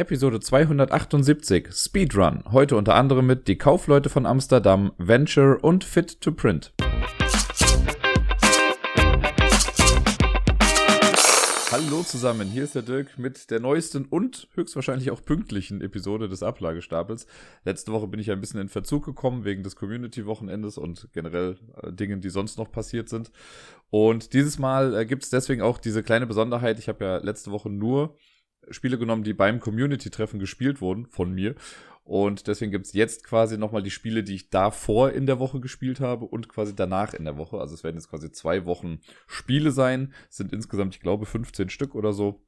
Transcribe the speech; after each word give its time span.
Episode 0.00 0.40
278 0.40 1.68
Speedrun. 1.74 2.42
Heute 2.50 2.74
unter 2.76 2.94
anderem 2.94 3.26
mit 3.26 3.48
Die 3.48 3.58
Kaufleute 3.58 4.08
von 4.08 4.24
Amsterdam, 4.24 4.92
Venture 4.96 5.62
und 5.62 5.84
Fit 5.84 6.22
to 6.22 6.32
Print. 6.32 6.72
Hallo 11.70 12.02
zusammen, 12.02 12.48
hier 12.48 12.64
ist 12.64 12.74
der 12.74 12.80
Dirk 12.80 13.18
mit 13.18 13.50
der 13.50 13.60
neuesten 13.60 14.06
und 14.06 14.48
höchstwahrscheinlich 14.54 15.10
auch 15.10 15.22
pünktlichen 15.22 15.82
Episode 15.82 16.30
des 16.30 16.42
Ablagestapels. 16.42 17.26
Letzte 17.66 17.92
Woche 17.92 18.08
bin 18.08 18.20
ich 18.20 18.30
ein 18.30 18.40
bisschen 18.40 18.60
in 18.60 18.70
Verzug 18.70 19.04
gekommen 19.04 19.44
wegen 19.44 19.62
des 19.62 19.76
Community-Wochenendes 19.76 20.78
und 20.78 21.08
generell 21.12 21.58
äh, 21.82 21.92
Dingen, 21.92 22.22
die 22.22 22.30
sonst 22.30 22.56
noch 22.56 22.72
passiert 22.72 23.10
sind. 23.10 23.30
Und 23.90 24.32
dieses 24.32 24.58
Mal 24.58 24.94
äh, 24.94 25.04
gibt 25.04 25.24
es 25.24 25.30
deswegen 25.30 25.60
auch 25.60 25.76
diese 25.76 26.02
kleine 26.02 26.26
Besonderheit. 26.26 26.78
Ich 26.78 26.88
habe 26.88 27.04
ja 27.04 27.16
letzte 27.18 27.50
Woche 27.50 27.68
nur 27.68 28.16
Spiele 28.70 28.98
genommen, 28.98 29.24
die 29.24 29.32
beim 29.32 29.60
Community-Treffen 29.60 30.38
gespielt 30.38 30.80
wurden 30.80 31.06
von 31.06 31.32
mir. 31.32 31.54
Und 32.04 32.48
deswegen 32.48 32.72
gibt's 32.72 32.92
jetzt 32.92 33.24
quasi 33.24 33.56
nochmal 33.56 33.82
die 33.82 33.90
Spiele, 33.90 34.24
die 34.24 34.34
ich 34.34 34.50
davor 34.50 35.12
in 35.12 35.26
der 35.26 35.38
Woche 35.38 35.60
gespielt 35.60 36.00
habe 36.00 36.24
und 36.24 36.48
quasi 36.48 36.74
danach 36.74 37.14
in 37.14 37.24
der 37.24 37.36
Woche. 37.36 37.58
Also 37.58 37.74
es 37.74 37.84
werden 37.84 37.96
jetzt 37.96 38.10
quasi 38.10 38.32
zwei 38.32 38.64
Wochen 38.66 38.98
Spiele 39.28 39.70
sein. 39.70 40.12
Es 40.28 40.38
sind 40.38 40.52
insgesamt, 40.52 40.94
ich 40.96 41.00
glaube, 41.00 41.24
15 41.24 41.68
Stück 41.68 41.94
oder 41.94 42.12
so. 42.12 42.42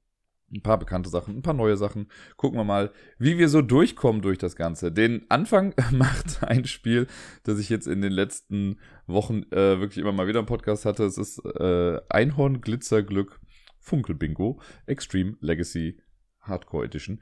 Ein 0.52 0.62
paar 0.62 0.78
bekannte 0.78 1.08
Sachen, 1.08 1.36
ein 1.36 1.42
paar 1.42 1.54
neue 1.54 1.76
Sachen. 1.76 2.08
Gucken 2.36 2.58
wir 2.58 2.64
mal, 2.64 2.90
wie 3.18 3.38
wir 3.38 3.48
so 3.48 3.62
durchkommen 3.62 4.20
durch 4.20 4.36
das 4.36 4.56
Ganze. 4.56 4.90
Den 4.90 5.24
Anfang 5.30 5.74
macht 5.92 6.42
ein 6.42 6.64
Spiel, 6.66 7.06
das 7.44 7.58
ich 7.58 7.68
jetzt 7.68 7.86
in 7.86 8.02
den 8.02 8.12
letzten 8.12 8.80
Wochen 9.06 9.44
äh, 9.52 9.78
wirklich 9.78 9.98
immer 9.98 10.12
mal 10.12 10.26
wieder 10.26 10.40
im 10.40 10.46
Podcast 10.46 10.84
hatte. 10.84 11.04
Es 11.04 11.16
ist 11.16 11.38
äh, 11.38 12.00
Einhorn 12.08 12.60
Glitzerglück 12.60 13.40
Funkelbingo 13.78 14.60
Extreme 14.86 15.36
Legacy 15.40 15.98
Hardcore 16.42 16.84
Edition. 16.84 17.20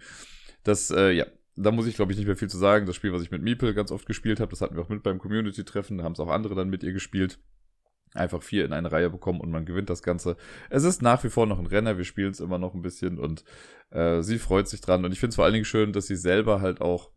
Das, 0.65 0.91
äh, 0.91 1.12
ja, 1.12 1.27
da 1.56 1.70
muss 1.70 1.87
ich, 1.87 1.97
glaube 1.97 2.12
ich, 2.12 2.19
nicht 2.19 2.27
mehr 2.27 2.37
viel 2.37 2.48
zu 2.48 2.59
sagen. 2.59 2.87
Das 2.87 2.97
Spiel, 2.97 3.12
was 3.12 3.23
ich 3.23 3.30
mit 3.30 3.42
Meeple 3.42 3.74
ganz 3.74 3.91
oft 3.91 4.06
gespielt 4.06 4.41
habe, 4.41 4.50
das 4.50 4.61
hatten 4.61 4.77
wir 4.77 4.83
auch 4.83 4.89
mit 4.89 5.03
beim 5.03 5.19
Community-Treffen. 5.19 5.98
Da 5.98 6.05
haben 6.05 6.12
es 6.12 6.20
auch 6.20 6.28
andere 6.28 6.55
dann 6.55 6.70
mit 6.70 6.83
ihr 6.83 6.92
gespielt. 6.92 7.39
Einfach 8.12 8.42
vier 8.42 8.64
in 8.64 8.72
eine 8.72 8.91
Reihe 8.91 9.09
bekommen 9.09 9.41
und 9.41 9.50
man 9.50 9.67
gewinnt 9.67 9.89
das 9.89 10.03
Ganze. 10.03 10.36
Es 10.69 10.83
ist 10.83 11.00
nach 11.00 11.22
wie 11.22 11.28
vor 11.28 11.47
noch 11.47 11.59
ein 11.59 11.67
Renner. 11.67 11.97
Wir 11.97 12.05
spielen 12.05 12.33
es 12.33 12.41
immer 12.41 12.59
noch 12.59 12.75
ein 12.75 12.83
bisschen 12.83 13.19
und 13.19 13.44
äh, 13.91 14.22
sie 14.22 14.39
freut 14.39 14.69
sich 14.69 14.81
dran. 14.81 15.05
Und 15.05 15.12
ich 15.12 15.20
finde 15.20 15.31
es 15.31 15.37
vor 15.37 15.44
allen 15.44 15.55
Dingen 15.55 15.64
schön, 15.64 15.92
dass 15.92 16.06
sie 16.06 16.16
selber 16.16 16.61
halt 16.61 16.81
auch, 16.81 17.11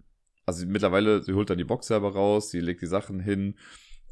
also 0.46 0.66
mittlerweile, 0.68 1.24
sie 1.24 1.34
holt 1.34 1.50
dann 1.50 1.58
die 1.58 1.64
Box 1.64 1.88
selber 1.88 2.14
raus, 2.14 2.52
sie 2.52 2.60
legt 2.60 2.82
die 2.82 2.88
Sachen 2.88 3.20
hin 3.20 3.56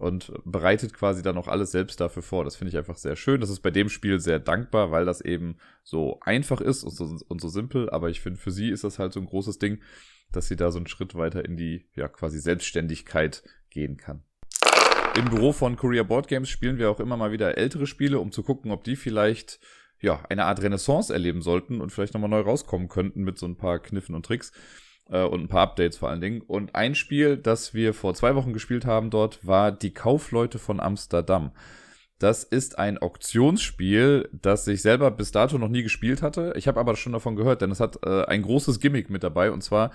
und 0.01 0.33
bereitet 0.45 0.93
quasi 0.93 1.21
dann 1.21 1.37
auch 1.37 1.47
alles 1.47 1.71
selbst 1.71 2.01
dafür 2.01 2.23
vor. 2.23 2.43
Das 2.43 2.55
finde 2.55 2.69
ich 2.69 2.77
einfach 2.77 2.97
sehr 2.97 3.15
schön. 3.15 3.39
Das 3.39 3.51
ist 3.51 3.59
bei 3.59 3.69
dem 3.69 3.87
Spiel 3.87 4.19
sehr 4.19 4.39
dankbar, 4.39 4.89
weil 4.89 5.05
das 5.05 5.21
eben 5.21 5.57
so 5.83 6.19
einfach 6.21 6.59
ist 6.59 6.83
und 6.83 6.91
so, 6.91 7.17
und 7.27 7.39
so 7.39 7.47
simpel. 7.49 7.89
Aber 7.91 8.09
ich 8.09 8.19
finde, 8.19 8.39
für 8.39 8.51
sie 8.51 8.69
ist 8.69 8.83
das 8.83 8.97
halt 8.97 9.13
so 9.13 9.19
ein 9.19 9.27
großes 9.27 9.59
Ding, 9.59 9.81
dass 10.31 10.47
sie 10.47 10.55
da 10.55 10.71
so 10.71 10.79
einen 10.79 10.87
Schritt 10.87 11.13
weiter 11.13 11.45
in 11.45 11.55
die, 11.55 11.87
ja, 11.95 12.07
quasi 12.07 12.39
Selbstständigkeit 12.39 13.43
gehen 13.69 13.97
kann. 13.97 14.23
Im 15.15 15.25
Büro 15.25 15.51
von 15.51 15.75
Korea 15.75 16.01
Board 16.01 16.27
Games 16.27 16.49
spielen 16.49 16.79
wir 16.79 16.89
auch 16.89 16.99
immer 16.99 17.17
mal 17.17 17.31
wieder 17.31 17.57
ältere 17.57 17.85
Spiele, 17.85 18.19
um 18.19 18.31
zu 18.31 18.41
gucken, 18.41 18.71
ob 18.71 18.83
die 18.83 18.95
vielleicht 18.95 19.59
ja, 19.99 20.23
eine 20.29 20.45
Art 20.45 20.63
Renaissance 20.63 21.13
erleben 21.13 21.43
sollten 21.43 21.79
und 21.79 21.91
vielleicht 21.91 22.15
nochmal 22.15 22.29
neu 22.29 22.39
rauskommen 22.39 22.89
könnten 22.89 23.21
mit 23.21 23.37
so 23.37 23.45
ein 23.45 23.57
paar 23.57 23.77
Kniffen 23.79 24.15
und 24.15 24.25
Tricks 24.25 24.51
äh, 25.09 25.23
und 25.23 25.41
ein 25.41 25.47
paar 25.47 25.61
Updates 25.61 25.97
vor 25.97 26.09
allen 26.09 26.21
Dingen. 26.21 26.41
Und 26.41 26.75
ein 26.75 26.95
Spiel, 26.95 27.37
das 27.37 27.73
wir 27.73 27.93
vor 27.93 28.13
zwei 28.13 28.35
Wochen 28.35 28.53
gespielt 28.53 28.85
haben 28.85 29.09
dort, 29.09 29.45
war 29.45 29.71
Die 29.71 29.93
Kaufleute 29.93 30.59
von 30.59 30.79
Amsterdam. 30.79 31.51
Das 32.19 32.43
ist 32.43 32.77
ein 32.77 32.99
Auktionsspiel, 32.99 34.29
das 34.31 34.67
ich 34.67 34.83
selber 34.83 35.09
bis 35.09 35.31
dato 35.31 35.57
noch 35.57 35.69
nie 35.69 35.81
gespielt 35.81 36.21
hatte. 36.21 36.53
Ich 36.55 36.67
habe 36.67 36.79
aber 36.79 36.95
schon 36.95 37.13
davon 37.13 37.35
gehört, 37.35 37.63
denn 37.63 37.71
es 37.71 37.79
hat 37.79 38.05
äh, 38.05 38.25
ein 38.25 38.43
großes 38.43 38.79
Gimmick 38.79 39.09
mit 39.09 39.23
dabei. 39.23 39.51
Und 39.51 39.63
zwar 39.63 39.91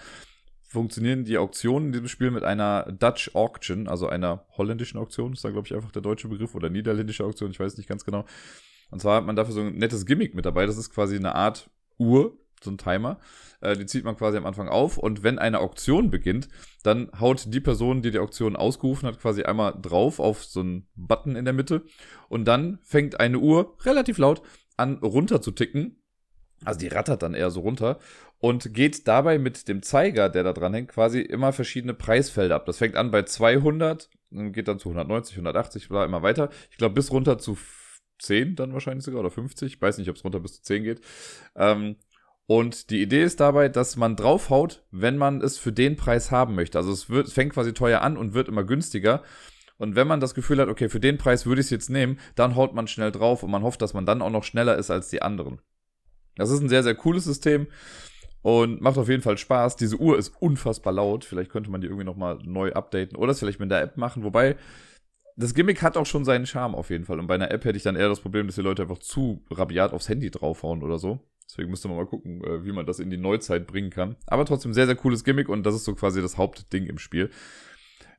funktionieren 0.68 1.24
die 1.24 1.38
Auktionen 1.38 1.86
in 1.86 1.92
diesem 1.92 2.08
Spiel 2.08 2.32
mit 2.32 2.42
einer 2.42 2.90
Dutch 2.90 3.30
Auction, 3.34 3.86
also 3.86 4.08
einer 4.08 4.44
holländischen 4.56 4.98
Auktion, 4.98 5.34
ist 5.34 5.44
da, 5.44 5.50
glaube 5.50 5.68
ich, 5.68 5.74
einfach 5.74 5.92
der 5.92 6.02
deutsche 6.02 6.26
Begriff, 6.26 6.56
oder 6.56 6.68
niederländische 6.68 7.24
Auktion, 7.24 7.52
ich 7.52 7.60
weiß 7.60 7.76
nicht 7.76 7.88
ganz 7.88 8.04
genau. 8.04 8.24
Und 8.90 9.00
zwar 9.00 9.18
hat 9.18 9.26
man 9.26 9.36
dafür 9.36 9.54
so 9.54 9.60
ein 9.60 9.76
nettes 9.76 10.04
Gimmick 10.04 10.34
mit 10.34 10.46
dabei. 10.46 10.66
Das 10.66 10.76
ist 10.76 10.90
quasi 10.90 11.16
eine 11.16 11.34
Art 11.34 11.70
Uhr, 11.98 12.36
so 12.62 12.70
ein 12.70 12.78
Timer. 12.78 13.18
Äh, 13.66 13.76
die 13.76 13.86
zieht 13.86 14.04
man 14.04 14.16
quasi 14.16 14.36
am 14.36 14.46
Anfang 14.46 14.68
auf 14.68 14.96
und 14.96 15.24
wenn 15.24 15.38
eine 15.38 15.58
Auktion 15.58 16.10
beginnt, 16.10 16.48
dann 16.84 17.10
haut 17.18 17.52
die 17.52 17.60
Person, 17.60 18.00
die 18.00 18.12
die 18.12 18.20
Auktion 18.20 18.54
ausgerufen 18.54 19.08
hat, 19.08 19.20
quasi 19.20 19.42
einmal 19.42 19.74
drauf 19.80 20.20
auf 20.20 20.44
so 20.44 20.60
einen 20.60 20.86
Button 20.94 21.34
in 21.34 21.44
der 21.44 21.54
Mitte 21.54 21.82
und 22.28 22.44
dann 22.46 22.78
fängt 22.82 23.18
eine 23.18 23.38
Uhr 23.38 23.76
relativ 23.84 24.18
laut 24.18 24.42
an 24.76 24.98
runter 24.98 25.42
zu 25.42 25.50
ticken. 25.50 26.00
Also 26.64 26.78
die 26.78 26.88
rattert 26.88 27.22
dann 27.22 27.34
eher 27.34 27.50
so 27.50 27.60
runter 27.60 27.98
und 28.38 28.72
geht 28.72 29.08
dabei 29.08 29.38
mit 29.38 29.68
dem 29.68 29.82
Zeiger, 29.82 30.28
der 30.28 30.44
da 30.44 30.52
dran 30.52 30.72
hängt, 30.72 30.88
quasi 30.88 31.20
immer 31.20 31.52
verschiedene 31.52 31.92
Preisfelder 31.92 32.54
ab. 32.54 32.66
Das 32.66 32.78
fängt 32.78 32.96
an 32.96 33.10
bei 33.10 33.22
200, 33.22 34.08
geht 34.30 34.68
dann 34.68 34.78
zu 34.78 34.88
190, 34.88 35.34
180, 35.34 35.88
bla, 35.88 36.04
immer 36.04 36.22
weiter. 36.22 36.50
Ich 36.70 36.78
glaube 36.78 36.94
bis 36.94 37.10
runter 37.10 37.38
zu 37.38 37.58
10 38.18 38.56
dann 38.56 38.72
wahrscheinlich 38.72 39.04
sogar 39.04 39.20
oder 39.20 39.30
50. 39.30 39.74
Ich 39.74 39.82
weiß 39.82 39.98
nicht, 39.98 40.08
ob 40.08 40.16
es 40.16 40.24
runter 40.24 40.40
bis 40.40 40.54
zu 40.54 40.62
10 40.62 40.84
geht. 40.84 41.00
Ähm, 41.54 41.96
und 42.46 42.90
die 42.90 43.02
Idee 43.02 43.24
ist 43.24 43.40
dabei, 43.40 43.68
dass 43.68 43.96
man 43.96 44.14
draufhaut, 44.14 44.84
wenn 44.92 45.16
man 45.16 45.40
es 45.40 45.58
für 45.58 45.72
den 45.72 45.96
Preis 45.96 46.30
haben 46.30 46.54
möchte. 46.54 46.78
Also 46.78 46.92
es, 46.92 47.10
wird, 47.10 47.30
fängt 47.30 47.52
quasi 47.52 47.72
teuer 47.72 48.02
an 48.02 48.16
und 48.16 48.34
wird 48.34 48.48
immer 48.48 48.62
günstiger. 48.62 49.22
Und 49.78 49.96
wenn 49.96 50.06
man 50.06 50.20
das 50.20 50.34
Gefühl 50.34 50.60
hat, 50.60 50.68
okay, 50.68 50.88
für 50.88 51.00
den 51.00 51.18
Preis 51.18 51.44
würde 51.44 51.60
ich 51.60 51.66
es 51.66 51.70
jetzt 51.70 51.90
nehmen, 51.90 52.18
dann 52.36 52.54
haut 52.54 52.72
man 52.72 52.86
schnell 52.86 53.10
drauf 53.10 53.42
und 53.42 53.50
man 53.50 53.62
hofft, 53.62 53.82
dass 53.82 53.94
man 53.94 54.06
dann 54.06 54.22
auch 54.22 54.30
noch 54.30 54.44
schneller 54.44 54.76
ist 54.78 54.90
als 54.90 55.08
die 55.08 55.22
anderen. 55.22 55.60
Das 56.36 56.50
ist 56.50 56.60
ein 56.60 56.68
sehr, 56.68 56.82
sehr 56.82 56.94
cooles 56.94 57.24
System 57.24 57.66
und 58.42 58.80
macht 58.80 58.96
auf 58.96 59.08
jeden 59.08 59.22
Fall 59.22 59.38
Spaß. 59.38 59.74
Diese 59.74 59.96
Uhr 59.96 60.16
ist 60.16 60.32
unfassbar 60.40 60.92
laut. 60.92 61.24
Vielleicht 61.24 61.50
könnte 61.50 61.70
man 61.70 61.80
die 61.80 61.88
irgendwie 61.88 62.04
nochmal 62.04 62.38
neu 62.44 62.72
updaten 62.72 63.16
oder 63.16 63.32
es 63.32 63.40
vielleicht 63.40 63.58
mit 63.60 63.72
der 63.72 63.82
App 63.82 63.96
machen. 63.96 64.22
Wobei, 64.22 64.56
das 65.36 65.52
Gimmick 65.52 65.82
hat 65.82 65.96
auch 65.96 66.06
schon 66.06 66.24
seinen 66.24 66.46
Charme 66.46 66.76
auf 66.76 66.90
jeden 66.90 67.04
Fall. 67.04 67.18
Und 67.18 67.26
bei 67.26 67.34
einer 67.34 67.50
App 67.50 67.64
hätte 67.64 67.76
ich 67.76 67.82
dann 67.82 67.96
eher 67.96 68.08
das 68.08 68.20
Problem, 68.20 68.46
dass 68.46 68.54
die 68.54 68.62
Leute 68.62 68.82
einfach 68.82 68.98
zu 68.98 69.44
rabiat 69.50 69.92
aufs 69.92 70.08
Handy 70.08 70.30
draufhauen 70.30 70.84
oder 70.84 70.98
so. 70.98 71.20
Deswegen 71.48 71.70
müsste 71.70 71.88
man 71.88 71.96
mal 71.96 72.06
gucken, 72.06 72.42
äh, 72.44 72.64
wie 72.64 72.72
man 72.72 72.86
das 72.86 72.98
in 72.98 73.10
die 73.10 73.16
Neuzeit 73.16 73.66
bringen 73.66 73.90
kann. 73.90 74.16
Aber 74.26 74.44
trotzdem 74.44 74.72
sehr, 74.72 74.86
sehr 74.86 74.96
cooles 74.96 75.24
Gimmick 75.24 75.48
und 75.48 75.64
das 75.64 75.74
ist 75.74 75.84
so 75.84 75.94
quasi 75.94 76.20
das 76.20 76.36
Hauptding 76.36 76.86
im 76.86 76.98
Spiel. 76.98 77.30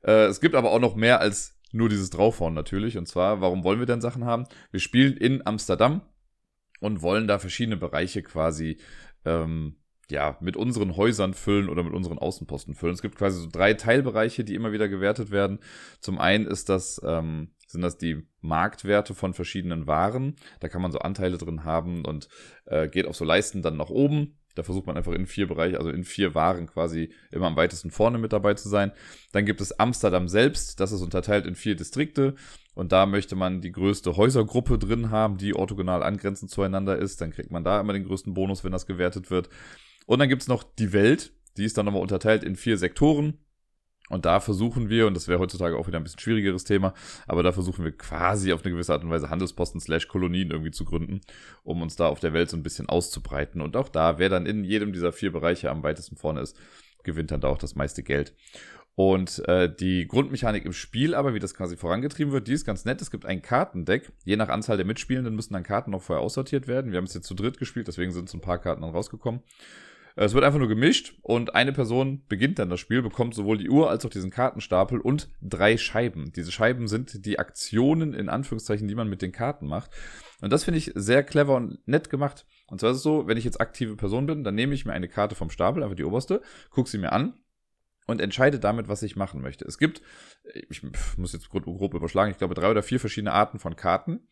Äh, 0.03 0.25
es 0.25 0.39
gibt 0.39 0.55
aber 0.55 0.71
auch 0.71 0.79
noch 0.79 0.95
mehr 0.95 1.19
als 1.19 1.57
nur 1.71 1.89
dieses 1.89 2.09
Draufhauen 2.09 2.53
natürlich. 2.53 2.97
Und 2.97 3.07
zwar, 3.07 3.41
warum 3.41 3.63
wollen 3.63 3.79
wir 3.79 3.85
denn 3.85 4.01
Sachen 4.01 4.25
haben? 4.25 4.45
Wir 4.71 4.79
spielen 4.79 5.17
in 5.17 5.45
Amsterdam 5.45 6.01
und 6.79 7.01
wollen 7.01 7.27
da 7.27 7.39
verschiedene 7.39 7.77
Bereiche 7.77 8.23
quasi 8.23 8.77
ähm, 9.25 9.75
ja, 10.09 10.37
mit 10.39 10.55
unseren 10.55 10.95
Häusern 10.95 11.33
füllen 11.33 11.69
oder 11.69 11.83
mit 11.83 11.93
unseren 11.93 12.17
Außenposten 12.17 12.75
füllen. 12.75 12.93
Es 12.93 13.01
gibt 13.01 13.17
quasi 13.17 13.41
so 13.41 13.49
drei 13.51 13.73
Teilbereiche, 13.73 14.43
die 14.43 14.55
immer 14.55 14.71
wieder 14.71 14.87
gewertet 14.87 15.31
werden. 15.31 15.59
Zum 15.99 16.17
einen 16.17 16.47
ist 16.47 16.69
das 16.69 17.01
ähm, 17.05 17.51
sind 17.67 17.81
das 17.81 17.97
die 17.97 18.25
Marktwerte 18.41 19.13
von 19.13 19.33
verschiedenen 19.33 19.88
Waren. 19.88 20.35
Da 20.59 20.69
kann 20.69 20.81
man 20.81 20.91
so 20.91 21.00
Anteile 21.00 21.38
drin 21.38 21.63
haben 21.63 22.05
und 22.05 22.29
äh, 22.66 22.88
geht 22.88 23.05
auf 23.05 23.16
so 23.16 23.25
Leisten 23.25 23.61
dann 23.61 23.78
nach 23.78 23.89
oben. 23.89 24.39
Da 24.55 24.63
versucht 24.63 24.88
man 24.88 24.97
einfach 24.97 25.11
in 25.11 25.28
vier 25.28 25.47
Bereiche, 25.47 25.78
also 25.78 25.91
in 25.91 26.03
vier 26.03 26.33
Waren 26.33 26.66
quasi 26.66 27.13
immer 27.31 27.45
am 27.45 27.55
weitesten 27.55 27.91
vorne 27.91 28.17
mit 28.17 28.33
dabei 28.33 28.55
zu 28.55 28.69
sein. 28.69 28.91
Dann 29.31 29.45
gibt 29.45 29.61
es 29.61 29.79
Amsterdam 29.79 30.28
selbst, 30.28 30.79
das 30.79 30.91
ist 30.91 31.01
unterteilt 31.01 31.45
in 31.45 31.53
vier 31.53 31.75
Distrikte 31.75 32.33
und 32.73 32.91
da 32.91 33.05
möchte 33.05 33.35
man 33.35 33.61
die 33.61 33.72
größte 33.72 34.17
Häusergruppe 34.17 34.79
drin 34.79 35.11
haben, 35.11 35.38
die 35.38 35.53
orthogonal 35.53 36.01
angrenzend 36.01 36.49
zueinander 36.49 36.97
ist. 36.97 37.22
Dann 37.22 37.31
kriegt 37.31 37.51
man 37.51 37.63
da 37.63 37.79
immer 37.79 37.94
den 37.94 38.05
größten 38.05 38.34
Bonus, 38.34 38.63
wenn 38.63 38.72
das 38.72 38.88
gewertet 38.88 39.29
wird. 39.29 39.49
Und 40.07 40.19
dann 40.19 40.29
gibt 40.29 40.41
es 40.41 40.47
noch 40.47 40.63
die 40.63 40.94
Welt, 40.94 41.34
die 41.57 41.66
ist 41.66 41.78
dann 41.78 41.85
nochmal 41.85 42.01
unterteilt 42.01 42.44
in 42.44 42.55
vier 42.55 42.78
Sektoren. 42.78 43.39
Und 44.09 44.25
da 44.25 44.40
versuchen 44.40 44.90
wir, 44.90 45.07
und 45.07 45.13
das 45.13 45.28
wäre 45.28 45.40
heutzutage 45.40 45.78
auch 45.78 45.88
wieder 45.88 46.00
ein 46.00 46.03
bisschen 46.03 46.19
schwierigeres 46.19 46.63
Thema, 46.63 46.94
aber 47.28 47.44
da 47.44 47.51
versuchen 47.51 47.84
wir 47.84 47.91
quasi 47.91 48.53
auf 48.53 48.63
eine 48.63 48.72
gewisse 48.72 48.94
Art 48.94 49.03
und 49.03 49.09
Weise 49.09 49.29
Handelsposten 49.29 49.81
slash 49.81 50.07
Kolonien 50.07 50.51
irgendwie 50.51 50.72
zu 50.72 50.85
gründen, 50.85 51.22
um 51.63 51.81
uns 51.81 51.95
da 51.95 52.07
auf 52.07 52.19
der 52.19 52.34
Welt 52.34 52.50
so 52.50 52.57
ein 52.57 52.63
bisschen 52.63 52.90
auszubreiten. 52.90 53.62
Und 53.62 53.75
auch 53.75 53.90
da, 53.90 54.19
wer 54.19 54.29
dann 54.29 54.46
in 54.46 54.63
jedem 54.63 54.94
dieser 54.94 55.12
vier 55.12 55.31
Bereiche 55.31 55.69
am 55.69 55.84
weitesten 55.84 56.16
vorne 56.16 56.41
ist, 56.41 56.57
gewinnt 57.03 57.31
dann 57.31 57.41
da 57.41 57.47
auch 57.47 57.58
das 57.58 57.76
meiste 57.76 58.03
Geld. 58.03 58.34
Und 58.96 59.47
äh, 59.47 59.72
die 59.72 60.08
Grundmechanik 60.08 60.66
im 60.66 60.73
Spiel 60.73 61.14
aber, 61.14 61.35
wie 61.35 61.40
das 61.40 61.53
quasi 61.53 61.78
vorangetrieben 61.78 62.34
wird, 62.34 62.47
die 62.47 62.53
ist 62.53 62.66
ganz 62.66 62.84
nett. 62.84 62.99
Es 62.99 63.11
gibt 63.11 63.28
ein 63.28 63.43
Kartendeck. 63.43 64.11
Je 64.26 64.37
nach 64.37 64.49
Anzahl 64.49 64.76
der 64.76 64.87
Mitspielenden 64.87 65.35
müssen 65.35 65.53
dann 65.53 65.61
Karten 65.61 65.91
noch 65.91 66.02
vorher 66.02 66.23
aussortiert 66.23 66.67
werden. 66.67 66.91
Wir 66.91 66.97
haben 66.97 67.05
es 67.05 67.14
jetzt 67.14 67.28
zu 67.28 67.35
dritt 67.35 67.59
gespielt, 67.59 67.87
deswegen 67.87 68.11
sind 68.11 68.28
so 68.28 68.40
ein 68.40 68.41
paar 68.41 68.58
Karten 68.58 68.81
dann 68.81 68.90
rausgekommen. 68.90 69.43
Es 70.19 70.34
wird 70.34 70.43
einfach 70.43 70.58
nur 70.58 70.67
gemischt 70.67 71.14
und 71.22 71.53
eine 71.53 71.72
Person 71.73 72.23
beginnt 72.28 72.58
dann 72.58 72.72
das 72.72 72.79
Spiel, 72.79 73.03
bekommt 73.03 73.35
sowohl 73.35 73.59
die 73.59 73.69
Uhr 73.69 73.91
als 73.91 74.03
auch 74.03 74.09
diesen 74.09 74.31
Kartenstapel 74.31 74.99
und 74.99 75.29
drei 75.43 75.78
Scheiben. 75.78 76.34
Diese 76.35 76.52
Scheiben 76.52 76.87
sind 76.87 77.23
die 77.23 77.37
Aktionen 77.37 78.16
in 78.16 78.28
Anführungszeichen, 78.28 78.87
die 78.87 78.96
man 78.96 79.09
mit 79.09 79.22
den 79.22 79.31
Karten 79.31 79.67
macht. 79.67 79.91
Und 80.41 80.52
das 80.52 80.64
finde 80.64 80.79
ich 80.79 80.91
sehr 80.96 81.23
clever 81.23 81.55
und 81.55 81.87
nett 81.87 82.09
gemacht. 82.09 82.47
Und 82.66 82.79
zwar 82.79 82.90
ist 82.90 82.97
es 82.97 83.03
so, 83.03 83.28
wenn 83.28 83.37
ich 83.37 83.43
jetzt 83.43 83.61
aktive 83.61 83.96
Person 83.96 84.25
bin, 84.25 84.43
dann 84.43 84.55
nehme 84.55 84.73
ich 84.73 84.87
mir 84.87 84.93
eine 84.93 85.08
Karte 85.08 85.35
vom 85.35 85.52
Stapel, 85.52 85.84
einfach 85.84 85.96
die 85.96 86.03
oberste, 86.03 86.41
gucke 86.72 86.90
sie 86.90 86.97
mir 86.97 87.11
an 87.11 87.35
und 88.08 88.19
entscheide 88.19 88.58
damit, 88.58 88.87
was 88.87 89.03
ich 89.03 89.16
machen 89.16 89.41
möchte. 89.41 89.66
Es 89.66 89.78
gibt, 89.78 90.02
ich 90.69 90.81
muss 91.17 91.34
jetzt 91.34 91.49
grob, 91.52 91.66
grob 91.66 91.93
überschlagen, 91.93 92.31
ich 92.31 92.40
glaube 92.40 92.55
drei 92.55 92.72
oder 92.72 92.81
vier 92.81 92.99
verschiedene 92.99 93.34
Arten 93.34 93.59
von 93.59 93.75
Karten. 93.75 94.28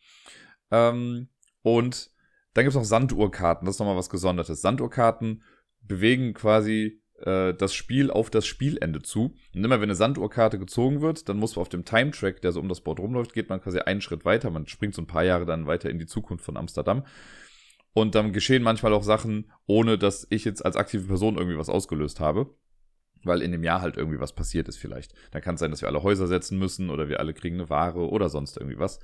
Ähm, 0.72 1.28
und 1.62 2.10
dann 2.54 2.64
gibt 2.64 2.70
es 2.70 2.76
noch 2.76 2.84
Sanduhrkarten, 2.84 3.66
das 3.66 3.76
ist 3.76 3.78
nochmal 3.78 3.96
was 3.96 4.10
Gesondertes. 4.10 4.62
Sanduhrkarten 4.62 5.42
bewegen 5.86 6.34
quasi 6.34 7.00
äh, 7.20 7.54
das 7.54 7.74
Spiel 7.74 8.10
auf 8.10 8.30
das 8.30 8.46
Spielende 8.46 9.02
zu. 9.02 9.34
Und 9.54 9.64
immer 9.64 9.76
wenn 9.76 9.84
eine 9.84 9.94
Sanduhrkarte 9.94 10.58
gezogen 10.58 11.00
wird, 11.00 11.28
dann 11.28 11.38
muss 11.38 11.56
man 11.56 11.62
auf 11.62 11.68
dem 11.68 11.84
Time-Track, 11.84 12.42
der 12.42 12.52
so 12.52 12.60
um 12.60 12.68
das 12.68 12.80
Board 12.80 13.00
rumläuft, 13.00 13.32
geht 13.32 13.48
man 13.48 13.60
quasi 13.60 13.78
einen 13.78 14.00
Schritt 14.00 14.24
weiter. 14.24 14.50
Man 14.50 14.66
springt 14.66 14.94
so 14.94 15.02
ein 15.02 15.06
paar 15.06 15.24
Jahre 15.24 15.46
dann 15.46 15.66
weiter 15.66 15.90
in 15.90 15.98
die 15.98 16.06
Zukunft 16.06 16.44
von 16.44 16.56
Amsterdam. 16.56 17.04
Und 17.92 18.14
dann 18.14 18.32
geschehen 18.32 18.62
manchmal 18.62 18.92
auch 18.92 19.02
Sachen, 19.02 19.50
ohne 19.64 19.96
dass 19.96 20.26
ich 20.28 20.44
jetzt 20.44 20.64
als 20.64 20.76
aktive 20.76 21.06
Person 21.06 21.38
irgendwie 21.38 21.58
was 21.58 21.70
ausgelöst 21.70 22.20
habe. 22.20 22.54
Weil 23.24 23.40
in 23.40 23.52
dem 23.52 23.64
Jahr 23.64 23.80
halt 23.80 23.96
irgendwie 23.96 24.20
was 24.20 24.34
passiert 24.34 24.68
ist 24.68 24.76
vielleicht. 24.76 25.14
Dann 25.30 25.40
kann 25.40 25.54
es 25.54 25.60
sein, 25.60 25.70
dass 25.70 25.80
wir 25.80 25.88
alle 25.88 26.02
Häuser 26.02 26.26
setzen 26.26 26.58
müssen 26.58 26.90
oder 26.90 27.08
wir 27.08 27.18
alle 27.18 27.32
kriegen 27.32 27.56
eine 27.56 27.70
Ware 27.70 28.08
oder 28.10 28.28
sonst 28.28 28.58
irgendwie 28.58 28.78
was. 28.78 29.00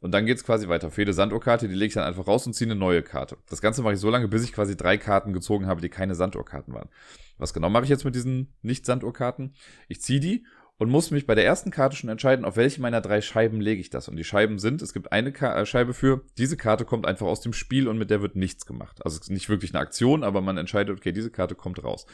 Und 0.00 0.12
dann 0.12 0.24
geht's 0.24 0.44
quasi 0.44 0.68
weiter. 0.68 0.90
Für 0.90 1.12
Sanduhrkarte, 1.12 1.68
die 1.68 1.74
lege 1.74 1.88
ich 1.88 1.94
dann 1.94 2.04
einfach 2.04 2.26
raus 2.26 2.46
und 2.46 2.54
ziehe 2.54 2.70
eine 2.70 2.78
neue 2.78 3.02
Karte. 3.02 3.36
Das 3.48 3.60
Ganze 3.60 3.82
mache 3.82 3.94
ich 3.94 4.00
so 4.00 4.08
lange, 4.10 4.28
bis 4.28 4.42
ich 4.42 4.52
quasi 4.52 4.76
drei 4.76 4.96
Karten 4.96 5.32
gezogen 5.32 5.66
habe, 5.66 5.82
die 5.82 5.90
keine 5.90 6.14
Sanduhrkarten 6.14 6.72
waren. 6.72 6.88
Was 7.36 7.52
genau 7.52 7.68
mache 7.68 7.84
ich 7.84 7.90
jetzt 7.90 8.04
mit 8.04 8.14
diesen 8.14 8.52
Nicht-Sanduhrkarten? 8.62 9.54
Ich 9.88 10.00
ziehe 10.00 10.20
die 10.20 10.44
und 10.80 10.88
muss 10.88 11.10
mich 11.10 11.26
bei 11.26 11.34
der 11.34 11.44
ersten 11.44 11.70
Karte 11.70 11.94
schon 11.94 12.08
entscheiden, 12.08 12.46
auf 12.46 12.56
welche 12.56 12.80
meiner 12.80 13.02
drei 13.02 13.20
Scheiben 13.20 13.60
lege 13.60 13.82
ich 13.82 13.90
das. 13.90 14.08
Und 14.08 14.16
die 14.16 14.24
Scheiben 14.24 14.58
sind, 14.58 14.80
es 14.80 14.94
gibt 14.94 15.12
eine 15.12 15.30
Ka 15.30 15.60
äh, 15.60 15.66
Scheibe 15.66 15.92
für, 15.92 16.22
diese 16.38 16.56
Karte 16.56 16.86
kommt 16.86 17.04
einfach 17.06 17.26
aus 17.26 17.42
dem 17.42 17.52
Spiel 17.52 17.86
und 17.86 17.98
mit 17.98 18.08
der 18.08 18.22
wird 18.22 18.34
nichts 18.34 18.64
gemacht. 18.64 19.04
Also 19.04 19.16
es 19.16 19.24
ist 19.24 19.30
nicht 19.30 19.50
wirklich 19.50 19.74
eine 19.74 19.80
Aktion, 19.80 20.24
aber 20.24 20.40
man 20.40 20.56
entscheidet, 20.56 20.96
okay, 20.96 21.12
diese 21.12 21.30
Karte 21.30 21.54
kommt 21.54 21.84
raus. 21.84 22.06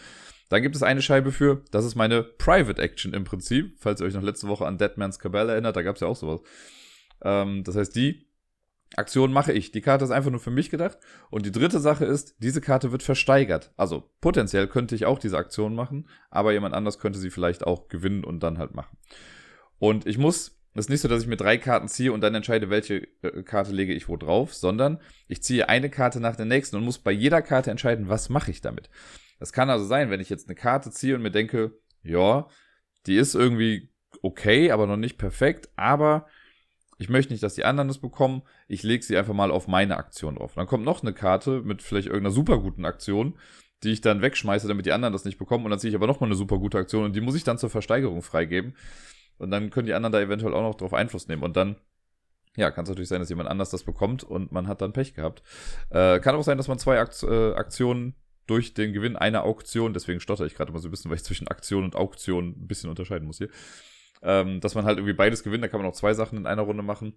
Dann 0.49 0.63
gibt 0.63 0.75
es 0.75 0.83
eine 0.83 1.01
Scheibe 1.01 1.31
für, 1.31 1.63
das 1.71 1.85
ist 1.85 1.95
meine 1.95 2.25
Private 2.25 2.83
Action 2.83 3.15
im 3.15 3.23
Prinzip, 3.23 3.77
falls 3.79 4.01
ihr 4.01 4.07
euch 4.09 4.15
noch 4.15 4.23
letzte 4.23 4.49
Woche 4.49 4.67
an 4.67 4.79
Deadman's 4.79 5.21
Cabal 5.21 5.49
erinnert, 5.49 5.77
da 5.77 5.83
gab 5.83 5.95
es 5.95 6.01
ja 6.01 6.09
auch 6.09 6.17
sowas. 6.17 6.41
Ähm, 7.23 7.65
das 7.65 7.77
heißt, 7.77 7.95
die 7.97 8.27
Aktion 8.95 9.33
mache 9.33 9.53
ich. 9.53 9.73
Die 9.73 9.81
Karte 9.81 10.05
ist 10.05 10.11
einfach 10.11 10.31
nur 10.31 10.41
für 10.41 10.51
mich 10.51 10.71
gedacht. 10.71 10.99
Und 11.31 11.45
die 11.45 11.53
dritte 11.53 11.81
Sache 11.81 12.05
ist, 12.05 12.37
diese 12.39 12.61
Karte 12.61 12.93
wird 12.93 13.03
versteigert. 13.03 13.73
Also 13.77 14.11
potenziell 14.21 14.69
könnte 14.69 14.95
ich 14.95 15.07
auch 15.07 15.19
diese 15.19 15.39
Aktion 15.39 15.75
machen, 15.75 16.09
aber 16.31 16.53
jemand 16.53 16.75
anders 16.75 16.99
könnte 16.99 17.19
sie 17.19 17.31
vielleicht 17.31 17.67
auch 17.67 17.89
gewinnen 17.89 18.25
und 18.25 18.41
dann 18.43 18.59
halt 18.59 18.75
machen. 18.75 18.97
Und 19.79 20.07
ich 20.07 20.19
muss, 20.19 20.59
es 20.75 20.87
ist 20.87 20.91
nicht 20.91 21.01
so, 21.01 21.09
dass 21.09 21.23
ich 21.23 21.29
mir 21.29 21.37
drei 21.37 21.59
Karten 21.59 21.89
ziehe 21.89 22.13
und 22.13 22.21
dann 22.21 22.35
entscheide, 22.35 22.71
welche 22.71 23.09
äh, 23.23 23.43
Karte 23.43 23.73
lege 23.73 23.93
ich 23.93 24.09
wo 24.09 24.17
drauf, 24.17 24.55
sondern 24.55 25.01
ich 25.27 25.43
ziehe 25.43 25.69
eine 25.69 25.91
Karte 25.91 26.21
nach 26.21 26.37
der 26.37 26.47
nächsten 26.47 26.77
und 26.77 26.85
muss 26.85 26.99
bei 26.99 27.13
jeder 27.13 27.43
Karte 27.43 27.71
entscheiden, 27.71 28.09
was 28.09 28.29
mache 28.29 28.51
ich 28.51 28.61
damit. 28.61 28.89
Das 29.39 29.53
kann 29.53 29.69
also 29.69 29.85
sein, 29.85 30.11
wenn 30.11 30.21
ich 30.21 30.31
jetzt 30.31 30.49
eine 30.49 30.55
Karte 30.55 30.91
ziehe 30.91 31.15
und 31.15 31.23
mir 31.23 31.31
denke, 31.31 31.79
ja, 32.03 32.47
die 33.07 33.17
ist 33.17 33.35
irgendwie 33.35 33.93
okay, 34.23 34.71
aber 34.71 34.87
noch 34.87 34.97
nicht 34.97 35.19
perfekt, 35.19 35.69
aber 35.77 36.27
ich 36.99 37.09
möchte 37.09 37.33
nicht, 37.33 37.43
dass 37.43 37.55
die 37.55 37.65
anderen 37.65 37.89
das 37.89 37.99
bekommen. 37.99 38.43
Ich 38.69 38.83
lege 38.83 39.05
sie 39.05 39.17
einfach 39.17 39.35
mal 39.35 39.51
auf 39.51 39.69
meine 39.69 39.97
Aktion 39.97 40.37
drauf. 40.37 40.55
Dann 40.55 40.67
kommt 40.67 40.85
noch 40.85 41.03
eine 41.03 41.13
Karte 41.13 41.61
mit 41.63 41.83
vielleicht 41.83 42.09
irgendeiner 42.09 42.35
super 42.35 42.59
guten 42.59 42.85
Aktion, 42.85 43.35
die 43.83 43.91
ich 43.91 44.01
dann 44.01 44.23
wegschmeiße, 44.23 44.67
damit 44.67 44.87
die 44.87 44.93
anderen 44.93 45.13
das 45.13 45.27
nicht 45.27 45.39
bekommen. 45.39 45.65
Und 45.65 45.71
dann 45.71 45.79
ziehe 45.79 45.91
ich 45.91 45.95
aber 45.95 46.07
noch 46.07 46.21
mal 46.21 46.27
eine 46.27 46.37
super 46.37 46.59
gute 46.59 46.79
Aktion 46.79 47.05
und 47.05 47.15
die 47.15 47.21
muss 47.21 47.35
ich 47.35 47.45
dann 47.45 47.59
zur 47.59 47.69
Versteigerung 47.69 48.23
freigeben. 48.23 48.75
Und 49.39 49.51
dann 49.51 49.69
können 49.69 49.87
die 49.87 49.93
anderen 49.93 50.13
da 50.13 50.21
eventuell 50.21 50.55
auch 50.55 50.63
noch 50.63 50.75
drauf 50.75 50.95
Einfluss 50.95 51.29
nehmen. 51.29 51.43
Und 51.43 51.57
dann, 51.57 51.77
ja, 52.57 52.71
kann 52.71 52.85
es 52.85 52.89
natürlich 52.89 53.11
sein, 53.11 53.21
dass 53.21 53.29
jemand 53.29 53.51
anders 53.51 53.69
das 53.69 53.85
bekommt 53.85 54.25
und 54.25 54.51
man 54.51 54.67
hat 54.67 54.81
dann 54.81 54.95
Pech 54.95 55.13
gehabt. 55.13 55.43
Äh, 55.91 56.21
kann 56.21 56.35
auch 56.35 56.45
sein, 56.45 56.57
dass 56.57 56.69
man 56.69 56.79
zwei 56.79 56.99
Akt 56.99 57.23
äh, 57.23 57.53
Aktionen 57.53 58.15
durch 58.47 58.73
den 58.73 58.95
Gewinn 58.95 59.17
einer 59.17 59.43
Auktion, 59.43 59.93
deswegen 59.93 60.21
stotter 60.21 60.47
ich 60.47 60.55
gerade 60.55 60.73
mal 60.73 60.79
so 60.79 60.89
ein 60.89 60.93
bisschen, 60.93 61.11
weil 61.11 61.17
ich 61.17 61.25
zwischen 61.25 61.49
Aktion 61.49 61.85
und 61.85 61.97
Auktion 61.97 62.51
ein 62.51 62.67
bisschen 62.67 62.89
unterscheiden 62.89 63.27
muss 63.27 63.39
hier 63.39 63.51
ähm, 64.23 64.61
dass 64.61 64.75
man 64.75 64.85
halt 64.85 64.99
irgendwie 64.99 65.15
beides 65.15 65.43
gewinnt. 65.43 65.65
Da 65.65 65.69
kann 65.69 65.81
man 65.81 65.89
auch 65.89 65.95
zwei 65.95 66.15
Sachen 66.15 66.39
in 66.39 66.47
einer 66.47 66.63
Runde 66.63 66.83
machen. 66.83 67.15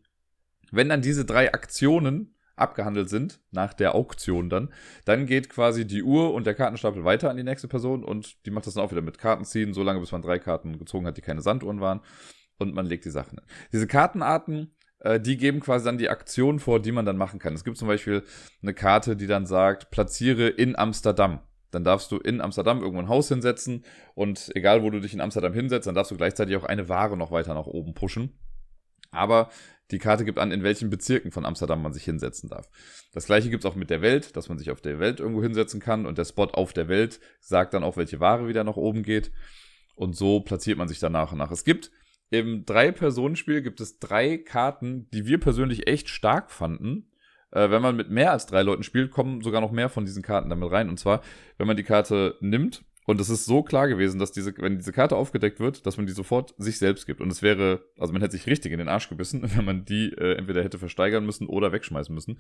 Wenn 0.72 0.90
dann 0.90 1.02
diese 1.02 1.26
drei 1.26 1.54
Aktionen 1.54 2.36
abgehandelt 2.56 3.10
sind, 3.10 3.40
nach 3.52 3.74
der 3.74 3.96
Auktion 3.96 4.50
dann, 4.50 4.70
dann 5.06 5.26
geht 5.26 5.50
quasi 5.50 5.88
die 5.88 6.04
Uhr 6.04 6.34
und 6.34 6.46
der 6.46 6.56
Kartenstapel 6.56 7.06
weiter 7.06 7.30
an 7.30 7.38
die 7.38 7.44
nächste 7.44 7.68
Person 7.68 8.04
und 8.04 8.46
die 8.46 8.52
macht 8.52 8.68
das 8.68 8.74
dann 8.74 8.84
auch 8.84 8.92
wieder 8.92 9.02
mit 9.02 9.18
Karten 9.18 9.46
ziehen, 9.46 9.74
so 9.74 9.82
lange 9.82 10.00
bis 10.00 10.12
man 10.12 10.22
drei 10.22 10.40
Karten 10.40 10.78
gezogen 10.78 11.08
hat, 11.08 11.18
die 11.18 11.22
keine 11.22 11.42
Sanduhren 11.42 11.80
waren 11.80 12.02
und 12.58 12.74
man 12.76 12.86
legt 12.86 13.06
die 13.06 13.12
Sachen 13.12 13.40
hin. 13.40 13.48
Diese 13.72 13.88
Kartenarten, 13.88 14.76
äh, 15.00 15.20
die 15.20 15.38
geben 15.38 15.62
quasi 15.62 15.86
dann 15.86 15.98
die 15.98 16.10
Aktion 16.10 16.60
vor, 16.60 16.82
die 16.82 16.92
man 16.92 17.06
dann 17.06 17.18
machen 17.18 17.40
kann. 17.40 17.54
Es 17.54 17.64
gibt 17.64 17.78
zum 17.78 17.88
Beispiel 17.88 18.24
eine 18.62 18.74
Karte, 18.74 19.16
die 19.16 19.28
dann 19.28 19.46
sagt, 19.46 19.90
platziere 19.90 20.50
in 20.50 20.76
Amsterdam 20.76 21.40
dann 21.72 21.84
darfst 21.84 22.12
du 22.12 22.18
in 22.18 22.42
Amsterdam 22.42 22.80
irgendwo 22.80 23.00
ein 23.00 23.10
Haus 23.10 23.28
hinsetzen 23.28 23.84
und 24.16 24.52
egal, 24.56 24.84
wo 24.84 24.90
du 24.90 25.00
dich 25.00 25.14
in 25.14 25.22
Amsterdam 25.22 25.54
hinsetzt, 25.54 25.88
dann 25.88 25.96
darfst 25.96 26.12
du 26.12 26.18
gleichzeitig 26.18 26.56
auch 26.56 26.64
eine 26.66 26.90
Ware 26.90 27.18
noch 27.18 27.32
weiter 27.32 27.54
nach 27.54 27.68
oben 27.68 27.94
pushen. 27.94 28.40
Aber 29.12 29.50
die 29.92 29.98
Karte 29.98 30.24
gibt 30.24 30.38
an, 30.38 30.52
in 30.52 30.64
welchen 30.64 30.90
Bezirken 30.90 31.32
von 31.32 31.46
Amsterdam 31.46 31.82
man 31.82 31.94
sich 31.94 32.04
hinsetzen 32.04 32.50
darf. 32.50 32.70
Das 33.12 33.26
gleiche 33.26 33.50
gibt 33.50 33.64
es 33.64 33.72
auch 33.72 33.76
mit 33.76 33.90
der 33.90 34.02
Welt, 34.02 34.36
dass 34.36 34.50
man 34.50 34.60
sich 34.60 34.70
auf 34.70 34.82
der 34.82 35.00
Welt 35.00 35.20
irgendwo 35.20 35.42
hinsetzen 35.42 35.80
kann 35.80 36.06
und 36.06 36.18
der 36.18 36.26
Spot 36.26 36.46
auf 36.46 36.74
der 36.74 36.88
Welt 36.88 37.20
sagt 37.40 37.74
dann 37.74 37.84
auch, 37.84 37.98
welche 37.98 38.20
Ware 38.20 38.48
wieder 38.48 38.64
nach 38.64 38.78
oben 38.78 39.02
geht. 39.02 39.32
Und 39.96 40.16
so 40.16 40.42
platziert 40.42 40.78
man 40.78 40.88
sich 40.88 41.00
dann 41.00 41.12
nach 41.12 41.32
und 41.32 41.40
nach. 41.40 41.52
Es 41.52 41.64
gibt 41.64 41.92
im 42.30 42.66
Drei-Personen-Spiel 42.66 43.64
gibt 43.64 43.82
es 43.82 43.98
drei 43.98 44.38
Karten, 44.38 45.10
die 45.12 45.26
wir 45.26 45.40
persönlich 45.40 45.88
echt 45.88 46.10
stark 46.10 46.52
fanden, 46.52 47.09
äh, 47.52 47.70
wenn 47.70 47.82
man 47.82 47.96
mit 47.96 48.10
mehr 48.10 48.32
als 48.32 48.46
drei 48.46 48.62
Leuten 48.62 48.84
spielt, 48.84 49.12
kommen 49.12 49.42
sogar 49.42 49.62
noch 49.62 49.72
mehr 49.72 49.90
von 49.90 50.06
diesen 50.06 50.24
Karten 50.24 50.50
damit 50.50 50.72
rein. 50.72 50.90
Und 50.90 51.00
zwar, 51.00 51.22
wenn 51.58 51.68
man 51.68 51.78
die 51.78 51.84
Karte 51.84 52.36
nimmt, 52.42 52.84
und 53.10 53.20
es 53.20 53.32
ist 53.32 53.46
so 53.46 53.64
klar 53.64 53.88
gewesen, 53.88 54.20
dass 54.20 54.32
diese, 54.32 54.56
wenn 54.58 54.78
diese 54.78 54.92
Karte 54.92 55.16
aufgedeckt 55.16 55.60
wird, 55.60 55.88
dass 55.88 55.98
man 55.98 56.06
die 56.06 56.14
sofort 56.14 56.54
sich 56.60 56.78
selbst 56.78 57.08
gibt. 57.08 57.22
Und 57.22 57.32
es 57.32 57.42
wäre, 57.42 57.84
also 57.98 58.14
man 58.14 58.22
hätte 58.22 58.34
sich 58.34 58.46
richtig 58.46 58.72
in 58.72 58.78
den 58.78 58.88
Arsch 58.88 59.10
gebissen, 59.10 59.42
wenn 59.56 59.66
man 59.66 59.84
die 59.84 60.14
äh, 60.14 60.36
entweder 60.36 60.64
hätte 60.64 60.78
versteigern 60.78 61.26
müssen 61.26 61.48
oder 61.48 61.72
wegschmeißen 61.72 62.14
müssen. 62.14 62.38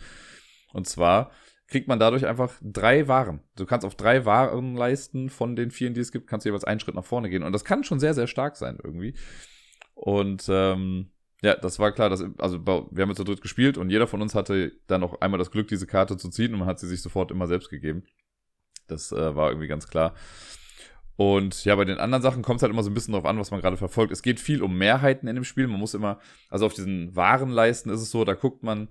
Und 0.72 0.88
zwar 0.88 1.32
kriegt 1.66 1.88
man 1.88 1.98
dadurch 1.98 2.28
einfach 2.28 2.54
drei 2.62 3.08
Waren. 3.08 3.42
Du 3.56 3.66
kannst 3.66 3.84
auf 3.84 3.96
drei 3.96 4.26
Warenleisten 4.26 5.32
von 5.32 5.56
den 5.56 5.72
vielen, 5.72 5.96
die 5.96 6.02
es 6.02 6.12
gibt, 6.12 6.28
kannst 6.28 6.46
du 6.46 6.50
jeweils 6.50 6.66
einen 6.66 6.80
Schritt 6.80 6.94
nach 6.94 7.04
vorne 7.04 7.32
gehen. 7.32 7.42
Und 7.42 7.54
das 7.54 7.66
kann 7.66 7.84
schon 7.84 8.00
sehr, 8.00 8.14
sehr 8.14 8.28
stark 8.28 8.56
sein 8.56 8.78
irgendwie. 8.84 9.16
Und 9.96 10.46
ähm, 10.50 11.10
ja, 11.42 11.56
das 11.56 11.80
war 11.80 11.92
klar, 11.92 12.10
dass, 12.10 12.24
also 12.38 12.66
wir 12.66 13.02
haben 13.02 13.10
jetzt 13.10 13.18
zu 13.18 13.24
dritt 13.24 13.42
gespielt 13.42 13.78
und 13.78 13.90
jeder 13.90 14.08
von 14.08 14.22
uns 14.22 14.36
hatte 14.36 14.74
dann 14.88 15.04
auch 15.04 15.22
einmal 15.22 15.38
das 15.38 15.52
Glück, 15.52 15.68
diese 15.68 15.88
Karte 15.88 16.18
zu 16.18 16.30
ziehen 16.30 16.54
und 16.54 16.60
man 16.60 16.68
hat 16.68 16.80
sie 16.80 16.88
sich 16.88 17.02
sofort 17.02 17.32
immer 17.32 17.48
selbst 17.48 17.70
gegeben. 17.70 18.04
Das 18.88 19.12
äh, 19.12 19.36
war 19.36 19.50
irgendwie 19.50 19.68
ganz 19.68 19.88
klar. 19.88 20.16
Und 21.16 21.66
ja, 21.66 21.76
bei 21.76 21.86
den 21.86 21.98
anderen 21.98 22.22
Sachen 22.22 22.44
kommt 22.44 22.58
es 22.58 22.64
halt 22.64 22.72
immer 22.72 22.84
so 22.84 22.90
ein 22.90 22.94
bisschen 22.94 23.14
drauf 23.14 23.26
an, 23.26 23.38
was 23.38 23.52
man 23.52 23.62
gerade 23.62 23.78
verfolgt. 23.78 24.12
Es 24.12 24.22
geht 24.22 24.40
viel 24.40 24.62
um 24.62 24.78
Mehrheiten 24.78 25.28
in 25.28 25.36
dem 25.36 25.44
Spiel. 25.44 25.68
Man 25.68 25.80
muss 25.80 25.94
immer, 25.94 26.20
also 26.50 26.66
auf 26.66 26.74
diesen 26.74 27.16
Warenleisten 27.16 27.92
ist 27.92 28.02
es 28.02 28.10
so, 28.10 28.24
da 28.26 28.34
guckt 28.34 28.64
man, 28.64 28.90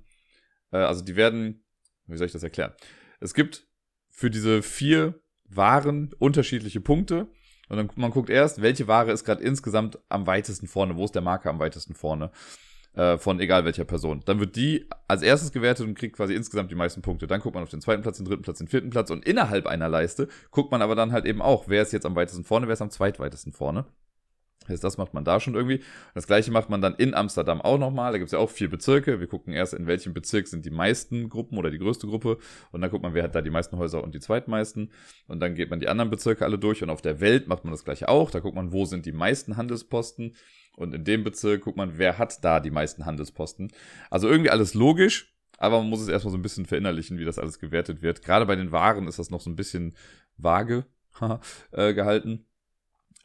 äh, 0.70 0.76
also 0.76 1.04
die 1.04 1.16
werden, 1.16 1.64
wie 2.06 2.16
soll 2.16 2.26
ich 2.26 2.32
das 2.32 2.42
erklären? 2.42 2.72
Es 3.20 3.34
gibt 3.34 3.66
für 4.10 4.30
diese 4.30 4.62
vier 4.62 5.20
Waren 5.44 6.12
unterschiedliche 6.18 6.80
Punkte 6.80 7.28
und 7.68 7.76
dann 7.76 7.90
man 7.96 8.10
guckt 8.10 8.30
erst, 8.30 8.62
welche 8.62 8.88
Ware 8.88 9.12
ist 9.12 9.24
gerade 9.24 9.42
insgesamt 9.42 9.98
am 10.08 10.26
weitesten 10.26 10.66
vorne, 10.66 10.96
wo 10.96 11.04
ist 11.04 11.14
der 11.14 11.22
Marker 11.22 11.50
am 11.50 11.58
weitesten 11.58 11.94
vorne 11.94 12.30
äh, 12.94 13.18
von 13.18 13.40
egal 13.40 13.64
welcher 13.64 13.84
Person. 13.84 14.22
Dann 14.24 14.40
wird 14.40 14.56
die 14.56 14.86
als 15.06 15.22
erstes 15.22 15.52
gewertet 15.52 15.86
und 15.86 15.94
kriegt 15.94 16.16
quasi 16.16 16.34
insgesamt 16.34 16.70
die 16.70 16.74
meisten 16.74 17.02
Punkte. 17.02 17.26
Dann 17.26 17.40
guckt 17.40 17.54
man 17.54 17.62
auf 17.62 17.70
den 17.70 17.80
zweiten 17.80 18.02
Platz, 18.02 18.16
den 18.16 18.26
dritten 18.26 18.42
Platz, 18.42 18.58
den 18.58 18.68
vierten 18.68 18.90
Platz 18.90 19.10
und 19.10 19.24
innerhalb 19.24 19.66
einer 19.66 19.88
Leiste 19.88 20.28
guckt 20.50 20.72
man 20.72 20.82
aber 20.82 20.94
dann 20.94 21.12
halt 21.12 21.24
eben 21.24 21.40
auch, 21.40 21.68
wer 21.68 21.82
ist 21.82 21.92
jetzt 21.92 22.06
am 22.06 22.16
weitesten 22.16 22.44
vorne, 22.44 22.66
wer 22.66 22.72
ist 22.74 22.82
am 22.82 22.90
zweitweitesten 22.90 23.52
vorne. 23.52 23.86
Das, 24.68 24.80
das 24.80 24.98
macht 24.98 25.14
man 25.14 25.24
da 25.24 25.40
schon 25.40 25.54
irgendwie. 25.54 25.82
Das 26.14 26.26
gleiche 26.26 26.50
macht 26.50 26.70
man 26.70 26.80
dann 26.80 26.94
in 26.94 27.14
Amsterdam 27.14 27.60
auch 27.60 27.78
nochmal. 27.78 28.12
Da 28.12 28.18
gibt 28.18 28.28
es 28.28 28.32
ja 28.32 28.38
auch 28.38 28.50
vier 28.50 28.70
Bezirke. 28.70 29.20
Wir 29.20 29.26
gucken 29.26 29.52
erst, 29.52 29.74
in 29.74 29.86
welchem 29.86 30.14
Bezirk 30.14 30.48
sind 30.48 30.64
die 30.64 30.70
meisten 30.70 31.28
Gruppen 31.28 31.58
oder 31.58 31.70
die 31.70 31.78
größte 31.78 32.06
Gruppe. 32.06 32.38
Und 32.70 32.80
dann 32.80 32.90
guckt 32.90 33.02
man, 33.02 33.14
wer 33.14 33.24
hat 33.24 33.34
da 33.34 33.42
die 33.42 33.50
meisten 33.50 33.76
Häuser 33.78 34.02
und 34.02 34.14
die 34.14 34.20
zweitmeisten. 34.20 34.92
Und 35.26 35.40
dann 35.40 35.54
geht 35.54 35.70
man 35.70 35.80
die 35.80 35.88
anderen 35.88 36.10
Bezirke 36.10 36.44
alle 36.44 36.58
durch. 36.58 36.82
Und 36.82 36.90
auf 36.90 37.02
der 37.02 37.20
Welt 37.20 37.48
macht 37.48 37.64
man 37.64 37.72
das 37.72 37.84
gleiche 37.84 38.08
auch. 38.08 38.30
Da 38.30 38.40
guckt 38.40 38.54
man, 38.54 38.72
wo 38.72 38.84
sind 38.84 39.06
die 39.06 39.12
meisten 39.12 39.56
Handelsposten. 39.56 40.34
Und 40.76 40.94
in 40.94 41.04
dem 41.04 41.24
Bezirk 41.24 41.62
guckt 41.62 41.76
man, 41.76 41.98
wer 41.98 42.18
hat 42.18 42.44
da 42.44 42.60
die 42.60 42.70
meisten 42.70 43.04
Handelsposten. 43.04 43.72
Also 44.10 44.28
irgendwie 44.28 44.50
alles 44.50 44.74
logisch. 44.74 45.34
Aber 45.58 45.78
man 45.78 45.90
muss 45.90 46.00
es 46.00 46.08
erstmal 46.08 46.30
so 46.30 46.38
ein 46.38 46.42
bisschen 46.42 46.66
verinnerlichen, 46.66 47.18
wie 47.18 47.24
das 47.24 47.38
alles 47.38 47.58
gewertet 47.58 48.00
wird. 48.00 48.22
Gerade 48.22 48.46
bei 48.46 48.54
den 48.54 48.70
Waren 48.70 49.08
ist 49.08 49.18
das 49.18 49.30
noch 49.30 49.40
so 49.40 49.50
ein 49.50 49.56
bisschen 49.56 49.96
vage 50.36 50.86
äh, 51.72 51.94
gehalten. 51.94 52.46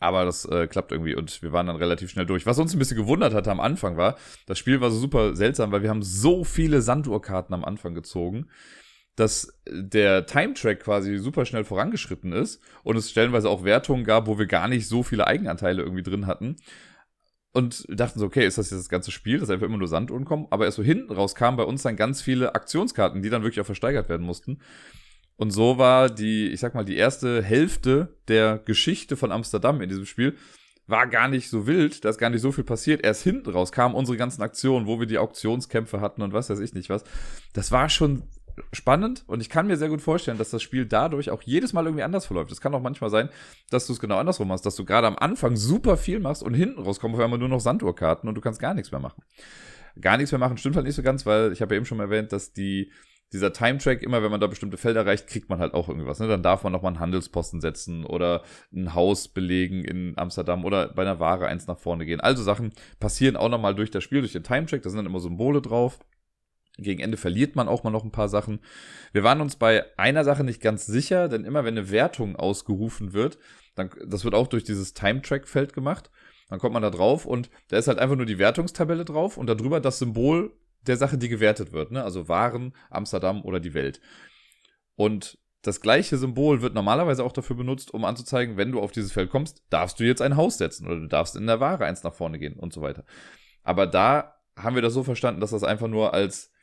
Aber 0.04 0.26
das 0.26 0.44
äh, 0.44 0.68
klappt 0.68 0.92
irgendwie 0.92 1.16
und 1.16 1.42
wir 1.42 1.54
waren 1.54 1.68
dann 1.68 1.78
relativ 1.78 2.10
schnell 2.10 2.26
durch. 2.26 2.46
Was 2.46 2.60
uns 2.60 2.74
ein 2.74 2.80
bisschen 2.80 2.98
gewundert 2.98 3.34
hatte 3.34 3.50
am 3.50 3.62
Anfang 3.62 3.96
war, 3.96 4.18
das 4.48 4.60
Spiel 4.60 4.82
war 4.82 4.92
so 4.92 5.00
super 5.00 5.34
seltsam, 5.34 5.72
weil 5.72 5.82
wir 5.82 5.90
haben 5.90 6.04
so 6.04 6.44
viele 6.44 6.82
Sanduhrkarten 6.82 7.56
am 7.56 7.64
Anfang 7.64 7.96
gezogen, 7.96 8.50
dass 9.16 9.58
der 9.66 10.26
Time-Track 10.26 10.82
quasi 10.82 11.18
super 11.20 11.46
schnell 11.46 11.64
vorangeschritten 11.64 12.34
ist 12.34 12.62
und 12.84 12.98
es 12.98 13.12
stellenweise 13.12 13.50
auch 13.50 13.64
Wertungen 13.64 14.04
gab, 14.04 14.28
wo 14.28 14.38
wir 14.38 14.46
gar 14.46 14.68
nicht 14.68 14.90
so 14.90 15.04
viele 15.04 15.26
Eigenanteile 15.26 15.84
irgendwie 15.84 16.04
drin 16.04 16.28
hatten. 16.28 16.58
Und 17.54 17.86
dachten 17.88 18.20
so, 18.20 18.26
okay, 18.26 18.46
ist 18.46 18.58
das 18.58 18.72
jetzt 18.72 18.80
das 18.80 18.90
ganze 18.90 19.12
Spiel, 19.12 19.40
dass 19.40 19.52
einfach 19.52 19.68
immer 19.68 19.78
nur 19.78 19.88
Sanduhren 19.88 20.26
kommen? 20.26 20.48
Aber 20.50 20.66
erst 20.66 20.76
so 20.76 20.84
hinten 20.84 21.14
raus 21.14 21.34
kamen 21.34 21.56
bei 21.56 21.64
uns 21.64 21.84
dann 21.84 21.96
ganz 21.96 22.22
viele 22.22 22.56
Aktionskarten, 22.56 23.22
die 23.22 23.30
dann 23.30 23.44
wirklich 23.44 23.62
auch 23.62 23.66
versteigert 23.66 24.10
werden 24.10 24.26
mussten. 24.26 24.60
Und 25.38 25.52
so 25.52 25.78
war 25.78 26.10
die, 26.10 26.48
ich 26.48 26.60
sag 26.60 26.76
mal, 26.76 26.86
die 26.86 26.98
erste 26.98 27.42
Hälfte 27.42 28.16
der 28.28 28.60
Geschichte 28.60 29.18
von 29.18 29.32
Amsterdam 29.32 29.82
in 29.82 29.90
diesem 29.90 30.06
Spiel 30.06 30.36
war 30.86 31.08
gar 31.08 31.28
nicht 31.28 31.50
so 31.50 31.66
wild, 31.66 32.04
da 32.04 32.10
ist 32.10 32.18
gar 32.18 32.30
nicht 32.30 32.42
so 32.42 32.52
viel 32.52 32.64
passiert. 32.64 33.04
Erst 33.04 33.24
hinten 33.24 33.50
raus 33.50 33.72
kamen 33.72 33.96
unsere 33.96 34.18
ganzen 34.18 34.42
Aktionen, 34.42 34.86
wo 34.86 35.00
wir 35.00 35.08
die 35.08 35.18
Auktionskämpfe 35.18 36.02
hatten 36.02 36.22
und 36.22 36.34
was 36.34 36.50
weiß 36.50 36.60
ich 36.60 36.74
nicht 36.74 36.90
was. 36.90 37.04
Das 37.54 37.72
war 37.72 37.90
schon 37.90 38.24
spannend 38.72 39.24
und 39.28 39.42
ich 39.42 39.50
kann 39.50 39.66
mir 39.66 39.78
sehr 39.78 39.90
gut 39.90 40.02
vorstellen, 40.02 40.38
dass 40.38 40.52
das 40.52 40.62
Spiel 40.62 40.86
dadurch 40.86 41.32
auch 41.32 41.42
jedes 41.42 41.74
Mal 41.74 41.86
irgendwie 41.86 42.04
anders 42.04 42.26
verläuft. 42.26 42.52
Es 42.52 42.62
kann 42.62 42.76
auch 42.76 42.82
manchmal 42.82 43.10
sein, 43.10 43.30
dass 43.72 43.88
du 43.88 43.94
es 43.94 44.00
genau 44.00 44.18
andersrum 44.18 44.48
machst, 44.48 44.66
dass 44.66 44.76
du 44.76 44.86
gerade 44.86 45.08
am 45.08 45.18
Anfang 45.18 45.56
super 45.56 45.98
viel 45.98 46.20
machst 46.20 46.44
und 46.44 46.54
hinten 46.54 46.82
rauskommt 46.82 47.16
auf 47.16 47.22
einmal 47.22 47.40
nur 47.40 47.50
noch 47.50 47.60
Sanduhrkarten 47.60 48.30
und 48.30 48.36
du 48.36 48.42
kannst 48.42 48.60
gar 48.60 48.74
nichts 48.74 48.92
mehr 48.92 49.02
machen. 49.02 49.24
Gar 50.00 50.18
nichts 50.18 50.32
mehr 50.32 50.40
machen 50.40 50.58
stimmt 50.58 50.76
halt 50.76 50.86
nicht 50.86 50.96
so 50.96 51.04
ganz, 51.04 51.26
weil 51.26 51.52
ich 51.52 51.62
habe 51.62 51.74
ja 51.74 51.78
eben 51.78 51.86
schon 51.86 52.00
erwähnt, 52.00 52.32
dass 52.32 52.54
die 52.54 52.92
dieser 53.34 53.52
Time-Track, 53.52 54.04
immer 54.04 54.24
wenn 54.24 54.32
man 54.32 54.40
da 54.40 54.48
bestimmte 54.48 54.78
Felder 54.78 55.02
erreicht, 55.02 55.28
kriegt 55.28 55.50
man 55.50 55.60
halt 55.60 55.74
auch 55.74 55.90
irgendwas. 55.90 56.20
Ne? 56.20 56.28
Dann 56.28 56.44
darf 56.44 56.64
man 56.64 56.72
nochmal 56.72 56.92
einen 56.92 57.00
Handelsposten 57.00 57.60
setzen 57.60 58.06
oder 58.06 58.44
ein 58.72 58.94
Haus 58.94 59.28
belegen 59.28 59.84
in 59.84 60.14
Amsterdam 60.18 60.64
oder 60.64 60.90
bei 60.90 61.02
einer 61.02 61.20
Ware 61.20 61.48
eins 61.48 61.68
nach 61.68 61.80
vorne 61.80 62.06
gehen. 62.06 62.22
Also 62.22 62.44
Sachen 62.44 62.74
passieren 63.00 63.36
auch 63.36 63.50
nochmal 63.50 63.76
durch 63.76 63.92
das 63.92 64.04
Spiel, 64.04 64.22
durch 64.22 64.34
den 64.34 64.44
Time-Track. 64.44 64.84
Da 64.84 64.90
sind 64.90 64.98
dann 64.98 65.08
immer 65.08 65.20
Symbole 65.20 65.62
drauf. 65.62 66.00
Gegen 66.78 67.02
Ende 67.02 67.18
verliert 67.18 67.56
man 67.56 67.68
auch 67.68 67.84
mal 67.84 67.92
noch 67.92 68.04
ein 68.04 68.12
paar 68.12 68.30
Sachen. 68.30 68.60
Wir 69.12 69.24
waren 69.24 69.42
uns 69.42 69.56
bei 69.56 69.86
einer 69.98 70.24
Sache 70.24 70.44
nicht 70.44 70.62
ganz 70.62 70.86
sicher, 70.86 71.28
denn 71.28 71.46
immer 71.46 71.66
wenn 71.66 71.78
eine 71.78 71.92
Wertung 71.92 72.36
ausgerufen 72.36 73.14
wird, 73.14 73.38
dann, 73.76 73.90
das 74.08 74.24
wird 74.24 74.36
auch 74.36 74.48
durch 74.48 74.64
dieses 74.64 74.94
Time-Track-Feld 74.94 75.74
gemacht. 75.74 76.10
Dann 76.50 76.60
kommt 76.60 76.74
man 76.74 76.84
da 76.84 76.90
drauf 76.90 77.26
und 77.26 77.50
da 77.70 77.78
ist 77.78 77.88
halt 77.88 78.00
einfach 78.00 78.16
nur 78.16 78.26
die 78.26 78.38
Wertungstabelle 78.38 79.06
drauf 79.06 79.38
und 79.38 79.48
darüber 79.48 79.80
das 79.80 80.00
Symbol 80.00 80.52
der 80.88 80.98
Sache, 80.98 81.18
die 81.18 81.30
gewertet 81.30 81.72
wird. 81.72 81.92
Ne? 81.92 82.04
Also 82.04 82.28
Waren, 82.28 82.74
Amsterdam 82.90 83.44
oder 83.44 83.60
die 83.60 83.74
Welt. 83.74 84.02
Und 84.96 85.38
das 85.62 85.80
gleiche 85.80 86.18
Symbol 86.18 86.62
wird 86.62 86.74
normalerweise 86.74 87.24
auch 87.24 87.32
dafür 87.32 87.56
benutzt, 87.56 87.94
um 87.94 88.04
anzuzeigen, 88.04 88.58
wenn 88.58 88.72
du 88.72 88.82
auf 88.82 88.92
dieses 88.92 89.14
Feld 89.14 89.30
kommst, 89.30 89.64
darfst 89.70 90.00
du 90.00 90.04
jetzt 90.04 90.22
ein 90.22 90.36
Haus 90.36 90.58
setzen 90.58 90.86
oder 90.86 91.00
du 91.00 91.08
darfst 91.08 91.36
in 91.36 91.48
der 91.48 91.60
Ware 91.60 91.86
eins 91.86 92.04
nach 92.04 92.14
vorne 92.14 92.38
gehen 92.38 92.60
und 92.60 92.74
so 92.74 92.82
weiter. 92.82 93.06
Aber 93.64 93.88
da 93.88 94.36
haben 94.58 94.76
wir 94.76 94.82
das 94.82 94.94
so 94.94 95.04
verstanden, 95.04 95.40
dass 95.40 95.52
das 95.52 95.64
einfach 95.64 95.88
nur 95.88 96.14
als 96.14 96.54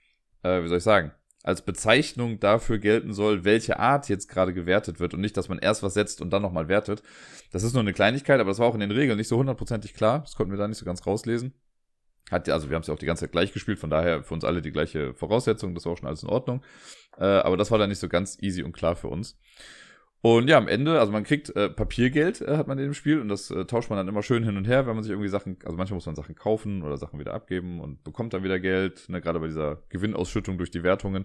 äh, 0.43 0.63
wie 0.63 0.69
soll 0.69 0.79
ich 0.79 0.85
sagen, 0.85 1.13
als 1.43 1.63
Bezeichnung 1.63 2.39
dafür 2.39 2.79
gelten 2.79 3.15
soll, 3.15 3.45
welche 3.45 3.79
Art 3.79 4.09
jetzt 4.09 4.29
gerade 4.29 4.53
gewertet 4.53 5.01
wird 5.01 5.15
und 5.15 5.21
nicht, 5.21 5.37
dass 5.37 5.49
man 5.49 5.59
erst 5.59 5.83
was 5.83 5.95
setzt 5.95 6.21
und 6.21 6.31
dann 6.31 6.43
nochmal 6.43 6.69
wertet. 6.69 7.03
Das 7.51 7.63
ist 7.63 7.73
nur 7.73 7.83
eine 7.83 7.95
Kleinigkeit, 7.95 8.41
aber 8.41 8.51
das 8.51 8.59
war 8.59 8.67
auch 8.67 8.75
in 8.75 8.81
den 8.81 8.91
Regeln 8.91 9.17
nicht 9.17 9.29
so 9.29 9.39
hundertprozentig 9.39 9.95
klar. 9.95 10.21
Das 10.21 10.35
konnten 10.35 10.53
wir 10.53 10.59
da 10.59 10.69
nicht 10.69 10.79
so 10.79 10.85
ganz 10.85 11.07
rauslesen. 11.07 11.55
Hat, 12.31 12.49
also 12.49 12.69
wir 12.69 12.77
haben 12.77 12.83
es 12.83 12.89
ja 12.89 12.95
auch 12.95 12.99
die 12.99 13.07
ganze 13.07 13.25
Zeit 13.25 13.33
gleich 13.33 13.53
gespielt, 13.53 13.79
von 13.79 13.91
daher 13.91 14.23
für 14.23 14.35
uns 14.35 14.45
alle 14.45 14.63
die 14.63 14.71
gleiche 14.71 15.15
Voraussetzung, 15.15 15.75
das 15.75 15.85
war 15.85 15.93
auch 15.93 15.99
schon 15.99 16.07
alles 16.07 16.23
in 16.23 16.29
Ordnung. 16.29 16.63
Äh, 17.19 17.25
aber 17.25 17.57
das 17.57 17.71
war 17.71 17.79
dann 17.79 17.89
nicht 17.89 17.99
so 17.99 18.09
ganz 18.09 18.39
easy 18.41 18.63
und 18.63 18.73
klar 18.73 18.97
für 18.97 19.09
uns. 19.09 19.39
Und 20.23 20.49
ja, 20.51 20.59
am 20.59 20.69
Ende, 20.69 21.01
also 21.01 21.13
man 21.13 21.25
kriegt 21.25 21.49
äh, 21.57 21.71
Papiergeld, 21.71 22.43
äh, 22.43 22.59
hat 22.59 22.69
man 22.69 22.79
in 22.79 22.85
dem 22.85 22.95
Spiel, 22.95 23.21
und 23.21 23.29
das 23.29 23.51
äh, 23.51 23.65
tauscht 23.65 23.89
man 23.89 23.97
dann 23.97 24.09
immer 24.09 24.23
schön 24.23 24.45
hin 24.45 24.59
und 24.59 24.67
her, 24.67 24.87
wenn 24.87 24.95
man 24.95 25.03
sich 25.03 25.11
irgendwie 25.11 25.31
Sachen, 25.31 25.57
also 25.65 25.79
manchmal 25.79 25.97
muss 25.97 26.07
man 26.07 26.15
Sachen 26.15 26.35
kaufen 26.35 26.83
oder 26.83 26.99
Sachen 26.99 27.19
wieder 27.19 27.33
abgeben 27.33 27.81
und 27.81 28.05
bekommt 28.05 28.35
dann 28.35 28.45
wieder 28.45 28.61
Geld, 28.61 29.09
ne, 29.09 29.23
gerade 29.23 29.41
bei 29.41 29.47
dieser 29.47 29.83
Gewinnausschüttung 29.89 30.59
durch 30.59 30.71
die 30.71 30.83
Wertungen. 30.83 31.25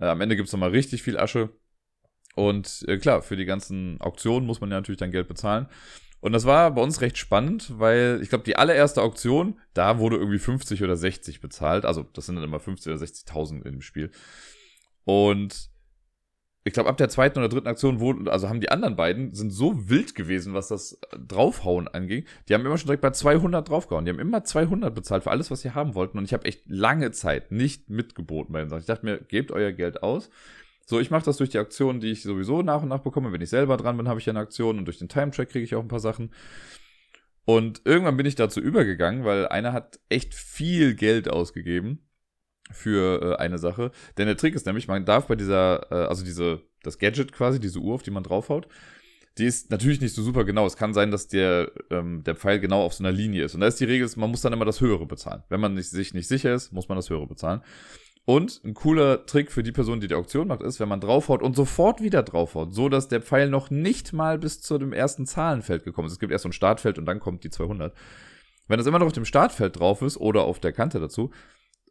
Äh, 0.00 0.06
am 0.06 0.20
Ende 0.20 0.34
gibt's 0.34 0.52
nochmal 0.52 0.70
richtig 0.70 1.04
viel 1.04 1.16
Asche. 1.16 1.50
Und 2.34 2.84
äh, 2.88 2.98
klar, 2.98 3.22
für 3.22 3.36
die 3.36 3.44
ganzen 3.44 4.00
Auktionen 4.00 4.46
muss 4.46 4.60
man 4.60 4.70
ja 4.70 4.76
natürlich 4.76 4.98
dann 4.98 5.12
Geld 5.12 5.28
bezahlen. 5.28 5.68
Und 6.20 6.32
das 6.32 6.44
war 6.44 6.72
bei 6.72 6.82
uns 6.82 7.00
recht 7.00 7.16
spannend, 7.16 7.78
weil 7.78 8.18
ich 8.22 8.28
glaube, 8.28 8.44
die 8.44 8.56
allererste 8.56 9.02
Auktion, 9.02 9.58
da 9.72 9.98
wurde 9.98 10.16
irgendwie 10.16 10.38
50 10.38 10.82
oder 10.82 10.96
60 10.96 11.40
bezahlt. 11.40 11.84
Also 11.84 12.04
das 12.12 12.26
sind 12.26 12.34
dann 12.34 12.44
immer 12.44 12.60
50 12.60 12.92
oder 12.92 13.02
60.000 13.02 13.64
im 13.64 13.80
Spiel. 13.80 14.10
Und 15.04 15.70
ich 16.64 16.74
glaube, 16.74 16.90
ab 16.90 16.98
der 16.98 17.08
zweiten 17.08 17.38
oder 17.38 17.48
dritten 17.48 17.68
Aktion 17.68 17.98
wurden, 17.98 18.28
also 18.28 18.48
haben 18.48 18.60
die 18.60 18.70
anderen 18.70 18.94
beiden, 18.94 19.32
sind 19.32 19.50
so 19.50 19.88
wild 19.88 20.14
gewesen, 20.14 20.54
was 20.54 20.68
das 20.68 21.00
Draufhauen 21.16 21.88
anging. 21.88 22.26
Die 22.48 22.54
haben 22.54 22.66
immer 22.66 22.76
schon 22.76 22.88
direkt 22.88 23.00
bei 23.00 23.10
200 23.10 23.66
draufgehauen. 23.68 24.04
Die 24.04 24.10
haben 24.10 24.18
immer 24.18 24.44
200 24.44 24.94
bezahlt 24.94 25.22
für 25.22 25.30
alles, 25.30 25.50
was 25.50 25.62
sie 25.62 25.70
haben 25.70 25.94
wollten. 25.94 26.18
Und 26.18 26.24
ich 26.24 26.34
habe 26.34 26.44
echt 26.44 26.64
lange 26.66 27.10
Zeit 27.12 27.52
nicht 27.52 27.88
mitgeboten 27.88 28.52
bei 28.52 28.60
den 28.60 28.68
Sachen. 28.68 28.80
Ich 28.80 28.86
dachte 28.86 29.06
mir, 29.06 29.18
gebt 29.18 29.50
euer 29.50 29.72
Geld 29.72 30.02
aus. 30.02 30.30
So, 30.90 30.98
ich 30.98 31.10
mache 31.10 31.26
das 31.26 31.36
durch 31.36 31.50
die 31.50 31.58
Aktionen, 31.58 32.00
die 32.00 32.10
ich 32.12 32.22
sowieso 32.22 32.62
nach 32.62 32.80
und 32.80 32.88
nach 32.88 33.00
bekomme. 33.00 33.30
Wenn 33.30 33.42
ich 33.42 33.50
selber 33.50 33.76
dran 33.76 33.98
bin, 33.98 34.08
habe 34.08 34.20
ich 34.20 34.30
eine 34.30 34.38
Aktion 34.38 34.78
und 34.78 34.86
durch 34.86 34.96
den 34.96 35.10
Time-Track 35.10 35.50
kriege 35.50 35.62
ich 35.62 35.74
auch 35.74 35.82
ein 35.82 35.88
paar 35.88 36.00
Sachen. 36.00 36.32
Und 37.44 37.82
irgendwann 37.84 38.16
bin 38.16 38.24
ich 38.24 38.36
dazu 38.36 38.58
übergegangen, 38.58 39.22
weil 39.22 39.46
einer 39.48 39.74
hat 39.74 40.00
echt 40.08 40.34
viel 40.34 40.94
Geld 40.94 41.28
ausgegeben 41.28 42.08
für 42.70 43.20
äh, 43.20 43.36
eine 43.36 43.58
Sache. 43.58 43.90
Denn 44.16 44.28
der 44.28 44.38
Trick 44.38 44.54
ist 44.54 44.64
nämlich, 44.64 44.88
man 44.88 45.04
darf 45.04 45.26
bei 45.26 45.36
dieser, 45.36 45.92
äh, 45.92 46.06
also 46.06 46.24
diese, 46.24 46.62
das 46.82 46.98
Gadget 46.98 47.32
quasi, 47.32 47.60
diese 47.60 47.80
Uhr, 47.80 47.94
auf 47.94 48.02
die 48.02 48.10
man 48.10 48.22
draufhaut, 48.22 48.66
die 49.36 49.44
ist 49.44 49.70
natürlich 49.70 50.00
nicht 50.00 50.14
so 50.14 50.22
super 50.22 50.44
genau. 50.44 50.64
Es 50.64 50.78
kann 50.78 50.94
sein, 50.94 51.10
dass 51.10 51.28
der, 51.28 51.70
ähm, 51.90 52.24
der 52.24 52.34
Pfeil 52.34 52.60
genau 52.60 52.82
auf 52.82 52.94
so 52.94 53.04
einer 53.04 53.12
Linie 53.12 53.44
ist. 53.44 53.54
Und 53.54 53.60
da 53.60 53.66
ist 53.66 53.78
die 53.78 53.84
Regel, 53.84 54.08
man 54.16 54.30
muss 54.30 54.40
dann 54.40 54.54
immer 54.54 54.64
das 54.64 54.80
Höhere 54.80 55.04
bezahlen. 55.04 55.42
Wenn 55.50 55.60
man 55.60 55.74
nicht, 55.74 55.90
sich 55.90 56.14
nicht 56.14 56.28
sicher 56.28 56.54
ist, 56.54 56.72
muss 56.72 56.88
man 56.88 56.96
das 56.96 57.10
Höhere 57.10 57.26
bezahlen. 57.26 57.60
Und 58.28 58.60
ein 58.62 58.74
cooler 58.74 59.24
Trick 59.24 59.50
für 59.50 59.62
die 59.62 59.72
Person, 59.72 60.00
die 60.00 60.06
die 60.06 60.14
Auktion 60.14 60.48
macht, 60.48 60.60
ist, 60.60 60.80
wenn 60.80 60.88
man 60.90 61.00
draufhaut 61.00 61.40
und 61.40 61.56
sofort 61.56 62.02
wieder 62.02 62.22
draufhaut, 62.22 62.74
so 62.74 62.90
dass 62.90 63.08
der 63.08 63.22
Pfeil 63.22 63.48
noch 63.48 63.70
nicht 63.70 64.12
mal 64.12 64.36
bis 64.38 64.60
zu 64.60 64.76
dem 64.76 64.92
ersten 64.92 65.24
Zahlenfeld 65.24 65.82
gekommen 65.82 66.08
ist. 66.08 66.12
Es 66.12 66.18
gibt 66.18 66.30
erst 66.30 66.42
so 66.42 66.50
ein 66.50 66.52
Startfeld 66.52 66.98
und 66.98 67.06
dann 67.06 67.20
kommt 67.20 67.42
die 67.42 67.48
200. 67.48 67.96
Wenn 68.66 68.76
das 68.76 68.86
immer 68.86 68.98
noch 68.98 69.06
auf 69.06 69.14
dem 69.14 69.24
Startfeld 69.24 69.78
drauf 69.80 70.02
ist 70.02 70.18
oder 70.18 70.42
auf 70.42 70.60
der 70.60 70.74
Kante 70.74 71.00
dazu, 71.00 71.30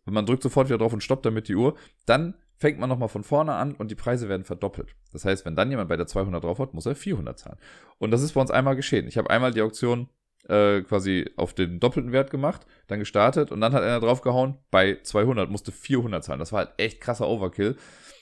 und 0.05 0.13
man 0.13 0.27
drückt 0.27 0.43
sofort 0.43 0.67
wieder 0.67 0.77
drauf 0.77 0.93
und 0.93 1.01
stoppt 1.01 1.25
damit 1.25 1.47
die 1.47 1.55
Uhr, 1.55 1.73
dann 2.05 2.35
fängt 2.55 2.77
man 2.77 2.87
nochmal 2.87 3.09
von 3.09 3.23
vorne 3.23 3.55
an 3.55 3.73
und 3.73 3.89
die 3.89 3.95
Preise 3.95 4.29
werden 4.29 4.43
verdoppelt. 4.43 4.93
Das 5.11 5.25
heißt, 5.25 5.43
wenn 5.43 5.55
dann 5.55 5.71
jemand 5.71 5.89
bei 5.89 5.97
der 5.97 6.05
200 6.05 6.43
drauf 6.43 6.59
hat, 6.59 6.75
muss 6.75 6.85
er 6.85 6.93
400 6.93 7.39
zahlen. 7.39 7.57
Und 7.97 8.11
das 8.11 8.21
ist 8.21 8.33
bei 8.33 8.41
uns 8.41 8.51
einmal 8.51 8.75
geschehen. 8.75 9.07
Ich 9.07 9.17
habe 9.17 9.31
einmal 9.31 9.53
die 9.53 9.63
Auktion 9.63 10.07
äh, 10.47 10.81
quasi 10.81 11.29
auf 11.35 11.53
den 11.53 11.79
doppelten 11.79 12.11
Wert 12.11 12.31
gemacht, 12.31 12.65
dann 12.87 12.99
gestartet 12.99 13.51
und 13.51 13.61
dann 13.61 13.73
hat 13.73 13.83
einer 13.83 13.99
draufgehauen, 13.99 14.57
bei 14.71 14.99
200 15.01 15.49
musste 15.49 15.71
400 15.71 16.23
zahlen. 16.23 16.39
Das 16.39 16.51
war 16.51 16.59
halt 16.59 16.71
echt 16.77 17.01
krasser 17.01 17.27
Overkill. 17.27 17.77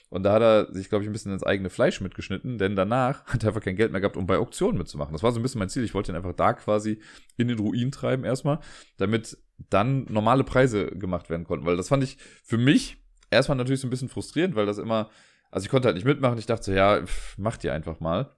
Und 0.08 0.22
da 0.22 0.32
hat 0.32 0.42
er 0.42 0.72
sich, 0.72 0.88
glaube 0.88 1.02
ich, 1.02 1.10
ein 1.10 1.12
bisschen 1.12 1.32
ins 1.32 1.42
eigene 1.42 1.68
Fleisch 1.68 2.00
mitgeschnitten, 2.00 2.58
denn 2.58 2.76
danach 2.76 3.24
hat 3.26 3.42
er 3.42 3.48
einfach 3.48 3.60
kein 3.60 3.76
Geld 3.76 3.90
mehr 3.90 4.00
gehabt, 4.00 4.16
um 4.16 4.26
bei 4.26 4.38
Auktionen 4.38 4.78
mitzumachen. 4.78 5.12
Das 5.12 5.22
war 5.22 5.32
so 5.32 5.40
ein 5.40 5.42
bisschen 5.42 5.58
mein 5.58 5.68
Ziel. 5.68 5.82
Ich 5.82 5.94
wollte 5.94 6.12
ihn 6.12 6.16
einfach 6.16 6.32
da 6.32 6.52
quasi 6.52 7.00
in 7.36 7.48
den 7.48 7.58
Ruin 7.58 7.90
treiben 7.90 8.24
erstmal, 8.24 8.60
damit 8.98 9.36
dann 9.70 10.04
normale 10.08 10.44
Preise 10.44 10.86
gemacht 10.86 11.28
werden 11.28 11.44
konnten. 11.44 11.66
Weil 11.66 11.76
das 11.76 11.88
fand 11.88 12.04
ich 12.04 12.18
für 12.44 12.58
mich 12.58 12.98
erstmal 13.30 13.58
natürlich 13.58 13.80
so 13.80 13.88
ein 13.88 13.90
bisschen 13.90 14.08
frustrierend, 14.08 14.54
weil 14.54 14.66
das 14.66 14.78
immer, 14.78 15.10
also 15.50 15.64
ich 15.64 15.70
konnte 15.70 15.86
halt 15.86 15.96
nicht 15.96 16.06
mitmachen. 16.06 16.38
Ich 16.38 16.46
dachte 16.46 16.64
so, 16.64 16.72
ja, 16.72 17.04
pff, 17.04 17.36
mach 17.36 17.56
dir 17.56 17.72
einfach 17.72 17.98
mal. 17.98 18.36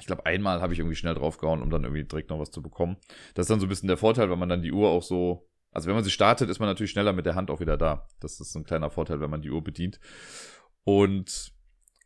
Ich 0.00 0.06
glaube, 0.06 0.26
einmal 0.26 0.60
habe 0.60 0.72
ich 0.72 0.78
irgendwie 0.78 0.96
schnell 0.96 1.14
draufgehauen, 1.14 1.62
um 1.62 1.70
dann 1.70 1.84
irgendwie 1.84 2.04
direkt 2.04 2.30
noch 2.30 2.38
was 2.38 2.50
zu 2.50 2.62
bekommen. 2.62 2.96
Das 3.34 3.44
ist 3.44 3.50
dann 3.50 3.60
so 3.60 3.66
ein 3.66 3.68
bisschen 3.68 3.88
der 3.88 3.96
Vorteil, 3.96 4.30
weil 4.30 4.36
man 4.36 4.48
dann 4.48 4.62
die 4.62 4.72
Uhr 4.72 4.88
auch 4.88 5.02
so, 5.02 5.48
also 5.70 5.86
wenn 5.86 5.94
man 5.94 6.04
sie 6.04 6.10
startet, 6.10 6.48
ist 6.50 6.58
man 6.58 6.68
natürlich 6.68 6.90
schneller 6.90 7.12
mit 7.12 7.26
der 7.26 7.34
Hand 7.34 7.50
auch 7.50 7.60
wieder 7.60 7.76
da. 7.76 8.08
Das 8.20 8.40
ist 8.40 8.54
ein 8.54 8.64
kleiner 8.64 8.90
Vorteil, 8.90 9.20
wenn 9.20 9.30
man 9.30 9.42
die 9.42 9.50
Uhr 9.50 9.62
bedient. 9.62 10.00
Und 10.84 11.52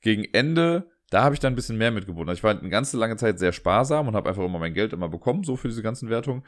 gegen 0.02 0.24
Ende, 0.24 0.90
da 1.10 1.22
habe 1.22 1.34
ich 1.34 1.40
dann 1.40 1.52
ein 1.52 1.56
bisschen 1.56 1.78
mehr 1.78 1.90
mitgebunden. 1.90 2.28
Also 2.28 2.40
ich 2.40 2.44
war 2.44 2.58
eine 2.58 2.68
ganze 2.68 2.96
lange 2.96 3.16
Zeit 3.16 3.38
sehr 3.38 3.52
sparsam 3.52 4.08
und 4.08 4.16
habe 4.16 4.28
einfach 4.28 4.44
immer 4.44 4.58
mein 4.58 4.74
Geld 4.74 4.92
immer 4.92 5.08
bekommen, 5.08 5.44
so 5.44 5.56
für 5.56 5.68
diese 5.68 5.82
ganzen 5.82 6.10
Wertungen. 6.10 6.44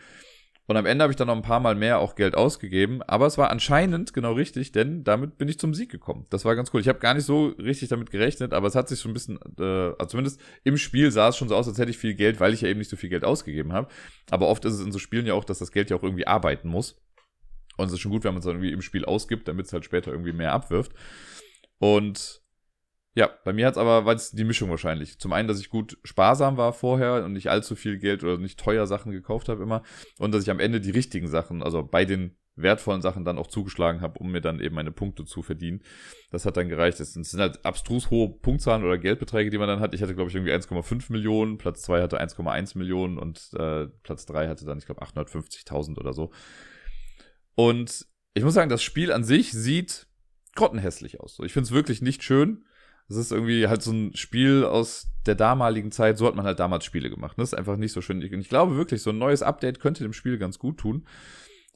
Und 0.69 0.77
am 0.77 0.85
Ende 0.85 1.03
habe 1.03 1.11
ich 1.11 1.17
dann 1.17 1.29
noch 1.29 1.35
ein 1.35 1.41
paar 1.41 1.61
Mal 1.61 1.75
mehr 1.75 1.99
auch 1.99 2.15
Geld 2.15 2.35
ausgegeben. 2.35 3.03
Aber 3.03 3.25
es 3.27 3.39
war 3.39 3.51
anscheinend 3.51 4.13
genau 4.13 4.35
richtig, 4.35 4.71
denn 4.71 5.03
damit 5.03 5.39
bin 5.39 5.49
ich 5.49 5.59
zum 5.59 5.73
Sieg 5.73 5.91
gekommen. 5.91 6.27
Das 6.29 6.45
war 6.45 6.55
ganz 6.57 6.73
cool. 6.75 6.83
Ich 6.83 6.89
habe 6.89 6.99
gar 6.99 7.15
nicht 7.15 7.25
so 7.25 7.47
richtig 7.59 7.89
damit 7.89 8.11
gerechnet, 8.11 8.53
aber 8.53 8.67
es 8.67 8.75
hat 8.75 8.87
sich 8.87 9.01
schon 9.01 9.13
ein 9.13 9.15
bisschen, 9.15 9.39
äh, 9.59 9.63
also 9.63 10.11
zumindest 10.11 10.39
im 10.65 10.77
Spiel 10.77 11.11
sah 11.11 11.29
es 11.29 11.39
schon 11.39 11.49
so 11.49 11.57
aus, 11.57 11.67
als 11.67 11.79
hätte 11.79 11.91
ich 11.91 11.97
viel 11.97 12.13
Geld, 12.13 12.39
weil 12.39 12.53
ich 12.53 12.61
ja 12.61 12.69
eben 12.69 12.81
nicht 12.81 12.91
so 12.91 12.97
viel 12.97 13.09
Geld 13.09 13.25
ausgegeben 13.25 13.73
habe. 13.73 13.89
Aber 14.31 14.49
oft 14.49 14.63
ist 14.67 14.75
es 14.75 14.85
in 14.85 14.93
so 14.93 14.99
Spielen 14.99 15.25
ja 15.25 15.33
auch, 15.33 15.45
dass 15.45 15.59
das 15.59 15.73
Geld 15.73 15.89
ja 15.89 15.97
auch 15.97 16.03
irgendwie 16.03 16.27
arbeiten 16.27 16.69
muss. 16.69 17.01
Und 17.79 17.87
es 17.87 17.95
ist 17.95 18.01
schon 18.01 18.13
gut, 18.13 18.25
wenn 18.25 18.35
man 18.35 18.41
es 18.41 18.47
irgendwie 18.47 18.73
im 18.73 18.83
Spiel 18.83 19.07
ausgibt, 19.07 19.49
damit 19.49 19.65
es 19.65 19.73
halt 19.73 19.87
später 19.87 20.11
irgendwie 20.11 20.35
mehr 20.35 20.53
abwirft. 20.53 20.93
Und 21.79 22.43
ja, 23.15 23.31
bei 23.45 23.53
mir 23.53 23.67
hat's 23.67 23.79
aber, 23.79 24.05
weil 24.05 24.17
es 24.17 24.31
die 24.31 24.45
Mischung 24.45 24.71
wahrscheinlich. 24.71 25.19
Zum 25.19 25.33
einen, 25.33 25.49
dass 25.49 25.61
ich 25.61 25.71
gut 25.71 25.99
sparsam 26.05 26.57
war 26.57 26.73
vorher 26.73 27.25
und 27.25 27.33
nicht 27.33 27.51
allzu 27.51 27.75
viel 27.75 27.99
Geld 27.99 28.23
oder 28.23 28.39
nicht 28.39 28.61
teuer 28.61 28.87
Sachen 28.87 29.13
gekauft 29.13 29.49
habe 29.49 29.63
immer. 29.63 29.83
Und 30.19 30.33
dass 30.33 30.43
ich 30.43 30.51
am 30.51 30.61
Ende 30.61 30.81
die 30.81 30.91
richtigen 30.91 31.27
Sachen, 31.27 31.63
also 31.63 31.83
bei 31.83 32.05
den 32.05 32.37
wertvollen 32.63 33.03
Sachen 33.03 33.25
dann 33.25 33.39
auch 33.39 33.47
zugeschlagen 33.47 34.01
habe, 34.01 34.19
um 34.19 34.31
mir 34.31 34.41
dann 34.41 34.61
eben 34.61 34.75
meine 34.75 34.93
Punkte 34.93 35.25
zu 35.25 35.43
verdienen. 35.43 35.83
Das 36.31 36.45
hat 36.45 36.57
dann 36.57 36.69
gereicht. 36.69 37.01
Es 37.01 37.15
sind 37.15 37.41
halt 37.41 37.65
abstrus 37.65 38.11
hohe 38.11 38.29
Punktzahlen 38.29 38.85
oder 38.85 38.99
Geldbeträge, 38.99 39.51
die 39.51 39.59
man 39.59 39.69
dann 39.69 39.81
hat. 39.81 39.95
Ich 39.95 40.03
hatte, 40.03 40.15
glaube 40.15 40.31
ich, 40.31 40.37
irgendwie 40.37 40.53
1,5 40.53 41.13
Millionen, 41.13 41.59
Platz 41.59 41.83
2 41.83 42.03
hatte 42.03 42.21
1,1 42.21 42.77
Millionen 42.77 43.19
und 43.19 43.51
äh, 43.55 43.87
Platz 44.03 44.27
3 44.27 44.49
hatte 44.49 44.65
dann, 44.65 44.79
ich 44.79 44.87
glaube, 44.87 45.03
850.000 45.03 45.99
oder 45.99 46.13
so. 46.13 46.31
Und 47.55 48.07
ich 48.35 48.45
muss 48.45 48.55
sagen, 48.55 48.71
das 48.71 48.83
Spiel 48.83 49.13
an 49.13 49.25
sich 49.25 49.53
sieht 49.53 50.07
grottenhässlich 50.55 51.21
aus. 51.21 51.39
ich 51.45 51.53
finde 51.53 51.67
es 51.67 51.73
wirklich 51.73 52.03
nicht 52.03 52.23
schön. 52.23 52.65
Es 53.09 53.17
ist 53.17 53.33
irgendwie 53.33 53.69
halt 53.69 53.83
so 53.83 53.93
ein 53.93 54.15
Spiel 54.15 54.65
aus 54.65 55.09
der 55.27 55.35
damaligen 55.35 55.93
Zeit. 55.93 56.19
So 56.19 56.27
hat 56.27 56.35
man 56.35 56.47
halt 56.47 56.61
damals 56.61 56.85
Spiele 56.85 57.11
gemacht. 57.11 57.39
Das 57.39 57.53
ist 57.53 57.59
einfach 57.59 57.77
nicht 57.77 57.93
so 57.93 58.01
schön. 58.01 58.23
Und 58.23 58.41
ich 58.41 58.49
glaube 58.49 58.77
wirklich, 58.77 59.03
so 59.03 59.11
ein 59.11 59.19
neues 59.19 59.43
Update 59.43 59.81
könnte 59.81 60.03
dem 60.03 60.13
Spiel 60.13 60.39
ganz 60.39 60.59
gut 60.59 60.79
tun, 60.79 61.07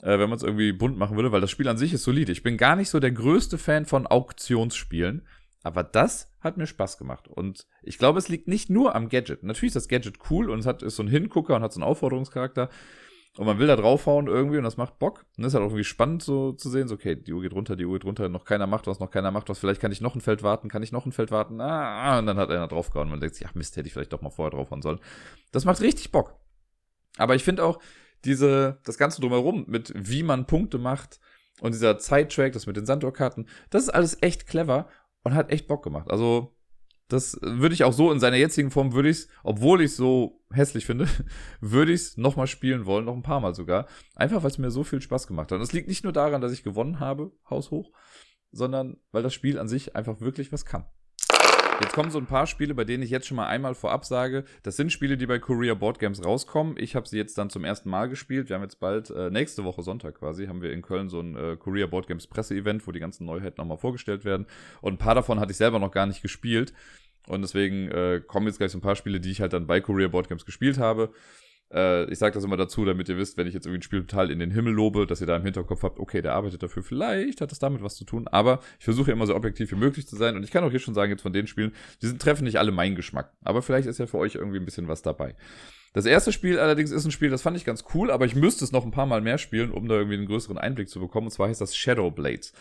äh, 0.02 0.18
wenn 0.18 0.28
man 0.28 0.36
es 0.36 0.42
irgendwie 0.42 0.72
bunt 0.72 0.98
machen 0.98 1.16
würde, 1.16 1.32
weil 1.32 1.40
das 1.40 1.50
Spiel 1.50 1.68
an 1.68 1.78
sich 1.78 1.92
ist 1.92 2.04
solide. 2.04 2.32
Ich 2.32 2.42
bin 2.42 2.56
gar 2.56 2.76
nicht 2.76 2.90
so 2.90 3.00
der 3.00 3.12
größte 3.12 3.58
Fan 3.58 3.86
von 3.86 4.06
Auktionsspielen. 4.06 5.26
Aber 5.62 5.84
das 5.84 6.28
hat 6.40 6.56
mir 6.56 6.66
Spaß 6.66 6.98
gemacht. 6.98 7.28
Und 7.28 7.66
ich 7.82 7.98
glaube, 7.98 8.18
es 8.18 8.28
liegt 8.28 8.48
nicht 8.48 8.68
nur 8.68 8.94
am 8.94 9.08
Gadget. 9.08 9.44
Natürlich 9.44 9.70
ist 9.70 9.76
das 9.76 9.88
Gadget 9.88 10.18
cool 10.30 10.50
und 10.50 10.58
es 10.58 10.66
hat, 10.66 10.82
ist 10.82 10.96
so 10.96 11.02
ein 11.02 11.08
Hingucker 11.08 11.54
und 11.54 11.62
hat 11.62 11.72
so 11.72 11.80
einen 11.80 11.88
Aufforderungscharakter. 11.88 12.68
Und 13.38 13.46
man 13.46 13.58
will 13.58 13.66
da 13.66 13.76
draufhauen 13.76 14.26
irgendwie 14.26 14.58
und 14.58 14.64
das 14.64 14.76
macht 14.76 14.98
Bock. 14.98 15.24
Und 15.38 15.44
ist 15.44 15.54
halt 15.54 15.62
auch 15.62 15.68
irgendwie 15.68 15.84
spannend 15.84 16.22
so 16.22 16.52
zu 16.52 16.68
sehen, 16.68 16.86
so, 16.86 16.96
okay, 16.96 17.16
die 17.16 17.32
Uhr 17.32 17.40
geht 17.40 17.54
runter, 17.54 17.76
die 17.76 17.86
Uhr 17.86 17.94
geht 17.94 18.04
runter, 18.04 18.28
noch 18.28 18.44
keiner 18.44 18.66
macht 18.66 18.86
was, 18.86 19.00
noch 19.00 19.10
keiner 19.10 19.30
macht 19.30 19.48
was, 19.48 19.58
vielleicht 19.58 19.80
kann 19.80 19.90
ich 19.90 20.02
noch 20.02 20.14
ein 20.14 20.20
Feld 20.20 20.42
warten, 20.42 20.68
kann 20.68 20.82
ich 20.82 20.92
noch 20.92 21.06
ein 21.06 21.12
Feld 21.12 21.30
warten, 21.30 21.60
ah, 21.60 22.18
und 22.18 22.26
dann 22.26 22.36
hat 22.36 22.50
einer 22.50 22.68
draufgehauen 22.68 23.06
und 23.06 23.12
man 23.12 23.20
denkt 23.20 23.36
sich, 23.36 23.46
ach 23.46 23.54
Mist, 23.54 23.76
hätte 23.76 23.86
ich 23.86 23.94
vielleicht 23.94 24.12
doch 24.12 24.20
mal 24.20 24.30
vorher 24.30 24.50
draufhauen 24.50 24.82
sollen. 24.82 25.00
Das 25.50 25.64
macht 25.64 25.80
richtig 25.80 26.12
Bock. 26.12 26.34
Aber 27.16 27.34
ich 27.34 27.42
finde 27.42 27.64
auch, 27.64 27.80
diese, 28.24 28.80
das 28.84 28.98
Ganze 28.98 29.20
drumherum, 29.20 29.64
mit 29.66 29.92
wie 29.96 30.22
man 30.22 30.46
Punkte 30.46 30.78
macht 30.78 31.18
und 31.60 31.72
dieser 31.72 31.98
Zeittrack, 31.98 32.52
das 32.52 32.66
mit 32.66 32.76
den 32.76 32.86
Sanddorkarten, 32.86 33.48
das 33.70 33.84
ist 33.84 33.88
alles 33.88 34.22
echt 34.22 34.46
clever 34.46 34.88
und 35.22 35.34
hat 35.34 35.50
echt 35.50 35.68
Bock 35.68 35.82
gemacht. 35.82 36.10
Also, 36.10 36.54
das 37.12 37.38
würde 37.42 37.74
ich 37.74 37.84
auch 37.84 37.92
so 37.92 38.10
in 38.10 38.20
seiner 38.20 38.36
jetzigen 38.36 38.70
Form, 38.70 38.92
würde 38.92 39.10
ich 39.10 39.18
es, 39.18 39.28
obwohl 39.42 39.80
ich 39.80 39.92
es 39.92 39.96
so 39.96 40.40
hässlich 40.52 40.86
finde, 40.86 41.08
würde 41.60 41.92
ich 41.92 42.00
es 42.00 42.16
nochmal 42.16 42.46
spielen 42.46 42.86
wollen, 42.86 43.04
noch 43.04 43.16
ein 43.16 43.22
paar 43.22 43.40
Mal 43.40 43.54
sogar. 43.54 43.86
Einfach, 44.14 44.42
weil 44.42 44.50
es 44.50 44.58
mir 44.58 44.70
so 44.70 44.84
viel 44.84 45.00
Spaß 45.00 45.26
gemacht 45.26 45.52
hat. 45.52 45.56
Und 45.56 45.62
es 45.62 45.72
liegt 45.72 45.88
nicht 45.88 46.04
nur 46.04 46.12
daran, 46.12 46.40
dass 46.40 46.52
ich 46.52 46.62
gewonnen 46.62 47.00
habe, 47.00 47.32
haushoch, 47.48 47.92
sondern 48.50 48.96
weil 49.12 49.22
das 49.22 49.34
Spiel 49.34 49.58
an 49.58 49.68
sich 49.68 49.94
einfach 49.96 50.20
wirklich 50.20 50.52
was 50.52 50.64
kann. 50.64 50.86
Jetzt 51.82 51.94
kommen 51.94 52.10
so 52.10 52.18
ein 52.18 52.26
paar 52.26 52.46
Spiele, 52.46 52.74
bei 52.74 52.84
denen 52.84 53.02
ich 53.02 53.10
jetzt 53.10 53.26
schon 53.26 53.36
mal 53.36 53.48
einmal 53.48 53.74
vorab 53.74 54.04
sage, 54.04 54.44
das 54.62 54.76
sind 54.76 54.92
Spiele, 54.92 55.16
die 55.16 55.26
bei 55.26 55.40
Korea 55.40 55.74
Board 55.74 55.98
Games 55.98 56.24
rauskommen. 56.24 56.76
Ich 56.78 56.94
habe 56.94 57.08
sie 57.08 57.16
jetzt 57.16 57.36
dann 57.38 57.50
zum 57.50 57.64
ersten 57.64 57.90
Mal 57.90 58.08
gespielt. 58.08 58.48
Wir 58.48 58.54
haben 58.54 58.62
jetzt 58.62 58.78
bald, 58.78 59.10
äh, 59.10 59.30
nächste 59.30 59.64
Woche 59.64 59.82
Sonntag 59.82 60.14
quasi, 60.20 60.46
haben 60.46 60.62
wir 60.62 60.72
in 60.72 60.82
Köln 60.82 61.08
so 61.08 61.18
ein 61.18 61.34
äh, 61.34 61.56
Korea 61.56 61.86
Board 61.88 62.06
Games 62.06 62.28
Presse-Event, 62.28 62.86
wo 62.86 62.92
die 62.92 63.00
ganzen 63.00 63.26
Neuheiten 63.26 63.56
nochmal 63.60 63.78
vorgestellt 63.78 64.24
werden. 64.24 64.46
Und 64.80 64.94
ein 64.94 64.98
paar 64.98 65.16
davon 65.16 65.40
hatte 65.40 65.50
ich 65.50 65.56
selber 65.56 65.80
noch 65.80 65.90
gar 65.90 66.06
nicht 66.06 66.22
gespielt. 66.22 66.72
Und 67.28 67.42
deswegen 67.42 67.90
äh, 67.90 68.20
kommen 68.26 68.46
jetzt 68.46 68.58
gleich 68.58 68.72
so 68.72 68.78
ein 68.78 68.82
paar 68.82 68.96
Spiele, 68.96 69.20
die 69.20 69.30
ich 69.30 69.40
halt 69.40 69.52
dann 69.52 69.66
bei 69.66 69.80
Korea 69.80 70.08
Board 70.08 70.28
Games 70.28 70.44
gespielt 70.44 70.78
habe. 70.78 71.12
Äh, 71.72 72.10
ich 72.10 72.18
sage 72.18 72.34
das 72.34 72.44
immer 72.44 72.56
dazu, 72.56 72.84
damit 72.84 73.08
ihr 73.08 73.16
wisst, 73.16 73.36
wenn 73.36 73.46
ich 73.46 73.54
jetzt 73.54 73.66
irgendwie 73.66 73.78
ein 73.78 73.82
Spiel 73.82 74.00
total 74.00 74.30
in 74.30 74.38
den 74.38 74.50
Himmel 74.50 74.74
lobe, 74.74 75.06
dass 75.06 75.20
ihr 75.20 75.26
da 75.26 75.36
im 75.36 75.44
Hinterkopf 75.44 75.82
habt, 75.82 75.98
okay, 75.98 76.20
der 76.20 76.34
arbeitet 76.34 76.62
dafür, 76.62 76.82
vielleicht 76.82 77.40
hat 77.40 77.50
das 77.50 77.58
damit 77.58 77.82
was 77.82 77.96
zu 77.96 78.04
tun, 78.04 78.28
aber 78.28 78.60
ich 78.78 78.84
versuche 78.84 79.12
immer 79.12 79.26
so 79.26 79.34
objektiv 79.34 79.70
wie 79.72 79.76
möglich 79.76 80.06
zu 80.06 80.16
sein 80.16 80.36
und 80.36 80.42
ich 80.42 80.50
kann 80.50 80.64
auch 80.64 80.70
hier 80.70 80.80
schon 80.80 80.94
sagen, 80.94 81.12
jetzt 81.12 81.22
von 81.22 81.32
den 81.32 81.46
Spielen, 81.46 81.72
die 82.02 82.08
sind, 82.08 82.20
treffen 82.20 82.44
nicht 82.44 82.58
alle 82.58 82.72
meinen 82.72 82.94
Geschmack, 82.96 83.32
aber 83.42 83.62
vielleicht 83.62 83.88
ist 83.88 83.98
ja 83.98 84.06
für 84.06 84.18
euch 84.18 84.34
irgendwie 84.34 84.58
ein 84.58 84.64
bisschen 84.64 84.88
was 84.88 85.02
dabei. 85.02 85.34
Das 85.94 86.06
erste 86.06 86.32
Spiel 86.32 86.58
allerdings 86.58 86.90
ist 86.90 87.04
ein 87.04 87.10
Spiel, 87.10 87.30
das 87.30 87.42
fand 87.42 87.56
ich 87.56 87.64
ganz 87.64 87.84
cool, 87.94 88.10
aber 88.10 88.24
ich 88.24 88.34
müsste 88.34 88.64
es 88.64 88.72
noch 88.72 88.84
ein 88.84 88.92
paar 88.92 89.06
Mal 89.06 89.20
mehr 89.20 89.38
spielen, 89.38 89.70
um 89.70 89.88
da 89.88 89.96
irgendwie 89.96 90.16
einen 90.16 90.26
größeren 90.26 90.56
Einblick 90.56 90.88
zu 90.88 91.00
bekommen. 91.00 91.26
Und 91.26 91.32
zwar 91.32 91.48
heißt 91.48 91.60
das 91.60 91.76
Shadow 91.76 92.10
Blades. 92.10 92.54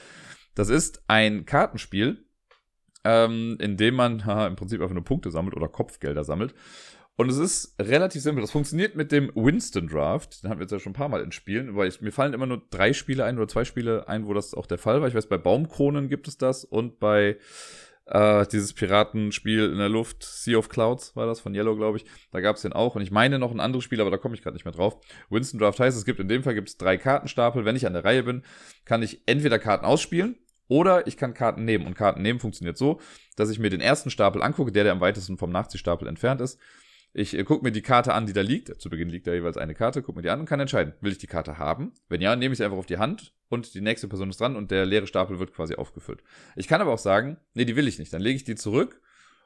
Das 0.54 0.68
ist 0.68 1.04
ein 1.08 1.46
Kartenspiel, 1.46 2.26
ähm, 3.04 3.58
in 3.60 3.78
dem 3.78 3.96
man 3.96 4.26
haha, 4.26 4.48
im 4.48 4.56
Prinzip 4.56 4.82
einfach 4.82 4.94
nur 4.94 5.04
Punkte 5.04 5.32
sammelt 5.32 5.56
oder 5.56 5.68
Kopfgelder 5.68 6.24
sammelt. 6.24 6.54
Und 7.18 7.30
es 7.30 7.38
ist 7.38 7.76
relativ 7.80 8.22
simpel. 8.22 8.42
Das 8.42 8.52
funktioniert 8.52 8.96
mit 8.96 9.12
dem 9.12 9.32
Winston 9.36 9.88
Draft. 9.88 10.44
Den 10.44 10.50
haben 10.50 10.60
wir 10.60 10.64
jetzt 10.64 10.72
ja 10.72 10.80
schon 10.80 10.92
ein 10.92 10.96
paar 10.96 11.10
Mal 11.10 11.22
in 11.22 11.32
Spielen, 11.32 11.76
weil 11.76 11.88
ich, 11.88 12.02
mir 12.02 12.12
fallen 12.12 12.34
immer 12.34 12.48
nur 12.48 12.64
drei 12.72 12.94
Spiele 12.94 13.26
ein 13.26 13.38
oder 13.38 13.48
zwei 13.48 13.64
Spiele 13.64 14.08
ein, 14.08 14.26
wo 14.26 14.34
das 14.34 14.54
auch 14.54 14.66
der 14.66 14.78
Fall 14.78 15.02
war. 15.02 15.08
Ich 15.08 15.14
weiß, 15.14 15.28
bei 15.28 15.38
Baumkronen 15.38 16.10
gibt 16.10 16.28
es 16.28 16.38
das 16.38 16.64
und 16.64 17.00
bei 17.00 17.38
äh, 18.06 18.48
dieses 18.48 18.74
Piratenspiel 18.74 19.72
in 19.72 19.78
der 19.78 19.90
Luft, 19.90 20.24
Sea 20.24 20.58
of 20.58 20.70
Clouds 20.70 21.16
war 21.16 21.28
das 21.28 21.40
von 21.40 21.54
Yellow, 21.54 21.76
glaube 21.76 21.98
ich. 21.98 22.06
Da 22.32 22.40
gab 22.40 22.56
es 22.56 22.64
den 22.64 22.74
auch. 22.74 22.96
Und 22.96 23.02
ich 23.02 23.12
meine 23.12 23.40
noch 23.40 23.52
ein 23.52 23.60
anderes 23.60 23.84
Spiel, 23.84 24.02
aber 24.02 24.10
da 24.10 24.18
komme 24.18 24.34
ich 24.34 24.42
gerade 24.42 24.56
nicht 24.56 24.66
mehr 24.66 24.74
drauf. 24.74 24.98
Winston 25.30 25.60
Draft 25.60 25.80
heißt, 25.80 25.98
es 25.98 26.06
gibt 26.06 26.20
in 26.20 26.28
dem 26.28 26.44
Fall 26.44 26.56
gibt's 26.56 26.78
drei 26.78 26.98
Kartenstapel. 26.98 27.66
Wenn 27.66 27.76
ich 27.76 27.86
an 27.86 27.94
der 27.94 28.06
Reihe 28.06 28.24
bin, 28.24 28.44
kann 28.84 29.04
ich 29.04 29.22
entweder 29.28 29.60
Karten 29.60 29.86
ausspielen 29.86 30.38
oder 30.72 31.06
ich 31.06 31.18
kann 31.18 31.34
Karten 31.34 31.66
nehmen. 31.66 31.86
Und 31.86 31.96
Karten 31.96 32.22
nehmen 32.22 32.40
funktioniert 32.40 32.78
so, 32.78 33.00
dass 33.36 33.50
ich 33.50 33.60
mir 33.60 33.70
den 33.70 33.82
ersten 33.82 34.10
Stapel 34.10 34.42
angucke, 34.42 34.72
der, 34.72 34.86
der 34.86 34.94
am 34.94 35.02
weitesten 35.02 35.38
vom 35.38 35.52
Nachziehstapel 35.52 36.08
entfernt 36.08 36.42
ist 36.42 36.58
ich 37.14 37.38
äh, 37.38 37.44
gucke 37.44 37.64
mir 37.64 37.72
die 37.72 37.82
Karte 37.82 38.14
an, 38.14 38.26
die 38.26 38.34
da 38.34 38.42
liegt. 38.42 38.80
Zu 38.82 38.90
Beginn 38.90 39.10
liegt 39.10 39.28
da 39.28 39.34
jeweils 39.34 39.58
eine 39.58 39.74
Karte, 39.74 40.02
gucke 40.02 40.18
mir 40.18 40.24
die 40.24 40.30
an 40.30 40.40
und 40.40 40.46
kann 40.46 40.60
entscheiden, 40.60 40.94
will 41.02 41.12
ich 41.12 41.18
die 41.18 41.28
Karte 41.28 41.58
haben? 41.58 41.94
Wenn 42.10 42.22
ja, 42.22 42.36
nehme 42.36 42.54
ich 42.54 42.58
sie 42.58 42.64
einfach 42.64 42.78
auf 42.78 42.86
die 42.86 42.98
Hand 42.98 43.34
und 43.50 43.74
die 43.74 43.82
nächste 43.82 44.08
Person 44.08 44.30
ist 44.30 44.40
dran 44.40 44.56
und 44.56 44.72
der 44.72 44.86
leere 44.86 45.08
Stapel 45.08 45.40
wird 45.40 45.54
quasi 45.54 45.76
aufgefüllt. 45.76 46.24
Ich 46.56 46.68
kann 46.68 46.82
aber 46.82 46.94
auch 46.94 47.00
sagen, 47.00 47.38
nee, 47.54 47.66
die 47.66 47.76
will 47.76 47.88
ich 47.88 48.00
nicht. 48.00 48.14
Dann 48.14 48.22
lege 48.22 48.36
ich 48.36 48.44
die 48.44 48.56
zurück 48.56 49.02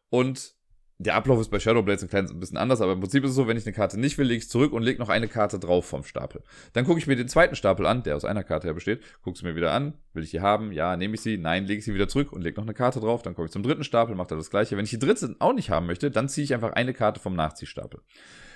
und 0.10 0.54
der 0.98 1.16
Ablauf 1.16 1.42
ist 1.42 1.50
bei 1.50 1.60
Shadowblades 1.60 2.04
ein 2.04 2.10
kleines 2.10 2.38
bisschen 2.40 2.58
anders, 2.58 2.80
aber 2.80 2.94
im 2.94 3.02
Prinzip 3.02 3.24
ist 3.26 3.32
es 3.32 3.36
so, 3.36 3.48
wenn 3.48 3.58
ich 3.58 3.66
eine 3.66 3.74
Karte 3.74 4.00
nicht 4.00 4.18
will, 4.18 4.28
lege 4.28 4.38
ich 4.38 4.50
zurück 4.50 4.72
und 4.72 4.82
lege 4.82 5.00
noch 5.00 5.10
eine 5.10 5.28
Karte 5.28 5.60
drauf 5.60 5.86
vom 5.86 6.04
Stapel. 6.04 6.42
Dann 6.72 6.86
gucke 6.86 7.00
ich 7.00 7.08
mir 7.08 7.18
den 7.18 7.28
zweiten 7.28 7.56
Stapel 7.56 7.86
an, 7.86 8.04
der 8.04 8.16
aus 8.16 8.24
einer 8.24 8.46
Karte 8.46 8.68
her 8.68 8.74
besteht, 8.74 9.02
gucke 9.22 9.36
es 9.36 9.44
mir 9.44 9.56
wieder 9.56 9.74
an, 9.74 9.96
will 10.14 10.24
ich 10.24 10.32
die 10.32 10.40
haben, 10.40 10.72
ja, 10.72 10.96
nehme 10.96 11.16
ich 11.16 11.22
sie, 11.22 11.38
nein, 11.38 11.66
lege 11.66 11.80
ich 11.80 11.86
sie 11.86 11.94
wieder 11.94 12.08
zurück 12.08 12.32
und 12.32 12.42
lege 12.42 12.56
noch 12.56 12.66
eine 12.66 12.74
Karte 12.74 13.02
drauf, 13.02 13.24
dann 13.24 13.36
komme 13.36 13.48
ich 13.48 13.52
zum 13.52 13.64
dritten 13.64 13.84
Stapel, 13.84 14.16
mache 14.16 14.30
da 14.30 14.36
das 14.36 14.50
gleiche. 14.50 14.78
Wenn 14.78 14.86
ich 14.86 14.92
die 14.92 15.00
dritte 15.00 15.36
auch 15.40 15.54
nicht 15.54 15.70
haben 15.70 15.86
möchte, 15.86 16.12
dann 16.12 16.30
ziehe 16.30 16.46
ich 16.46 16.54
einfach 16.54 16.72
eine 16.72 16.94
Karte 16.94 17.20
vom 17.20 17.36
Nachziehstapel. 17.36 18.00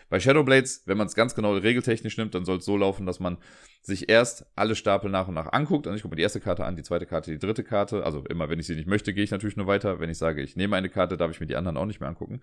Bei 0.10 0.20
Shadowblades, 0.20 0.84
wenn 0.86 0.98
man 0.98 1.08
es 1.08 1.16
ganz 1.16 1.36
genau 1.36 1.54
regeltechnisch 1.54 2.18
nimmt, 2.18 2.34
dann 2.34 2.46
soll 2.46 2.58
es 2.58 2.66
so 2.66 2.76
laufen, 2.78 3.06
dass 3.06 3.20
man 3.20 3.38
sich 3.82 4.10
erst 4.10 4.46
alle 4.56 4.76
Stapel 4.76 5.10
nach 5.10 5.28
und 5.28 5.36
nach 5.36 5.52
anguckt. 5.52 5.88
Also 5.88 5.96
ich 5.96 6.02
gucke 6.02 6.14
mir 6.14 6.18
die 6.18 6.24
erste 6.24 6.40
Karte 6.40 6.66
an, 6.66 6.76
die 6.76 6.84
zweite 6.84 7.06
Karte, 7.06 7.32
die 7.32 7.40
dritte 7.40 7.64
Karte. 7.64 8.04
Also 8.04 8.24
immer, 8.26 8.50
wenn 8.50 8.60
ich 8.60 8.68
sie 8.68 8.76
nicht 8.76 8.88
möchte, 8.88 9.14
gehe 9.14 9.24
ich 9.24 9.32
natürlich 9.32 9.56
nur 9.56 9.68
weiter. 9.68 10.00
Wenn 10.00 10.10
ich 10.10 10.18
sage, 10.18 10.42
ich 10.42 10.56
nehme 10.56 10.76
eine 10.76 10.90
Karte, 10.90 11.16
darf 11.16 11.32
ich 11.32 11.40
mir 11.40 11.48
die 11.48 11.56
anderen 11.56 11.78
auch 11.78 11.86
nicht 11.86 12.00
mehr 12.00 12.10
angucken. 12.10 12.42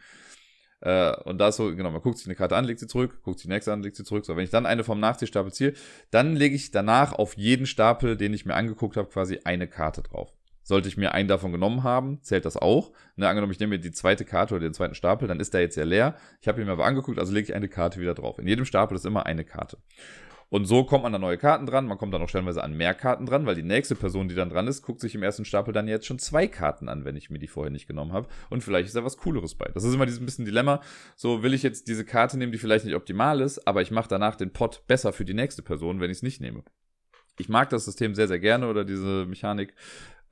Äh, 0.81 1.17
und 1.25 1.39
da 1.39 1.49
ist 1.49 1.57
so, 1.57 1.75
genau, 1.75 1.91
man 1.91 2.03
guckt 2.03 2.19
sich 2.19 2.27
eine 2.27 2.37
Karte 2.37 2.57
an, 2.57 2.65
legt 2.65 2.81
sie 2.81 2.87
zurück, 2.87 3.23
guckt 3.23 3.39
sich 3.39 3.49
die 3.49 3.53
nächste 3.53 3.73
an, 3.73 3.83
legt 3.83 3.97
sie 3.97 4.05
zurück. 4.05 4.25
So, 4.25 4.37
wenn 4.37 4.45
ich 4.45 4.51
dann 4.51 4.67
eine 4.67 4.85
vom 4.85 5.01
Nachziehstapel 5.01 5.53
ziehe, 5.53 5.75
dann 6.11 6.37
lege 6.37 6.55
ich 6.55 6.71
danach 6.71 7.13
auf 7.13 7.37
jeden 7.37 7.67
Stapel, 7.67 8.17
den 8.17 8.35
ich 8.35 8.47
mir 8.47 8.55
angeguckt 8.55 8.97
habe, 8.97 9.09
quasi 9.09 9.41
eine 9.45 9.67
Karte 9.67 10.03
drauf. 10.03 10.33
Sollte 10.67 10.89
ich 10.89 10.97
mir 10.97 11.13
einen 11.13 11.29
davon 11.29 11.53
genommen 11.53 11.85
haben, 11.85 12.21
zählt 12.23 12.45
das 12.45 12.57
auch. 12.57 12.91
Ne, 13.15 13.29
angenommen, 13.29 13.53
ich 13.53 13.61
nehme 13.61 13.77
mir 13.77 13.79
die 13.79 13.93
zweite 13.93 14.25
Karte 14.25 14.53
oder 14.57 14.65
den 14.65 14.75
zweiten 14.75 14.97
Stapel, 14.97 15.29
dann 15.29 15.39
ist 15.39 15.55
der 15.55 15.61
jetzt 15.61 15.77
ja 15.77 15.85
leer. 15.85 16.17
Ich 16.41 16.49
habe 16.49 16.61
ihn 16.61 16.67
mir 16.67 16.73
aber 16.73 16.87
angeguckt, 16.87 17.21
also 17.21 17.33
lege 17.33 17.45
ich 17.45 17.55
eine 17.55 17.69
Karte 17.69 18.01
wieder 18.01 18.15
drauf. 18.15 18.41
In 18.41 18.49
jedem 18.49 18.65
Stapel 18.65 18.97
ist 18.97 19.07
immer 19.07 19.27
eine 19.27 19.45
Karte. 19.45 19.79
Und 20.49 20.65
so 20.65 20.83
kommt 20.83 21.05
man 21.05 21.15
an 21.15 21.21
neue 21.21 21.39
Karten 21.39 21.67
dran. 21.67 21.87
Man 21.87 21.99
kommt 21.99 22.13
dann 22.13 22.21
auch 22.21 22.29
stellenweise 22.29 22.65
an 22.65 22.77
mehr 22.77 22.95
Karten 22.95 23.27
dran, 23.27 23.47
weil 23.47 23.55
die 23.55 23.63
nächste 23.63 23.95
Person, 23.95 24.27
die 24.27 24.35
dann 24.35 24.51
dran 24.51 24.67
ist, 24.67 24.83
guckt 24.83 25.01
sich 25.01 25.15
im 25.15 25.23
ersten 25.23 25.45
Stapel 25.45 25.73
dann 25.73 25.87
jetzt 25.87 26.07
schon 26.07 26.19
zwei 26.19 26.49
Karten 26.49 26.89
an, 26.89 27.05
wenn 27.05 27.15
ich 27.15 27.31
mir 27.31 27.39
die 27.39 27.47
vorher 27.47 27.71
nicht 27.71 27.87
genommen 27.87 28.13
habe. 28.13 28.27
Und 28.51 28.65
vielleicht 28.65 28.89
ist 28.89 28.97
da 28.97 29.05
was 29.05 29.19
Cooleres 29.19 29.55
bei. 29.55 29.71
Das 29.73 29.85
ist 29.85 29.95
immer 29.95 30.07
dieses 30.07 30.25
bisschen 30.25 30.47
Dilemma. 30.47 30.81
So 31.15 31.45
will 31.45 31.55
ich 31.55 31.63
jetzt 31.63 31.87
diese 31.87 32.05
Karte 32.05 32.39
nehmen, 32.39 32.51
die 32.51 32.59
vielleicht 32.59 32.85
nicht 32.85 32.97
optimal 32.97 33.41
ist, 33.41 33.69
aber 33.69 33.83
ich 33.83 33.93
mache 33.93 34.09
danach 34.09 34.35
den 34.35 34.53
Pot 34.53 34.83
besser 34.89 35.13
für 35.13 35.25
die 35.25 35.35
nächste 35.35 35.63
Person, 35.63 36.01
wenn 36.01 36.11
ich 36.11 36.19
es 36.19 36.23
nicht 36.25 36.41
nehme. 36.41 36.65
Ich 37.39 37.49
mag 37.49 37.69
das 37.69 37.85
System 37.85 38.15
sehr, 38.15 38.29
sehr 38.29 38.39
gerne 38.39 38.69
oder 38.69 38.85
diese 38.85 39.27
Mechanik. 39.27 39.75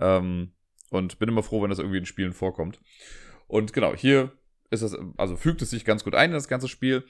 Ähm, 0.01 0.53
und 0.91 1.19
bin 1.19 1.29
immer 1.29 1.43
froh, 1.43 1.63
wenn 1.63 1.71
das 1.71 1.79
irgendwie 1.79 1.99
in 1.99 2.07
Spielen 2.07 2.33
vorkommt. 2.33 2.81
Und 3.47 3.73
genau, 3.73 3.95
hier 3.95 4.33
ist 4.71 4.83
das, 4.83 4.97
also 5.17 5.37
fügt 5.37 5.63
es 5.63 5.71
sich 5.71 5.85
ganz 5.85 6.05
gut 6.05 6.15
ein 6.15 6.31
in 6.31 6.35
das 6.35 6.49
ganze 6.49 6.69
Spiel 6.69 7.05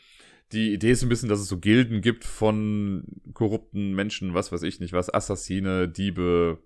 die 0.53 0.73
Idee 0.73 0.93
ist 0.93 1.03
ein 1.03 1.09
bisschen, 1.09 1.29
dass 1.29 1.41
es 1.41 1.49
so 1.49 1.59
Gilden 1.59 2.01
gibt 2.01 2.25
von 2.25 3.05
korrupten 3.33 3.95
Menschen, 3.95 4.35
was 4.35 4.53
weiß 4.53 4.63
ich 4.63 4.81
nicht 4.81 4.93
was, 4.93 5.13
Assassine, 5.13 5.89
Diebe, 5.89 6.59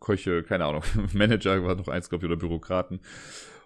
Köche, 0.00 0.42
keine 0.42 0.64
Ahnung, 0.64 0.82
Manager 1.12 1.62
war 1.64 1.74
noch 1.74 1.88
eins, 1.88 2.08
glaube 2.08 2.26
ich, 2.26 2.30
oder 2.30 2.38
Bürokraten. 2.38 3.00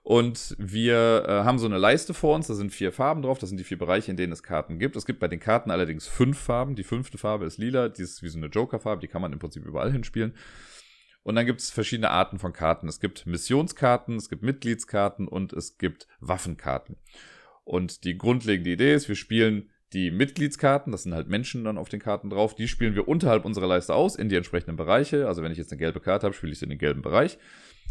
Und 0.03 0.57
wir 0.59 1.25
äh, 1.29 1.31
haben 1.45 1.59
so 1.59 1.67
eine 1.67 1.77
Leiste 1.77 2.15
vor 2.15 2.35
uns, 2.35 2.47
da 2.47 2.55
sind 2.55 2.73
vier 2.73 2.91
Farben 2.91 3.23
drauf, 3.23 3.39
das 3.39 3.51
sind 3.51 3.59
die 3.59 3.65
vier 3.65 3.79
Bereiche, 3.79 4.11
in 4.11 4.17
denen 4.17 4.33
es 4.33 4.43
Karten 4.43 4.79
gibt. 4.79 4.97
Es 4.97 5.05
gibt 5.05 5.21
bei 5.21 5.29
den 5.29 5.41
Karten 5.41 5.71
allerdings 5.71 6.07
fünf 6.07 6.39
Farben. 6.39 6.75
Die 6.75 6.85
fünfte 6.85 7.19
Farbe 7.19 7.45
ist 7.45 7.59
lila, 7.59 7.91
die 7.91 8.03
ist 8.03 8.23
wie 8.23 8.29
so 8.29 8.39
eine 8.39 8.47
Joker-Farbe, 8.47 9.03
die 9.03 9.09
kann 9.09 9.21
man 9.21 9.33
im 9.33 9.39
Prinzip 9.39 9.67
überall 9.67 9.93
hinspielen. 9.93 10.35
Und 11.23 11.35
dann 11.35 11.47
gibt 11.47 11.61
es 11.61 11.71
verschiedene 11.71 12.11
Arten 12.11 12.39
von 12.39 12.53
Karten. 12.53 12.89
Es 12.89 13.01
gibt 13.01 13.27
Missionskarten, 13.27 14.17
es 14.17 14.29
gibt 14.29 14.43
Mitgliedskarten 14.43 15.29
und 15.29 15.53
es 15.53 15.77
gibt 15.77 16.09
Waffenkarten. 16.21 16.97
Und 17.65 18.05
die 18.05 18.17
grundlegende 18.17 18.71
Idee 18.71 18.95
ist, 18.95 19.09
wir 19.09 19.17
spielen 19.17 19.71
die 19.93 20.11
Mitgliedskarten, 20.11 20.93
das 20.93 21.03
sind 21.03 21.15
halt 21.15 21.29
Menschen 21.29 21.65
dann 21.65 21.77
auf 21.77 21.89
den 21.89 22.01
Karten 22.01 22.31
drauf, 22.31 22.55
die 22.55 22.69
spielen 22.69 22.95
wir 22.95 23.09
unterhalb 23.09 23.45
unserer 23.45 23.67
Leiste 23.67 23.95
aus 23.95 24.17
in 24.17 24.29
die 24.29 24.37
entsprechenden 24.37 24.77
Bereiche. 24.77 25.27
Also 25.27 25.43
wenn 25.43 25.53
ich 25.53 25.59
jetzt 25.59 25.73
eine 25.73 25.79
gelbe 25.79 26.01
Karte 26.01 26.27
habe, 26.27 26.35
spiele 26.35 26.53
ich 26.53 26.59
sie 26.59 26.67
in 26.67 26.71
den 26.71 26.79
gelben 26.79 27.03
Bereich. 27.03 27.39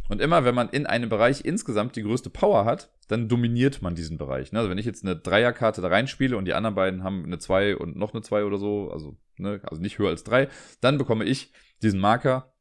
Und 0.07 0.21
immer, 0.21 0.43
wenn 0.43 0.55
man 0.55 0.69
in 0.69 0.87
einem 0.87 1.07
Bereich 1.07 1.45
insgesamt 1.45 1.95
die 1.95 2.01
größte 2.01 2.31
Power 2.31 2.65
hat, 2.65 2.91
dann 3.09 3.27
dominiert 3.27 3.83
man 3.83 3.93
diesen 3.93 4.17
Bereich. 4.17 4.51
Ne? 4.51 4.59
Also 4.59 4.71
wenn 4.71 4.79
ich 4.79 4.85
jetzt 4.85 5.05
eine 5.05 5.15
Dreierkarte 5.15 5.81
da 5.81 5.89
reinspiele 5.89 6.35
und 6.35 6.45
die 6.45 6.53
anderen 6.53 6.75
beiden 6.75 7.03
haben 7.03 7.25
eine 7.25 7.37
2 7.37 7.75
und 7.75 7.95
noch 7.95 8.13
eine 8.13 8.23
2 8.23 8.43
oder 8.45 8.57
so, 8.57 8.89
also, 8.91 9.17
ne, 9.37 9.61
also 9.63 9.81
nicht 9.81 9.99
höher 9.99 10.09
als 10.09 10.23
3, 10.23 10.47
dann 10.81 10.97
bekomme 10.97 11.25
ich 11.25 11.51
diesen 11.83 11.99
Marker 11.99 12.51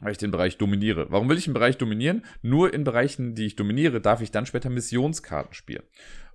weil 0.00 0.12
ich 0.12 0.18
den 0.18 0.30
Bereich 0.30 0.58
dominiere. 0.58 1.06
Warum 1.10 1.28
will 1.28 1.38
ich 1.38 1.46
einen 1.46 1.54
Bereich 1.54 1.78
dominieren? 1.78 2.24
Nur 2.42 2.74
in 2.74 2.84
Bereichen, 2.84 3.34
die 3.34 3.46
ich 3.46 3.56
dominiere, 3.56 4.00
darf 4.00 4.20
ich 4.20 4.30
dann 4.30 4.46
später 4.46 4.70
Missionskarten 4.70 5.54
spielen. 5.54 5.84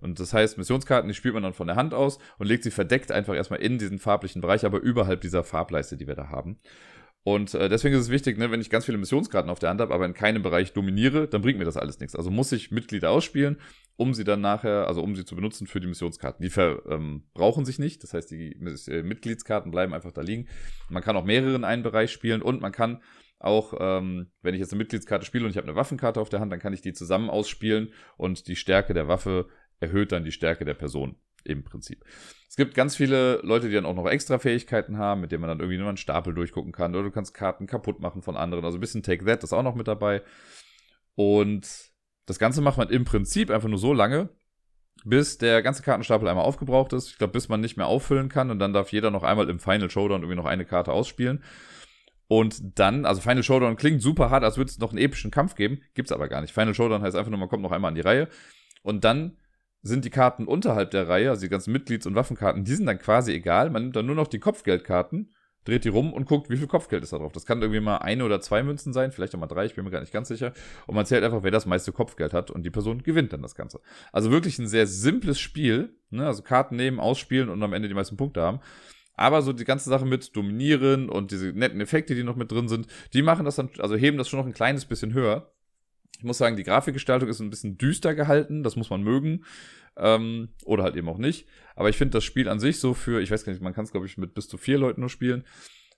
Und 0.01 0.19
das 0.19 0.33
heißt, 0.33 0.57
Missionskarten, 0.57 1.09
die 1.09 1.13
spielt 1.13 1.33
man 1.33 1.43
dann 1.43 1.53
von 1.53 1.67
der 1.67 1.75
Hand 1.75 1.93
aus 1.93 2.19
und 2.37 2.47
legt 2.47 2.63
sie 2.63 2.71
verdeckt 2.71 3.11
einfach 3.11 3.35
erstmal 3.35 3.59
in 3.59 3.77
diesen 3.77 3.99
farblichen 3.99 4.41
Bereich, 4.41 4.65
aber 4.65 4.79
überhalb 4.79 5.21
dieser 5.21 5.43
Farbleiste, 5.43 5.97
die 5.97 6.07
wir 6.07 6.15
da 6.15 6.29
haben. 6.29 6.59
Und 7.23 7.53
äh, 7.53 7.67
deswegen 7.67 7.95
ist 7.95 8.03
es 8.03 8.09
wichtig, 8.09 8.37
ne, 8.37 8.49
wenn 8.49 8.61
ich 8.61 8.69
ganz 8.69 8.85
viele 8.85 8.97
Missionskarten 8.97 9.51
auf 9.51 9.59
der 9.59 9.69
Hand 9.69 9.81
habe, 9.81 9.93
aber 9.93 10.05
in 10.05 10.13
keinem 10.13 10.41
Bereich 10.41 10.71
dominiere, 10.71 11.27
dann 11.27 11.41
bringt 11.41 11.59
mir 11.59 11.65
das 11.65 11.75
alles 11.75 11.99
nichts. 11.99 12.15
Also 12.15 12.31
muss 12.31 12.51
ich 12.53 12.71
Mitglieder 12.71 13.11
ausspielen, 13.11 13.59
um 13.97 14.13
sie 14.13 14.23
dann 14.23 14.39
nachher, 14.39 14.87
also 14.87 15.03
um 15.03 15.15
sie 15.15 15.25
zu 15.25 15.35
benutzen 15.35 15.67
für 15.67 15.81
die 15.81 15.87
Missionskarten. 15.87 16.41
Die 16.41 16.49
verbrauchen 16.49 17.59
ähm, 17.59 17.65
sich 17.65 17.77
nicht, 17.77 18.03
das 18.03 18.13
heißt, 18.13 18.31
die 18.31 18.53
äh, 18.87 19.03
Mitgliedskarten 19.03 19.69
bleiben 19.69 19.93
einfach 19.93 20.13
da 20.13 20.21
liegen. 20.21 20.47
Man 20.89 21.03
kann 21.03 21.17
auch 21.17 21.25
mehrere 21.25 21.55
in 21.55 21.65
einen 21.65 21.83
Bereich 21.83 22.11
spielen 22.11 22.41
und 22.41 22.61
man 22.61 22.71
kann 22.71 23.01
auch, 23.39 23.73
ähm, 23.79 24.31
wenn 24.41 24.53
ich 24.53 24.59
jetzt 24.59 24.73
eine 24.73 24.79
Mitgliedskarte 24.79 25.25
spiele 25.25 25.45
und 25.45 25.51
ich 25.51 25.57
habe 25.57 25.67
eine 25.67 25.75
Waffenkarte 25.75 26.19
auf 26.19 26.29
der 26.29 26.39
Hand, 26.39 26.51
dann 26.51 26.59
kann 26.59 26.73
ich 26.73 26.81
die 26.81 26.93
zusammen 26.93 27.29
ausspielen 27.29 27.93
und 28.17 28.47
die 28.47 28.55
Stärke 28.55 28.93
der 28.93 29.07
Waffe 29.07 29.47
erhöht 29.79 30.11
dann 30.11 30.25
die 30.25 30.31
Stärke 30.31 30.65
der 30.65 30.73
Person. 30.73 31.15
im 31.43 31.63
Prinzip. 31.63 32.03
Es 32.49 32.55
gibt 32.55 32.73
ganz 32.73 32.95
viele 32.95 33.39
Leute, 33.43 33.69
die 33.69 33.75
dann 33.75 33.85
auch 33.85 33.95
noch 33.95 34.07
extra 34.07 34.39
Fähigkeiten 34.39 34.97
haben, 34.97 35.21
mit 35.21 35.31
denen 35.31 35.41
man 35.41 35.49
dann 35.49 35.59
irgendwie 35.59 35.77
nur 35.77 35.87
einen 35.87 35.97
Stapel 35.97 36.33
durchgucken 36.33 36.71
kann. 36.71 36.93
Oder 36.95 37.03
du 37.03 37.11
kannst 37.11 37.33
Karten 37.33 37.67
kaputt 37.67 37.99
machen 37.99 38.21
von 38.21 38.35
anderen. 38.35 38.65
Also 38.65 38.77
ein 38.77 38.81
bisschen 38.81 39.03
Take 39.03 39.25
That 39.25 39.43
ist 39.43 39.53
auch 39.53 39.63
noch 39.63 39.75
mit 39.75 39.87
dabei. 39.87 40.21
Und 41.15 41.91
das 42.25 42.39
Ganze 42.39 42.61
macht 42.61 42.77
man 42.77 42.89
im 42.89 43.05
Prinzip 43.05 43.51
einfach 43.51 43.69
nur 43.69 43.79
so 43.79 43.93
lange, 43.93 44.29
bis 45.05 45.37
der 45.37 45.61
ganze 45.61 45.83
Kartenstapel 45.83 46.27
einmal 46.27 46.45
aufgebraucht 46.45 46.93
ist. 46.93 47.11
Ich 47.11 47.17
glaube, 47.17 47.33
bis 47.33 47.49
man 47.49 47.61
nicht 47.61 47.77
mehr 47.77 47.87
auffüllen 47.87 48.29
kann. 48.29 48.51
Und 48.51 48.59
dann 48.59 48.73
darf 48.73 48.91
jeder 48.91 49.11
noch 49.11 49.23
einmal 49.23 49.49
im 49.49 49.59
Final 49.59 49.89
Showdown 49.89 50.21
irgendwie 50.21 50.37
noch 50.37 50.45
eine 50.45 50.65
Karte 50.65 50.91
ausspielen. 50.91 51.43
Und 52.31 52.77
dann, 52.77 53.05
also 53.05 53.21
Final 53.21 53.41
Showdown 53.41 53.75
klingt 53.75 54.03
super 54.03 54.29
hart, 54.29 54.43
als 54.43 54.55
würde 54.55 54.69
es 54.69 54.77
noch 54.77 54.91
einen 54.91 54.99
epischen 54.99 55.31
Kampf 55.31 55.55
geben. 55.55 55.81
Gibt's 55.95 56.11
aber 56.11 56.27
gar 56.27 56.41
nicht. 56.41 56.53
Final 56.53 56.75
Showdown 56.75 57.01
heißt 57.01 57.17
einfach 57.17 57.31
nur, 57.31 57.39
man 57.39 57.49
kommt 57.49 57.63
noch 57.63 57.71
einmal 57.71 57.89
an 57.89 57.95
die 57.95 58.01
Reihe. 58.01 58.27
Und 58.83 59.03
dann 59.03 59.37
sind 59.81 60.05
die 60.05 60.11
Karten 60.11 60.45
unterhalb 60.45 60.91
der 60.91 61.07
Reihe, 61.07 61.31
also 61.31 61.41
die 61.41 61.49
ganzen 61.49 61.71
Mitglieds- 61.75 62.05
und 62.05 62.13
Waffenkarten, 62.13 62.63
die 62.63 62.75
sind 62.75 62.85
dann 62.85 62.99
quasi 62.99 63.33
egal. 63.33 63.71
Man 63.71 63.81
nimmt 63.81 63.95
dann 63.95 64.05
nur 64.05 64.13
noch 64.13 64.27
die 64.27 64.37
Kopfgeldkarten, 64.37 65.33
dreht 65.65 65.85
die 65.85 65.89
rum 65.89 66.13
und 66.13 66.25
guckt, 66.25 66.51
wie 66.51 66.57
viel 66.57 66.67
Kopfgeld 66.67 67.01
ist 67.01 67.13
da 67.13 67.17
drauf. 67.17 67.31
Das 67.31 67.47
kann 67.47 67.63
irgendwie 67.63 67.79
mal 67.79 67.97
eine 67.97 68.23
oder 68.23 68.41
zwei 68.41 68.61
Münzen 68.61 68.93
sein, 68.93 69.11
vielleicht 69.11 69.33
auch 69.33 69.39
mal 69.39 69.47
drei, 69.47 69.65
ich 69.65 69.73
bin 69.73 69.83
mir 69.83 69.89
gar 69.89 70.01
nicht 70.01 70.13
ganz 70.13 70.27
sicher. 70.27 70.53
Und 70.85 70.93
man 70.93 71.07
zählt 71.07 71.23
einfach, 71.23 71.41
wer 71.41 71.49
das 71.49 71.65
meiste 71.65 71.91
Kopfgeld 71.91 72.33
hat 72.33 72.51
und 72.51 72.61
die 72.61 72.69
Person 72.69 73.01
gewinnt 73.01 73.33
dann 73.33 73.41
das 73.41 73.55
Ganze. 73.55 73.81
Also 74.11 74.29
wirklich 74.29 74.59
ein 74.59 74.67
sehr 74.67 74.85
simples 74.85 75.39
Spiel, 75.39 75.97
ne? 76.11 76.27
also 76.27 76.43
Karten 76.43 76.75
nehmen, 76.75 76.99
ausspielen 76.99 77.49
und 77.49 77.63
am 77.63 77.73
Ende 77.73 77.87
die 77.87 77.95
meisten 77.95 78.17
Punkte 78.17 78.43
haben. 78.43 78.59
Aber 79.19 79.41
so 79.41 79.51
die 79.51 79.65
ganze 79.65 79.89
Sache 79.89 80.05
mit 80.05 80.33
Dominieren 80.37 81.09
und 81.09 81.31
diese 81.31 81.47
netten 81.47 81.81
Effekte, 81.81 82.15
die 82.15 82.23
noch 82.23 82.37
mit 82.37 82.53
drin 82.53 82.69
sind, 82.69 82.87
die 83.11 83.21
machen 83.21 83.43
das 83.43 83.57
dann, 83.57 83.69
also 83.79 83.97
heben 83.97 84.17
das 84.17 84.29
schon 84.29 84.39
noch 84.39 84.45
ein 84.45 84.53
kleines 84.53 84.85
bisschen 84.85 85.13
höher. 85.13 85.51
Ich 86.17 86.23
muss 86.23 86.37
sagen, 86.37 86.55
die 86.55 86.63
Grafikgestaltung 86.63 87.27
ist 87.27 87.41
ein 87.41 87.49
bisschen 87.49 87.77
düster 87.77 88.15
gehalten, 88.15 88.63
das 88.63 88.77
muss 88.77 88.89
man 88.89 89.03
mögen. 89.03 89.43
Ähm, 89.97 90.53
oder 90.63 90.83
halt 90.83 90.95
eben 90.95 91.09
auch 91.09 91.17
nicht. 91.17 91.49
Aber 91.75 91.89
ich 91.89 91.97
finde 91.97 92.13
das 92.13 92.23
Spiel 92.23 92.47
an 92.47 92.61
sich 92.61 92.79
so 92.79 92.93
für, 92.93 93.19
ich 93.19 93.29
weiß 93.29 93.43
gar 93.43 93.51
nicht, 93.51 93.61
man 93.61 93.73
kann 93.73 93.83
es, 93.83 93.91
glaube 93.91 94.05
ich, 94.05 94.17
mit 94.17 94.33
bis 94.33 94.47
zu 94.47 94.57
vier 94.57 94.77
Leuten 94.77 95.01
nur 95.01 95.09
spielen. 95.09 95.43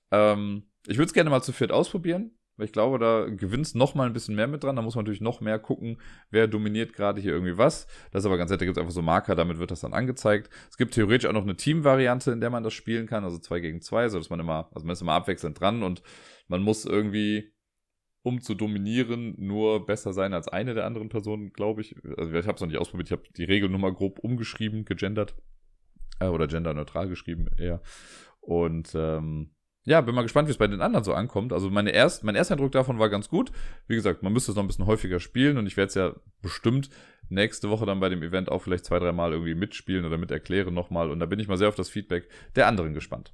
Ähm, 0.10 0.64
ich 0.88 0.98
würde 0.98 1.06
es 1.06 1.14
gerne 1.14 1.30
mal 1.30 1.44
zu 1.44 1.52
viert 1.52 1.72
ausprobieren, 1.72 2.32
weil 2.62 2.66
ich 2.68 2.74
glaube, 2.74 3.00
da 3.00 3.26
gewinnt 3.28 3.74
noch 3.74 3.96
mal 3.96 4.06
ein 4.06 4.14
bisschen 4.14 4.36
mehr 4.36 4.46
mit 4.46 4.64
dran. 4.64 4.76
Da 4.76 4.84
muss 4.84 4.94
man 4.94 5.04
natürlich 5.04 5.20
noch 5.20 5.42
mehr 5.42 5.58
gucken, 5.58 5.98
wer 6.30 6.48
dominiert 6.48 6.94
gerade 6.94 7.20
hier 7.20 7.32
irgendwie 7.32 7.58
was. 7.58 7.88
Das 8.12 8.22
ist 8.22 8.28
aber 8.28 8.38
ganz 8.38 8.52
nett, 8.52 8.62
da 8.62 8.66
gibt 8.66 8.78
es 8.78 8.80
einfach 8.80 8.94
so 8.94 9.02
Marker, 9.02 9.34
damit 9.34 9.58
wird 9.58 9.72
das 9.72 9.80
dann 9.80 9.96
angezeigt. 9.96 10.52
Es 10.70 10.78
gibt 10.78 10.94
theoretisch 10.94 11.28
auch 11.28 11.34
noch 11.34 11.42
eine 11.42 11.56
Team-Variante, 11.56 12.32
in 12.32 12.40
der 12.40 12.52
man 12.52 12.62
das 12.62 12.74
spielen 12.76 13.08
kann, 13.08 13.24
also 13.24 13.40
zwei 13.40 13.62
gegen 13.62 13.82
zwei, 13.82 14.08
so 14.10 14.22
man 14.30 14.40
immer, 14.40 14.70
also 14.76 14.86
man 14.86 14.94
ist 14.94 15.02
immer 15.02 15.14
abwechselnd 15.14 15.60
dran 15.60 15.82
und 15.82 16.04
man 16.48 16.62
muss 16.62 16.86
irgendwie 16.86 17.52
um 18.22 18.42
zu 18.42 18.54
dominieren, 18.54 19.34
nur 19.40 19.88
besser 19.88 20.14
sein 20.14 20.36
als 20.36 20.48
eine 20.48 20.76
der 20.76 20.86
anderen 20.86 21.10
Personen, 21.10 21.54
glaube 21.54 21.82
ich. 21.82 21.96
Also 22.16 22.32
ich 22.32 22.46
habe 22.46 22.54
es 22.54 22.62
noch 22.62 22.68
nicht 22.68 22.78
ausprobiert, 22.78 23.08
ich 23.08 23.12
habe 23.12 23.24
die 23.36 23.44
Regel 23.44 23.70
nur 23.70 23.80
mal 23.80 23.92
grob 23.92 24.20
umgeschrieben, 24.20 24.86
gegendert. 24.86 25.36
Äh, 26.20 26.28
oder 26.28 26.46
genderneutral 26.46 27.10
geschrieben 27.10 27.48
eher. 27.58 27.82
Und 28.40 28.94
ähm, 28.94 29.56
ja, 29.84 30.02
bin 30.02 30.14
mal 30.14 30.22
gespannt, 30.22 30.48
wie 30.48 30.52
es 30.52 30.58
bei 30.58 30.68
den 30.68 30.82
anderen 30.82 31.04
so 31.04 31.14
ankommt. 31.14 31.54
Also 31.54 31.70
meine 31.70 31.92
erst, 31.92 32.24
mein 32.24 32.36
erster 32.36 32.54
Eindruck 32.54 32.72
davon 32.72 33.00
war 33.00 33.10
ganz 33.10 33.30
gut. 33.30 33.52
Wie 33.88 33.96
gesagt, 33.96 34.22
man 34.22 34.32
müsste 34.32 34.52
es 34.52 34.56
noch 34.56 34.64
ein 34.64 34.68
bisschen 34.68 34.86
häufiger 34.86 35.20
spielen 35.20 35.58
und 35.58 35.66
ich 35.66 35.76
werde 35.76 35.88
es 35.88 35.96
ja 35.96 36.16
bestimmt 36.42 36.90
nächste 37.30 37.70
Woche 37.70 37.86
dann 37.86 38.00
bei 38.00 38.10
dem 38.10 38.22
Event 38.22 38.52
auch 38.52 38.62
vielleicht 38.62 38.86
zwei, 38.86 39.00
drei 39.00 39.12
Mal 39.12 39.32
irgendwie 39.32 39.56
mitspielen 39.56 40.06
oder 40.06 40.18
mit 40.18 40.30
erklären 40.30 40.74
nochmal. 40.74 41.10
Und 41.10 41.20
da 41.20 41.26
bin 41.26 41.40
ich 41.40 41.48
mal 41.48 41.58
sehr 41.58 41.70
auf 41.70 41.76
das 41.76 41.90
Feedback 41.90 42.30
der 42.56 42.68
anderen 42.68 42.94
gespannt. 42.94 43.34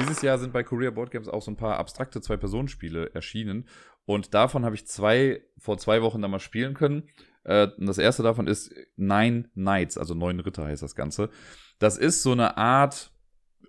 Dieses 0.00 0.22
Jahr 0.22 0.38
sind 0.38 0.52
bei 0.52 0.64
Korea 0.64 0.90
Board 0.90 1.12
Games 1.12 1.28
auch 1.28 1.42
so 1.42 1.52
ein 1.52 1.56
paar 1.56 1.78
abstrakte 1.78 2.20
Zwei-Personen-Spiele 2.20 3.14
erschienen. 3.14 3.68
Und 4.06 4.34
davon 4.34 4.64
habe 4.64 4.74
ich 4.74 4.86
zwei 4.86 5.42
vor 5.56 5.78
zwei 5.78 6.02
Wochen 6.02 6.20
dann 6.20 6.32
mal 6.32 6.40
spielen 6.40 6.74
können. 6.74 7.04
Äh, 7.44 7.68
das 7.78 7.98
erste 7.98 8.24
davon 8.24 8.48
ist 8.48 8.74
Nine 8.96 9.50
Knights, 9.54 9.96
also 9.96 10.14
neun 10.14 10.40
Ritter 10.40 10.64
heißt 10.64 10.82
das 10.82 10.96
Ganze. 10.96 11.30
Das 11.78 11.96
ist 11.96 12.22
so 12.22 12.32
eine 12.32 12.56
Art 12.56 13.12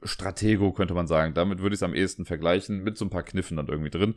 Stratego, 0.03 0.71
könnte 0.73 0.93
man 0.93 1.07
sagen. 1.07 1.33
Damit 1.33 1.59
würde 1.59 1.73
ich 1.73 1.79
es 1.79 1.83
am 1.83 1.93
ehesten 1.93 2.25
vergleichen, 2.25 2.83
mit 2.83 2.97
so 2.97 3.05
ein 3.05 3.09
paar 3.09 3.23
Kniffen 3.23 3.57
dann 3.57 3.67
irgendwie 3.67 3.89
drin. 3.89 4.15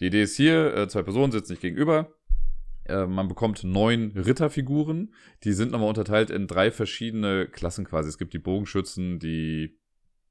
Die 0.00 0.06
Idee 0.06 0.22
ist 0.22 0.36
hier, 0.36 0.74
äh, 0.76 0.88
zwei 0.88 1.02
Personen 1.02 1.32
sitzen 1.32 1.48
sich 1.48 1.60
gegenüber. 1.60 2.14
Äh, 2.84 3.06
man 3.06 3.28
bekommt 3.28 3.64
neun 3.64 4.12
Ritterfiguren. 4.12 5.14
Die 5.44 5.52
sind 5.52 5.72
nochmal 5.72 5.88
unterteilt 5.88 6.30
in 6.30 6.46
drei 6.46 6.70
verschiedene 6.70 7.46
Klassen 7.46 7.84
quasi. 7.84 8.08
Es 8.08 8.18
gibt 8.18 8.34
die 8.34 8.38
Bogenschützen, 8.38 9.18
die 9.18 9.78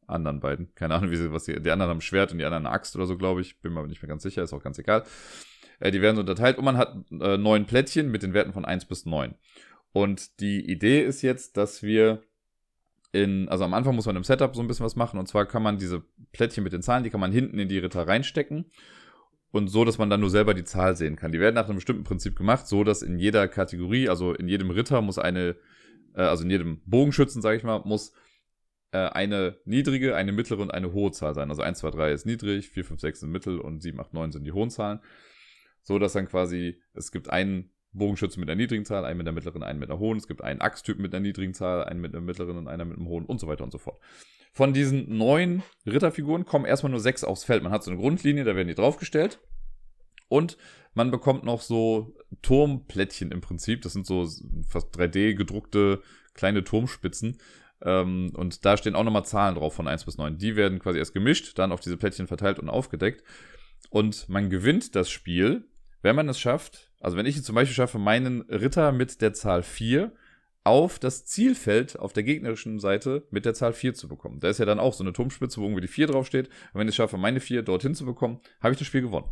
anderen 0.05 0.39
beiden. 0.39 0.73
Keine 0.75 0.95
Ahnung, 0.95 1.11
wie 1.11 1.15
sie, 1.15 1.31
was 1.31 1.45
die, 1.45 1.61
die 1.61 1.71
anderen 1.71 1.91
haben 1.91 2.01
Schwert 2.01 2.31
und 2.31 2.37
die 2.37 2.45
anderen 2.45 2.65
eine 2.65 2.75
Axt 2.75 2.95
oder 2.95 3.05
so, 3.05 3.17
glaube 3.17 3.41
ich. 3.41 3.61
Bin 3.61 3.73
mir 3.73 3.79
aber 3.79 3.87
nicht 3.87 4.01
mehr 4.01 4.09
ganz 4.09 4.23
sicher, 4.23 4.43
ist 4.43 4.53
auch 4.53 4.63
ganz 4.63 4.77
egal. 4.77 5.03
Äh, 5.79 5.91
die 5.91 6.01
werden 6.01 6.15
so 6.15 6.21
unterteilt 6.21 6.57
und 6.57 6.65
man 6.65 6.77
hat 6.77 6.95
neun 7.09 7.65
Plättchen 7.65 8.11
mit 8.11 8.23
den 8.23 8.33
Werten 8.33 8.53
von 8.53 8.65
1 8.65 8.85
bis 8.85 9.05
9. 9.05 9.35
Und 9.93 10.39
die 10.39 10.69
Idee 10.69 11.03
ist 11.03 11.21
jetzt, 11.21 11.55
dass 11.55 11.83
wir 11.83 12.23
in, 13.13 13.47
also 13.47 13.63
am 13.63 13.73
Anfang 13.73 13.95
muss 13.95 14.07
man 14.07 14.15
im 14.15 14.23
Setup 14.23 14.55
so 14.55 14.61
ein 14.61 14.67
bisschen 14.67 14.85
was 14.85 14.95
machen 14.95 15.19
und 15.19 15.27
zwar 15.27 15.45
kann 15.45 15.63
man 15.63 15.77
diese 15.77 16.03
Plättchen 16.33 16.63
mit 16.63 16.73
den 16.73 16.81
Zahlen, 16.81 17.03
die 17.03 17.11
kann 17.11 17.21
man 17.21 17.31
hinten 17.31 17.59
in 17.59 17.69
die 17.69 17.77
Ritter 17.77 18.07
reinstecken 18.07 18.65
und 19.51 19.67
so, 19.67 19.85
dass 19.85 19.99
man 19.99 20.09
dann 20.09 20.19
nur 20.19 20.31
selber 20.31 20.55
die 20.55 20.63
Zahl 20.63 20.95
sehen 20.97 21.15
kann. 21.15 21.31
Die 21.31 21.39
werden 21.39 21.53
nach 21.53 21.65
einem 21.65 21.75
bestimmten 21.75 22.03
Prinzip 22.03 22.35
gemacht, 22.35 22.67
so 22.67 22.83
dass 22.83 23.03
in 23.03 23.19
jeder 23.19 23.47
Kategorie, 23.47 24.09
also 24.09 24.33
in 24.33 24.47
jedem 24.47 24.71
Ritter 24.71 25.01
muss 25.01 25.19
eine, 25.19 25.55
äh, 26.15 26.23
also 26.23 26.43
in 26.43 26.49
jedem 26.49 26.81
Bogenschützen, 26.87 27.43
sage 27.43 27.57
ich 27.57 27.63
mal, 27.63 27.83
muss 27.85 28.13
äh, 28.91 28.97
eine 28.97 29.57
niedrige, 29.65 30.15
eine 30.15 30.31
mittlere 30.31 30.61
und 30.61 30.73
eine 30.73 30.91
hohe 30.91 31.11
Zahl 31.11 31.35
sein. 31.35 31.51
Also 31.51 31.61
1, 31.61 31.77
2, 31.79 31.91
3 31.91 32.11
ist 32.11 32.25
niedrig, 32.25 32.69
4, 32.69 32.83
5, 32.83 32.99
6 32.99 33.19
sind 33.19 33.31
mittel 33.31 33.59
und 33.59 33.81
7, 33.81 33.99
8, 33.99 34.13
9 34.13 34.31
sind 34.31 34.43
die 34.43 34.53
hohen 34.53 34.71
Zahlen. 34.71 34.99
So 35.83 35.99
dass 35.99 36.13
dann 36.13 36.27
quasi, 36.27 36.81
es 36.95 37.11
gibt 37.11 37.29
einen 37.29 37.69
Bogenschützen 37.93 38.39
mit 38.39 38.49
einer 38.49 38.61
niedrigen 38.61 38.85
Zahl, 38.85 39.05
einen 39.05 39.17
mit 39.17 39.27
einer 39.27 39.35
mittleren, 39.35 39.63
einen 39.63 39.79
mit 39.79 39.89
einer 39.89 39.99
hohen. 39.99 40.17
Es 40.17 40.27
gibt 40.27 40.43
einen 40.43 40.61
Axttyp 40.61 40.99
mit 40.99 41.13
einer 41.13 41.21
niedrigen 41.21 41.53
Zahl, 41.53 41.83
einen 41.83 42.01
mit 42.01 42.13
einer 42.13 42.23
mittleren 42.23 42.57
und 42.57 42.67
einer 42.67 42.85
mit 42.85 42.97
einem 42.97 43.07
hohen 43.07 43.25
und 43.25 43.39
so 43.39 43.47
weiter 43.47 43.63
und 43.63 43.71
so 43.71 43.77
fort. 43.77 43.99
Von 44.51 44.73
diesen 44.73 45.17
neun 45.17 45.63
Ritterfiguren 45.85 46.45
kommen 46.45 46.65
erstmal 46.65 46.91
nur 46.91 46.99
sechs 46.99 47.23
aufs 47.23 47.43
Feld. 47.43 47.63
Man 47.63 47.71
hat 47.71 47.83
so 47.83 47.91
eine 47.91 47.99
Grundlinie, 47.99 48.43
da 48.43 48.55
werden 48.55 48.67
die 48.67 48.75
draufgestellt. 48.75 49.39
Und 50.27 50.57
man 50.93 51.11
bekommt 51.11 51.43
noch 51.43 51.61
so 51.61 52.15
Turmplättchen 52.41 53.31
im 53.31 53.41
Prinzip. 53.41 53.81
Das 53.81 53.93
sind 53.93 54.05
so 54.05 54.27
fast 54.67 54.95
3D 54.95 55.35
gedruckte 55.35 56.01
kleine 56.33 56.63
Turmspitzen, 56.63 57.37
ähm, 57.83 58.31
und 58.33 58.65
da 58.65 58.77
stehen 58.77 58.95
auch 58.95 59.03
nochmal 59.03 59.25
Zahlen 59.25 59.55
drauf 59.55 59.73
von 59.73 59.87
1 59.87 60.05
bis 60.05 60.17
9. 60.17 60.37
Die 60.37 60.55
werden 60.55 60.79
quasi 60.79 60.99
erst 60.99 61.13
gemischt, 61.13 61.57
dann 61.59 61.71
auf 61.71 61.81
diese 61.81 61.97
Plättchen 61.97 62.27
verteilt 62.27 62.59
und 62.59 62.69
aufgedeckt. 62.69 63.23
Und 63.89 64.29
man 64.29 64.49
gewinnt 64.49 64.95
das 64.95 65.09
Spiel, 65.09 65.67
wenn 66.01 66.15
man 66.15 66.29
es 66.29 66.39
schafft. 66.39 66.91
Also 67.03 67.17
wenn 67.17 67.25
ich 67.25 67.35
es 67.35 67.43
zum 67.43 67.55
Beispiel 67.55 67.75
schaffe, 67.75 67.99
meinen 67.99 68.41
Ritter 68.43 68.93
mit 68.93 69.21
der 69.21 69.33
Zahl 69.33 69.61
4 69.61 70.13
auf 70.63 70.99
das 70.99 71.25
Zielfeld 71.25 71.99
auf 71.99 72.13
der 72.13 72.23
gegnerischen 72.23 72.79
Seite 72.79 73.27
mit 73.29 73.43
der 73.43 73.53
Zahl 73.53 73.73
4 73.73 73.93
zu 73.93 74.07
bekommen. 74.07 74.39
Da 74.39 74.47
ist 74.47 74.59
ja 74.59 74.65
dann 74.65 74.79
auch 74.79 74.93
so 74.93 75.03
eine 75.03 75.11
Turmspitze, 75.11 75.59
wo 75.59 75.65
irgendwie 75.65 75.81
die 75.81 75.89
4 75.89 76.07
draufsteht. 76.07 76.47
Und 76.47 76.79
wenn 76.79 76.87
ich 76.87 76.93
es 76.93 76.95
schaffe, 76.95 77.17
meine 77.17 77.41
4 77.41 77.61
dorthin 77.63 77.93
zu 77.93 78.05
bekommen, 78.05 78.39
habe 78.61 78.71
ich 78.71 78.79
das 78.79 78.87
Spiel 78.87 79.01
gewonnen. 79.01 79.29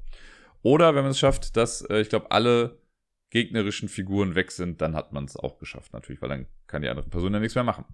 Oder 0.62 0.96
wenn 0.96 1.04
man 1.04 1.12
es 1.12 1.20
schafft, 1.20 1.56
dass, 1.56 1.82
äh, 1.84 2.02
ich 2.02 2.10
glaube, 2.10 2.30
alle 2.32 2.82
gegnerischen 3.30 3.88
Figuren 3.88 4.36
weg 4.36 4.52
sind, 4.52 4.82
dann 4.82 4.94
hat 4.94 5.14
man 5.14 5.24
es 5.24 5.38
auch 5.38 5.58
geschafft 5.58 5.94
natürlich, 5.94 6.22
weil 6.22 6.28
dann 6.28 6.48
kann 6.68 6.82
die 6.82 6.90
andere 6.90 7.08
Person 7.08 7.34
ja 7.34 7.40
nichts 7.40 7.56
mehr 7.56 7.64
machen. 7.64 7.86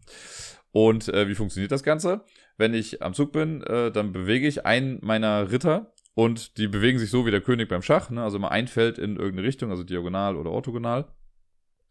Und 0.71 1.07
äh, 1.09 1.27
wie 1.27 1.35
funktioniert 1.35 1.71
das 1.71 1.83
Ganze? 1.83 2.25
Wenn 2.57 2.73
ich 2.73 3.03
am 3.03 3.13
Zug 3.13 3.31
bin, 3.31 3.61
äh, 3.61 3.91
dann 3.91 4.11
bewege 4.11 4.47
ich 4.47 4.65
einen 4.65 4.97
meiner 5.03 5.51
Ritter 5.51 5.93
und 6.17 6.57
die 6.57 6.67
bewegen 6.67 6.97
sich 6.97 7.11
so 7.11 7.27
wie 7.27 7.31
der 7.31 7.41
König 7.41 7.69
beim 7.69 7.83
Schach, 7.83 8.09
ne? 8.09 8.23
also 8.23 8.37
immer 8.37 8.49
ein 8.49 8.67
Feld 8.67 8.97
in 8.97 9.17
irgendeine 9.17 9.43
Richtung, 9.43 9.69
also 9.69 9.83
diagonal 9.83 10.35
oder 10.35 10.49
orthogonal. 10.49 11.05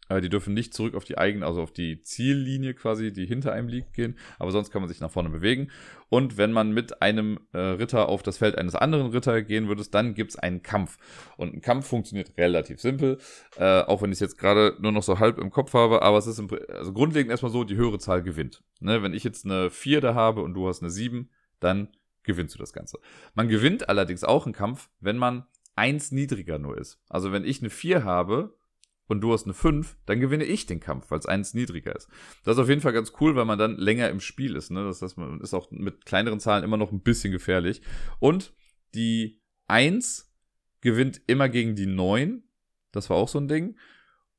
Äh, 0.09 0.19
die 0.19 0.27
dürfen 0.27 0.53
nicht 0.53 0.73
zurück 0.73 0.95
auf 0.95 1.05
die 1.05 1.17
eigene, 1.17 1.45
also 1.45 1.61
auf 1.61 1.71
die 1.71 2.01
Ziellinie 2.01 2.73
quasi, 2.73 3.13
die 3.13 3.25
hinter 3.25 3.53
einem 3.53 3.69
liegt, 3.69 3.93
gehen. 3.93 4.17
Aber 4.37 4.51
sonst 4.51 4.69
kann 4.69 4.81
man 4.81 4.89
sich 4.89 4.99
nach 4.99 5.11
vorne 5.11 5.29
bewegen. 5.29 5.71
Und 6.09 6.35
wenn 6.37 6.51
man 6.51 6.73
mit 6.73 7.01
einem 7.01 7.39
äh, 7.53 7.57
Ritter 7.57 8.09
auf 8.09 8.21
das 8.21 8.37
Feld 8.37 8.57
eines 8.57 8.75
anderen 8.75 9.11
Ritter 9.11 9.41
gehen 9.43 9.69
würde, 9.69 9.85
dann 9.89 10.13
gibt 10.13 10.31
es 10.31 10.35
einen 10.35 10.61
Kampf. 10.61 10.97
Und 11.37 11.53
ein 11.53 11.61
Kampf 11.61 11.87
funktioniert 11.87 12.37
relativ 12.37 12.81
simpel. 12.81 13.19
Äh, 13.55 13.83
auch 13.83 14.01
wenn 14.01 14.11
ich 14.11 14.17
es 14.17 14.19
jetzt 14.19 14.37
gerade 14.37 14.75
nur 14.81 14.91
noch 14.91 15.03
so 15.03 15.19
halb 15.19 15.37
im 15.37 15.51
Kopf 15.51 15.73
habe. 15.73 16.01
Aber 16.01 16.17
es 16.17 16.27
ist 16.27 16.39
im, 16.39 16.49
also 16.67 16.91
grundlegend 16.91 17.31
erstmal 17.31 17.53
so, 17.53 17.63
die 17.63 17.77
höhere 17.77 17.99
Zahl 17.99 18.23
gewinnt. 18.23 18.61
Ne? 18.81 19.01
Wenn 19.01 19.13
ich 19.13 19.23
jetzt 19.23 19.45
eine 19.45 19.69
4 19.69 20.01
da 20.01 20.15
habe 20.15 20.41
und 20.41 20.53
du 20.53 20.67
hast 20.67 20.81
eine 20.81 20.91
7, 20.91 21.29
dann 21.61 21.87
gewinnst 22.27 22.53
du 22.53 22.59
das 22.59 22.73
Ganze. 22.73 22.99
Man 23.33 23.47
gewinnt 23.47 23.89
allerdings 23.89 24.23
auch 24.23 24.45
einen 24.45 24.53
Kampf, 24.53 24.89
wenn 24.99 25.17
man 25.17 25.47
eins 25.75 26.11
niedriger 26.11 26.59
nur 26.59 26.77
ist. 26.77 27.01
Also 27.09 27.31
wenn 27.31 27.43
ich 27.43 27.61
eine 27.61 27.71
4 27.71 28.03
habe 28.03 28.55
und 29.07 29.21
du 29.21 29.33
hast 29.33 29.45
eine 29.45 29.53
5, 29.53 29.97
dann 30.05 30.19
gewinne 30.19 30.43
ich 30.43 30.65
den 30.65 30.79
Kampf, 30.79 31.09
weil 31.09 31.19
es 31.19 31.25
eins 31.25 31.53
niedriger 31.53 31.95
ist. 31.95 32.09
Das 32.43 32.57
ist 32.57 32.61
auf 32.61 32.69
jeden 32.69 32.81
Fall 32.81 32.93
ganz 32.93 33.13
cool, 33.19 33.35
weil 33.35 33.45
man 33.45 33.57
dann 33.57 33.77
länger 33.77 34.09
im 34.09 34.19
Spiel 34.19 34.55
ist. 34.55 34.69
Ne? 34.69 34.83
Das 34.83 35.01
heißt, 35.01 35.17
man 35.17 35.41
ist 35.41 35.53
auch 35.53 35.71
mit 35.71 36.05
kleineren 36.05 36.39
Zahlen 36.39 36.63
immer 36.63 36.77
noch 36.77 36.91
ein 36.91 37.01
bisschen 37.01 37.31
gefährlich. 37.31 37.81
Und 38.19 38.53
die 38.93 39.41
1 39.67 40.31
gewinnt 40.81 41.21
immer 41.27 41.49
gegen 41.49 41.75
die 41.75 41.87
9. 41.87 42.43
Das 42.91 43.09
war 43.09 43.17
auch 43.17 43.29
so 43.29 43.39
ein 43.39 43.47
Ding. 43.47 43.77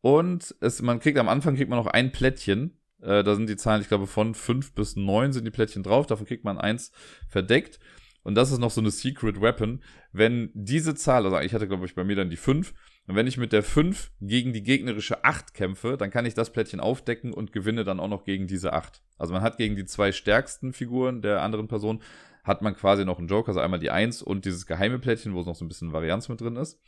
Und 0.01 0.55
es, 0.61 0.83
man 0.83 1.01
kriegt 1.01 1.19
am 1.19 1.29
Anfang 1.29 1.57
kriegt 1.57 1.71
man 1.71 1.79
noch 1.79 1.87
ein 1.87 2.13
Plättchen. 2.13 2.78
Äh, 3.01 3.23
da 3.23 3.35
sind 3.35 3.49
die 3.49 3.57
Zahlen, 3.57 3.83
ich 3.83 3.89
glaube, 3.89 4.07
von 4.07 4.35
5 4.35 4.75
bis 4.75 4.97
9 4.97 5.33
sind 5.33 5.45
die 5.45 5.51
Plättchen 5.51 5.83
drauf. 5.83 6.07
Davon 6.07 6.27
kriegt 6.27 6.45
man 6.45 6.59
eins 6.59 6.93
verdeckt. 7.29 7.79
Und 8.23 8.35
das 8.35 8.51
ist 8.51 8.59
noch 8.59 8.71
so 8.71 8.81
eine 8.81 8.91
Secret 8.91 9.41
Weapon. 9.41 9.83
Wenn 10.13 10.51
diese 10.53 10.95
Zahl, 10.95 11.25
also 11.25 11.39
ich 11.41 11.55
hatte, 11.55 11.69
glaube 11.69 11.87
ich, 11.87 11.95
bei 11.95 12.05
mir 12.05 12.17
dann 12.17 12.31
die 12.31 12.37
5, 12.37 12.75
Und 13.07 13.17
wenn 13.17 13.27
ich 13.27 13.39
mit 13.39 13.53
der 13.53 13.63
5 13.63 14.11
gegen 14.21 14.53
die 14.53 14.63
gegnerische 14.63 15.25
8 15.25 15.55
kämpfe, 15.55 15.97
dann 15.97 16.11
kann 16.11 16.27
ich 16.27 16.35
das 16.35 16.53
Plättchen 16.53 16.79
aufdecken 16.79 17.33
und 17.33 17.53
gewinne 17.53 17.85
dann 17.85 18.01
auch 18.01 18.09
noch 18.09 18.25
gegen 18.25 18.47
diese 18.47 18.75
8. 18.75 19.03
Also 19.17 19.33
man 19.33 19.43
hat 19.43 19.57
gegen 19.57 19.77
die 19.77 19.87
zwei 19.87 20.13
stärksten 20.13 20.75
Figuren 20.75 21.23
der 21.23 21.41
anderen 21.41 21.69
Person, 21.69 22.03
hat 22.45 22.61
man 22.61 22.77
quasi 22.77 23.07
noch 23.07 23.19
einen 23.19 23.29
Joker, 23.29 23.49
also 23.49 23.61
einmal 23.61 23.81
die 23.81 23.91
1 23.91 24.21
und 24.23 24.45
dieses 24.45 24.67
geheime 24.67 24.99
Plättchen, 24.99 25.33
wo 25.33 25.41
es 25.41 25.47
noch 25.47 25.55
so 25.55 25.65
ein 25.65 25.69
bisschen 25.69 25.93
Varianz 25.95 26.29
mit 26.29 26.41
drin 26.41 26.57
ist. 26.57 26.79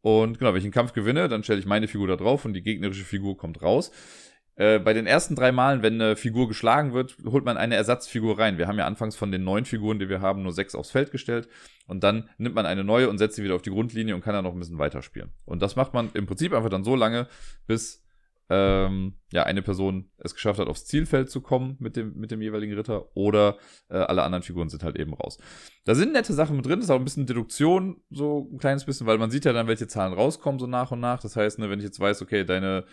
Und 0.00 0.38
genau, 0.38 0.52
wenn 0.52 0.58
ich 0.58 0.64
einen 0.64 0.72
Kampf 0.72 0.92
gewinne, 0.92 1.28
dann 1.28 1.42
stelle 1.42 1.58
ich 1.58 1.66
meine 1.66 1.88
Figur 1.88 2.06
da 2.06 2.16
drauf 2.16 2.44
und 2.44 2.52
die 2.52 2.62
gegnerische 2.62 3.04
Figur 3.04 3.36
kommt 3.36 3.60
raus. 3.62 3.90
Äh, 4.58 4.80
bei 4.80 4.92
den 4.92 5.06
ersten 5.06 5.36
drei 5.36 5.52
Malen, 5.52 5.82
wenn 5.82 5.94
eine 5.94 6.16
Figur 6.16 6.48
geschlagen 6.48 6.92
wird, 6.92 7.16
holt 7.24 7.44
man 7.44 7.56
eine 7.56 7.76
Ersatzfigur 7.76 8.40
rein. 8.40 8.58
Wir 8.58 8.66
haben 8.66 8.76
ja 8.76 8.86
anfangs 8.86 9.14
von 9.14 9.30
den 9.30 9.44
neun 9.44 9.64
Figuren, 9.64 10.00
die 10.00 10.08
wir 10.08 10.20
haben, 10.20 10.42
nur 10.42 10.52
sechs 10.52 10.74
aufs 10.74 10.90
Feld 10.90 11.12
gestellt. 11.12 11.48
Und 11.86 12.02
dann 12.02 12.28
nimmt 12.38 12.56
man 12.56 12.66
eine 12.66 12.82
neue 12.82 13.08
und 13.08 13.18
setzt 13.18 13.36
sie 13.36 13.44
wieder 13.44 13.54
auf 13.54 13.62
die 13.62 13.70
Grundlinie 13.70 14.16
und 14.16 14.20
kann 14.20 14.34
dann 14.34 14.42
noch 14.42 14.52
ein 14.52 14.58
bisschen 14.58 14.78
weiterspielen. 14.78 15.30
Und 15.44 15.62
das 15.62 15.76
macht 15.76 15.94
man 15.94 16.10
im 16.14 16.26
Prinzip 16.26 16.52
einfach 16.52 16.70
dann 16.70 16.82
so 16.82 16.96
lange, 16.96 17.28
bis 17.68 18.04
ähm, 18.50 19.14
ja, 19.30 19.44
eine 19.44 19.62
Person 19.62 20.10
es 20.18 20.34
geschafft 20.34 20.58
hat, 20.58 20.66
aufs 20.66 20.86
Zielfeld 20.86 21.30
zu 21.30 21.40
kommen 21.40 21.76
mit 21.78 21.94
dem, 21.94 22.16
mit 22.16 22.32
dem 22.32 22.42
jeweiligen 22.42 22.74
Ritter 22.74 23.14
oder 23.14 23.58
äh, 23.90 23.98
alle 23.98 24.24
anderen 24.24 24.42
Figuren 24.42 24.70
sind 24.70 24.82
halt 24.82 24.96
eben 24.96 25.14
raus. 25.14 25.38
Da 25.84 25.94
sind 25.94 26.14
nette 26.14 26.32
Sachen 26.32 26.56
mit 26.56 26.66
drin, 26.66 26.80
ist 26.80 26.90
auch 26.90 26.98
ein 26.98 27.04
bisschen 27.04 27.26
Deduktion, 27.26 28.00
so 28.10 28.48
ein 28.52 28.58
kleines 28.58 28.86
bisschen, 28.86 29.06
weil 29.06 29.18
man 29.18 29.30
sieht 29.30 29.44
ja 29.44 29.52
dann, 29.52 29.68
welche 29.68 29.86
Zahlen 29.86 30.14
rauskommen, 30.14 30.58
so 30.58 30.66
nach 30.66 30.90
und 30.90 30.98
nach. 30.98 31.20
Das 31.20 31.36
heißt, 31.36 31.60
ne, 31.60 31.70
wenn 31.70 31.78
ich 31.78 31.84
jetzt 31.84 32.00
weiß, 32.00 32.22
okay, 32.22 32.44
deine 32.44 32.84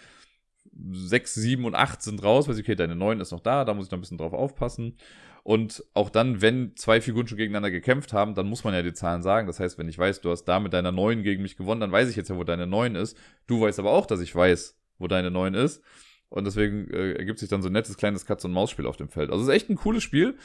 6, 0.92 1.34
7 1.36 1.66
und 1.66 1.76
8 1.76 2.02
sind 2.02 2.24
raus, 2.24 2.48
weil 2.48 2.56
ich, 2.56 2.62
okay, 2.62 2.76
deine 2.76 2.96
9 2.96 3.20
ist 3.20 3.32
noch 3.32 3.40
da, 3.40 3.66
da 3.66 3.74
muss 3.74 3.86
ich 3.86 3.92
noch 3.92 3.98
ein 3.98 4.02
bisschen 4.02 4.18
drauf 4.18 4.34
aufpassen. 4.34 4.98
Und 5.44 5.84
auch 5.94 6.10
dann, 6.10 6.42
wenn 6.42 6.76
zwei 6.76 7.02
Figuren 7.02 7.28
schon 7.28 7.38
gegeneinander 7.38 7.70
gekämpft 7.70 8.14
haben, 8.14 8.34
dann 8.34 8.48
muss 8.48 8.64
man 8.64 8.74
ja 8.74 8.82
die 8.82 8.94
Zahlen 8.94 9.22
sagen. 9.22 9.46
Das 9.46 9.60
heißt, 9.60 9.78
wenn 9.78 9.88
ich 9.88 9.98
weiß, 9.98 10.22
du 10.22 10.32
hast 10.32 10.46
da 10.46 10.60
mit 10.60 10.74
deiner 10.74 10.92
9 10.92 11.22
gegen 11.22 11.44
mich 11.44 11.56
gewonnen, 11.56 11.82
dann 11.82 11.92
weiß 11.92 12.10
ich 12.10 12.16
jetzt 12.16 12.30
ja, 12.30 12.38
wo 12.38 12.44
deine 12.44 12.66
9 12.66 12.96
ist. 12.96 13.16
Du 13.46 13.62
weißt 13.62 13.78
aber 13.78 13.92
auch, 13.92 14.08
dass 14.08 14.22
ich 14.22 14.36
weiß, 14.36 14.76
wo 14.98 15.08
deine 15.08 15.30
9 15.30 15.54
ist. 15.54 15.84
Und 16.30 16.46
deswegen 16.46 16.90
äh, 16.90 17.14
ergibt 17.14 17.38
sich 17.38 17.48
dann 17.48 17.62
so 17.62 17.70
ein 17.70 17.74
nettes 17.74 17.96
kleines 17.96 18.26
Katz-und-Maus-Spiel 18.26 18.88
auf 18.88 18.98
dem 18.98 19.08
Feld. 19.08 19.30
Also 19.30 19.44
es 19.44 19.50
ist 19.50 19.54
echt 19.54 19.70
ein 19.70 19.76
cooles 19.76 20.02
Spiel. 20.02 20.36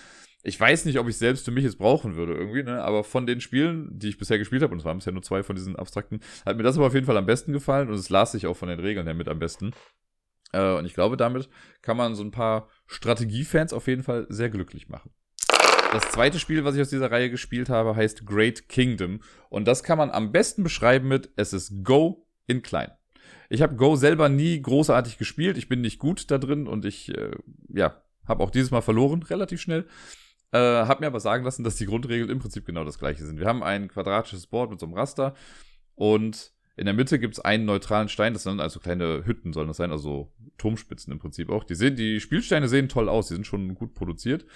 Ich 0.43 0.61
weiß 0.61 0.85
nicht, 0.85 0.99
ob 0.99 1.09
ich 1.09 1.17
selbst 1.17 1.47
für 1.47 1.51
mich 1.51 1.65
es 1.65 1.77
brauchen 1.77 2.17
würde 2.17 2.35
irgendwie, 2.35 2.63
ne? 2.63 2.83
Aber 2.83 3.03
von 3.03 3.27
den 3.27 3.41
Spielen, 3.41 3.99
die 3.99 4.09
ich 4.09 4.19
bisher 4.19 4.39
gespielt 4.39 4.63
habe, 4.63 4.73
und 4.73 4.81
es 4.81 4.85
waren 4.85 4.99
bisher 4.99 5.13
nur 5.13 5.23
zwei 5.23 5.43
von 5.43 5.57
diesen 5.57 5.77
abstrakten, 5.77 6.21
hat 6.47 6.59
mir 6.59 6.63
das 6.63 6.77
aber 6.77 6.87
auf 6.87 6.95
jeden 6.95 7.07
Fall 7.07 7.17
am 7.17 7.27
besten 7.27 7.53
gefallen 7.53 7.89
und 7.89 7.95
es 7.95 8.11
las 8.11 8.33
sich 8.33 8.47
auch 8.47 8.57
von 8.57 8.69
den 8.69 8.81
Regeln 8.81 9.07
her 9.07 9.15
mit 9.15 9.29
am 9.29 9.39
besten. 9.39 9.73
Äh, 10.53 10.75
und 10.75 10.85
ich 10.85 10.95
glaube, 10.95 11.17
damit 11.17 11.49
kann 11.83 11.97
man 11.97 12.15
so 12.15 12.23
ein 12.23 12.31
paar 12.31 12.69
Strategiefans 12.87 13.73
auf 13.73 13.87
jeden 13.87 14.03
Fall 14.03 14.27
sehr 14.29 14.51
glücklich 14.51 14.89
machen. 14.89 15.11
Das 15.93 16.09
zweite 16.11 16.39
Spiel, 16.39 16.65
was 16.65 16.77
ich 16.77 16.81
aus 16.81 16.91
dieser 16.91 17.11
Reihe 17.11 17.31
gespielt 17.31 17.69
habe, 17.69 17.97
heißt 17.97 18.25
Great 18.25 18.69
Kingdom. 18.69 19.21
Und 19.49 19.67
das 19.67 19.83
kann 19.83 19.99
man 19.99 20.11
am 20.11 20.31
besten 20.31 20.63
beschreiben 20.63 21.09
mit, 21.09 21.31
es 21.35 21.53
ist 21.53 21.83
Go 21.83 22.29
in 22.47 22.63
klein. 22.63 22.93
Ich 23.49 23.63
habe 23.63 23.75
Go 23.75 23.97
selber 23.97 24.29
nie 24.29 24.63
großartig 24.63 25.19
gespielt. 25.19 25.59
Ich 25.59 25.69
bin 25.69 25.81
nicht 25.81 25.99
gut 25.99 26.31
da 26.31 26.39
drin 26.39 26.69
und 26.69 26.85
ich, 26.85 27.09
äh, 27.17 27.33
ja, 27.69 28.01
habe 28.25 28.45
auch 28.45 28.51
dieses 28.51 28.71
Mal 28.71 28.83
verloren, 28.83 29.25
relativ 29.25 29.61
schnell. 29.61 29.87
Äh, 30.53 30.59
habe 30.59 31.01
mir 31.01 31.09
aber 31.09 31.19
sagen 31.19 31.45
lassen, 31.45 31.65
dass 31.65 31.77
die 31.77 31.87
Grundregeln 31.87 32.31
im 32.31 32.39
Prinzip 32.39 32.65
genau 32.65 32.85
das 32.85 32.99
gleiche 32.99 33.25
sind. 33.25 33.41
Wir 33.41 33.47
haben 33.47 33.65
ein 33.65 33.89
quadratisches 33.89 34.47
Board 34.47 34.71
mit 34.71 34.79
so 34.79 34.87
einem 34.87 34.95
Raster 34.95 35.35
und 35.97 36.53
in 36.81 36.87
der 36.87 36.95
Mitte 36.95 37.19
gibt 37.19 37.35
es 37.35 37.41
einen 37.41 37.67
neutralen 37.67 38.09
Stein, 38.09 38.33
das 38.33 38.45
sind 38.45 38.59
also 38.59 38.81
kleine 38.81 39.27
Hütten, 39.27 39.53
sollen 39.53 39.69
das 39.69 39.77
sein, 39.77 39.93
also 39.93 40.33
Turmspitzen 40.57 41.13
im 41.13 41.19
Prinzip 41.19 41.51
auch. 41.51 41.63
Die, 41.63 41.75
sehen, 41.75 41.95
die 41.95 42.21
Spielsteine 42.21 42.69
sehen 42.69 42.89
toll 42.89 43.11
aus, 43.11 43.29
die 43.29 43.35
sind 43.35 43.47
schon 43.47 43.75
gut 43.75 43.93
produziert. 43.93 44.47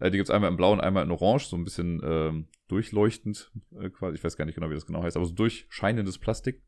Äh, 0.00 0.10
die 0.10 0.16
gibt 0.16 0.30
es 0.30 0.34
einmal 0.34 0.50
in 0.50 0.56
Blau 0.56 0.72
und 0.72 0.80
einmal 0.80 1.04
in 1.04 1.10
Orange, 1.10 1.44
so 1.44 1.56
ein 1.56 1.64
bisschen 1.64 2.00
ähm, 2.02 2.48
durchleuchtend, 2.68 3.52
äh, 3.78 3.90
quasi. 3.90 4.16
Ich 4.16 4.24
weiß 4.24 4.38
gar 4.38 4.46
nicht 4.46 4.54
genau, 4.54 4.70
wie 4.70 4.74
das 4.74 4.86
genau 4.86 5.02
heißt, 5.02 5.18
aber 5.18 5.26
so 5.26 5.34
durchscheinendes 5.34 6.16
Plastik. 6.16 6.62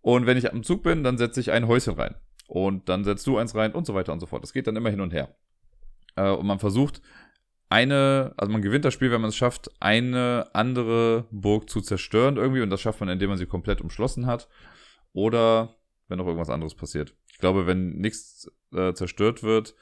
Und 0.00 0.26
wenn 0.26 0.36
ich 0.36 0.52
am 0.52 0.62
Zug 0.62 0.84
bin, 0.84 1.02
dann 1.02 1.18
setze 1.18 1.40
ich 1.40 1.50
ein 1.50 1.66
Häuschen 1.66 1.94
rein. 1.94 2.14
Und 2.46 2.88
dann 2.88 3.02
setzt 3.02 3.26
du 3.26 3.38
eins 3.38 3.56
rein 3.56 3.72
und 3.72 3.84
so 3.84 3.94
weiter 3.94 4.12
und 4.12 4.20
so 4.20 4.26
fort. 4.26 4.44
Das 4.44 4.52
geht 4.52 4.68
dann 4.68 4.76
immer 4.76 4.90
hin 4.90 5.00
und 5.00 5.12
her. 5.12 5.34
Äh, 6.14 6.30
und 6.30 6.46
man 6.46 6.60
versucht, 6.60 7.02
eine, 7.76 8.32
also 8.38 8.50
man 8.50 8.62
gewinnt 8.62 8.86
das 8.86 8.94
Spiel, 8.94 9.10
wenn 9.10 9.20
man 9.20 9.28
es 9.28 9.36
schafft, 9.36 9.70
eine 9.80 10.48
andere 10.54 11.26
Burg 11.30 11.68
zu 11.68 11.82
zerstören 11.82 12.38
irgendwie. 12.38 12.62
Und 12.62 12.70
das 12.70 12.80
schafft 12.80 13.00
man, 13.00 13.10
indem 13.10 13.28
man 13.28 13.38
sie 13.38 13.44
komplett 13.44 13.82
umschlossen 13.82 14.26
hat. 14.26 14.48
Oder 15.12 15.76
wenn 16.08 16.16
noch 16.16 16.26
irgendwas 16.26 16.48
anderes 16.48 16.74
passiert. 16.74 17.14
Ich 17.30 17.38
glaube, 17.38 17.66
wenn 17.66 17.98
nichts 17.98 18.50
äh, 18.72 18.94
zerstört 18.94 19.42
wird, 19.42 19.74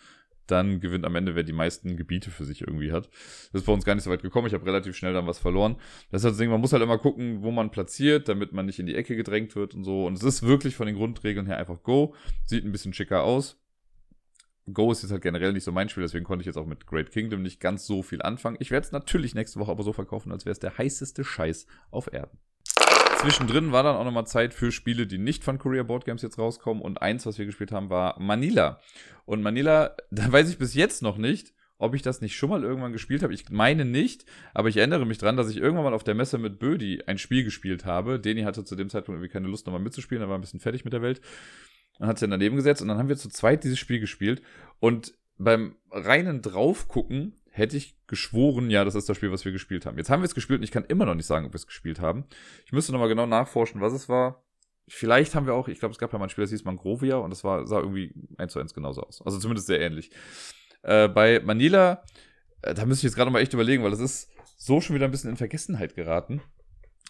dann 0.49 0.81
gewinnt 0.81 1.07
am 1.07 1.15
Ende, 1.15 1.37
wer 1.37 1.45
die 1.45 1.53
meisten 1.53 1.97
Gebiete 1.97 2.31
für 2.31 2.45
sich 2.45 2.63
irgendwie 2.63 2.91
hat. 2.91 3.09
Das 3.53 3.63
ist 3.63 3.67
bei 3.67 3.73
uns 3.73 3.85
gar 3.85 3.95
nicht 3.95 4.05
so 4.05 4.11
weit 4.11 4.23
gekommen. 4.23 4.49
Ich 4.49 4.55
habe 4.55 4.67
relativ 4.67 4.97
schnell 4.97 5.15
dann 5.15 5.27
was 5.27 5.39
verloren. 5.39 5.77
Das 6.11 6.21
ist 6.21 6.25
halt 6.25 6.33
das 6.33 6.39
Ding, 6.39 6.51
man 6.51 6.61
muss 6.61 6.73
halt 6.73 6.83
immer 6.83 6.99
gucken, 6.99 7.43
wo 7.43 7.53
man 7.53 7.71
platziert, 7.71 8.29
damit 8.29 8.53
man 8.53 8.67
nicht 8.67 8.81
in 8.81 8.87
die 8.87 8.97
Ecke 8.97 9.15
gedrängt 9.15 9.55
wird 9.55 9.75
und 9.75 9.85
so. 9.85 10.05
Und 10.05 10.15
es 10.15 10.25
ist 10.25 10.43
wirklich 10.43 10.75
von 10.75 10.87
den 10.87 10.97
Grundregeln 10.97 11.47
her 11.47 11.59
einfach 11.59 11.83
Go. 11.83 12.15
Sieht 12.45 12.65
ein 12.65 12.73
bisschen 12.73 12.93
schicker 12.93 13.23
aus. 13.23 13.64
Go 14.73 14.93
ist 14.93 15.03
jetzt 15.03 15.11
halt 15.11 15.23
generell 15.23 15.53
nicht 15.53 15.65
so 15.65 15.73
mein 15.73 15.89
Spiel, 15.89 16.03
deswegen 16.03 16.25
konnte 16.25 16.43
ich 16.43 16.47
jetzt 16.47 16.57
auch 16.57 16.67
mit 16.67 16.87
Great 16.87 17.11
Kingdom 17.11 17.43
nicht 17.43 17.61
ganz 17.61 17.87
so 17.87 18.03
viel 18.03 18.23
anfangen. 18.23 18.57
Ich 18.61 18.71
werde 18.71 18.87
es 18.87 18.93
natürlich 18.93 19.35
nächste 19.35 19.61
Woche 19.61 19.71
aber 19.71 19.83
so 19.83 19.93
verkaufen, 19.93 20.33
als 20.33 20.47
wäre 20.47 20.53
es 20.53 20.61
der 20.61 20.79
heißeste 20.79 21.25
Scheiß 21.25 21.67
auf 21.91 22.13
Erden. 22.13 22.39
Zwischendrin 23.25 23.73
war 23.73 23.83
dann 23.83 23.97
auch 23.97 24.05
nochmal 24.05 24.27
Zeit 24.27 24.53
für 24.53 24.71
Spiele, 24.71 25.07
die 25.07 25.19
nicht 25.19 25.45
von 25.45 25.59
Korea 25.59 25.83
Board 25.83 26.05
Games 26.05 26.21
jetzt 26.21 26.39
rauskommen. 26.39 26.83
Und 26.83 27.01
eins, 27.01 27.25
was 27.25 27.39
wir 27.39 27.47
gespielt 27.47 27.73
haben, 27.73 27.89
war 27.89 28.21
Manila. 28.21 28.81
Und 29.25 29.43
Manila, 29.43 29.97
da 30.11 30.31
weiß 30.31 30.51
ich 30.51 30.59
bis 30.59 30.75
jetzt 30.75 31.03
noch 31.03 31.17
nicht, 31.17 31.55
ob 31.79 31.95
ich 31.95 32.03
das 32.03 32.21
nicht 32.21 32.37
schon 32.37 32.51
mal 32.51 32.63
irgendwann 32.63 32.93
gespielt 32.93 33.23
habe. 33.23 33.35
Ich 33.35 33.49
meine 33.51 33.85
nicht, 33.85 34.27
aber 34.53 34.69
ich 34.69 34.77
erinnere 34.77 35.07
mich 35.07 35.19
dran, 35.19 35.37
dass 35.37 35.51
ich 35.51 35.57
irgendwann 35.57 35.85
mal 35.85 35.95
auf 35.95 36.05
der 36.05 36.15
Messe 36.15 36.39
mit 36.39 36.59
Bödi 36.59 37.03
ein 37.07 37.19
Spiel 37.19 37.45
gespielt 37.45 37.85
habe. 37.85 38.21
Deni 38.21 38.43
hatte 38.43 38.65
zu 38.65 38.77
dem 38.77 38.89
Zeitpunkt 38.89 39.19
irgendwie 39.19 39.33
keine 39.33 39.49
Lust, 39.49 39.67
nochmal 39.67 39.83
mitzuspielen, 39.83 40.23
er 40.23 40.29
war 40.29 40.39
ein 40.39 40.43
bisschen 40.43 40.61
fertig 40.61 40.85
mit 40.85 40.93
der 40.93 41.03
Welt. 41.03 41.21
Dann 41.99 42.09
hat 42.09 42.19
sie 42.19 42.29
daneben 42.29 42.57
gesetzt 42.57 42.83
und 42.83 42.89
dann 42.89 42.99
haben 42.99 43.09
wir 43.09 43.17
zu 43.17 43.29
zweit 43.29 43.65
dieses 43.65 43.79
Spiel 43.79 44.01
gespielt. 44.01 44.43
Und 44.81 45.15
beim 45.39 45.77
reinen 45.91 46.43
Draufgucken 46.43 47.41
hätte 47.51 47.77
ich 47.77 47.97
geschworen, 48.07 48.69
ja, 48.71 48.85
das 48.85 48.95
ist 48.95 49.09
das 49.09 49.17
Spiel, 49.17 49.31
was 49.31 49.45
wir 49.45 49.53
gespielt 49.53 49.87
haben. 49.87 49.97
Jetzt 49.97 50.11
haben 50.11 50.23
wir 50.23 50.27
es 50.27 50.35
gespielt 50.35 50.59
und 50.59 50.65
ich 50.65 50.73
kann 50.73 50.85
immer 50.85 51.07
noch 51.07 51.15
nicht 51.15 51.27
sagen, 51.27 51.47
ob 51.47 51.53
wir 51.53 51.57
es 51.57 51.67
gespielt 51.67 52.01
haben. 52.01 52.25
Ich 52.67 52.73
müsste 52.73 52.93
nochmal 52.93 53.09
genau 53.09 53.27
nachforschen, 53.27 53.81
was 53.81 53.93
es 53.93 54.09
war. 54.09 54.45
Vielleicht 54.89 55.35
haben 55.35 55.47
wir 55.47 55.55
auch, 55.55 55.69
ich 55.69 55.79
glaube, 55.79 55.93
es 55.93 55.99
gab 55.99 56.13
ja 56.13 56.19
mal 56.19 56.27
ein 56.27 56.31
Spiel, 56.31 56.45
das 56.45 56.51
hieß 56.51 56.65
Mangrovia 56.65 57.17
und 57.17 57.31
das 57.31 57.45
war, 57.45 57.67
sah 57.67 57.79
irgendwie 57.79 58.13
eins 58.37 58.53
zu 58.53 58.59
eins 58.59 58.75
genauso 58.75 59.03
aus. 59.03 59.23
Also 59.25 59.39
zumindest 59.39 59.67
sehr 59.67 59.81
ähnlich. 59.81 60.11
Äh, 60.83 61.09
bei 61.09 61.41
Manila, 61.41 62.03
äh, 62.63 62.75
da 62.75 62.85
müsste 62.85 63.07
ich 63.07 63.11
jetzt 63.11 63.17
gerade 63.17 63.31
mal 63.31 63.41
echt 63.41 63.55
überlegen, 63.55 63.83
weil 63.83 63.93
das 63.93 64.01
ist 64.01 64.31
so 64.57 64.81
schon 64.81 64.97
wieder 64.97 65.07
ein 65.07 65.11
bisschen 65.11 65.31
in 65.31 65.37
Vergessenheit 65.37 65.95
geraten. 65.95 66.43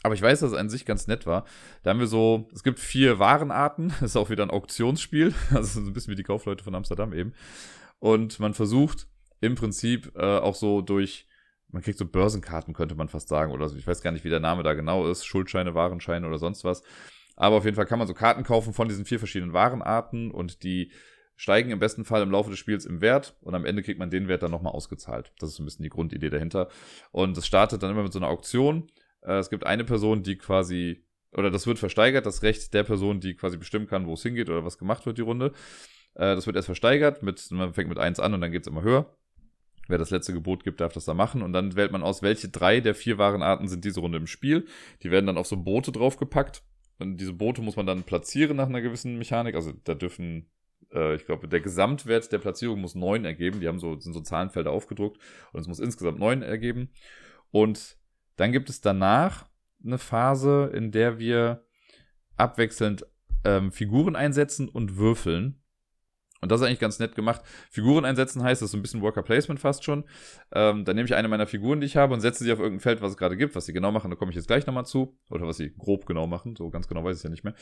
Aber 0.02 0.14
ich 0.14 0.22
weiß, 0.22 0.40
dass 0.40 0.52
es 0.52 0.56
an 0.58 0.68
sich 0.68 0.84
ganz 0.84 1.06
nett 1.06 1.26
war. 1.26 1.44
Da 1.82 1.90
haben 1.90 2.00
wir 2.00 2.06
so, 2.06 2.48
es 2.52 2.62
gibt 2.62 2.78
vier 2.78 3.18
Warenarten. 3.18 3.88
Das 4.00 4.10
ist 4.10 4.16
auch 4.16 4.30
wieder 4.30 4.42
ein 4.42 4.50
Auktionsspiel. 4.50 5.34
Also 5.50 5.80
so 5.80 5.86
ein 5.86 5.92
bisschen 5.92 6.12
wie 6.12 6.16
die 6.16 6.22
Kaufleute 6.22 6.64
von 6.64 6.74
Amsterdam 6.74 7.12
eben. 7.12 7.32
Und 7.98 8.38
man 8.38 8.54
versucht 8.54 9.06
im 9.40 9.54
Prinzip 9.54 10.12
äh, 10.16 10.38
auch 10.38 10.54
so 10.54 10.82
durch, 10.82 11.26
man 11.68 11.82
kriegt 11.82 11.98
so 11.98 12.04
Börsenkarten, 12.04 12.74
könnte 12.74 12.94
man 12.94 13.08
fast 13.08 13.28
sagen. 13.28 13.52
Oder 13.52 13.68
so. 13.68 13.76
Ich 13.76 13.86
weiß 13.86 14.02
gar 14.02 14.10
nicht, 14.10 14.24
wie 14.24 14.30
der 14.30 14.40
Name 14.40 14.62
da 14.62 14.74
genau 14.74 15.08
ist. 15.10 15.24
Schuldscheine, 15.24 15.74
Warenscheine 15.74 16.26
oder 16.26 16.38
sonst 16.38 16.64
was. 16.64 16.82
Aber 17.36 17.56
auf 17.56 17.64
jeden 17.64 17.76
Fall 17.76 17.86
kann 17.86 17.98
man 17.98 18.06
so 18.08 18.14
Karten 18.14 18.44
kaufen 18.44 18.74
von 18.74 18.88
diesen 18.88 19.04
vier 19.04 19.18
verschiedenen 19.18 19.52
Warenarten 19.52 20.30
und 20.30 20.62
die 20.62 20.92
steigen 21.36 21.70
im 21.70 21.78
besten 21.80 22.04
Fall 22.04 22.22
im 22.22 22.30
Laufe 22.30 22.50
des 22.50 22.58
Spiels 22.58 22.86
im 22.86 23.00
Wert 23.00 23.36
und 23.40 23.54
am 23.54 23.64
Ende 23.64 23.82
kriegt 23.82 23.98
man 23.98 24.10
den 24.10 24.28
Wert 24.28 24.42
dann 24.42 24.52
nochmal 24.52 24.72
ausgezahlt. 24.72 25.32
Das 25.38 25.50
ist 25.50 25.56
so 25.56 25.62
ein 25.62 25.66
bisschen 25.66 25.82
die 25.82 25.88
Grundidee 25.88 26.30
dahinter. 26.30 26.68
Und 27.10 27.36
es 27.36 27.46
startet 27.46 27.82
dann 27.82 27.90
immer 27.90 28.04
mit 28.04 28.12
so 28.12 28.18
einer 28.18 28.28
Auktion 28.28 28.88
äh, 29.24 29.38
es 29.38 29.50
gibt 29.50 29.66
eine 29.66 29.84
Person, 29.84 30.22
die 30.22 30.36
quasi, 30.36 31.04
oder 31.32 31.50
das 31.50 31.66
wird 31.66 31.78
versteigert, 31.78 32.26
das 32.26 32.42
Recht 32.42 32.72
der 32.74 32.84
Person, 32.84 33.20
die 33.20 33.34
quasi 33.34 33.56
bestimmen 33.56 33.86
kann, 33.86 34.06
wo 34.06 34.14
es 34.14 34.22
hingeht 34.22 34.48
oder 34.48 34.64
was 34.64 34.78
gemacht 34.78 35.06
wird, 35.06 35.18
die 35.18 35.22
Runde. 35.22 35.52
Äh, 36.14 36.34
das 36.34 36.46
wird 36.46 36.56
erst 36.56 36.66
versteigert, 36.66 37.22
mit, 37.22 37.50
man 37.50 37.74
fängt 37.74 37.88
mit 37.88 37.98
1 37.98 38.20
an 38.20 38.34
und 38.34 38.40
dann 38.40 38.52
geht 38.52 38.62
es 38.62 38.68
immer 38.68 38.82
höher. 38.82 39.16
Wer 39.88 39.98
das 39.98 40.10
letzte 40.10 40.32
Gebot 40.32 40.64
gibt, 40.64 40.80
darf 40.80 40.94
das 40.94 41.04
da 41.04 41.12
machen. 41.12 41.42
Und 41.42 41.52
dann 41.52 41.76
wählt 41.76 41.92
man 41.92 42.02
aus, 42.02 42.22
welche 42.22 42.48
drei 42.48 42.80
der 42.80 42.94
vier 42.94 43.18
Warenarten 43.18 43.68
sind 43.68 43.84
diese 43.84 44.00
Runde 44.00 44.16
im 44.16 44.26
Spiel. 44.26 44.66
Die 45.02 45.10
werden 45.10 45.26
dann 45.26 45.36
auf 45.36 45.46
so 45.46 45.58
Boote 45.58 45.92
draufgepackt. 45.92 46.62
Und 46.98 47.18
diese 47.18 47.34
Boote 47.34 47.60
muss 47.60 47.76
man 47.76 47.86
dann 47.86 48.04
platzieren 48.04 48.56
nach 48.56 48.68
einer 48.68 48.80
gewissen 48.80 49.18
Mechanik. 49.18 49.54
Also 49.54 49.72
da 49.84 49.94
dürfen, 49.94 50.50
äh, 50.90 51.16
ich 51.16 51.26
glaube, 51.26 51.48
der 51.48 51.60
Gesamtwert 51.60 52.32
der 52.32 52.38
Platzierung 52.38 52.80
muss 52.80 52.94
neun 52.94 53.26
ergeben. 53.26 53.60
Die 53.60 53.68
haben 53.68 53.78
so, 53.78 53.98
sind 54.00 54.14
so 54.14 54.20
Zahlenfelder 54.20 54.70
aufgedruckt. 54.70 55.18
Und 55.52 55.60
es 55.60 55.68
muss 55.68 55.80
insgesamt 55.80 56.18
neun 56.18 56.40
ergeben. 56.40 56.88
Und 57.50 57.98
dann 58.36 58.52
gibt 58.52 58.70
es 58.70 58.80
danach 58.80 59.46
eine 59.84 59.98
Phase, 59.98 60.70
in 60.74 60.90
der 60.90 61.18
wir 61.18 61.64
abwechselnd 62.36 63.06
ähm, 63.44 63.70
Figuren 63.72 64.16
einsetzen 64.16 64.68
und 64.68 64.96
würfeln. 64.96 65.60
Und 66.40 66.52
das 66.52 66.60
ist 66.60 66.66
eigentlich 66.66 66.80
ganz 66.80 66.98
nett 66.98 67.14
gemacht. 67.14 67.40
Figuren 67.70 68.04
einsetzen 68.04 68.42
heißt, 68.42 68.60
das 68.60 68.66
ist 68.66 68.72
so 68.72 68.76
ein 68.76 68.82
bisschen 68.82 69.00
Worker 69.00 69.22
Placement 69.22 69.58
fast 69.60 69.82
schon. 69.82 70.04
Ähm, 70.52 70.84
dann 70.84 70.94
nehme 70.94 71.06
ich 71.06 71.14
eine 71.14 71.26
meiner 71.26 71.46
Figuren, 71.46 71.80
die 71.80 71.86
ich 71.86 71.96
habe, 71.96 72.12
und 72.12 72.20
setze 72.20 72.44
sie 72.44 72.52
auf 72.52 72.58
irgendein 72.58 72.80
Feld, 72.80 73.00
was 73.00 73.12
es 73.12 73.16
gerade 73.16 73.38
gibt. 73.38 73.56
Was 73.56 73.64
sie 73.64 73.72
genau 73.72 73.92
machen, 73.92 74.10
da 74.10 74.16
komme 74.16 74.30
ich 74.30 74.36
jetzt 74.36 74.46
gleich 74.46 74.66
nochmal 74.66 74.84
zu. 74.84 75.18
Oder 75.30 75.46
was 75.46 75.56
sie 75.56 75.72
grob 75.74 76.04
genau 76.04 76.26
machen. 76.26 76.54
So 76.54 76.68
ganz 76.68 76.86
genau 76.86 77.02
weiß 77.02 77.16
ich 77.16 77.20
es 77.20 77.22
ja 77.22 77.30
nicht 77.30 77.44
mehr. 77.44 77.54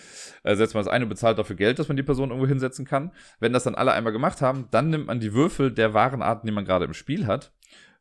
Äh, 0.42 0.56
setzt 0.56 0.74
man 0.74 0.82
das 0.84 0.92
eine 0.92 1.04
und 1.04 1.10
bezahlt 1.10 1.38
dafür 1.38 1.54
Geld, 1.54 1.78
dass 1.78 1.86
man 1.86 1.96
die 1.96 2.02
Person 2.02 2.30
irgendwo 2.30 2.48
hinsetzen 2.48 2.84
kann. 2.84 3.12
Wenn 3.38 3.52
das 3.52 3.62
dann 3.62 3.76
alle 3.76 3.92
einmal 3.92 4.12
gemacht 4.12 4.42
haben, 4.42 4.66
dann 4.72 4.90
nimmt 4.90 5.06
man 5.06 5.20
die 5.20 5.32
Würfel 5.32 5.70
der 5.70 5.94
Warenarten, 5.94 6.48
die 6.48 6.52
man 6.52 6.64
gerade 6.64 6.84
im 6.84 6.94
Spiel 6.94 7.28
hat 7.28 7.52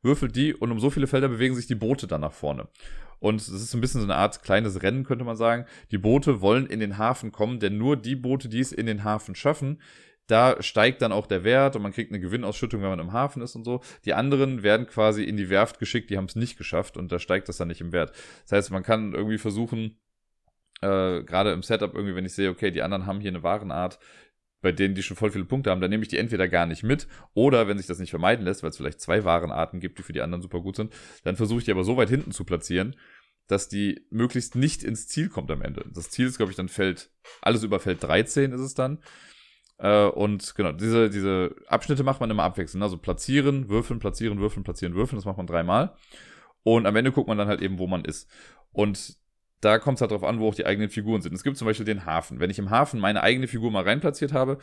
würfelt 0.02 0.36
die 0.36 0.54
und 0.54 0.72
um 0.72 0.80
so 0.80 0.90
viele 0.90 1.08
Felder 1.08 1.30
bewegen 1.30 1.56
sich 1.56 1.68
die 1.68 1.76
Boote 1.76 2.08
dann 2.08 2.22
nach 2.22 2.34
vorne. 2.34 2.68
Und 3.20 3.40
es 3.40 3.50
ist 3.50 3.74
ein 3.74 3.82
bisschen 3.82 4.02
so 4.02 4.08
eine 4.08 4.16
Art 4.16 4.42
kleines 4.42 4.82
Rennen, 4.82 5.04
könnte 5.04 5.24
man 5.24 5.36
sagen. 5.36 5.66
Die 5.92 6.00
Boote 6.00 6.42
wollen 6.42 6.66
in 6.66 6.80
den 6.80 6.98
Hafen 6.98 7.32
kommen, 7.32 7.60
denn 7.60 7.78
nur 7.78 7.96
die 7.96 8.16
Boote, 8.16 8.50
die 8.50 8.60
es 8.60 8.72
in 8.72 8.88
den 8.88 9.04
Hafen 9.04 9.36
schaffen, 9.36 9.80
da 10.26 10.62
steigt 10.62 11.02
dann 11.02 11.12
auch 11.12 11.28
der 11.28 11.44
Wert 11.44 11.76
und 11.76 11.82
man 11.82 11.92
kriegt 11.92 12.12
eine 12.12 12.20
Gewinnausschüttung, 12.20 12.82
wenn 12.82 12.90
man 12.90 13.00
im 13.00 13.14
Hafen 13.14 13.42
ist 13.42 13.56
und 13.56 13.64
so. 13.64 13.82
Die 14.06 14.14
anderen 14.14 14.64
werden 14.64 14.88
quasi 14.88 15.24
in 15.24 15.38
die 15.38 15.50
Werft 15.50 15.78
geschickt, 15.78 16.10
die 16.10 16.18
haben 16.18 16.26
es 16.26 16.36
nicht 16.36 16.58
geschafft 16.58 16.98
und 16.98 17.12
da 17.12 17.20
steigt 17.20 17.50
das 17.50 17.58
dann 17.58 17.68
nicht 17.68 17.82
im 17.82 17.92
Wert. 17.92 18.14
Das 18.44 18.54
heißt, 18.54 18.72
man 18.72 18.82
kann 18.82 19.14
irgendwie 19.14 19.38
versuchen, 19.38 20.00
äh, 20.82 21.22
gerade 21.24 21.52
im 21.52 21.64
Setup 21.64 21.94
irgendwie, 21.94 22.16
wenn 22.16 22.26
ich 22.26 22.34
sehe, 22.34 22.50
okay, 22.50 22.72
die 22.72 22.82
anderen 22.82 23.06
haben 23.06 23.20
hier 23.20 23.30
eine 23.30 23.44
Warenart, 23.44 24.00
bei 24.62 24.72
denen 24.72 24.96
die 24.96 25.04
schon 25.04 25.18
voll 25.18 25.32
viele 25.32 25.46
Punkte 25.46 25.72
haben, 25.72 25.82
dann 25.82 25.90
nehme 25.90 26.04
ich 26.04 26.10
die 26.10 26.18
entweder 26.18 26.48
gar 26.48 26.66
nicht 26.66 26.84
mit 26.84 27.08
oder 27.34 27.68
wenn 27.68 27.78
sich 27.78 27.88
das 27.88 28.00
nicht 28.00 28.12
vermeiden 28.12 28.46
lässt, 28.46 28.64
weil 28.64 28.70
es 28.70 28.78
vielleicht 28.78 29.02
zwei 29.02 29.24
Warenarten 29.24 29.80
gibt, 29.80 29.98
die 30.00 30.04
für 30.04 30.14
die 30.14 30.22
anderen 30.22 30.42
super 30.42 30.62
gut 30.62 30.76
sind, 30.76 30.94
dann 31.24 31.36
versuche 31.36 31.60
ich 31.60 31.66
die 31.66 31.72
aber 31.72 31.84
so 31.84 31.98
weit 31.98 32.10
hinten 32.10 32.32
zu 32.32 32.44
platzieren, 32.44 32.96
dass 33.48 33.68
die 33.68 34.06
möglichst 34.10 34.56
nicht 34.56 34.84
ins 34.84 35.08
Ziel 35.08 35.30
kommt 35.30 35.52
am 35.52 35.62
Ende. 35.62 35.86
Das 35.94 36.10
Ziel 36.10 36.28
ist, 36.28 36.38
glaube 36.38 36.52
ich, 36.52 36.56
dann 36.56 36.70
Feld, 36.70 37.12
alles 37.42 37.64
über 37.64 37.80
Feld 37.80 38.02
13 38.02 38.52
ist 38.54 38.62
es 38.62 38.74
dann. 38.74 39.00
Äh, 39.78 40.06
und 40.06 40.56
genau, 40.56 40.72
diese, 40.72 41.10
diese 41.10 41.56
Abschnitte 41.68 42.04
macht 42.04 42.22
man 42.22 42.30
immer 42.30 42.44
abwechselnd. 42.44 42.84
Also 42.84 42.98
platzieren, 42.98 43.68
würfeln, 43.68 44.00
platzieren, 44.00 44.40
würfeln, 44.40 44.64
platzieren, 44.64 44.96
würfeln. 44.96 45.18
Das 45.18 45.26
macht 45.26 45.38
man 45.38 45.48
dreimal. 45.48 45.96
Und 46.64 46.86
am 46.86 46.96
Ende 46.96 47.12
guckt 47.12 47.28
man 47.28 47.38
dann 47.38 47.48
halt 47.48 47.62
eben, 47.62 47.80
wo 47.80 47.88
man 47.88 48.06
ist. 48.06 48.30
Und 48.72 49.18
da 49.62 49.80
kommt 49.80 49.98
es 49.98 50.02
halt 50.02 50.12
drauf 50.12 50.24
an, 50.24 50.40
wo 50.40 50.50
auch 50.50 50.56
die 50.56 50.66
eigenen 50.66 50.90
Figuren 50.90 51.22
sind. 51.22 51.34
Es 51.34 51.44
gibt 51.44 51.58
zum 51.58 51.68
Beispiel 51.68 51.86
den 51.86 52.06
Hafen. 52.06 52.40
Wenn 52.40 52.50
ich 52.50 52.60
im 52.60 52.70
Hafen 52.70 53.00
meine 53.00 53.24
eigene 53.24 53.48
Figur 53.48 53.72
mal 53.72 53.84
reinplatziert 53.84 54.34
habe 54.34 54.58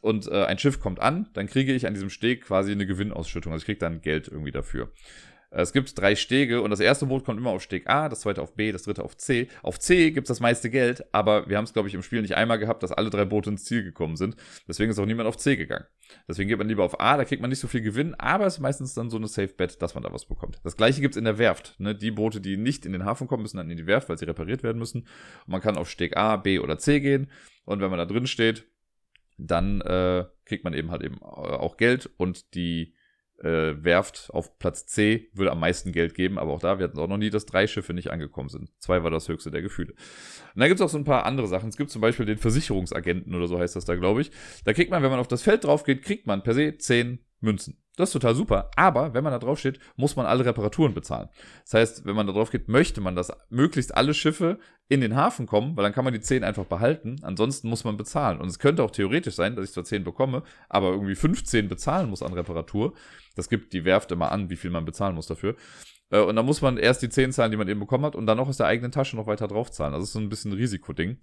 und 0.00 0.26
äh, 0.26 0.44
ein 0.44 0.58
Schiff 0.58 0.80
kommt 0.80 1.00
an, 1.00 1.28
dann 1.34 1.46
kriege 1.46 1.72
ich 1.72 1.86
an 1.86 1.94
diesem 1.94 2.10
Steg 2.10 2.44
quasi 2.44 2.72
eine 2.72 2.86
Gewinnausschüttung. 2.86 3.52
Also 3.52 3.62
ich 3.62 3.66
kriege 3.66 3.78
dann 3.78 4.00
Geld 4.00 4.28
irgendwie 4.28 4.52
dafür. 4.52 4.90
Es 5.50 5.72
gibt 5.72 5.98
drei 5.98 6.14
Stege 6.14 6.60
und 6.60 6.70
das 6.70 6.80
erste 6.80 7.06
Boot 7.06 7.24
kommt 7.24 7.38
immer 7.38 7.50
auf 7.50 7.62
Steg 7.62 7.88
A, 7.88 8.10
das 8.10 8.20
zweite 8.20 8.42
auf 8.42 8.54
B, 8.54 8.70
das 8.70 8.82
dritte 8.82 9.02
auf 9.02 9.16
C. 9.16 9.48
Auf 9.62 9.78
C 9.78 10.10
gibt 10.10 10.26
es 10.26 10.28
das 10.28 10.40
meiste 10.40 10.68
Geld, 10.68 11.04
aber 11.12 11.48
wir 11.48 11.56
haben 11.56 11.64
es, 11.64 11.72
glaube 11.72 11.88
ich, 11.88 11.94
im 11.94 12.02
Spiel 12.02 12.20
nicht 12.20 12.36
einmal 12.36 12.58
gehabt, 12.58 12.82
dass 12.82 12.92
alle 12.92 13.08
drei 13.08 13.24
Boote 13.24 13.50
ins 13.50 13.64
Ziel 13.64 13.82
gekommen 13.82 14.16
sind. 14.16 14.36
Deswegen 14.68 14.90
ist 14.90 14.98
auch 14.98 15.06
niemand 15.06 15.26
auf 15.26 15.38
C 15.38 15.56
gegangen. 15.56 15.86
Deswegen 16.28 16.48
geht 16.48 16.58
man 16.58 16.68
lieber 16.68 16.84
auf 16.84 17.00
A, 17.00 17.16
da 17.16 17.24
kriegt 17.24 17.40
man 17.40 17.48
nicht 17.48 17.60
so 17.60 17.68
viel 17.68 17.80
Gewinn, 17.80 18.14
aber 18.14 18.46
es 18.46 18.54
ist 18.54 18.60
meistens 18.60 18.92
dann 18.92 19.08
so 19.08 19.16
eine 19.16 19.26
Safe-Bet, 19.26 19.80
dass 19.80 19.94
man 19.94 20.02
da 20.02 20.12
was 20.12 20.26
bekommt. 20.26 20.60
Das 20.64 20.76
gleiche 20.76 21.00
gibt 21.00 21.14
es 21.14 21.18
in 21.18 21.24
der 21.24 21.38
Werft. 21.38 21.76
Ne? 21.78 21.94
Die 21.94 22.10
Boote, 22.10 22.42
die 22.42 22.58
nicht 22.58 22.84
in 22.84 22.92
den 22.92 23.06
Hafen 23.06 23.26
kommen, 23.26 23.42
müssen 23.42 23.56
dann 23.56 23.70
in 23.70 23.78
die 23.78 23.86
Werft, 23.86 24.10
weil 24.10 24.18
sie 24.18 24.26
repariert 24.26 24.62
werden 24.62 24.78
müssen. 24.78 25.02
Und 25.02 25.48
man 25.48 25.62
kann 25.62 25.78
auf 25.78 25.88
Steg 25.88 26.16
A, 26.16 26.36
B 26.36 26.58
oder 26.58 26.78
C 26.78 27.00
gehen. 27.00 27.30
Und 27.64 27.80
wenn 27.80 27.90
man 27.90 27.98
da 27.98 28.04
drin 28.04 28.26
steht, 28.26 28.66
dann 29.38 29.80
äh, 29.80 30.24
kriegt 30.44 30.64
man 30.64 30.74
eben 30.74 30.90
halt 30.90 31.02
eben 31.02 31.16
äh, 31.16 31.24
auch 31.24 31.76
Geld 31.76 32.10
und 32.16 32.54
die 32.54 32.94
äh, 33.42 33.82
Werft 33.82 34.30
auf 34.32 34.58
Platz 34.58 34.86
C 34.86 35.28
würde 35.32 35.52
am 35.52 35.60
meisten 35.60 35.92
Geld 35.92 36.14
geben, 36.14 36.38
aber 36.38 36.52
auch 36.52 36.60
da, 36.60 36.78
wir 36.78 36.84
hatten 36.84 36.98
auch 36.98 37.06
noch 37.06 37.18
nie, 37.18 37.30
dass 37.30 37.46
drei 37.46 37.66
Schiffe 37.66 37.94
nicht 37.94 38.10
angekommen 38.10 38.48
sind. 38.48 38.70
Zwei 38.78 39.02
war 39.02 39.10
das 39.10 39.28
höchste 39.28 39.50
der 39.50 39.62
Gefühle. 39.62 39.92
Und 39.92 40.60
da 40.60 40.66
gibt 40.66 40.80
es 40.80 40.84
auch 40.84 40.88
so 40.88 40.98
ein 40.98 41.04
paar 41.04 41.24
andere 41.24 41.46
Sachen. 41.46 41.68
Es 41.68 41.76
gibt 41.76 41.90
zum 41.90 42.02
Beispiel 42.02 42.26
den 42.26 42.38
Versicherungsagenten 42.38 43.34
oder 43.34 43.46
so 43.46 43.58
heißt 43.58 43.76
das 43.76 43.84
da, 43.84 43.94
glaube 43.94 44.20
ich. 44.20 44.30
Da 44.64 44.72
kriegt 44.72 44.90
man, 44.90 45.02
wenn 45.02 45.10
man 45.10 45.20
auf 45.20 45.28
das 45.28 45.42
Feld 45.42 45.64
drauf 45.64 45.84
geht, 45.84 46.02
kriegt 46.02 46.26
man 46.26 46.42
per 46.42 46.54
se 46.54 46.76
zehn 46.78 47.20
Münzen. 47.40 47.78
Das 47.98 48.10
ist 48.10 48.12
total 48.12 48.36
super. 48.36 48.70
Aber 48.76 49.12
wenn 49.12 49.24
man 49.24 49.32
da 49.32 49.40
drauf 49.40 49.58
steht, 49.58 49.80
muss 49.96 50.14
man 50.14 50.24
alle 50.24 50.44
Reparaturen 50.44 50.94
bezahlen. 50.94 51.28
Das 51.64 51.74
heißt, 51.74 52.06
wenn 52.06 52.14
man 52.14 52.28
da 52.28 52.32
drauf 52.32 52.50
geht, 52.50 52.68
möchte 52.68 53.00
man, 53.00 53.16
dass 53.16 53.32
möglichst 53.50 53.96
alle 53.96 54.14
Schiffe 54.14 54.60
in 54.88 55.00
den 55.00 55.16
Hafen 55.16 55.46
kommen, 55.46 55.76
weil 55.76 55.82
dann 55.82 55.92
kann 55.92 56.04
man 56.04 56.14
die 56.14 56.20
10 56.20 56.44
einfach 56.44 56.64
behalten. 56.64 57.16
Ansonsten 57.22 57.68
muss 57.68 57.82
man 57.82 57.96
bezahlen. 57.96 58.40
Und 58.40 58.46
es 58.46 58.60
könnte 58.60 58.84
auch 58.84 58.92
theoretisch 58.92 59.34
sein, 59.34 59.56
dass 59.56 59.64
ich 59.64 59.72
zwar 59.72 59.82
10 59.82 60.04
bekomme, 60.04 60.44
aber 60.68 60.90
irgendwie 60.90 61.16
15 61.16 61.68
bezahlen 61.68 62.08
muss 62.08 62.22
an 62.22 62.32
Reparatur. 62.32 62.94
Das 63.34 63.48
gibt 63.48 63.72
die 63.72 63.84
Werft 63.84 64.12
immer 64.12 64.30
an, 64.30 64.48
wie 64.48 64.56
viel 64.56 64.70
man 64.70 64.84
bezahlen 64.84 65.16
muss 65.16 65.26
dafür. 65.26 65.56
Äh, 66.10 66.20
und 66.20 66.36
dann 66.36 66.46
muss 66.46 66.62
man 66.62 66.76
erst 66.78 67.02
die 67.02 67.08
10 67.08 67.32
zahlen, 67.32 67.50
die 67.50 67.56
man 67.56 67.68
eben 67.68 67.80
bekommen 67.80 68.04
hat, 68.04 68.14
und 68.14 68.26
dann 68.26 68.36
noch 68.38 68.48
aus 68.48 68.58
der 68.58 68.66
eigenen 68.66 68.92
Tasche 68.92 69.16
noch 69.16 69.26
weiter 69.26 69.48
drauf 69.48 69.72
zahlen. 69.72 69.92
Das 69.92 70.04
ist 70.04 70.12
so 70.12 70.20
ein 70.20 70.28
bisschen 70.28 70.52
ein 70.52 70.58
Risikoding. 70.58 71.18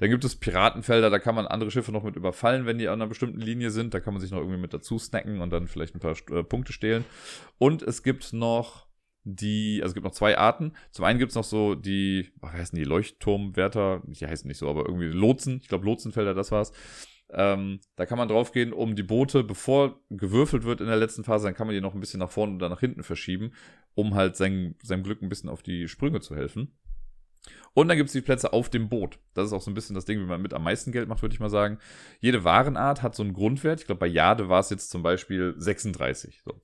Dann 0.00 0.08
gibt 0.08 0.24
es 0.24 0.34
Piratenfelder, 0.34 1.10
da 1.10 1.18
kann 1.18 1.34
man 1.34 1.46
andere 1.46 1.70
Schiffe 1.70 1.92
noch 1.92 2.02
mit 2.02 2.16
überfallen, 2.16 2.64
wenn 2.64 2.78
die 2.78 2.88
an 2.88 2.94
einer 2.94 3.06
bestimmten 3.06 3.40
Linie 3.40 3.70
sind. 3.70 3.92
Da 3.92 4.00
kann 4.00 4.14
man 4.14 4.20
sich 4.22 4.30
noch 4.30 4.38
irgendwie 4.38 4.58
mit 4.58 4.72
dazu 4.72 4.98
snacken 4.98 5.42
und 5.42 5.50
dann 5.50 5.68
vielleicht 5.68 5.94
ein 5.94 6.00
paar 6.00 6.16
äh, 6.30 6.42
Punkte 6.42 6.72
stehlen. 6.72 7.04
Und 7.58 7.82
es 7.82 8.02
gibt 8.02 8.32
noch 8.32 8.86
die, 9.24 9.80
also 9.82 9.90
es 9.90 9.94
gibt 9.94 10.04
noch 10.04 10.14
zwei 10.14 10.38
Arten. 10.38 10.72
Zum 10.90 11.04
einen 11.04 11.18
gibt 11.18 11.32
es 11.32 11.36
noch 11.36 11.44
so 11.44 11.74
die, 11.74 12.30
was 12.36 12.52
heißen 12.52 12.78
die, 12.78 12.84
Leuchtturmwärter, 12.84 14.02
die 14.06 14.26
heißen 14.26 14.48
nicht 14.48 14.56
so, 14.56 14.70
aber 14.70 14.86
irgendwie 14.86 15.08
Lotsen, 15.08 15.60
ich 15.62 15.68
glaube 15.68 15.84
Lotsenfelder, 15.84 16.32
das 16.32 16.50
war's. 16.50 16.72
Ähm, 17.28 17.80
da 17.96 18.06
kann 18.06 18.16
man 18.16 18.28
draufgehen, 18.28 18.72
um 18.72 18.96
die 18.96 19.02
Boote, 19.02 19.44
bevor 19.44 20.00
gewürfelt 20.08 20.64
wird 20.64 20.80
in 20.80 20.86
der 20.86 20.96
letzten 20.96 21.24
Phase, 21.24 21.46
dann 21.46 21.54
kann 21.54 21.66
man 21.66 21.74
die 21.74 21.82
noch 21.82 21.94
ein 21.94 22.00
bisschen 22.00 22.20
nach 22.20 22.30
vorne 22.30 22.54
oder 22.54 22.70
nach 22.70 22.80
hinten 22.80 23.02
verschieben, 23.02 23.52
um 23.94 24.14
halt 24.14 24.34
sein, 24.36 24.76
seinem 24.82 25.02
Glück 25.02 25.20
ein 25.20 25.28
bisschen 25.28 25.50
auf 25.50 25.62
die 25.62 25.88
Sprünge 25.88 26.20
zu 26.20 26.34
helfen. 26.34 26.74
Und 27.72 27.88
dann 27.88 27.96
gibt 27.96 28.08
es 28.08 28.12
die 28.12 28.20
Plätze 28.20 28.52
auf 28.52 28.68
dem 28.68 28.88
Boot. 28.88 29.18
Das 29.34 29.46
ist 29.46 29.52
auch 29.52 29.62
so 29.62 29.70
ein 29.70 29.74
bisschen 29.74 29.94
das 29.94 30.04
Ding, 30.04 30.18
wie 30.20 30.24
man 30.24 30.42
mit 30.42 30.54
am 30.54 30.64
meisten 30.64 30.92
Geld 30.92 31.08
macht, 31.08 31.22
würde 31.22 31.34
ich 31.34 31.40
mal 31.40 31.50
sagen. 31.50 31.78
Jede 32.20 32.44
Warenart 32.44 33.02
hat 33.02 33.14
so 33.14 33.22
einen 33.22 33.32
Grundwert. 33.32 33.80
Ich 33.80 33.86
glaube, 33.86 34.00
bei 34.00 34.06
Jade 34.06 34.48
war 34.48 34.60
es 34.60 34.70
jetzt 34.70 34.90
zum 34.90 35.02
Beispiel 35.02 35.54
36. 35.56 36.42
So. 36.44 36.60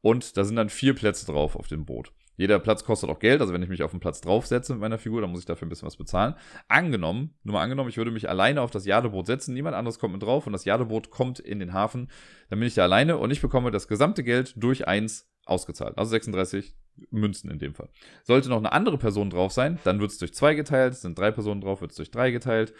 Und 0.00 0.36
da 0.36 0.44
sind 0.44 0.56
dann 0.56 0.68
vier 0.68 0.94
Plätze 0.94 1.26
drauf 1.26 1.56
auf 1.56 1.68
dem 1.68 1.84
Boot. 1.84 2.12
Jeder 2.38 2.60
Platz 2.60 2.84
kostet 2.84 3.10
auch 3.10 3.18
Geld, 3.18 3.40
also 3.40 3.52
wenn 3.52 3.64
ich 3.64 3.68
mich 3.68 3.82
auf 3.82 3.90
den 3.90 3.98
Platz 3.98 4.20
draufsetze 4.20 4.72
mit 4.72 4.80
meiner 4.80 4.98
Figur, 4.98 5.20
dann 5.20 5.30
muss 5.30 5.40
ich 5.40 5.46
dafür 5.46 5.66
ein 5.66 5.70
bisschen 5.70 5.88
was 5.88 5.96
bezahlen. 5.96 6.36
Angenommen, 6.68 7.34
nur 7.42 7.54
mal 7.54 7.62
angenommen, 7.62 7.90
ich 7.90 7.96
würde 7.96 8.12
mich 8.12 8.28
alleine 8.28 8.62
auf 8.62 8.70
das 8.70 8.86
Jadeboot 8.86 9.26
setzen, 9.26 9.54
niemand 9.54 9.74
anderes 9.74 9.98
kommt 9.98 10.12
mit 10.12 10.22
drauf 10.22 10.46
und 10.46 10.52
das 10.52 10.64
Jadeboot 10.64 11.10
kommt 11.10 11.40
in 11.40 11.58
den 11.58 11.72
Hafen, 11.72 12.08
dann 12.48 12.60
bin 12.60 12.68
ich 12.68 12.74
da 12.74 12.84
alleine 12.84 13.18
und 13.18 13.32
ich 13.32 13.42
bekomme 13.42 13.72
das 13.72 13.88
gesamte 13.88 14.22
Geld 14.22 14.54
durch 14.56 14.86
eins 14.86 15.28
ausgezahlt. 15.46 15.98
Also 15.98 16.10
36 16.10 16.76
Münzen 17.10 17.50
in 17.50 17.58
dem 17.58 17.74
Fall. 17.74 17.88
Sollte 18.22 18.48
noch 18.48 18.58
eine 18.58 18.72
andere 18.72 18.98
Person 18.98 19.30
drauf 19.30 19.52
sein, 19.52 19.78
dann 19.84 20.00
wird 20.00 20.10
es 20.10 20.18
durch 20.18 20.34
zwei 20.34 20.54
geteilt, 20.54 20.94
sind 20.94 21.18
drei 21.18 21.30
Personen 21.30 21.60
drauf, 21.60 21.80
wird 21.80 21.92
es 21.92 21.96
durch 21.96 22.10
drei 22.10 22.30
geteilt. 22.30 22.74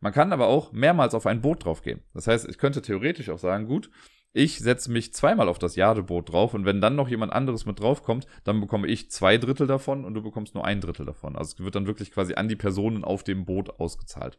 Man 0.00 0.12
kann 0.12 0.32
aber 0.32 0.46
auch 0.46 0.72
mehrmals 0.72 1.14
auf 1.14 1.26
ein 1.26 1.40
Boot 1.40 1.64
drauf 1.64 1.82
gehen. 1.82 2.02
Das 2.14 2.26
heißt, 2.26 2.48
ich 2.48 2.58
könnte 2.58 2.82
theoretisch 2.82 3.30
auch 3.30 3.38
sagen, 3.38 3.66
gut, 3.66 3.90
ich 4.32 4.58
setze 4.58 4.90
mich 4.90 5.14
zweimal 5.14 5.48
auf 5.48 5.58
das 5.58 5.74
Jadeboot 5.74 6.32
drauf 6.32 6.54
und 6.54 6.64
wenn 6.64 6.80
dann 6.80 6.94
noch 6.94 7.08
jemand 7.08 7.32
anderes 7.32 7.66
mit 7.66 7.80
draufkommt, 7.80 8.26
dann 8.44 8.60
bekomme 8.60 8.86
ich 8.86 9.10
zwei 9.10 9.38
Drittel 9.38 9.66
davon 9.66 10.04
und 10.04 10.14
du 10.14 10.22
bekommst 10.22 10.54
nur 10.54 10.64
ein 10.64 10.80
Drittel 10.80 11.06
davon. 11.06 11.34
Also 11.34 11.54
es 11.54 11.64
wird 11.64 11.74
dann 11.74 11.86
wirklich 11.86 12.12
quasi 12.12 12.34
an 12.34 12.48
die 12.48 12.56
Personen 12.56 13.04
auf 13.04 13.24
dem 13.24 13.44
Boot 13.44 13.80
ausgezahlt. 13.80 14.38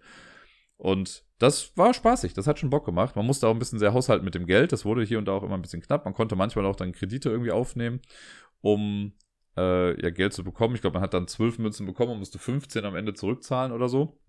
Und 0.77 1.25
das 1.39 1.75
war 1.75 1.93
spaßig, 1.93 2.33
das 2.33 2.47
hat 2.47 2.59
schon 2.59 2.69
Bock 2.69 2.85
gemacht. 2.85 3.17
Man 3.17 3.25
musste 3.25 3.47
auch 3.47 3.53
ein 3.53 3.59
bisschen 3.59 3.79
sehr 3.79 3.93
haushalten 3.93 4.23
mit 4.23 4.35
dem 4.35 4.45
Geld. 4.45 4.71
Das 4.71 4.85
wurde 4.85 5.03
hier 5.03 5.17
und 5.17 5.25
da 5.25 5.33
auch 5.33 5.43
immer 5.43 5.55
ein 5.55 5.61
bisschen 5.61 5.81
knapp. 5.81 6.05
Man 6.05 6.13
konnte 6.13 6.37
manchmal 6.37 6.65
auch 6.65 6.75
dann 6.77 6.93
Kredite 6.93 7.29
irgendwie 7.29 7.51
aufnehmen, 7.51 7.99
um 8.61 9.13
äh, 9.57 10.01
ja, 10.01 10.09
Geld 10.09 10.33
zu 10.33 10.43
bekommen. 10.43 10.75
Ich 10.75 10.81
glaube, 10.81 10.95
man 10.95 11.03
hat 11.03 11.13
dann 11.13 11.27
zwölf 11.27 11.59
Münzen 11.59 11.85
bekommen 11.85 12.13
und 12.13 12.19
musste 12.19 12.39
15 12.39 12.85
am 12.85 12.95
Ende 12.95 13.13
zurückzahlen 13.13 13.71
oder 13.71 13.89
so. 13.89 14.19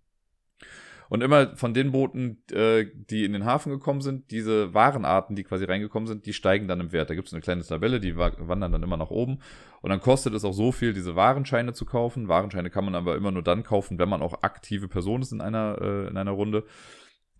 Und 1.08 1.24
immer 1.24 1.56
von 1.56 1.74
den 1.74 1.90
Booten, 1.90 2.40
äh, 2.52 2.86
die 2.94 3.24
in 3.24 3.32
den 3.32 3.44
Hafen 3.44 3.70
gekommen 3.70 4.00
sind, 4.00 4.30
diese 4.30 4.74
Warenarten, 4.74 5.34
die 5.34 5.42
quasi 5.42 5.64
reingekommen 5.64 6.06
sind, 6.06 6.24
die 6.24 6.32
steigen 6.32 6.68
dann 6.68 6.78
im 6.78 6.92
Wert. 6.92 7.10
Da 7.10 7.16
gibt 7.16 7.26
es 7.26 7.34
eine 7.34 7.42
kleine 7.42 7.64
Tabelle, 7.64 7.98
die 7.98 8.16
wandern 8.16 8.70
dann 8.70 8.82
immer 8.84 8.96
nach 8.96 9.10
oben. 9.10 9.40
Und 9.82 9.90
dann 9.90 10.00
kostet 10.00 10.34
es 10.34 10.44
auch 10.44 10.52
so 10.52 10.70
viel, 10.70 10.92
diese 10.92 11.16
Warenscheine 11.16 11.72
zu 11.72 11.84
kaufen. 11.84 12.28
Warenscheine 12.28 12.70
kann 12.70 12.84
man 12.84 12.94
aber 12.94 13.16
immer 13.16 13.32
nur 13.32 13.42
dann 13.42 13.64
kaufen, 13.64 13.98
wenn 13.98 14.08
man 14.08 14.22
auch 14.22 14.44
aktive 14.44 14.86
Person 14.86 15.20
ist 15.20 15.32
in 15.32 15.40
einer, 15.40 15.78
äh, 15.80 16.08
in 16.08 16.16
einer 16.16 16.30
Runde. 16.30 16.64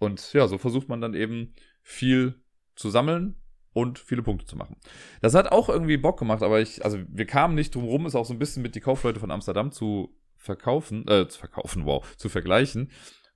Und 0.01 0.33
ja, 0.33 0.49
so 0.49 0.59
versucht 0.59 0.89
man 0.89 1.01
dann 1.01 1.15
eben 1.15 1.55
viel 1.83 2.35
zu 2.75 2.91
sammeln 2.91 3.40
und 3.73 3.99
viele 3.99 4.23
Punkte 4.23 4.47
zu 4.47 4.57
machen. 4.57 4.77
Das 5.21 5.35
hat 5.35 5.53
auch 5.53 5.69
irgendwie 5.69 5.97
Bock 5.97 6.19
gemacht, 6.19 6.43
aber 6.43 6.61
ich, 6.61 6.85
also 6.85 6.99
wir 7.09 7.27
kamen 7.27 7.55
nicht 7.55 7.75
drum 7.75 7.85
rum, 7.85 8.07
es 8.07 8.15
auch 8.15 8.27
so 8.27 8.35
ein 8.35 8.39
bisschen 8.39 8.63
mit 8.63 8.75
die 8.75 8.81
Kaufleute 8.81 9.21
von 9.21 9.31
Amsterdam 9.31 9.73
zu 9.73 10.17
verkaufen, 10.37 11.07
äh, 11.09 11.29
zu 11.29 11.39
verkaufen, 11.39 11.85
wow, 11.85 12.05
zu 12.17 12.29
vergleichen 12.29 12.91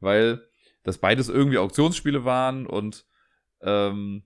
weil 0.05 0.47
das 0.85 0.99
beides 0.99 1.29
irgendwie 1.29 1.59
Auktionsspiele 1.59 2.25
waren 2.25 2.67
und 2.67 3.07
ähm, 3.63 4.25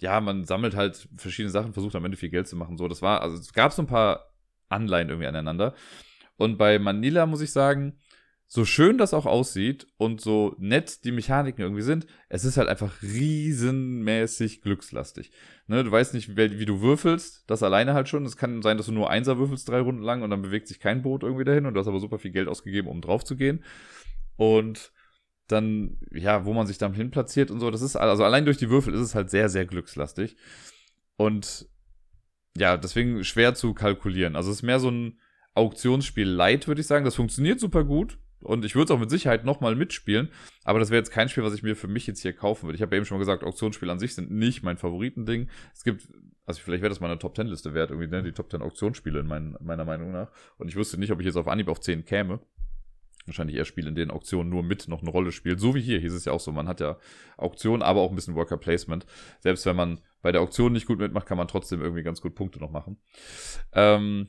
ja, 0.00 0.20
man 0.20 0.44
sammelt 0.44 0.74
halt 0.74 1.08
verschiedene 1.16 1.52
Sachen, 1.52 1.72
versucht 1.72 1.94
am 1.94 2.04
Ende 2.04 2.16
viel 2.16 2.28
Geld 2.28 2.48
zu 2.48 2.56
machen. 2.56 2.76
So, 2.76 2.88
das 2.88 3.00
war, 3.00 3.22
also 3.22 3.36
es 3.38 3.52
gab 3.52 3.72
so 3.72 3.82
ein 3.82 3.86
paar 3.86 4.34
Anleihen 4.68 5.08
irgendwie 5.08 5.28
aneinander. 5.28 5.74
Und 6.36 6.58
bei 6.58 6.80
Manila 6.80 7.26
muss 7.26 7.40
ich 7.40 7.52
sagen, 7.52 8.00
so 8.46 8.64
schön 8.64 8.98
das 8.98 9.14
auch 9.14 9.26
aussieht 9.26 9.86
und 9.96 10.20
so 10.20 10.54
nett 10.58 11.04
die 11.04 11.12
Mechaniken 11.12 11.62
irgendwie 11.62 11.82
sind, 11.82 12.06
es 12.28 12.44
ist 12.44 12.56
halt 12.56 12.68
einfach 12.68 13.02
riesenmäßig 13.02 14.62
glückslastig. 14.62 15.32
Ne, 15.66 15.82
du 15.82 15.90
weißt 15.90 16.14
nicht, 16.14 16.36
wie, 16.36 16.66
du 16.66 16.80
würfelst, 16.80 17.44
das 17.46 17.62
alleine 17.62 17.94
halt 17.94 18.08
schon. 18.08 18.24
Es 18.24 18.36
kann 18.36 18.62
sein, 18.62 18.76
dass 18.76 18.86
du 18.86 18.92
nur 18.92 19.10
Einser 19.10 19.38
würfelst 19.38 19.68
drei 19.68 19.80
Runden 19.80 20.02
lang 20.02 20.22
und 20.22 20.30
dann 20.30 20.42
bewegt 20.42 20.68
sich 20.68 20.78
kein 20.78 21.02
Boot 21.02 21.22
irgendwie 21.22 21.44
dahin 21.44 21.66
und 21.66 21.74
du 21.74 21.80
hast 21.80 21.88
aber 21.88 22.00
super 22.00 22.18
viel 22.18 22.32
Geld 22.32 22.48
ausgegeben, 22.48 22.88
um 22.88 23.00
drauf 23.00 23.24
zu 23.24 23.34
gehen. 23.36 23.64
Und 24.36 24.92
dann, 25.48 25.98
ja, 26.10 26.44
wo 26.44 26.52
man 26.52 26.66
sich 26.66 26.78
dann 26.78 26.94
hinplatziert 26.94 27.50
und 27.50 27.60
so. 27.60 27.70
Das 27.70 27.82
ist, 27.82 27.96
also 27.96 28.24
allein 28.24 28.44
durch 28.44 28.56
die 28.56 28.70
Würfel 28.70 28.94
ist 28.94 29.00
es 29.00 29.14
halt 29.14 29.30
sehr, 29.30 29.48
sehr 29.48 29.66
glückslastig. 29.66 30.36
Und 31.16 31.68
ja, 32.56 32.76
deswegen 32.76 33.24
schwer 33.24 33.54
zu 33.54 33.74
kalkulieren. 33.74 34.36
Also 34.36 34.50
es 34.50 34.58
ist 34.58 34.62
mehr 34.62 34.80
so 34.80 34.90
ein 34.90 35.18
Auktionsspiel 35.54 36.28
light, 36.28 36.68
würde 36.68 36.80
ich 36.80 36.86
sagen. 36.86 37.04
Das 37.04 37.14
funktioniert 37.14 37.60
super 37.60 37.84
gut. 37.84 38.18
Und 38.44 38.64
ich 38.64 38.74
würde 38.74 38.84
es 38.84 38.90
auch 38.90 39.00
mit 39.00 39.10
Sicherheit 39.10 39.44
nochmal 39.44 39.74
mitspielen. 39.74 40.28
Aber 40.62 40.78
das 40.78 40.90
wäre 40.90 40.98
jetzt 40.98 41.10
kein 41.10 41.28
Spiel, 41.28 41.42
was 41.42 41.54
ich 41.54 41.62
mir 41.62 41.76
für 41.76 41.88
mich 41.88 42.06
jetzt 42.06 42.20
hier 42.20 42.32
kaufen 42.32 42.66
würde. 42.66 42.76
Ich 42.76 42.82
habe 42.82 42.94
eben 42.96 43.04
schon 43.04 43.16
mal 43.16 43.20
gesagt, 43.20 43.42
Auktionsspiele 43.42 43.90
an 43.90 43.98
sich 43.98 44.14
sind 44.14 44.30
nicht 44.30 44.62
mein 44.62 44.76
Favoritending. 44.76 45.48
Es 45.72 45.82
gibt 45.84 46.08
also 46.46 46.60
vielleicht 46.60 46.82
wäre 46.82 46.90
das 46.90 47.00
mal 47.00 47.06
eine 47.10 47.18
Top 47.18 47.36
10 47.36 47.46
Liste 47.46 47.74
wert, 47.74 47.90
irgendwie, 47.90 48.08
ne, 48.08 48.22
die 48.22 48.32
Top 48.32 48.50
10 48.50 48.62
Auktionsspiele 48.62 49.20
in 49.20 49.26
mein, 49.26 49.56
meiner 49.60 49.84
Meinung 49.84 50.12
nach. 50.12 50.30
Und 50.58 50.68
ich 50.68 50.76
wüsste 50.76 50.98
nicht, 50.98 51.10
ob 51.10 51.20
ich 51.20 51.26
jetzt 51.26 51.36
auf 51.36 51.48
Anhieb 51.48 51.68
auf 51.68 51.80
10 51.80 52.04
käme. 52.04 52.40
Wahrscheinlich 53.26 53.56
eher 53.56 53.64
Spiele, 53.64 53.88
in 53.88 53.94
denen 53.94 54.10
Auktionen 54.10 54.50
nur 54.50 54.62
mit 54.62 54.86
noch 54.88 55.00
eine 55.00 55.10
Rolle 55.10 55.32
spielt. 55.32 55.58
So 55.58 55.74
wie 55.74 55.80
hier, 55.80 55.98
hieß 55.98 56.12
es 56.12 56.26
ja 56.26 56.32
auch 56.32 56.40
so. 56.40 56.52
Man 56.52 56.68
hat 56.68 56.80
ja 56.80 56.98
Auktionen, 57.38 57.82
aber 57.82 58.02
auch 58.02 58.10
ein 58.10 58.14
bisschen 58.14 58.34
Worker 58.34 58.58
Placement. 58.58 59.06
Selbst 59.40 59.64
wenn 59.64 59.76
man 59.76 60.00
bei 60.20 60.30
der 60.30 60.42
Auktion 60.42 60.74
nicht 60.74 60.86
gut 60.86 60.98
mitmacht, 60.98 61.26
kann 61.26 61.38
man 61.38 61.48
trotzdem 61.48 61.80
irgendwie 61.80 62.02
ganz 62.02 62.20
gut 62.20 62.34
Punkte 62.34 62.58
noch 62.58 62.70
machen. 62.70 62.98
Ähm, 63.72 64.28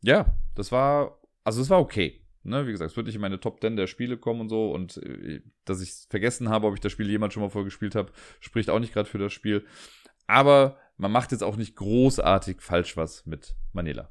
ja, 0.00 0.34
das 0.54 0.72
war, 0.72 1.20
also 1.44 1.60
es 1.60 1.68
war 1.68 1.80
okay. 1.80 2.25
Ne, 2.46 2.66
wie 2.66 2.70
gesagt, 2.70 2.92
es 2.92 2.96
wird 2.96 3.06
nicht 3.06 3.16
in 3.16 3.20
meine 3.20 3.40
Top 3.40 3.60
10 3.60 3.76
der 3.76 3.88
Spiele 3.88 4.16
kommen 4.16 4.42
und 4.42 4.48
so. 4.48 4.70
Und 4.70 4.98
äh, 4.98 5.42
dass 5.64 5.80
ich 5.80 5.92
vergessen 6.08 6.48
habe, 6.48 6.68
ob 6.68 6.74
ich 6.74 6.80
das 6.80 6.92
Spiel 6.92 7.10
jemand 7.10 7.32
schon 7.32 7.42
mal 7.42 7.50
vorgespielt 7.50 7.96
habe, 7.96 8.12
spricht 8.40 8.70
auch 8.70 8.78
nicht 8.78 8.92
gerade 8.92 9.08
für 9.08 9.18
das 9.18 9.32
Spiel. 9.32 9.66
Aber 10.28 10.78
man 10.96 11.10
macht 11.10 11.32
jetzt 11.32 11.42
auch 11.42 11.56
nicht 11.56 11.74
großartig 11.74 12.60
falsch 12.60 12.96
was 12.96 13.26
mit 13.26 13.56
Manila. 13.72 14.10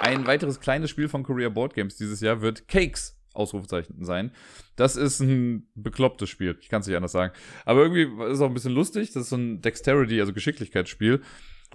Ein 0.00 0.26
weiteres 0.26 0.60
kleines 0.60 0.90
Spiel 0.90 1.08
von 1.08 1.24
Korea 1.24 1.48
Board 1.48 1.74
Games 1.74 1.96
dieses 1.96 2.20
Jahr 2.20 2.40
wird 2.40 2.68
Cakes 2.68 3.20
Ausrufezeichen 3.32 4.04
sein. 4.04 4.32
Das 4.76 4.96
ist 4.96 5.20
ein 5.20 5.68
beklopptes 5.74 6.28
Spiel. 6.30 6.56
Ich 6.60 6.68
kann 6.68 6.80
es 6.80 6.86
nicht 6.86 6.96
anders 6.96 7.12
sagen. 7.12 7.32
Aber 7.64 7.82
irgendwie 7.82 8.04
ist 8.24 8.36
es 8.36 8.40
auch 8.40 8.48
ein 8.48 8.54
bisschen 8.54 8.74
lustig. 8.74 9.12
Das 9.12 9.24
ist 9.24 9.30
so 9.30 9.36
ein 9.36 9.60
Dexterity, 9.60 10.20
also 10.20 10.32
Geschicklichkeitsspiel. 10.32 11.22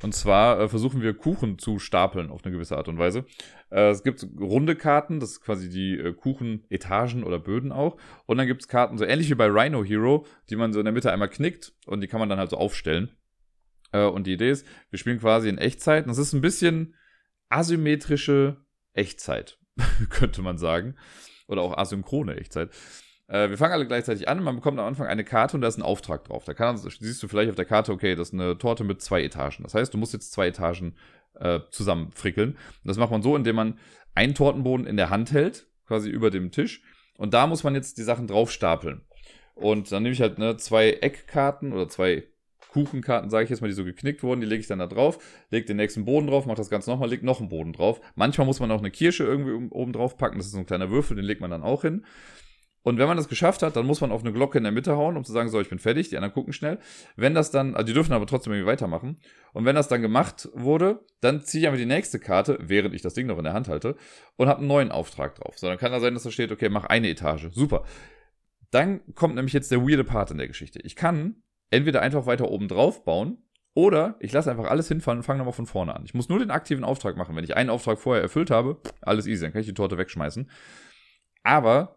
Und 0.02 0.14
zwar 0.14 0.60
äh, 0.60 0.70
versuchen 0.70 1.02
wir 1.02 1.14
Kuchen 1.14 1.58
zu 1.58 1.80
stapeln 1.80 2.30
auf 2.30 2.44
eine 2.44 2.54
gewisse 2.54 2.78
Art 2.78 2.88
und 2.88 2.98
Weise. 2.98 3.26
Äh, 3.70 3.90
es 3.90 4.04
gibt 4.04 4.26
runde 4.40 4.76
Karten, 4.76 5.20
das 5.20 5.32
ist 5.32 5.42
quasi 5.42 5.70
die 5.70 5.98
äh, 5.98 6.14
Kuchenetagen 6.14 7.24
oder 7.24 7.40
Böden 7.40 7.72
auch. 7.72 7.98
Und 8.26 8.38
dann 8.38 8.48
gibt 8.48 8.62
es 8.62 8.68
Karten, 8.68 8.98
so 8.98 9.06
ähnlich 9.06 9.30
wie 9.30 9.36
bei 9.36 9.48
Rhino 9.48 9.84
Hero, 9.84 10.26
die 10.50 10.58
man 10.58 10.74
so 10.74 10.80
in 10.80 10.86
der 10.86 10.94
Mitte 10.94 11.12
einmal 11.12 11.30
knickt 11.30 11.74
und 11.86 12.02
die 12.02 12.08
kann 12.08 12.20
man 12.20 12.30
dann 12.30 12.40
halt 12.40 12.50
so 12.50 12.58
aufstellen. 12.58 13.10
Äh, 13.92 14.06
und 14.06 14.28
die 14.28 14.34
Idee 14.34 14.52
ist, 14.52 14.68
wir 14.90 15.00
spielen 15.00 15.20
quasi 15.20 15.48
in 15.48 15.58
Echtzeit. 15.58 16.04
Und 16.04 16.10
das 16.10 16.18
ist 16.18 16.34
ein 16.34 16.42
bisschen 16.42 16.96
asymmetrische 17.50 18.58
Echtzeit, 18.94 19.60
könnte 20.10 20.42
man 20.42 20.58
sagen. 20.58 20.96
Oder 21.48 21.62
auch 21.62 21.78
asynchrone 21.78 22.36
Echtzeit. 22.36 22.72
Äh, 23.28 23.50
wir 23.50 23.58
fangen 23.58 23.74
alle 23.74 23.88
gleichzeitig 23.88 24.28
an. 24.28 24.44
Man 24.44 24.56
bekommt 24.56 24.80
am 24.80 24.86
Anfang 24.86 25.08
eine 25.08 25.24
Karte 25.24 25.58
und 25.58 25.62
da 25.62 25.68
ist 25.68 25.78
ein 25.78 25.84
Auftrag 25.84 26.24
drauf. 26.26 26.44
Da 26.46 26.54
kann, 26.54 26.78
siehst 26.78 27.22
du 27.22 27.28
vielleicht 27.28 27.50
auf 27.50 27.56
der 27.56 27.66
Karte, 27.66 27.92
okay, 27.92 28.16
das 28.16 28.30
ist 28.30 28.34
eine 28.34 28.58
Torte 28.58 28.84
mit 28.84 29.02
zwei 29.02 29.24
Etagen. 29.24 29.64
Das 29.64 29.74
heißt, 29.74 29.94
du 29.94 29.98
musst 29.98 30.14
jetzt 30.14 30.32
zwei 30.32 30.48
Etagen 30.48 30.96
äh, 31.40 31.60
zusammenfrickeln. 31.72 32.52
Und 32.52 32.88
das 32.88 32.98
macht 32.98 33.12
man 33.12 33.22
so, 33.22 33.36
indem 33.36 33.56
man 33.56 33.80
einen 34.14 34.36
Tortenboden 34.36 34.86
in 34.86 34.98
der 34.98 35.10
Hand 35.10 35.32
hält, 35.32 35.68
quasi 35.88 36.10
über 36.10 36.30
dem 36.30 36.52
Tisch. 36.52 36.82
Und 37.18 37.34
da 37.34 37.48
muss 37.48 37.64
man 37.64 37.76
jetzt 37.76 37.98
die 37.98 38.04
Sachen 38.04 38.28
drauf 38.28 38.52
stapeln. 38.52 39.02
Und 39.56 39.92
dann 39.92 40.04
nehme 40.04 40.14
ich 40.14 40.22
halt 40.22 40.38
ne, 40.38 40.58
zwei 40.58 40.92
Eckkarten 40.92 41.72
oder 41.72 41.88
zwei 41.88 42.24
Kuchenkarten, 42.76 43.30
sage 43.30 43.46
ich 43.46 43.50
jetzt 43.50 43.62
mal, 43.62 43.70
die 43.70 43.74
so 43.74 43.86
geknickt 43.86 44.22
wurden, 44.22 44.42
die 44.42 44.48
lege 44.48 44.60
ich 44.60 44.68
dann 44.68 44.80
da 44.80 44.88
drauf, 44.88 45.18
lege 45.50 45.66
den 45.66 45.78
nächsten 45.78 46.04
Boden 46.04 46.28
drauf, 46.28 46.46
mache 46.46 46.58
das 46.58 46.70
Ganze 46.70 46.90
nochmal, 46.90 47.10
lege 47.10 47.26
noch 47.26 47.40
einen 47.40 47.48
Boden 47.48 47.72
drauf. 47.72 48.02
Manchmal 48.16 48.46
muss 48.46 48.60
man 48.60 48.70
auch 48.70 48.80
eine 48.80 48.92
Kirsche 48.92 49.24
irgendwie 49.24 49.54
oben 49.72 49.94
drauf 49.94 50.18
packen, 50.18 50.38
das 50.38 50.48
ist 50.48 50.52
so 50.52 50.58
ein 50.58 50.66
kleiner 50.66 50.92
Würfel, 50.92 51.16
den 51.16 51.24
legt 51.24 51.40
man 51.40 51.52
dann 51.52 51.64
auch 51.64 51.84
hin. 51.84 52.06
Und 52.86 53.00
wenn 53.00 53.08
man 53.08 53.18
das 53.18 53.28
geschafft 53.28 53.64
hat, 53.64 53.76
dann 53.76 53.88
muss 53.88 54.00
man 54.00 54.12
auf 54.12 54.22
eine 54.22 54.32
Glocke 54.32 54.60
in 54.60 54.64
der 54.64 54.72
Mitte 54.72 54.96
hauen, 54.96 55.18
um 55.18 55.24
zu 55.24 55.32
sagen, 55.32 55.50
so, 55.50 55.60
ich 55.60 55.70
bin 55.70 55.80
fertig, 55.80 56.10
die 56.10 56.18
anderen 56.18 56.36
gucken 56.36 56.54
schnell. 56.54 56.78
Wenn 57.16 57.34
das 57.34 57.50
dann, 57.50 57.74
also 57.74 57.88
die 57.88 57.94
dürfen 57.94 58.14
aber 58.14 58.28
trotzdem 58.28 58.54
irgendwie 58.54 58.70
weitermachen. 58.70 59.18
Und 59.54 59.66
wenn 59.66 59.76
das 59.76 59.88
dann 59.88 60.04
gemacht 60.04 60.50
wurde, 60.54 61.04
dann 61.20 61.42
ziehe 61.42 61.62
ich 61.62 61.68
einfach 61.68 61.80
die 61.80 61.88
nächste 61.88 62.20
Karte, 62.20 62.60
während 62.62 62.94
ich 62.94 63.02
das 63.02 63.16
Ding 63.16 63.26
noch 63.26 63.40
in 63.40 63.44
der 63.44 63.54
Hand 63.54 63.70
halte, 63.70 63.96
und 64.36 64.48
habe 64.48 64.60
einen 64.60 64.68
neuen 64.68 64.92
Auftrag 64.92 65.34
drauf. 65.34 65.58
So, 65.58 65.66
dann 65.66 65.80
kann 65.80 65.92
da 65.92 66.00
sein, 66.00 66.14
dass 66.14 66.22
da 66.22 66.30
steht, 66.30 66.52
okay, 66.52 66.70
mach 66.70 66.86
eine 66.86 67.10
Etage. 67.10 67.48
Super. 67.54 67.86
Dann 68.70 69.02
kommt 69.16 69.34
nämlich 69.34 69.54
jetzt 69.54 69.72
der 69.72 69.82
weirde 69.82 70.04
Part 70.04 70.30
in 70.30 70.38
der 70.38 70.48
Geschichte. 70.48 70.80
Ich 70.84 70.96
kann 70.96 71.38
entweder 71.72 72.04
einfach 72.04 72.28
weiter 72.28 72.52
oben 72.52 72.68
drauf 72.68 73.04
bauen, 73.04 73.40
oder 73.74 74.16
ich 74.20 74.32
lasse 74.32 74.52
einfach 74.52 74.70
alles 74.70 74.88
hinfallen 74.90 75.22
und 75.22 75.24
fange 75.24 75.40
nochmal 75.40 75.54
von 75.54 75.66
vorne 75.66 75.96
an. 75.96 76.04
Ich 76.06 76.14
muss 76.14 76.30
nur 76.30 76.38
den 76.38 76.52
aktiven 76.52 76.84
Auftrag 76.84 77.18
machen. 77.18 77.36
Wenn 77.36 77.44
ich 77.44 77.58
einen 77.58 77.72
Auftrag 77.72 77.98
vorher 77.98 78.22
erfüllt 78.22 78.52
habe, 78.52 78.80
alles 79.02 79.26
easy, 79.26 79.42
dann 79.42 79.54
kann 79.54 79.62
ich 79.62 79.68
die 79.68 79.74
Torte 79.74 79.98
wegschmeißen. 79.98 80.52
Aber 81.42 81.95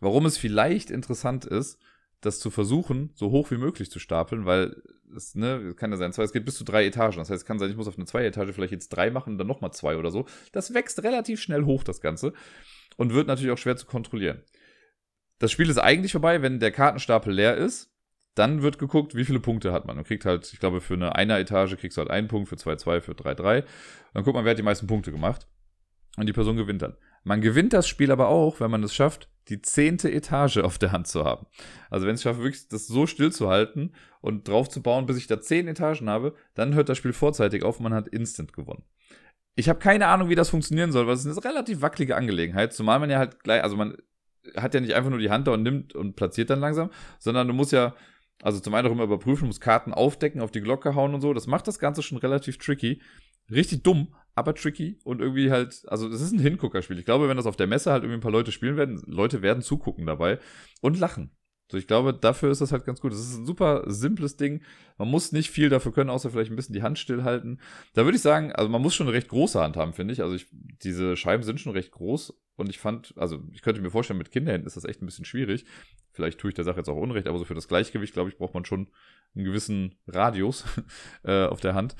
Warum 0.00 0.26
es 0.26 0.38
vielleicht 0.38 0.90
interessant 0.90 1.44
ist, 1.44 1.78
das 2.20 2.40
zu 2.40 2.50
versuchen, 2.50 3.10
so 3.14 3.30
hoch 3.30 3.50
wie 3.50 3.56
möglich 3.56 3.90
zu 3.90 3.98
stapeln, 3.98 4.44
weil 4.44 4.82
es 5.16 5.34
ne, 5.34 5.74
kann 5.76 5.90
ja 5.90 5.96
sein, 5.96 6.10
es 6.10 6.32
geht 6.32 6.44
bis 6.44 6.56
zu 6.56 6.64
drei 6.64 6.84
Etagen. 6.84 7.16
Das 7.16 7.30
heißt, 7.30 7.42
es 7.42 7.44
kann 7.44 7.58
sein, 7.58 7.70
ich 7.70 7.76
muss 7.76 7.88
auf 7.88 7.96
eine 7.96 8.06
zwei 8.06 8.24
Etage 8.24 8.52
vielleicht 8.52 8.72
jetzt 8.72 8.88
drei 8.90 9.10
machen 9.10 9.34
und 9.34 9.38
dann 9.38 9.46
nochmal 9.46 9.72
zwei 9.72 9.96
oder 9.96 10.10
so. 10.10 10.26
Das 10.52 10.74
wächst 10.74 11.02
relativ 11.02 11.40
schnell 11.40 11.64
hoch, 11.64 11.84
das 11.84 12.00
Ganze. 12.00 12.32
Und 12.96 13.14
wird 13.14 13.28
natürlich 13.28 13.52
auch 13.52 13.58
schwer 13.58 13.76
zu 13.76 13.86
kontrollieren. 13.86 14.42
Das 15.38 15.52
Spiel 15.52 15.70
ist 15.70 15.78
eigentlich 15.78 16.12
vorbei, 16.12 16.42
wenn 16.42 16.58
der 16.58 16.72
Kartenstapel 16.72 17.32
leer 17.32 17.56
ist. 17.56 17.94
Dann 18.34 18.62
wird 18.62 18.78
geguckt, 18.78 19.14
wie 19.14 19.24
viele 19.24 19.40
Punkte 19.40 19.72
hat 19.72 19.86
man. 19.86 19.96
Man 19.96 20.04
kriegt 20.04 20.24
halt, 20.24 20.52
ich 20.52 20.60
glaube, 20.60 20.80
für 20.80 20.94
eine 20.94 21.14
einer 21.14 21.38
Etage 21.38 21.76
kriegst 21.76 21.96
du 21.96 22.00
halt 22.00 22.10
einen 22.10 22.28
Punkt, 22.28 22.48
für 22.48 22.56
zwei, 22.56 22.76
zwei, 22.76 23.00
für 23.00 23.14
drei, 23.14 23.34
drei. 23.34 23.64
Dann 24.14 24.24
guckt 24.24 24.34
man, 24.34 24.44
wer 24.44 24.50
hat 24.50 24.58
die 24.58 24.64
meisten 24.64 24.86
Punkte 24.86 25.12
gemacht. 25.12 25.46
Und 26.16 26.26
die 26.26 26.32
Person 26.32 26.56
gewinnt 26.56 26.82
dann. 26.82 26.96
Man 27.24 27.40
gewinnt 27.40 27.72
das 27.72 27.88
Spiel 27.88 28.10
aber 28.10 28.28
auch, 28.28 28.60
wenn 28.60 28.70
man 28.70 28.82
es 28.82 28.94
schafft, 28.94 29.28
die 29.48 29.62
zehnte 29.62 30.10
Etage 30.10 30.58
auf 30.58 30.78
der 30.78 30.92
Hand 30.92 31.06
zu 31.06 31.24
haben. 31.24 31.46
Also 31.90 32.06
wenn 32.06 32.14
ich 32.14 32.22
schaffe, 32.22 32.42
wirklich 32.42 32.68
das 32.68 32.86
so 32.86 33.06
still 33.06 33.32
zu 33.32 33.48
halten 33.48 33.92
und 34.20 34.48
drauf 34.48 34.68
zu 34.68 34.82
bauen, 34.82 35.06
bis 35.06 35.16
ich 35.16 35.26
da 35.26 35.40
zehn 35.40 35.68
Etagen 35.68 36.08
habe, 36.08 36.34
dann 36.54 36.74
hört 36.74 36.88
das 36.88 36.98
Spiel 36.98 37.12
vorzeitig 37.12 37.62
auf 37.62 37.78
und 37.78 37.84
man 37.84 37.94
hat 37.94 38.08
instant 38.08 38.52
gewonnen. 38.52 38.84
Ich 39.54 39.68
habe 39.68 39.78
keine 39.78 40.06
Ahnung, 40.06 40.28
wie 40.28 40.34
das 40.34 40.50
funktionieren 40.50 40.92
soll, 40.92 41.06
weil 41.06 41.14
es 41.14 41.24
ist 41.24 41.38
eine 41.38 41.44
relativ 41.44 41.80
wackelige 41.80 42.16
Angelegenheit, 42.16 42.72
zumal 42.72 43.00
man 43.00 43.10
ja 43.10 43.18
halt 43.18 43.42
gleich, 43.42 43.62
also 43.62 43.76
man 43.76 43.96
hat 44.56 44.74
ja 44.74 44.80
nicht 44.80 44.94
einfach 44.94 45.10
nur 45.10 45.18
die 45.18 45.30
Hand 45.30 45.46
da 45.46 45.52
und 45.52 45.62
nimmt 45.62 45.94
und 45.94 46.16
platziert 46.16 46.50
dann 46.50 46.60
langsam, 46.60 46.90
sondern 47.18 47.48
du 47.48 47.54
musst 47.54 47.72
ja, 47.72 47.94
also 48.42 48.60
zum 48.60 48.74
einen 48.74 48.86
auch 48.86 48.92
immer 48.92 49.04
überprüfen, 49.04 49.46
musst 49.46 49.60
Karten 49.60 49.92
aufdecken, 49.92 50.40
auf 50.40 50.50
die 50.50 50.60
Glocke 50.60 50.94
hauen 50.94 51.14
und 51.14 51.20
so. 51.20 51.34
Das 51.34 51.46
macht 51.46 51.66
das 51.66 51.78
Ganze 51.78 52.02
schon 52.02 52.18
relativ 52.18 52.58
tricky. 52.58 53.02
Richtig 53.50 53.82
dumm, 53.82 54.14
aber 54.38 54.54
tricky 54.54 54.98
und 55.04 55.20
irgendwie 55.20 55.50
halt, 55.50 55.82
also 55.88 56.08
es 56.08 56.20
ist 56.20 56.32
ein 56.32 56.38
Hinguckerspiel. 56.38 56.98
Ich 56.98 57.04
glaube, 57.04 57.28
wenn 57.28 57.36
das 57.36 57.46
auf 57.46 57.56
der 57.56 57.66
Messe 57.66 57.90
halt 57.90 58.04
irgendwie 58.04 58.18
ein 58.18 58.22
paar 58.22 58.32
Leute 58.32 58.52
spielen 58.52 58.76
werden, 58.76 59.02
Leute 59.06 59.42
werden 59.42 59.62
zugucken 59.62 60.06
dabei 60.06 60.38
und 60.80 60.98
lachen. 60.98 61.30
So, 61.70 61.76
ich 61.76 61.86
glaube, 61.86 62.14
dafür 62.14 62.50
ist 62.50 62.62
das 62.62 62.72
halt 62.72 62.86
ganz 62.86 63.00
gut. 63.00 63.12
Das 63.12 63.20
ist 63.20 63.36
ein 63.36 63.44
super 63.44 63.84
simples 63.86 64.36
Ding. 64.36 64.62
Man 64.96 65.08
muss 65.08 65.32
nicht 65.32 65.50
viel 65.50 65.68
dafür 65.68 65.92
können, 65.92 66.08
außer 66.08 66.30
vielleicht 66.30 66.50
ein 66.50 66.56
bisschen 66.56 66.72
die 66.72 66.82
Hand 66.82 66.98
stillhalten. 66.98 67.60
Da 67.92 68.04
würde 68.04 68.16
ich 68.16 68.22
sagen, 68.22 68.52
also 68.52 68.70
man 68.70 68.80
muss 68.80 68.94
schon 68.94 69.06
eine 69.06 69.14
recht 69.14 69.28
große 69.28 69.60
Hand 69.60 69.76
haben, 69.76 69.92
finde 69.92 70.14
ich. 70.14 70.22
Also 70.22 70.34
ich, 70.34 70.46
diese 70.50 71.14
Scheiben 71.16 71.42
sind 71.42 71.60
schon 71.60 71.72
recht 71.72 71.92
groß 71.92 72.32
und 72.56 72.70
ich 72.70 72.78
fand, 72.78 73.12
also 73.18 73.42
ich 73.52 73.60
könnte 73.60 73.82
mir 73.82 73.90
vorstellen, 73.90 74.18
mit 74.18 74.30
Kinderhänden 74.30 74.66
ist 74.66 74.78
das 74.78 74.84
echt 74.84 75.02
ein 75.02 75.06
bisschen 75.06 75.26
schwierig. 75.26 75.66
Vielleicht 76.12 76.40
tue 76.40 76.50
ich 76.50 76.54
der 76.54 76.64
Sache 76.64 76.78
jetzt 76.78 76.88
auch 76.88 76.96
Unrecht, 76.96 77.26
aber 77.26 77.38
so 77.38 77.44
für 77.44 77.54
das 77.54 77.68
Gleichgewicht, 77.68 78.14
glaube 78.14 78.30
ich, 78.30 78.38
braucht 78.38 78.54
man 78.54 78.64
schon 78.64 78.88
einen 79.34 79.44
gewissen 79.44 79.94
Radius 80.06 80.64
äh, 81.22 81.44
auf 81.44 81.60
der 81.60 81.74
Hand. 81.74 81.96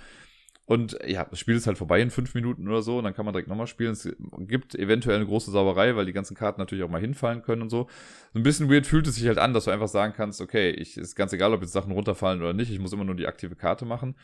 Und 0.68 0.98
ja, 1.06 1.24
das 1.24 1.38
Spiel 1.38 1.56
ist 1.56 1.66
halt 1.66 1.78
vorbei 1.78 1.98
in 1.98 2.10
fünf 2.10 2.34
Minuten 2.34 2.68
oder 2.68 2.82
so 2.82 2.98
und 2.98 3.04
dann 3.04 3.14
kann 3.14 3.24
man 3.24 3.32
direkt 3.32 3.48
nochmal 3.48 3.66
spielen. 3.66 3.92
Es 3.92 4.06
gibt 4.40 4.74
eventuell 4.74 5.16
eine 5.16 5.24
große 5.24 5.50
Sauerei, 5.50 5.96
weil 5.96 6.04
die 6.04 6.12
ganzen 6.12 6.36
Karten 6.36 6.60
natürlich 6.60 6.84
auch 6.84 6.90
mal 6.90 7.00
hinfallen 7.00 7.40
können 7.40 7.62
und 7.62 7.70
so. 7.70 7.88
So 8.34 8.38
ein 8.38 8.42
bisschen 8.42 8.70
weird 8.70 8.86
fühlt 8.86 9.06
es 9.06 9.14
sich 9.14 9.26
halt 9.26 9.38
an, 9.38 9.54
dass 9.54 9.64
du 9.64 9.70
einfach 9.70 9.88
sagen 9.88 10.12
kannst, 10.14 10.42
okay, 10.42 10.68
ich, 10.68 10.98
ist 10.98 11.16
ganz 11.16 11.32
egal, 11.32 11.54
ob 11.54 11.62
jetzt 11.62 11.72
Sachen 11.72 11.90
runterfallen 11.92 12.42
oder 12.42 12.52
nicht, 12.52 12.70
ich 12.70 12.80
muss 12.80 12.92
immer 12.92 13.04
nur 13.04 13.14
die 13.14 13.26
aktive 13.26 13.56
Karte 13.56 13.86
machen. 13.86 14.14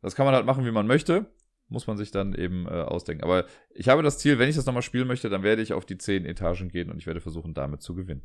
Das 0.00 0.14
kann 0.14 0.24
man 0.24 0.34
halt 0.34 0.46
machen, 0.46 0.64
wie 0.64 0.70
man 0.70 0.86
möchte. 0.86 1.26
Muss 1.68 1.86
man 1.86 1.98
sich 1.98 2.10
dann 2.10 2.34
eben 2.34 2.66
äh, 2.66 2.70
ausdenken. 2.70 3.22
Aber 3.22 3.44
ich 3.74 3.90
habe 3.90 4.02
das 4.02 4.16
Ziel, 4.16 4.38
wenn 4.38 4.48
ich 4.48 4.56
das 4.56 4.64
nochmal 4.64 4.80
spielen 4.80 5.06
möchte, 5.06 5.28
dann 5.28 5.42
werde 5.42 5.60
ich 5.60 5.74
auf 5.74 5.84
die 5.84 5.98
zehn 5.98 6.24
Etagen 6.24 6.70
gehen 6.70 6.90
und 6.90 6.96
ich 6.96 7.06
werde 7.06 7.20
versuchen, 7.20 7.52
damit 7.52 7.82
zu 7.82 7.94
gewinnen. 7.94 8.22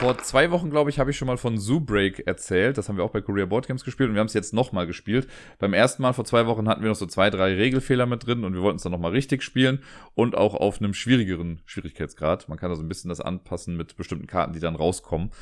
Vor 0.00 0.16
zwei 0.16 0.50
Wochen, 0.50 0.70
glaube 0.70 0.88
ich, 0.88 0.98
habe 0.98 1.10
ich 1.10 1.18
schon 1.18 1.28
mal 1.28 1.36
von 1.36 1.58
Zoo 1.58 1.78
Break 1.78 2.26
erzählt. 2.26 2.78
Das 2.78 2.88
haben 2.88 2.96
wir 2.96 3.04
auch 3.04 3.10
bei 3.10 3.20
Korea 3.20 3.44
Board 3.44 3.66
Games 3.66 3.84
gespielt 3.84 4.08
und 4.08 4.14
wir 4.14 4.20
haben 4.20 4.28
es 4.28 4.32
jetzt 4.32 4.54
nochmal 4.54 4.86
gespielt. 4.86 5.28
Beim 5.58 5.74
ersten 5.74 6.00
Mal 6.00 6.14
vor 6.14 6.24
zwei 6.24 6.46
Wochen 6.46 6.70
hatten 6.70 6.80
wir 6.80 6.88
noch 6.88 6.96
so 6.96 7.04
zwei, 7.04 7.28
drei 7.28 7.54
Regelfehler 7.54 8.06
mit 8.06 8.26
drin 8.26 8.44
und 8.44 8.54
wir 8.54 8.62
wollten 8.62 8.76
es 8.76 8.82
dann 8.82 8.92
nochmal 8.92 9.10
richtig 9.10 9.42
spielen 9.42 9.82
und 10.14 10.38
auch 10.38 10.54
auf 10.54 10.80
einem 10.80 10.94
schwierigeren 10.94 11.60
Schwierigkeitsgrad. 11.66 12.48
Man 12.48 12.56
kann 12.56 12.70
also 12.70 12.82
ein 12.82 12.88
bisschen 12.88 13.10
das 13.10 13.20
anpassen 13.20 13.76
mit 13.76 13.94
bestimmten 13.98 14.26
Karten, 14.26 14.54
die 14.54 14.60
dann 14.60 14.74
rauskommen. 14.74 15.32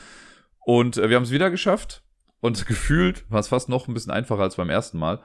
Und 0.64 0.96
äh, 0.96 1.08
wir 1.08 1.14
haben 1.14 1.22
es 1.22 1.30
wieder 1.30 1.52
geschafft 1.52 2.02
und 2.40 2.66
gefühlt 2.66 3.30
war 3.30 3.38
es 3.38 3.46
fast 3.46 3.68
noch 3.68 3.86
ein 3.86 3.94
bisschen 3.94 4.10
einfacher 4.10 4.42
als 4.42 4.56
beim 4.56 4.70
ersten 4.70 4.98
Mal. 4.98 5.20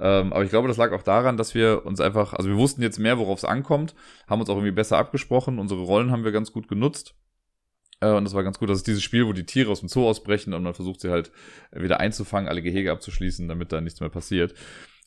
Ähm, 0.00 0.32
aber 0.32 0.42
ich 0.42 0.50
glaube, 0.50 0.66
das 0.66 0.78
lag 0.78 0.90
auch 0.90 1.04
daran, 1.04 1.36
dass 1.36 1.54
wir 1.54 1.86
uns 1.86 2.00
einfach, 2.00 2.32
also 2.32 2.48
wir 2.48 2.56
wussten 2.56 2.82
jetzt 2.82 2.98
mehr, 2.98 3.20
worauf 3.20 3.38
es 3.38 3.44
ankommt, 3.44 3.94
haben 4.26 4.40
uns 4.40 4.50
auch 4.50 4.56
irgendwie 4.56 4.72
besser 4.72 4.98
abgesprochen, 4.98 5.60
unsere 5.60 5.82
Rollen 5.82 6.10
haben 6.10 6.24
wir 6.24 6.32
ganz 6.32 6.50
gut 6.50 6.66
genutzt 6.66 7.14
und 8.12 8.24
das 8.24 8.34
war 8.34 8.42
ganz 8.42 8.58
gut. 8.58 8.70
Das 8.70 8.78
ist 8.78 8.86
dieses 8.86 9.02
Spiel, 9.02 9.26
wo 9.26 9.32
die 9.32 9.46
Tiere 9.46 9.70
aus 9.70 9.80
dem 9.80 9.88
Zoo 9.88 10.08
ausbrechen 10.08 10.54
und 10.54 10.62
man 10.62 10.74
versucht 10.74 11.00
sie 11.00 11.10
halt 11.10 11.32
wieder 11.72 12.00
einzufangen, 12.00 12.48
alle 12.48 12.62
Gehege 12.62 12.92
abzuschließen, 12.92 13.48
damit 13.48 13.72
da 13.72 13.80
nichts 13.80 14.00
mehr 14.00 14.10
passiert. 14.10 14.54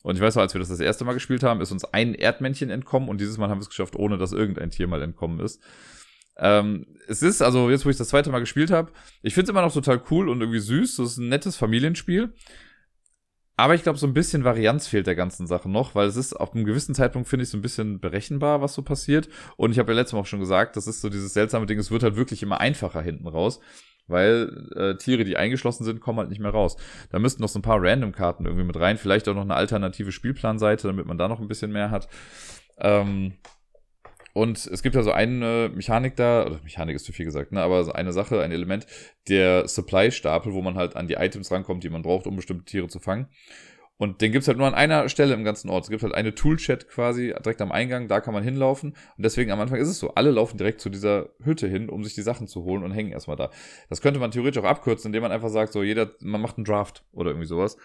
Und 0.02 0.16
ich 0.16 0.22
weiß 0.22 0.36
noch, 0.36 0.42
als 0.42 0.54
wir 0.54 0.60
das 0.60 0.68
das 0.68 0.80
erste 0.80 1.04
Mal 1.04 1.14
gespielt 1.14 1.42
haben, 1.42 1.60
ist 1.60 1.72
uns 1.72 1.84
ein 1.84 2.14
Erdmännchen 2.14 2.70
entkommen 2.70 3.08
und 3.08 3.20
dieses 3.20 3.36
Mal 3.36 3.48
haben 3.48 3.58
wir 3.58 3.62
es 3.62 3.68
geschafft, 3.68 3.96
ohne 3.96 4.16
dass 4.16 4.32
irgendein 4.32 4.70
Tier 4.70 4.86
mal 4.86 5.02
entkommen 5.02 5.40
ist. 5.40 5.60
Ähm, 6.38 6.86
es 7.08 7.22
ist, 7.22 7.42
also 7.42 7.68
jetzt, 7.68 7.84
wo 7.84 7.90
ich 7.90 7.96
das 7.96 8.08
zweite 8.08 8.30
Mal 8.30 8.38
gespielt 8.38 8.70
habe, 8.70 8.92
ich 9.22 9.34
finde 9.34 9.44
es 9.44 9.50
immer 9.50 9.62
noch 9.62 9.72
total 9.72 10.00
cool 10.10 10.28
und 10.28 10.40
irgendwie 10.40 10.60
süß. 10.60 10.96
Das 10.96 11.12
ist 11.12 11.18
ein 11.18 11.28
nettes 11.28 11.56
Familienspiel. 11.56 12.32
Aber 13.58 13.74
ich 13.74 13.82
glaube, 13.82 13.98
so 13.98 14.06
ein 14.06 14.14
bisschen 14.14 14.44
Varianz 14.44 14.86
fehlt 14.86 15.08
der 15.08 15.16
ganzen 15.16 15.48
Sache 15.48 15.68
noch, 15.68 15.96
weil 15.96 16.06
es 16.06 16.14
ist 16.14 16.32
auf 16.32 16.54
einem 16.54 16.64
gewissen 16.64 16.94
Zeitpunkt, 16.94 17.28
finde 17.28 17.42
ich, 17.42 17.50
so 17.50 17.58
ein 17.58 17.60
bisschen 17.60 17.98
berechenbar, 17.98 18.62
was 18.62 18.72
so 18.72 18.82
passiert. 18.82 19.28
Und 19.56 19.72
ich 19.72 19.80
habe 19.80 19.90
ja 19.90 19.96
letztes 19.96 20.12
Mal 20.12 20.20
auch 20.20 20.26
schon 20.26 20.38
gesagt, 20.38 20.76
das 20.76 20.86
ist 20.86 21.00
so 21.00 21.08
dieses 21.08 21.34
seltsame 21.34 21.66
Ding, 21.66 21.76
es 21.80 21.90
wird 21.90 22.04
halt 22.04 22.14
wirklich 22.14 22.40
immer 22.44 22.60
einfacher 22.60 23.02
hinten 23.02 23.26
raus. 23.26 23.58
weil 24.06 24.68
äh, 24.76 24.96
Tiere, 24.96 25.24
die 25.24 25.36
eingeschlossen 25.36 25.84
sind, 25.84 26.00
kommen 26.00 26.20
halt 26.20 26.30
nicht 26.30 26.40
mehr 26.40 26.52
raus. 26.52 26.76
Da 27.10 27.18
müssten 27.18 27.42
noch 27.42 27.48
so 27.48 27.58
ein 27.58 27.62
paar 27.62 27.82
Random-Karten 27.82 28.46
irgendwie 28.46 28.64
mit 28.64 28.78
rein, 28.78 28.96
vielleicht 28.96 29.28
auch 29.28 29.34
noch 29.34 29.42
eine 29.42 29.54
alternative 29.56 30.12
Spielplanseite, 30.12 30.86
damit 30.86 31.06
man 31.06 31.18
da 31.18 31.28
noch 31.28 31.40
ein 31.40 31.48
bisschen 31.48 31.72
mehr 31.72 31.90
hat. 31.90 32.08
Ähm, 32.78 33.34
und 34.38 34.68
es 34.68 34.84
gibt 34.84 34.94
ja 34.94 35.02
so 35.02 35.10
eine 35.10 35.68
Mechanik 35.74 36.14
da, 36.14 36.46
oder 36.46 36.60
Mechanik 36.62 36.94
ist 36.94 37.04
zu 37.04 37.12
viel 37.12 37.24
gesagt, 37.24 37.50
ne, 37.50 37.60
aber 37.60 37.92
eine 37.96 38.12
Sache, 38.12 38.40
ein 38.40 38.52
Element, 38.52 38.86
der 39.28 39.66
Supply-Stapel, 39.66 40.52
wo 40.52 40.62
man 40.62 40.76
halt 40.76 40.94
an 40.94 41.08
die 41.08 41.14
Items 41.14 41.50
rankommt, 41.50 41.82
die 41.82 41.90
man 41.90 42.02
braucht, 42.02 42.28
um 42.28 42.36
bestimmte 42.36 42.64
Tiere 42.64 42.86
zu 42.86 43.00
fangen. 43.00 43.26
Und 43.96 44.20
den 44.20 44.30
gibt's 44.30 44.46
halt 44.46 44.56
nur 44.56 44.68
an 44.68 44.74
einer 44.74 45.08
Stelle 45.08 45.34
im 45.34 45.42
ganzen 45.42 45.68
Ort. 45.70 45.82
Es 45.82 45.90
gibt 45.90 46.04
halt 46.04 46.14
eine 46.14 46.36
Toolchat 46.36 46.88
quasi 46.88 47.34
direkt 47.44 47.60
am 47.60 47.72
Eingang, 47.72 48.06
da 48.06 48.20
kann 48.20 48.32
man 48.32 48.44
hinlaufen. 48.44 48.90
Und 48.90 49.24
deswegen 49.24 49.50
am 49.50 49.58
Anfang 49.58 49.80
ist 49.80 49.88
es 49.88 49.98
so, 49.98 50.14
alle 50.14 50.30
laufen 50.30 50.56
direkt 50.56 50.80
zu 50.80 50.88
dieser 50.88 51.30
Hütte 51.42 51.66
hin, 51.66 51.88
um 51.88 52.04
sich 52.04 52.14
die 52.14 52.22
Sachen 52.22 52.46
zu 52.46 52.62
holen 52.62 52.84
und 52.84 52.92
hängen 52.92 53.10
erstmal 53.10 53.36
da. 53.36 53.50
Das 53.88 54.00
könnte 54.00 54.20
man 54.20 54.30
theoretisch 54.30 54.62
auch 54.62 54.68
abkürzen, 54.68 55.08
indem 55.08 55.22
man 55.22 55.32
einfach 55.32 55.48
sagt, 55.48 55.72
so 55.72 55.82
jeder, 55.82 56.12
man 56.20 56.40
macht 56.40 56.58
einen 56.58 56.64
Draft 56.64 57.04
oder 57.10 57.30
irgendwie 57.30 57.48
sowas. 57.48 57.76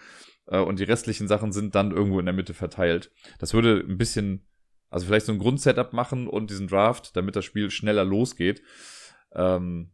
Äh, 0.46 0.60
und 0.60 0.78
die 0.78 0.84
restlichen 0.84 1.26
Sachen 1.26 1.50
sind 1.50 1.74
dann 1.74 1.90
irgendwo 1.90 2.20
in 2.20 2.26
der 2.26 2.34
Mitte 2.34 2.54
verteilt. 2.54 3.10
Das 3.40 3.52
würde 3.52 3.84
ein 3.84 3.98
bisschen, 3.98 4.46
also 4.90 5.06
vielleicht 5.06 5.26
so 5.26 5.32
ein 5.32 5.38
Grundsetup 5.38 5.92
machen 5.92 6.28
und 6.28 6.50
diesen 6.50 6.68
Draft, 6.68 7.16
damit 7.16 7.36
das 7.36 7.44
Spiel 7.44 7.70
schneller 7.70 8.04
losgeht. 8.04 8.62
Ähm, 9.34 9.90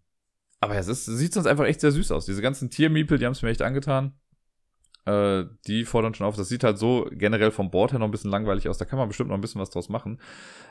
aber 0.60 0.74
ja, 0.74 0.80
es 0.80 0.88
ist, 0.88 1.06
sieht 1.06 1.32
sonst 1.32 1.46
einfach 1.46 1.64
echt 1.64 1.80
sehr 1.80 1.92
süß 1.92 2.12
aus. 2.12 2.26
Diese 2.26 2.42
ganzen 2.42 2.70
Tiermiepel, 2.70 3.18
die 3.18 3.24
haben 3.24 3.32
es 3.32 3.42
mir 3.42 3.48
echt 3.48 3.62
angetan. 3.62 4.12
Äh, 5.06 5.44
die 5.66 5.86
fordern 5.86 6.14
schon 6.14 6.26
auf. 6.26 6.36
Das 6.36 6.48
sieht 6.48 6.62
halt 6.62 6.78
so 6.78 7.08
generell 7.10 7.50
vom 7.50 7.70
Board 7.70 7.92
her 7.92 7.98
noch 7.98 8.06
ein 8.06 8.10
bisschen 8.10 8.30
langweilig 8.30 8.68
aus. 8.68 8.76
Da 8.76 8.84
kann 8.84 8.98
man 8.98 9.08
bestimmt 9.08 9.30
noch 9.30 9.36
ein 9.36 9.40
bisschen 9.40 9.60
was 9.60 9.70
draus 9.70 9.88
machen. 9.88 10.20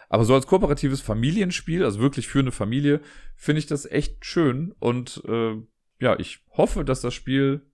Aber 0.07 0.24
so 0.26 0.36
als 0.36 0.45
kooperatives 0.45 1.01
Familienspiel, 1.01 1.84
also 1.84 1.99
wirklich 1.99 2.28
für 2.28 2.39
eine 2.39 2.51
Familie, 2.51 3.01
finde 3.36 3.59
ich 3.59 3.65
das 3.65 3.86
echt 3.86 4.26
schön. 4.26 4.76
Und 4.80 5.24
äh, 5.28 5.55
ja, 5.99 6.20
ich 6.20 6.45
hoffe, 6.55 6.86
dass 6.86 7.01
das 7.01 7.15
Spiel 7.15 7.65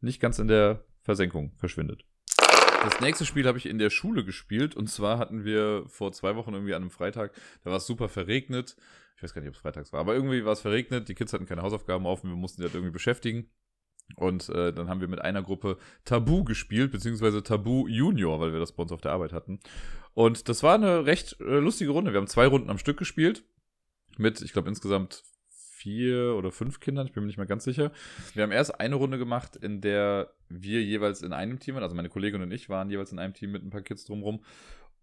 nicht 0.00 0.20
ganz 0.20 0.38
in 0.38 0.48
der 0.48 0.84
Versenkung 1.02 1.52
verschwindet. 1.56 2.04
Das 2.84 3.00
nächste 3.00 3.24
Spiel 3.24 3.46
habe 3.46 3.56
ich 3.56 3.64
in 3.64 3.78
der 3.78 3.88
Schule 3.88 4.26
gespielt. 4.26 4.76
Und 4.76 4.88
zwar 4.88 5.18
hatten 5.18 5.44
wir 5.44 5.84
vor 5.86 6.12
zwei 6.12 6.36
Wochen 6.36 6.52
irgendwie 6.52 6.74
an 6.74 6.82
einem 6.82 6.90
Freitag, 6.90 7.32
da 7.62 7.70
war 7.70 7.78
es 7.78 7.86
super 7.86 8.10
verregnet. 8.10 8.76
Ich 9.16 9.22
weiß 9.22 9.32
gar 9.32 9.40
nicht, 9.40 9.48
ob 9.48 9.54
es 9.54 9.60
freitags 9.60 9.90
war, 9.94 10.00
aber 10.00 10.14
irgendwie 10.14 10.44
war 10.44 10.52
es 10.52 10.60
verregnet. 10.60 11.08
Die 11.08 11.14
Kids 11.14 11.32
hatten 11.32 11.46
keine 11.46 11.62
Hausaufgaben 11.62 12.06
auf 12.06 12.22
und 12.22 12.30
wir 12.30 12.36
mussten 12.36 12.60
die 12.60 12.66
halt 12.66 12.74
irgendwie 12.74 12.92
beschäftigen. 12.92 13.48
Und 14.16 14.50
äh, 14.50 14.74
dann 14.74 14.90
haben 14.90 15.00
wir 15.00 15.08
mit 15.08 15.22
einer 15.22 15.42
Gruppe 15.42 15.78
Tabu 16.04 16.44
gespielt, 16.44 16.92
beziehungsweise 16.92 17.42
Tabu 17.42 17.88
Junior, 17.88 18.38
weil 18.38 18.52
wir 18.52 18.60
das 18.60 18.72
bei 18.72 18.82
uns 18.82 18.92
auf 18.92 19.00
der 19.00 19.12
Arbeit 19.12 19.32
hatten. 19.32 19.60
Und 20.12 20.50
das 20.50 20.62
war 20.62 20.74
eine 20.74 21.06
recht 21.06 21.40
äh, 21.40 21.60
lustige 21.60 21.90
Runde. 21.90 22.12
Wir 22.12 22.20
haben 22.20 22.26
zwei 22.26 22.46
Runden 22.46 22.68
am 22.68 22.76
Stück 22.76 22.98
gespielt. 22.98 23.44
Mit, 24.18 24.42
ich 24.42 24.52
glaube, 24.52 24.68
insgesamt 24.68 25.24
vier 25.84 26.34
oder 26.34 26.50
fünf 26.50 26.80
Kindern, 26.80 27.06
ich 27.06 27.12
bin 27.12 27.22
mir 27.22 27.26
nicht 27.26 27.36
mehr 27.36 27.46
ganz 27.46 27.64
sicher. 27.64 27.92
Wir 28.32 28.42
haben 28.42 28.52
erst 28.52 28.80
eine 28.80 28.94
Runde 28.94 29.18
gemacht, 29.18 29.54
in 29.54 29.82
der 29.82 30.32
wir 30.48 30.82
jeweils 30.82 31.20
in 31.20 31.34
einem 31.34 31.58
Team 31.60 31.74
waren, 31.74 31.82
also 31.84 31.94
meine 31.94 32.08
Kollegin 32.08 32.40
und 32.40 32.50
ich 32.52 32.70
waren 32.70 32.88
jeweils 32.88 33.12
in 33.12 33.18
einem 33.18 33.34
Team 33.34 33.52
mit 33.52 33.62
ein 33.62 33.68
paar 33.68 33.82
Kids 33.82 34.06
drumherum. 34.06 34.42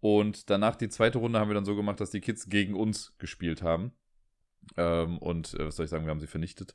Und 0.00 0.50
danach 0.50 0.74
die 0.74 0.88
zweite 0.88 1.18
Runde 1.18 1.38
haben 1.38 1.48
wir 1.48 1.54
dann 1.54 1.64
so 1.64 1.76
gemacht, 1.76 2.00
dass 2.00 2.10
die 2.10 2.20
Kids 2.20 2.48
gegen 2.48 2.74
uns 2.74 3.14
gespielt 3.18 3.62
haben. 3.62 3.92
Ähm, 4.76 5.18
und 5.18 5.54
äh, 5.54 5.66
was 5.66 5.76
soll 5.76 5.84
ich 5.84 5.90
sagen, 5.90 6.04
wir 6.04 6.10
haben 6.10 6.18
sie 6.18 6.26
vernichtet. 6.26 6.74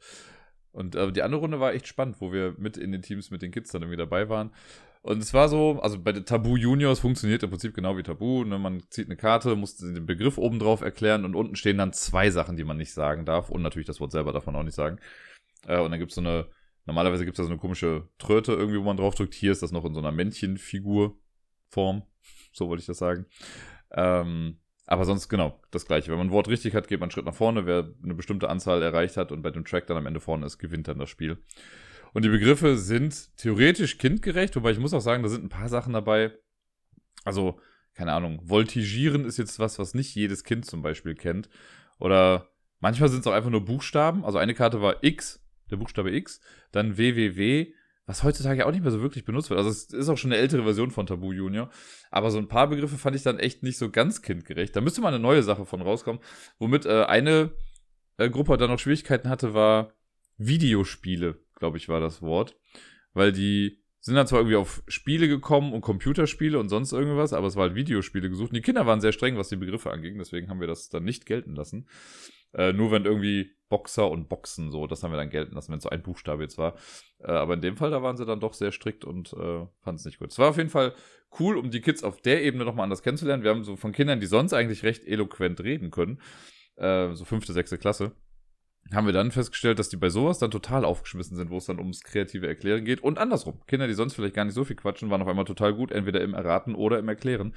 Und 0.72 0.95
äh, 0.95 1.12
die 1.12 1.24
andere 1.24 1.41
Runde 1.41 1.60
war 1.60 1.74
echt 1.74 1.88
spannend, 1.88 2.22
wo 2.22 2.32
wir 2.32 2.55
mit 2.58 2.78
in 2.78 2.93
den 2.93 3.01
Teams 3.01 3.30
mit 3.30 3.41
den 3.41 3.51
Kids 3.51 3.72
dann 3.72 3.82
irgendwie 3.82 3.97
dabei 3.97 4.30
waren. 4.30 4.51
Und 5.08 5.24
es 5.24 5.34
war 5.34 5.47
so, 5.47 5.80
also 5.82 6.03
bei 6.03 6.12
Tabu 6.12 6.58
Juniors 6.58 6.99
funktioniert 6.99 7.41
im 7.41 7.49
Prinzip 7.49 7.74
genau 7.74 7.95
wie 7.95 8.03
Tabu. 8.03 8.43
Ne? 8.43 8.60
Man 8.60 8.84
zieht 8.89 9.08
eine 9.08 9.16
Karte, 9.16 9.55
muss 9.55 9.78
den 9.78 10.05
Begriff 10.05 10.38
oben 10.38 10.60
drauf 10.60 10.82
erklären 10.82 11.24
und 11.24 11.34
unten 11.34 11.55
stehen 11.55 11.78
dann 11.78 11.93
zwei 11.93 12.30
Sachen, 12.30 12.58
die 12.58 12.66
man 12.66 12.76
nicht 12.76 12.91
sagen 12.91 13.24
darf. 13.24 13.49
Und 13.49 13.62
natürlich 13.62 13.88
das 13.88 14.01
Wort 14.01 14.12
selber 14.12 14.34
darf 14.34 14.47
man 14.47 14.58
auch 14.58 14.64
nicht 14.64 14.76
sagen. 14.76 14.99
Äh, 15.66 15.80
und 15.80 15.91
dann 15.91 15.99
gibt 15.99 16.12
es 16.12 16.16
so 16.16 16.22
eine, 16.22 16.47
normalerweise 16.86 17.24
gibt 17.24 17.36
es 17.36 17.38
da 17.38 17.45
so 17.45 17.49
eine 17.49 17.58
komische 17.58 18.10
Tröte 18.18 18.51
irgendwie, 18.51 18.80
wo 18.80 18.84
man 18.84 18.97
drauf 18.97 19.16
drückt. 19.16 19.34
Hier 19.34 19.53
ist 19.53 19.64
das 19.64 19.72
noch 19.72 19.86
in 19.86 19.93
so 19.93 20.01
einer 20.01 20.12
Männchenfigur-Form. 20.12 22.03
So 22.51 22.68
wollte 22.68 22.82
ich 22.82 22.88
das 22.88 22.97
sagen. 22.97 23.28
Ähm, 23.91 24.58
aber 24.88 25.05
sonst 25.05 25.30
genau 25.30 25.62
das 25.70 25.86
gleiche. 25.86 26.10
Wenn 26.10 26.18
man 26.18 26.28
ein 26.28 26.32
Wort 26.32 26.49
richtig 26.49 26.74
hat, 26.74 26.88
geht 26.88 26.99
man 26.99 27.05
einen 27.05 27.12
Schritt 27.12 27.26
nach 27.26 27.36
vorne. 27.36 27.66
Wer 27.66 27.93
eine 28.03 28.16
bestimmte 28.16 28.49
Anzahl 28.49 28.82
erreicht 28.82 29.16
hat 29.16 29.32
und 29.32 29.41
bei 29.43 29.51
dem 29.51 29.64
Track 29.64 29.86
dann 29.88 29.95
am 29.95 30.08
Ende 30.08 30.20
vorne 30.20 30.45
ist, 30.45 30.58
gewinnt 30.58 30.88
dann 30.88 30.97
das 30.97 31.10
Spiel. 31.10 31.38
Und 32.14 32.26
die 32.26 32.30
Begriffe 32.30 32.78
sind 32.78 33.36
theoretisch 33.38 33.97
kindgerecht, 33.97 34.55
wobei 34.55 34.72
ich 34.72 34.80
muss 34.80 34.93
auch 34.93 35.01
sagen, 35.01 35.24
da 35.24 35.30
sind 35.30 35.43
ein 35.43 35.49
paar 35.49 35.70
Sachen 35.70 35.93
dabei. 35.93 36.32
Also, 37.24 37.60
keine 37.93 38.14
Ahnung, 38.14 38.41
voltigieren 38.47 39.26
ist 39.26 39.38
jetzt 39.38 39.60
was, 39.60 39.80
was 39.80 39.93
nicht 39.93 40.16
jedes 40.16 40.43
Kind 40.43 40.66
zum 40.66 40.82
Beispiel 40.82 41.16
kennt. 41.16 41.49
Oder 41.99 42.49
manchmal 42.80 43.10
sind 43.10 43.22
es 43.22 43.28
auch 43.28 43.34
einfach 43.34 43.49
nur 43.49 43.66
Buchstaben. 43.66 44.24
Also 44.24 44.38
eine 44.38 44.53
Karte 44.53 44.82
war 44.82 45.03
X, 45.03 45.43
der 45.72 45.78
Buchstabe 45.78 46.16
X, 46.16 46.39
dann 46.72 46.97
WWW, 46.97 47.74
was 48.05 48.24
heutzutage 48.24 48.66
auch 48.66 48.72
nicht 48.72 48.84
mehr 48.84 48.91
so 48.91 49.01
wirklich 49.01 49.26
benutzt 49.26 49.49
wird. 49.49 49.58
Also 49.58 49.70
es 49.70 49.86
ist 49.86 50.10
auch 50.10 50.18
schon 50.18 50.32
eine 50.32 50.39
ältere 50.39 50.64
Version 50.64 50.91
von 50.91 51.05
Tabu 51.05 51.34
Junior. 51.34 51.70
Aber 52.10 52.32
so 52.32 52.38
ein 52.38 52.47
paar 52.47 52.70
Begriffe 52.70 52.97
fand 52.97 53.16
ich 53.16 53.24
dann 53.24 53.39
echt 53.39 53.64
nicht 53.64 53.78
so 53.78 53.89
ganz 53.89 54.22
kindgerecht. 54.22 54.76
Da 54.76 54.82
müsste 54.82 55.01
mal 55.01 55.10
eine 55.10 55.20
neue 55.20 55.43
Sache 55.43 55.66
von 55.66 55.82
rauskommen. 55.82 56.22
Womit 56.58 56.86
äh, 56.86 57.03
eine 57.03 57.51
äh, 58.18 58.30
Gruppe 58.30 58.58
dann 58.58 58.70
noch 58.70 58.80
Schwierigkeiten 58.80 59.30
hatte, 59.30 59.53
war 59.53 59.93
Videospiele, 60.38 61.39
glaube 61.58 61.78
ich, 61.78 61.89
war 61.89 61.99
das 61.99 62.22
Wort. 62.22 62.58
Weil 63.14 63.32
die 63.32 63.82
sind 63.99 64.16
dann 64.16 64.28
zwar 64.28 64.39
irgendwie 64.39 64.55
auf 64.55 64.84
Spiele 64.88 65.28
gekommen 65.28 65.74
und 65.74 65.82
Computerspiele 65.82 66.58
und 66.60 66.70
sonst 66.70 66.93
irgendwas, 66.93 67.34
aber 67.34 67.47
es 67.47 67.55
war 67.55 67.64
halt 67.64 67.76
Videospiele 67.76 68.30
gesucht. 68.30 68.51
Und 68.51 68.55
die 68.55 68.62
Kinder 68.62 68.86
waren 68.86 69.01
sehr 69.01 69.12
streng, 69.12 69.38
was 69.38 69.49
die 69.49 69.58
Begriffe 69.58 69.91
anging, 69.91 70.18
deswegen 70.18 70.49
haben 70.49 70.62
wir 70.62 70.68
das 70.68 70.89
dann 70.89 71.03
nicht 71.03 71.26
gelten 71.26 71.55
lassen. 71.55 71.88
Äh, 72.53 72.74
nur 72.74 72.91
wenn 72.91 73.05
irgendwie 73.05 73.51
Boxer 73.70 74.10
und 74.10 74.30
Boxen 74.30 74.72
so, 74.72 74.88
das 74.88 75.03
haben 75.03 75.12
wir 75.12 75.18
dann 75.18 75.30
gelten 75.30 75.53
lassen, 75.55 75.72
wenn 75.72 75.78
es 75.78 75.84
so 75.84 75.89
ein 75.89 76.03
Buchstabe 76.03 76.43
jetzt 76.43 76.58
war. 76.58 76.76
Äh, 77.20 77.32
aber 77.32 77.55
in 77.55 77.62
dem 77.62 77.76
Fall, 77.76 77.91
da 77.91 78.01
waren 78.01 78.16
sie 78.16 78.26
dann 78.26 78.39
doch 78.39 78.53
sehr 78.53 78.72
strikt 78.72 79.03
und 79.03 79.34
äh, 79.34 79.66
fanden 79.82 79.95
es 79.95 80.05
nicht 80.05 80.20
gut. 80.20 80.32
Es 80.32 80.39
war 80.39 80.49
auf 80.49 80.58
jeden 80.58 80.70
Fall 80.70 80.93
cool, 81.39 81.58
um 81.58 81.70
die 81.70 81.82
Kids 81.82 82.03
auf 82.03 82.22
der 82.22 82.43
Ebene 82.43 82.64
nochmal 82.64 82.86
anders 82.86 83.03
kennenzulernen. 83.03 83.43
Wir 83.43 83.51
haben 83.51 83.64
so 83.64 83.76
von 83.76 83.91
Kindern, 83.91 84.22
die 84.22 84.28
sonst 84.28 84.53
eigentlich 84.53 84.84
recht 84.84 85.05
eloquent 85.05 85.60
reden 85.62 85.91
können, 85.91 86.22
äh, 86.78 87.14
so 87.14 87.26
fünfte, 87.26 87.51
sechste 87.51 87.78
Klasse, 87.78 88.16
haben 88.94 89.06
wir 89.06 89.14
dann 89.14 89.32
festgestellt, 89.32 89.80
dass 89.80 89.90
die 89.90 89.98
bei 89.98 90.10
sowas 90.10 90.40
dann 90.40 90.52
total 90.52 90.86
aufgeschmissen 90.86 91.36
sind, 91.36 91.50
wo 91.50 91.58
es 91.58 91.66
dann 91.66 91.80
ums 91.80 92.02
kreative 92.02 92.48
Erklären 92.48 92.86
geht. 92.86 93.02
Und 93.02 93.18
andersrum. 93.18 93.62
Kinder, 93.68 93.88
die 93.88 93.94
sonst 93.94 94.14
vielleicht 94.14 94.36
gar 94.36 94.46
nicht 94.46 94.54
so 94.54 94.64
viel 94.64 94.76
quatschen, 94.76 95.10
waren 95.10 95.22
auf 95.22 95.28
einmal 95.28 95.46
total 95.46 95.74
gut, 95.74 95.92
entweder 95.92 96.22
im 96.22 96.34
Erraten 96.34 96.76
oder 96.76 97.00
im 97.00 97.10
Erklären. 97.10 97.54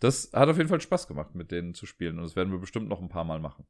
Das 0.00 0.30
hat 0.32 0.48
auf 0.48 0.56
jeden 0.56 0.68
Fall 0.68 0.80
Spaß 0.80 1.08
gemacht, 1.08 1.34
mit 1.34 1.50
denen 1.50 1.74
zu 1.74 1.86
spielen. 1.86 2.18
Und 2.18 2.22
das 2.22 2.36
werden 2.36 2.52
wir 2.52 2.58
bestimmt 2.58 2.88
noch 2.88 3.00
ein 3.00 3.08
paar 3.08 3.24
Mal 3.24 3.40
machen. 3.40 3.66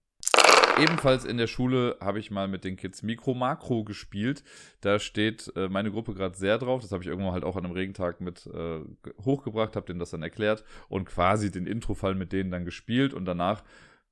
Ebenfalls 0.78 1.24
in 1.24 1.38
der 1.38 1.48
Schule 1.48 1.96
habe 2.00 2.20
ich 2.20 2.30
mal 2.30 2.46
mit 2.46 2.62
den 2.62 2.76
Kids 2.76 3.02
Mikro 3.02 3.34
Makro 3.34 3.82
gespielt. 3.82 4.44
Da 4.80 5.00
steht 5.00 5.50
äh, 5.56 5.68
meine 5.68 5.90
Gruppe 5.90 6.14
gerade 6.14 6.36
sehr 6.36 6.56
drauf. 6.58 6.82
Das 6.82 6.92
habe 6.92 7.02
ich 7.02 7.08
irgendwann 7.08 7.32
halt 7.32 7.42
auch 7.42 7.56
an 7.56 7.64
einem 7.64 7.74
Regentag 7.74 8.20
mit 8.20 8.46
äh, 8.46 8.80
hochgebracht, 9.24 9.74
habe 9.74 9.86
denen 9.86 9.98
das 9.98 10.10
dann 10.10 10.22
erklärt 10.22 10.64
und 10.88 11.06
quasi 11.06 11.50
den 11.50 11.66
Introfall 11.66 12.14
mit 12.14 12.32
denen 12.32 12.52
dann 12.52 12.64
gespielt 12.64 13.12
und 13.12 13.24
danach 13.24 13.64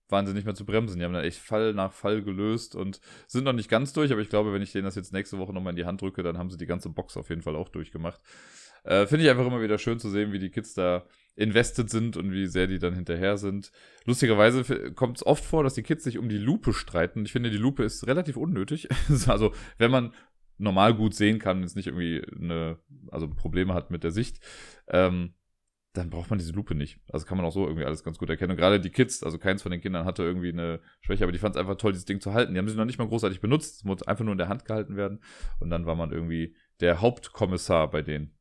waren 0.09 0.27
sie 0.27 0.33
nicht 0.33 0.45
mehr 0.45 0.55
zu 0.55 0.65
bremsen. 0.65 0.99
Die 0.99 1.05
haben 1.05 1.13
dann 1.13 1.25
echt 1.25 1.39
Fall 1.39 1.75
nach 1.75 1.93
Fall 1.93 2.23
gelöst 2.23 2.75
und 2.75 3.01
sind 3.27 3.45
noch 3.45 3.53
nicht 3.53 3.69
ganz 3.69 3.93
durch, 3.93 4.13
aber 4.13 4.21
ich 4.21 4.29
glaube, 4.29 4.53
wenn 4.53 4.63
ich 4.63 4.73
denen 4.73 4.85
das 4.85 4.95
jetzt 4.95 5.13
nächste 5.13 5.39
Woche 5.39 5.53
nochmal 5.53 5.73
in 5.73 5.77
die 5.77 5.85
Hand 5.85 6.01
drücke, 6.01 6.23
dann 6.23 6.39
haben 6.39 6.51
sie 6.51 6.59
die 6.59 6.67
ganze 6.67 6.89
Box 6.91 7.17
auf 7.17 7.29
jeden 7.29 7.43
Fall 7.43 7.57
auch 7.57 7.69
durchgemacht. 7.69 8.21
Äh, 8.85 9.07
Finde 9.07 9.25
ich 9.25 9.31
einfach 9.31 9.47
immer 9.47 9.61
wieder 9.61 9.79
schön 9.79 9.99
zu 9.99 10.09
sehen, 10.09 10.33
wie 10.33 10.39
die 10.39 10.51
Kids 10.51 10.75
da 10.75 11.05
invested 11.35 11.91
sind 11.91 12.17
und 12.17 12.33
wie 12.33 12.47
sehr 12.47 12.67
die 12.67 12.79
dann 12.79 12.95
hinterher 12.95 13.37
sind. 13.37 13.73
Lustigerweise 14.05 14.93
kommt 14.93 15.19
es 15.19 15.27
oft 15.27 15.45
vor, 15.45 15.65
dass 15.65 15.75
die 15.75 15.83
Kids 15.83 16.05
sich 16.05 16.19
um 16.19 16.29
die 16.29 16.39
Lupe 16.39 16.73
streiten. 16.73 17.25
Ich 17.25 17.33
finde, 17.33 17.51
die 17.51 17.59
Lupe 17.59 17.83
ist 17.83 18.07
relativ 18.07 18.37
unnötig. 18.37 18.89
also, 19.27 19.53
wenn 19.77 19.91
man 19.91 20.15
normal 20.59 20.95
gut 20.95 21.15
sehen 21.15 21.39
kann, 21.39 21.63
jetzt 21.63 21.77
nicht 21.77 21.89
irgendwie 21.89 22.23
eine, 22.41 22.79
also 23.11 23.29
Probleme 23.29 23.75
hat 23.75 23.91
mit 23.91 24.05
der 24.05 24.13
Sicht, 24.13 24.41
ähm, 24.89 25.35
dann 25.97 26.11
braucht 26.11 26.31
man 26.31 26.39
diese 26.39 26.53
Lupe 26.53 26.75
nicht. 26.75 27.01
Also 27.11 27.27
kann 27.27 27.37
man 27.37 27.47
auch 27.47 27.53
so 27.53 27.65
irgendwie 27.67 27.85
alles 27.85 28.05
ganz 28.05 28.19
gut 28.19 28.29
erkennen. 28.29 28.53
Und 28.53 28.57
gerade 28.57 28.81
die 28.81 28.91
Kids, 28.91 29.23
also 29.23 29.39
keins 29.39 29.63
von 29.63 29.73
den 29.73 29.81
Kindern 29.81 30.05
hatte 30.05 30.23
irgendwie 30.23 30.51
eine 30.53 30.81
Schwäche, 31.01 31.25
aber 31.25 31.33
die 31.33 31.39
fand 31.39 31.55
es 31.55 31.61
einfach 31.61 31.77
toll, 31.77 31.93
dieses 31.93 32.05
Ding 32.05 32.21
zu 32.21 32.35
halten. 32.35 32.53
Die 32.53 32.59
haben 32.59 32.69
sie 32.69 32.77
noch 32.77 32.85
nicht 32.85 32.99
mal 32.99 33.09
großartig 33.09 33.41
benutzt. 33.41 33.77
Es 33.77 33.85
muss 33.85 34.03
einfach 34.03 34.25
nur 34.25 34.33
in 34.33 34.39
der 34.39 34.49
Hand 34.49 34.65
gehalten 34.65 34.97
werden. 34.97 35.21
Und 35.59 35.71
dann 35.71 35.87
war 35.87 35.95
man 35.95 36.13
irgendwie 36.13 36.55
der 36.81 37.01
Hauptkommissar 37.01 37.91
bei 37.91 38.03
denen. 38.03 38.36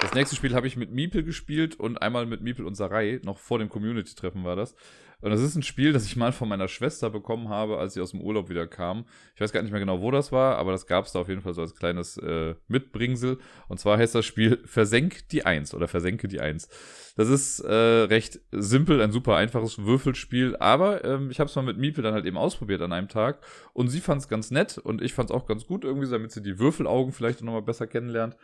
Das 0.00 0.14
nächste 0.14 0.36
Spiel 0.36 0.54
habe 0.54 0.66
ich 0.66 0.76
mit 0.76 0.92
Miepel 0.92 1.24
gespielt 1.24 1.78
und 1.78 2.00
einmal 2.00 2.24
mit 2.24 2.40
Miepel 2.40 2.64
und 2.64 2.76
Sarai. 2.76 3.20
Noch 3.24 3.38
vor 3.38 3.58
dem 3.58 3.68
Community-Treffen 3.68 4.44
war 4.44 4.54
das. 4.54 4.74
Und 5.20 5.30
das 5.30 5.40
ist 5.40 5.56
ein 5.56 5.64
Spiel, 5.64 5.92
das 5.92 6.06
ich 6.06 6.14
mal 6.14 6.30
von 6.30 6.48
meiner 6.48 6.68
Schwester 6.68 7.10
bekommen 7.10 7.48
habe, 7.48 7.78
als 7.78 7.94
sie 7.94 8.00
aus 8.00 8.12
dem 8.12 8.20
Urlaub 8.20 8.48
wieder 8.48 8.68
kam. 8.68 9.04
Ich 9.34 9.40
weiß 9.40 9.50
gar 9.50 9.62
nicht 9.62 9.72
mehr 9.72 9.80
genau, 9.80 10.00
wo 10.00 10.12
das 10.12 10.30
war, 10.30 10.56
aber 10.58 10.70
das 10.70 10.86
gab 10.86 11.06
es 11.06 11.12
da 11.12 11.18
auf 11.18 11.28
jeden 11.28 11.40
Fall 11.40 11.54
so 11.54 11.60
als 11.60 11.74
kleines 11.74 12.16
äh, 12.18 12.54
Mitbringsel. 12.68 13.38
Und 13.66 13.80
zwar 13.80 13.98
heißt 13.98 14.14
das 14.14 14.24
Spiel 14.24 14.60
Versenk 14.64 15.28
die 15.30 15.44
Eins 15.44 15.74
oder 15.74 15.88
Versenke 15.88 16.28
die 16.28 16.40
Eins. 16.40 16.68
Das 17.16 17.28
ist 17.28 17.58
äh, 17.58 17.74
recht 17.74 18.38
simpel, 18.52 19.02
ein 19.02 19.10
super 19.10 19.34
einfaches 19.34 19.78
Würfelspiel, 19.84 20.56
aber 20.60 21.04
ähm, 21.04 21.32
ich 21.32 21.40
habe 21.40 21.50
es 21.50 21.56
mal 21.56 21.62
mit 21.62 21.78
Miepel 21.78 22.04
dann 22.04 22.14
halt 22.14 22.24
eben 22.24 22.38
ausprobiert 22.38 22.80
an 22.80 22.92
einem 22.92 23.08
Tag 23.08 23.40
und 23.72 23.88
sie 23.88 24.00
fand 24.00 24.20
es 24.20 24.28
ganz 24.28 24.52
nett 24.52 24.78
und 24.78 25.02
ich 25.02 25.14
fand 25.14 25.30
es 25.30 25.36
auch 25.36 25.46
ganz 25.46 25.66
gut 25.66 25.82
irgendwie, 25.82 26.08
damit 26.08 26.30
sie 26.30 26.42
die 26.42 26.60
Würfelaugen 26.60 27.12
vielleicht 27.12 27.42
nochmal 27.42 27.62
besser 27.62 27.88
kennenlernt. 27.88 28.36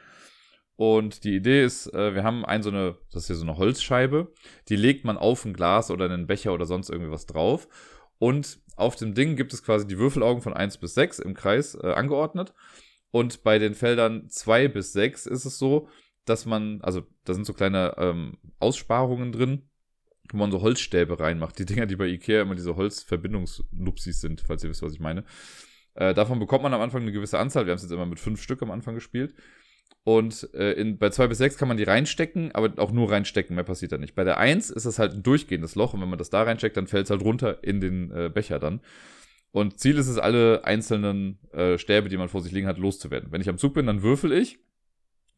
Und 0.77 1.25
die 1.25 1.37
Idee 1.37 1.65
ist, 1.65 1.93
äh, 1.95 2.15
wir 2.15 2.25
haben 2.25 2.45
ein 2.45 2.63
so 2.63 2.71
eine, 2.71 2.97
das 3.13 3.23
ist 3.23 3.27
hier 3.29 3.37
so 3.37 3.45
eine 3.45 3.57
Holzscheibe, 3.57 4.33
die 4.69 4.77
legt 4.77 5.05
man 5.05 5.17
auf 5.17 5.45
ein 5.45 5.53
Glas 5.53 5.91
oder 5.91 6.07
einen 6.07 6.27
Becher 6.27 6.53
oder 6.53 6.67
sonst 6.67 6.91
irgendwie 6.91 7.13
was 7.13 7.27
drauf. 7.27 7.69
Und 8.19 8.59
auf 8.77 8.97
dem 8.97 9.15
Ding 9.15 9.37
gibt 9.37 9.53
es 9.53 9.63
quasi 9.63 9.87
die 9.87 9.99
Würfelaugen 9.99 10.43
von 10.43 10.53
1 10.53 10.79
bis 10.79 10.95
6 10.95 11.21
im 11.21 11.35
Kreis 11.35 11.77
äh, 11.81 11.93
angeordnet. 11.93 12.55
Und 13.11 13.45
bei 13.45 13.61
den 13.61 13.75
Feldern 13.75 14.29
2 14.29 14.69
bis 14.69 14.93
6 14.93 15.27
ist 15.27 15.45
es 15.45 15.59
so, 15.59 15.89
dass 16.25 16.47
man, 16.47 16.81
also 16.81 17.03
da 17.25 17.35
sind 17.35 17.47
so 17.47 17.53
kleine 17.53 17.95
ähm, 17.99 18.39
Aussparungen 18.59 19.31
drin, 19.31 19.69
wo 20.33 20.39
man 20.39 20.51
so 20.51 20.63
Holzstäbe 20.63 21.21
reinmacht. 21.21 21.59
Die 21.59 21.67
Dinger, 21.67 21.87
die 21.87 21.97
bei 21.97 22.07
Ikea 22.07 22.43
immer 22.43 22.57
diese 22.57 22.75
Holzverbindungsnupsis 22.75 24.21
sind, 24.21 24.41
falls 24.41 24.65
ihr 24.65 24.71
wisst, 24.71 24.83
was 24.83 24.95
ich 24.95 25.01
meine. 25.01 25.25
Äh, 25.95 26.15
davon 26.15 26.41
bekommt 26.41 26.65
man 26.65 26.75
am 26.75 26.81
Anfang 26.81 27.03
eine 27.03 27.13
gewisse 27.13 27.39
Anzahl. 27.39 27.67
Wir 27.67 27.71
haben 27.71 27.77
es 27.77 27.83
jetzt 27.83 27.93
immer 27.93 28.07
mit 28.07 28.19
fünf 28.19 28.43
Stück 28.43 28.63
am 28.63 28.73
Anfang 28.73 28.95
gespielt. 28.95 29.35
Und 30.05 30.51
äh, 30.53 30.73
in, 30.73 30.99
bei 30.99 31.09
2 31.09 31.29
bis 31.29 31.39
6 31.39 31.57
kann 31.57 31.69
man 31.69 31.79
die 31.79 31.85
reinstecken, 31.85 32.53
aber 32.53 32.73
auch 32.83 32.93
nur 32.93 33.11
reinstecken, 33.11 33.57
mehr 33.57 33.65
passiert 33.65 33.93
da 33.93 33.99
nicht. 33.99 34.15
Bei 34.15 34.25
der 34.25 34.39
1 34.39 34.71
ist 34.71 34.85
das 34.85 34.99
halt 34.99 35.15
ein 35.15 35.23
durchgehendes 35.23 35.75
Loch 35.77 35.95
und 35.95 36.03
wenn 36.03 36.11
man 36.11 36.19
das 36.19 36.31
da 36.31 36.43
reinsteckt, 36.43 36.77
dann 36.77 36.87
fällt 36.87 37.05
es 37.05 37.11
halt 37.11 37.23
runter 37.23 37.65
in 37.65 37.81
den 37.81 38.11
äh, 38.11 38.31
Becher 38.33 38.59
dann. 38.59 38.81
Und 39.51 39.81
Ziel 39.81 39.97
ist 39.97 40.09
es, 40.09 40.19
alle 40.19 40.65
einzelnen 40.65 41.39
äh, 41.53 41.79
Stäbe, 41.79 42.09
die 42.09 42.17
man 42.19 42.29
vor 42.29 42.43
sich 42.43 42.53
liegen 42.53 42.67
hat, 42.67 42.77
loszuwerden. 42.77 43.33
Wenn 43.33 43.41
ich 43.41 43.49
am 43.49 43.57
Zug 43.57 43.73
bin, 43.73 43.87
dann 43.87 44.03
würfel 44.03 44.33
ich. 44.33 44.59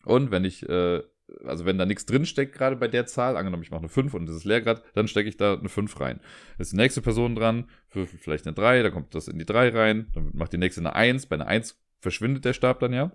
Und 0.04 0.30
wenn 0.30 0.44
ich 0.44 0.68
äh, 0.68 1.02
also 1.44 1.64
wenn 1.64 1.78
da 1.78 1.86
nichts 1.86 2.06
drin 2.06 2.26
steckt, 2.26 2.54
gerade 2.54 2.76
bei 2.76 2.88
der 2.88 3.06
Zahl, 3.06 3.36
angenommen 3.36 3.62
ich 3.62 3.70
mache 3.70 3.80
eine 3.80 3.88
5 3.88 4.14
und 4.14 4.26
das 4.26 4.36
ist 4.36 4.44
leer 4.44 4.60
gerade, 4.60 4.82
dann 4.94 5.08
stecke 5.08 5.28
ich 5.28 5.36
da 5.36 5.54
eine 5.54 5.68
5 5.68 5.98
rein. 6.00 6.20
Ist 6.58 6.72
die 6.72 6.76
nächste 6.76 7.02
Person 7.02 7.34
dran, 7.34 7.68
für 7.88 8.06
vielleicht 8.06 8.46
eine 8.46 8.54
3, 8.54 8.82
dann 8.82 8.92
kommt 8.92 9.14
das 9.14 9.28
in 9.28 9.38
die 9.38 9.46
3 9.46 9.70
rein, 9.70 10.06
dann 10.14 10.30
macht 10.34 10.52
die 10.52 10.58
nächste 10.58 10.80
eine 10.80 10.94
1, 10.94 11.26
bei 11.26 11.34
einer 11.34 11.46
1 11.46 11.78
verschwindet 12.00 12.44
der 12.44 12.52
Stab 12.52 12.80
dann 12.80 12.92
ja. 12.92 13.12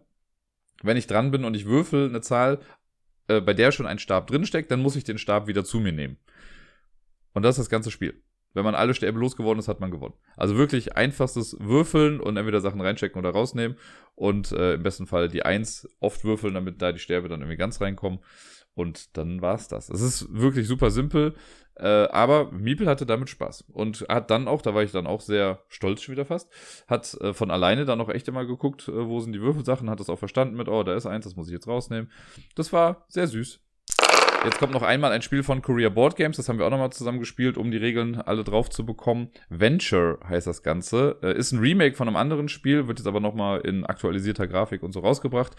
Wenn 0.84 0.98
ich 0.98 1.08
dran 1.08 1.32
bin 1.32 1.46
und 1.46 1.56
ich 1.56 1.66
würfel 1.66 2.10
eine 2.10 2.22
Zahl, 2.22 2.60
äh, 3.28 3.42
bei 3.42 3.54
der 3.54 3.72
schon 3.72 3.88
ein 3.88 4.00
Stab 4.00 4.28
drin 4.28 4.46
steckt, 4.46 4.72
dann 4.72 4.82
muss 4.82 4.96
ich 4.96 5.04
den 5.04 5.18
Stab 5.18 5.48
wieder 5.48 5.64
zu 5.64 5.80
mir 5.80 5.92
nehmen. 5.92 6.18
Und 7.34 7.44
das 7.44 7.58
ist 7.58 7.66
das 7.66 7.70
ganze 7.70 7.92
Spiel. 7.92 8.22
Wenn 8.54 8.66
man 8.66 8.76
alle 8.76 8.94
Stäbe 8.94 9.18
losgeworden 9.18 9.60
ist, 9.60 9.70
hat 9.70 9.80
man 9.80 9.92
gewonnen. 9.92 10.16
Also 10.36 10.58
wirklich 10.58 10.98
einfachstes 10.98 11.56
Würfeln 11.60 12.20
und 12.20 12.36
entweder 12.36 12.60
Sachen 12.60 12.82
reinchecken 12.82 13.18
oder 13.18 13.30
rausnehmen. 13.30 13.78
Und 14.16 14.52
äh, 14.52 14.74
im 14.74 14.84
besten 14.84 15.08
Fall 15.08 15.30
die 15.30 15.44
Eins 15.44 15.88
oft 16.00 16.26
würfeln, 16.26 16.54
damit 16.54 16.82
da 16.82 16.92
die 16.92 17.00
Stäbe 17.00 17.30
dann 17.30 17.40
irgendwie 17.40 17.58
ganz 17.58 17.80
reinkommen. 17.80 18.20
Und 18.74 19.16
dann 19.18 19.42
war's 19.42 19.70
das. 19.70 19.90
Es 19.90 20.02
ist 20.02 20.28
wirklich 20.34 20.68
super 20.68 20.92
simpel. 20.92 21.34
Äh, 21.76 21.88
aber 21.88 22.52
Miepel 22.52 22.88
hatte 22.88 23.06
damit 23.06 23.30
Spaß. 23.30 23.66
Und 23.74 24.06
hat 24.10 24.30
dann 24.30 24.48
auch, 24.48 24.62
da 24.62 24.76
war 24.76 24.84
ich 24.84 24.92
dann 24.92 25.08
auch 25.08 25.22
sehr 25.22 25.60
stolz 25.68 26.02
schon 26.02 26.14
wieder 26.14 26.26
fast, 26.26 26.50
hat 26.88 27.14
äh, 27.22 27.34
von 27.34 27.52
alleine 27.52 27.86
dann 27.86 28.02
auch 28.02 28.10
echt 28.10 28.28
immer 28.28 28.46
geguckt, 28.46 28.88
äh, 28.88 29.08
wo 29.08 29.20
sind 29.20 29.34
die 29.34 29.42
Würfelsachen, 29.42 29.90
hat 29.90 30.00
das 30.00 30.10
auch 30.10 30.20
verstanden 30.20 30.56
mit, 30.56 30.68
oh, 30.68 30.84
da 30.84 30.96
ist 30.96 31.06
eins, 31.06 31.26
das 31.26 31.36
muss 31.36 31.48
ich 31.48 31.54
jetzt 31.54 31.68
rausnehmen. 31.68 32.12
Das 32.56 32.72
war 32.72 33.06
sehr 33.08 33.28
süß. 33.28 33.60
Jetzt 34.44 34.58
kommt 34.58 34.74
noch 34.74 34.82
einmal 34.82 35.12
ein 35.12 35.22
Spiel 35.22 35.44
von 35.44 35.62
Korea 35.62 35.90
Board 35.90 36.16
Games, 36.16 36.38
das 36.38 36.50
haben 36.50 36.58
wir 36.58 36.66
auch 36.66 36.72
nochmal 36.72 36.92
zusammen 36.92 37.20
gespielt, 37.20 37.58
um 37.58 37.70
die 37.70 37.78
Regeln 37.78 38.20
alle 38.20 38.44
drauf 38.44 38.72
zu 38.72 38.84
bekommen. 38.84 39.30
Venture 39.50 40.18
heißt 40.28 40.48
das 40.48 40.64
Ganze. 40.64 41.18
Äh, 41.22 41.38
ist 41.38 41.52
ein 41.52 41.60
Remake 41.60 41.96
von 41.96 42.08
einem 42.08 42.18
anderen 42.18 42.50
Spiel, 42.50 42.88
wird 42.88 42.98
jetzt 42.98 43.08
aber 43.08 43.20
nochmal 43.20 43.62
in 43.62 43.86
aktualisierter 43.86 44.48
Grafik 44.48 44.82
und 44.82 44.94
so 44.94 45.02
rausgebracht. 45.02 45.56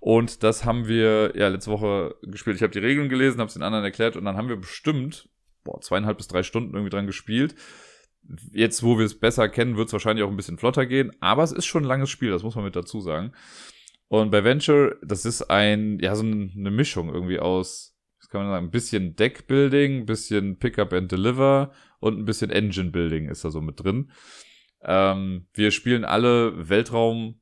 Und 0.00 0.42
das 0.42 0.66
haben 0.66 0.86
wir 0.86 1.32
ja 1.34 1.48
letzte 1.48 1.70
Woche 1.70 2.14
gespielt. 2.22 2.56
Ich 2.56 2.62
habe 2.62 2.72
die 2.72 2.78
Regeln 2.78 3.08
gelesen, 3.08 3.40
habe 3.40 3.48
es 3.48 3.54
den 3.54 3.62
anderen 3.62 3.84
erklärt 3.84 4.16
und 4.16 4.26
dann 4.26 4.36
haben 4.36 4.50
wir 4.50 4.56
bestimmt 4.56 5.30
boah, 5.66 5.80
zweieinhalb 5.80 6.16
bis 6.16 6.28
drei 6.28 6.42
Stunden 6.42 6.74
irgendwie 6.74 6.90
dran 6.90 7.06
gespielt. 7.06 7.54
Jetzt, 8.52 8.82
wo 8.82 8.98
wir 8.98 9.04
es 9.04 9.20
besser 9.20 9.48
kennen, 9.48 9.76
wird 9.76 9.88
es 9.88 9.92
wahrscheinlich 9.92 10.24
auch 10.24 10.30
ein 10.30 10.36
bisschen 10.36 10.58
flotter 10.58 10.86
gehen, 10.86 11.12
aber 11.20 11.44
es 11.44 11.52
ist 11.52 11.66
schon 11.66 11.84
ein 11.84 11.88
langes 11.88 12.10
Spiel, 12.10 12.30
das 12.30 12.42
muss 12.42 12.56
man 12.56 12.64
mit 12.64 12.74
dazu 12.74 13.00
sagen. 13.00 13.32
Und 14.08 14.30
bei 14.30 14.42
Venture, 14.42 14.96
das 15.02 15.24
ist 15.24 15.42
ein, 15.42 15.98
ja, 16.00 16.16
so 16.16 16.24
eine 16.24 16.70
Mischung 16.70 17.12
irgendwie 17.12 17.38
aus 17.38 17.96
das 18.26 18.32
kann 18.32 18.42
man 18.42 18.50
sagen, 18.50 18.66
ein 18.66 18.70
bisschen 18.72 19.14
Deckbuilding, 19.14 20.00
ein 20.00 20.06
bisschen 20.06 20.58
Pickup 20.58 20.92
and 20.92 21.12
Deliver 21.12 21.70
und 22.00 22.18
ein 22.18 22.24
bisschen 22.24 22.50
Engine 22.50 22.90
Building 22.90 23.28
ist 23.28 23.44
da 23.44 23.50
so 23.50 23.60
mit 23.60 23.82
drin. 23.82 24.10
Ähm, 24.82 25.46
wir 25.54 25.70
spielen 25.70 26.04
alle 26.04 26.68
Weltraum 26.68 27.40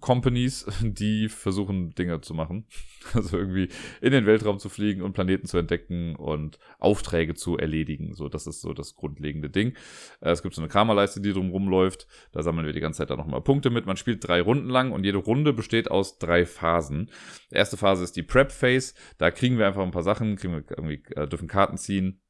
Companies, 0.00 0.66
die 0.80 1.28
versuchen 1.28 1.94
Dinge 1.94 2.20
zu 2.20 2.34
machen. 2.34 2.66
Also 3.14 3.38
irgendwie 3.38 3.68
in 4.02 4.12
den 4.12 4.26
Weltraum 4.26 4.58
zu 4.58 4.68
fliegen 4.68 5.00
und 5.00 5.14
Planeten 5.14 5.46
zu 5.46 5.56
entdecken 5.56 6.14
und 6.14 6.58
Aufträge 6.78 7.32
zu 7.34 7.56
erledigen. 7.56 8.14
So, 8.14 8.28
das 8.28 8.46
ist 8.46 8.60
so 8.60 8.74
das 8.74 8.96
grundlegende 8.96 9.48
Ding. 9.48 9.74
Äh, 10.20 10.32
es 10.32 10.42
gibt 10.42 10.54
so 10.54 10.60
eine 10.60 10.68
Kramerleiste, 10.68 11.22
die 11.22 11.32
drum 11.32 11.50
rumläuft. 11.50 12.06
Da 12.32 12.42
sammeln 12.42 12.66
wir 12.66 12.74
die 12.74 12.80
ganze 12.80 12.98
Zeit 12.98 13.08
dann 13.08 13.16
nochmal 13.16 13.40
Punkte 13.40 13.70
mit. 13.70 13.86
Man 13.86 13.96
spielt 13.96 14.26
drei 14.26 14.42
Runden 14.42 14.68
lang 14.68 14.92
und 14.92 15.04
jede 15.04 15.16
Runde 15.16 15.54
besteht 15.54 15.90
aus 15.90 16.18
drei 16.18 16.44
Phasen. 16.44 17.10
Die 17.50 17.54
erste 17.54 17.78
Phase 17.78 18.04
ist 18.04 18.16
die 18.16 18.22
Prep 18.22 18.52
Phase. 18.52 18.92
Da 19.16 19.30
kriegen 19.30 19.56
wir 19.56 19.66
einfach 19.66 19.82
ein 19.82 19.90
paar 19.90 20.02
Sachen, 20.02 20.36
kriegen 20.36 20.52
wir 20.52 20.64
irgendwie, 20.68 21.02
äh, 21.14 21.26
dürfen 21.26 21.48
Karten 21.48 21.78
ziehen 21.78 22.20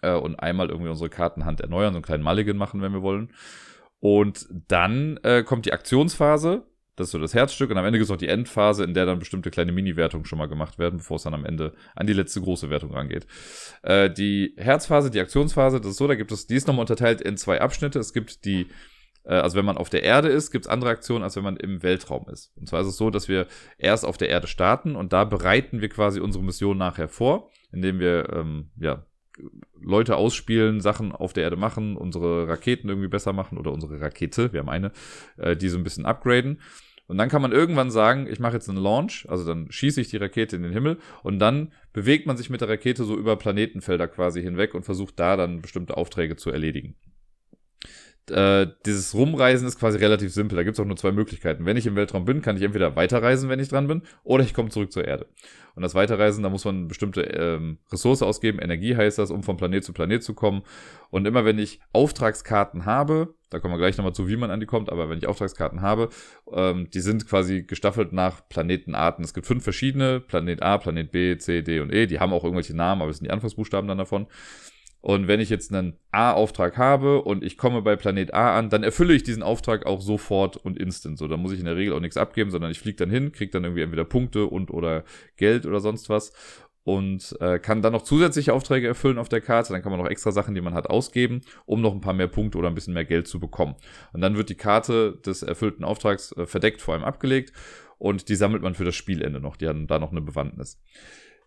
äh, 0.00 0.14
und 0.14 0.36
einmal 0.36 0.70
irgendwie 0.70 0.90
unsere 0.90 1.10
Kartenhand 1.10 1.60
erneuern, 1.60 1.92
so 1.92 1.98
einen 1.98 2.04
kleinen 2.04 2.24
Mulligan 2.24 2.56
machen, 2.56 2.80
wenn 2.80 2.92
wir 2.92 3.02
wollen. 3.02 3.32
Und 4.00 4.46
dann 4.68 5.18
äh, 5.24 5.42
kommt 5.42 5.66
die 5.66 5.72
Aktionsphase 5.72 6.66
das 6.96 7.08
ist 7.08 7.12
so 7.12 7.18
das 7.18 7.34
Herzstück. 7.34 7.70
Und 7.70 7.76
am 7.78 7.84
Ende 7.84 7.98
gibt 7.98 8.06
es 8.06 8.10
noch 8.10 8.16
die 8.16 8.28
Endphase, 8.28 8.82
in 8.84 8.94
der 8.94 9.06
dann 9.06 9.18
bestimmte 9.18 9.50
kleine 9.50 9.72
Mini-Wertungen 9.72 10.24
schon 10.24 10.38
mal 10.38 10.48
gemacht 10.48 10.78
werden, 10.78 10.96
bevor 10.98 11.16
es 11.16 11.22
dann 11.22 11.34
am 11.34 11.44
Ende 11.44 11.74
an 11.94 12.06
die 12.06 12.14
letzte 12.14 12.40
große 12.40 12.70
Wertung 12.70 12.92
rangeht. 12.92 13.26
Äh, 13.82 14.10
die 14.10 14.54
Herzphase, 14.56 15.10
die 15.10 15.20
Aktionsphase, 15.20 15.80
das 15.80 15.92
ist 15.92 15.96
so, 15.98 16.08
da 16.08 16.14
gibt 16.14 16.32
es, 16.32 16.46
die 16.46 16.56
ist 16.56 16.66
nochmal 16.66 16.82
unterteilt 16.82 17.20
in 17.20 17.36
zwei 17.36 17.60
Abschnitte. 17.60 17.98
Es 17.98 18.14
gibt 18.14 18.46
die, 18.46 18.68
äh, 19.24 19.34
also 19.34 19.58
wenn 19.58 19.66
man 19.66 19.76
auf 19.76 19.90
der 19.90 20.02
Erde 20.02 20.28
ist, 20.28 20.50
gibt 20.50 20.64
es 20.64 20.70
andere 20.70 20.90
Aktionen, 20.90 21.22
als 21.22 21.36
wenn 21.36 21.44
man 21.44 21.56
im 21.56 21.82
Weltraum 21.82 22.26
ist. 22.30 22.52
Und 22.56 22.68
zwar 22.68 22.80
ist 22.80 22.88
es 22.88 22.96
so, 22.96 23.10
dass 23.10 23.28
wir 23.28 23.46
erst 23.76 24.06
auf 24.06 24.16
der 24.16 24.30
Erde 24.30 24.46
starten 24.46 24.96
und 24.96 25.12
da 25.12 25.24
bereiten 25.24 25.82
wir 25.82 25.90
quasi 25.90 26.20
unsere 26.20 26.42
Mission 26.42 26.78
nachher 26.78 27.08
vor, 27.08 27.50
indem 27.72 27.98
wir, 28.00 28.32
ähm, 28.32 28.70
ja, 28.80 29.04
Leute 29.78 30.16
ausspielen, 30.16 30.80
Sachen 30.80 31.12
auf 31.12 31.34
der 31.34 31.44
Erde 31.44 31.56
machen, 31.56 31.96
unsere 31.96 32.48
Raketen 32.48 32.88
irgendwie 32.88 33.08
besser 33.08 33.34
machen 33.34 33.58
oder 33.58 33.70
unsere 33.70 34.00
Rakete, 34.00 34.52
wir 34.54 34.60
haben 34.60 34.70
eine, 34.70 34.92
äh, 35.36 35.56
die 35.56 35.68
so 35.68 35.76
ein 35.76 35.84
bisschen 35.84 36.06
upgraden. 36.06 36.60
Und 37.06 37.18
dann 37.18 37.28
kann 37.28 37.42
man 37.42 37.52
irgendwann 37.52 37.90
sagen, 37.90 38.26
ich 38.28 38.40
mache 38.40 38.54
jetzt 38.54 38.68
einen 38.68 38.78
Launch, 38.78 39.26
also 39.28 39.46
dann 39.46 39.70
schieße 39.70 40.00
ich 40.00 40.08
die 40.08 40.16
Rakete 40.16 40.56
in 40.56 40.62
den 40.62 40.72
Himmel 40.72 40.98
und 41.22 41.38
dann 41.38 41.72
bewegt 41.92 42.26
man 42.26 42.36
sich 42.36 42.50
mit 42.50 42.60
der 42.60 42.68
Rakete 42.68 43.04
so 43.04 43.16
über 43.16 43.36
Planetenfelder 43.36 44.08
quasi 44.08 44.42
hinweg 44.42 44.74
und 44.74 44.84
versucht 44.84 45.18
da 45.20 45.36
dann 45.36 45.62
bestimmte 45.62 45.96
Aufträge 45.96 46.36
zu 46.36 46.50
erledigen 46.50 46.96
äh, 48.30 48.66
dieses 48.84 49.14
Rumreisen 49.14 49.66
ist 49.66 49.78
quasi 49.78 49.98
relativ 49.98 50.32
simpel. 50.32 50.56
Da 50.56 50.62
gibt 50.62 50.74
es 50.74 50.80
auch 50.80 50.86
nur 50.86 50.96
zwei 50.96 51.12
Möglichkeiten. 51.12 51.64
Wenn 51.64 51.76
ich 51.76 51.86
im 51.86 51.96
Weltraum 51.96 52.24
bin, 52.24 52.42
kann 52.42 52.56
ich 52.56 52.62
entweder 52.62 52.96
weiterreisen, 52.96 53.48
wenn 53.48 53.60
ich 53.60 53.68
dran 53.68 53.86
bin, 53.86 54.02
oder 54.24 54.44
ich 54.44 54.54
komme 54.54 54.70
zurück 54.70 54.92
zur 54.92 55.06
Erde. 55.06 55.26
Und 55.74 55.82
das 55.82 55.94
Weiterreisen, 55.94 56.42
da 56.42 56.48
muss 56.48 56.64
man 56.64 56.88
bestimmte 56.88 57.20
ähm, 57.22 57.78
Ressource 57.92 58.22
ausgeben, 58.22 58.58
Energie 58.58 58.96
heißt 58.96 59.18
das, 59.18 59.30
um 59.30 59.42
von 59.42 59.58
Planet 59.58 59.84
zu 59.84 59.92
Planet 59.92 60.22
zu 60.22 60.32
kommen. 60.32 60.62
Und 61.10 61.26
immer 61.26 61.44
wenn 61.44 61.58
ich 61.58 61.80
Auftragskarten 61.92 62.86
habe, 62.86 63.34
da 63.50 63.60
kommen 63.60 63.74
wir 63.74 63.78
gleich 63.78 63.96
nochmal 63.96 64.14
zu, 64.14 64.26
wie 64.26 64.36
man 64.36 64.50
an 64.50 64.58
die 64.58 64.66
kommt, 64.66 64.90
aber 64.90 65.08
wenn 65.08 65.18
ich 65.18 65.26
Auftragskarten 65.26 65.82
habe, 65.82 66.08
ähm, 66.50 66.88
die 66.90 67.00
sind 67.00 67.28
quasi 67.28 67.62
gestaffelt 67.62 68.12
nach 68.12 68.48
Planetenarten. 68.48 69.24
Es 69.24 69.34
gibt 69.34 69.46
fünf 69.46 69.62
verschiedene, 69.62 70.20
Planet 70.20 70.62
A, 70.62 70.78
Planet 70.78 71.12
B, 71.12 71.36
C, 71.36 71.62
D 71.62 71.80
und 71.80 71.92
E. 71.92 72.06
Die 72.06 72.20
haben 72.20 72.32
auch 72.32 72.42
irgendwelche 72.42 72.74
Namen, 72.74 73.02
aber 73.02 73.10
es 73.10 73.18
sind 73.18 73.26
die 73.26 73.32
Anfangsbuchstaben 73.32 73.86
dann 73.86 73.98
davon. 73.98 74.26
Und 75.06 75.28
wenn 75.28 75.38
ich 75.38 75.50
jetzt 75.50 75.72
einen 75.72 75.96
A-Auftrag 76.10 76.76
habe 76.78 77.22
und 77.22 77.44
ich 77.44 77.56
komme 77.56 77.80
bei 77.80 77.94
Planet 77.94 78.34
A 78.34 78.58
an, 78.58 78.70
dann 78.70 78.82
erfülle 78.82 79.14
ich 79.14 79.22
diesen 79.22 79.44
Auftrag 79.44 79.86
auch 79.86 80.00
sofort 80.00 80.56
und 80.56 80.76
instant. 80.76 81.16
So, 81.16 81.28
da 81.28 81.36
muss 81.36 81.52
ich 81.52 81.60
in 81.60 81.64
der 81.64 81.76
Regel 81.76 81.94
auch 81.94 82.00
nichts 82.00 82.16
abgeben, 82.16 82.50
sondern 82.50 82.72
ich 82.72 82.80
fliege 82.80 82.96
dann 82.96 83.10
hin, 83.10 83.30
kriege 83.30 83.52
dann 83.52 83.62
irgendwie 83.62 83.82
entweder 83.82 84.04
Punkte 84.04 84.46
und 84.46 84.72
oder 84.72 85.04
Geld 85.36 85.64
oder 85.64 85.78
sonst 85.78 86.08
was 86.08 86.32
und 86.82 87.36
äh, 87.38 87.60
kann 87.60 87.82
dann 87.82 87.92
noch 87.92 88.02
zusätzliche 88.02 88.52
Aufträge 88.52 88.88
erfüllen 88.88 89.18
auf 89.18 89.28
der 89.28 89.40
Karte. 89.40 89.72
Dann 89.72 89.80
kann 89.80 89.92
man 89.92 90.00
noch 90.00 90.10
extra 90.10 90.32
Sachen, 90.32 90.56
die 90.56 90.60
man 90.60 90.74
hat, 90.74 90.90
ausgeben, 90.90 91.42
um 91.66 91.80
noch 91.82 91.94
ein 91.94 92.00
paar 92.00 92.12
mehr 92.12 92.26
Punkte 92.26 92.58
oder 92.58 92.66
ein 92.66 92.74
bisschen 92.74 92.94
mehr 92.94 93.04
Geld 93.04 93.28
zu 93.28 93.38
bekommen. 93.38 93.76
Und 94.12 94.22
dann 94.22 94.36
wird 94.36 94.48
die 94.48 94.56
Karte 94.56 95.20
des 95.24 95.44
erfüllten 95.44 95.84
Auftrags 95.84 96.32
äh, 96.32 96.46
verdeckt 96.46 96.82
vor 96.82 96.94
allem 96.94 97.04
abgelegt 97.04 97.52
und 97.98 98.28
die 98.28 98.34
sammelt 98.34 98.64
man 98.64 98.74
für 98.74 98.84
das 98.84 98.96
Spielende 98.96 99.38
noch. 99.38 99.56
Die 99.56 99.68
haben 99.68 99.86
da 99.86 100.00
noch 100.00 100.10
eine 100.10 100.20
Bewandtnis. 100.20 100.82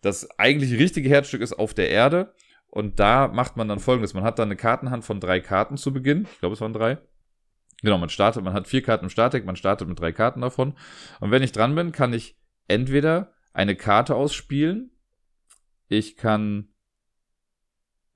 Das 0.01 0.29
eigentlich 0.39 0.79
richtige 0.79 1.09
Herzstück 1.09 1.41
ist 1.41 1.59
auf 1.59 1.73
der 1.73 1.89
Erde. 1.89 2.33
Und 2.69 2.99
da 2.99 3.27
macht 3.27 3.57
man 3.57 3.67
dann 3.67 3.79
folgendes: 3.79 4.13
Man 4.13 4.23
hat 4.23 4.39
dann 4.39 4.49
eine 4.49 4.55
Kartenhand 4.55 5.03
von 5.03 5.19
drei 5.19 5.39
Karten 5.39 5.77
zu 5.77 5.91
Beginn. 5.91 6.27
Ich 6.31 6.39
glaube, 6.39 6.53
es 6.53 6.61
waren 6.61 6.73
drei. 6.73 6.99
Genau, 7.81 7.97
man 7.97 8.09
startet, 8.09 8.43
man 8.43 8.53
hat 8.53 8.67
vier 8.67 8.81
Karten 8.81 9.05
im 9.05 9.09
Startdeck, 9.09 9.45
man 9.45 9.55
startet 9.55 9.87
mit 9.87 9.99
drei 9.99 10.11
Karten 10.11 10.41
davon. 10.41 10.73
Und 11.19 11.31
wenn 11.31 11.43
ich 11.43 11.53
dran 11.53 11.75
bin, 11.75 11.91
kann 11.91 12.13
ich 12.13 12.37
entweder 12.67 13.33
eine 13.53 13.75
Karte 13.75 14.15
ausspielen, 14.15 14.91
ich 15.87 16.17
kann 16.17 16.69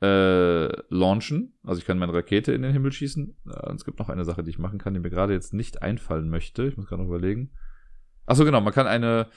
äh, 0.01 0.67
launchen, 0.93 1.57
also 1.63 1.79
ich 1.79 1.85
kann 1.85 1.97
meine 1.97 2.13
Rakete 2.13 2.51
in 2.51 2.61
den 2.61 2.73
Himmel 2.73 2.91
schießen. 2.91 3.37
Es 3.73 3.85
gibt 3.85 3.99
noch 3.99 4.09
eine 4.09 4.25
Sache, 4.25 4.43
die 4.43 4.49
ich 4.49 4.59
machen 4.59 4.79
kann, 4.79 4.93
die 4.93 4.99
mir 4.99 5.09
gerade 5.09 5.33
jetzt 5.33 5.53
nicht 5.53 5.81
einfallen 5.81 6.29
möchte. 6.29 6.67
Ich 6.67 6.75
muss 6.75 6.87
gerade 6.87 7.01
noch 7.01 7.09
überlegen. 7.09 7.51
Achso, 8.25 8.43
genau, 8.43 8.59
man 8.59 8.73
kann 8.73 8.85
eine, 8.85 9.29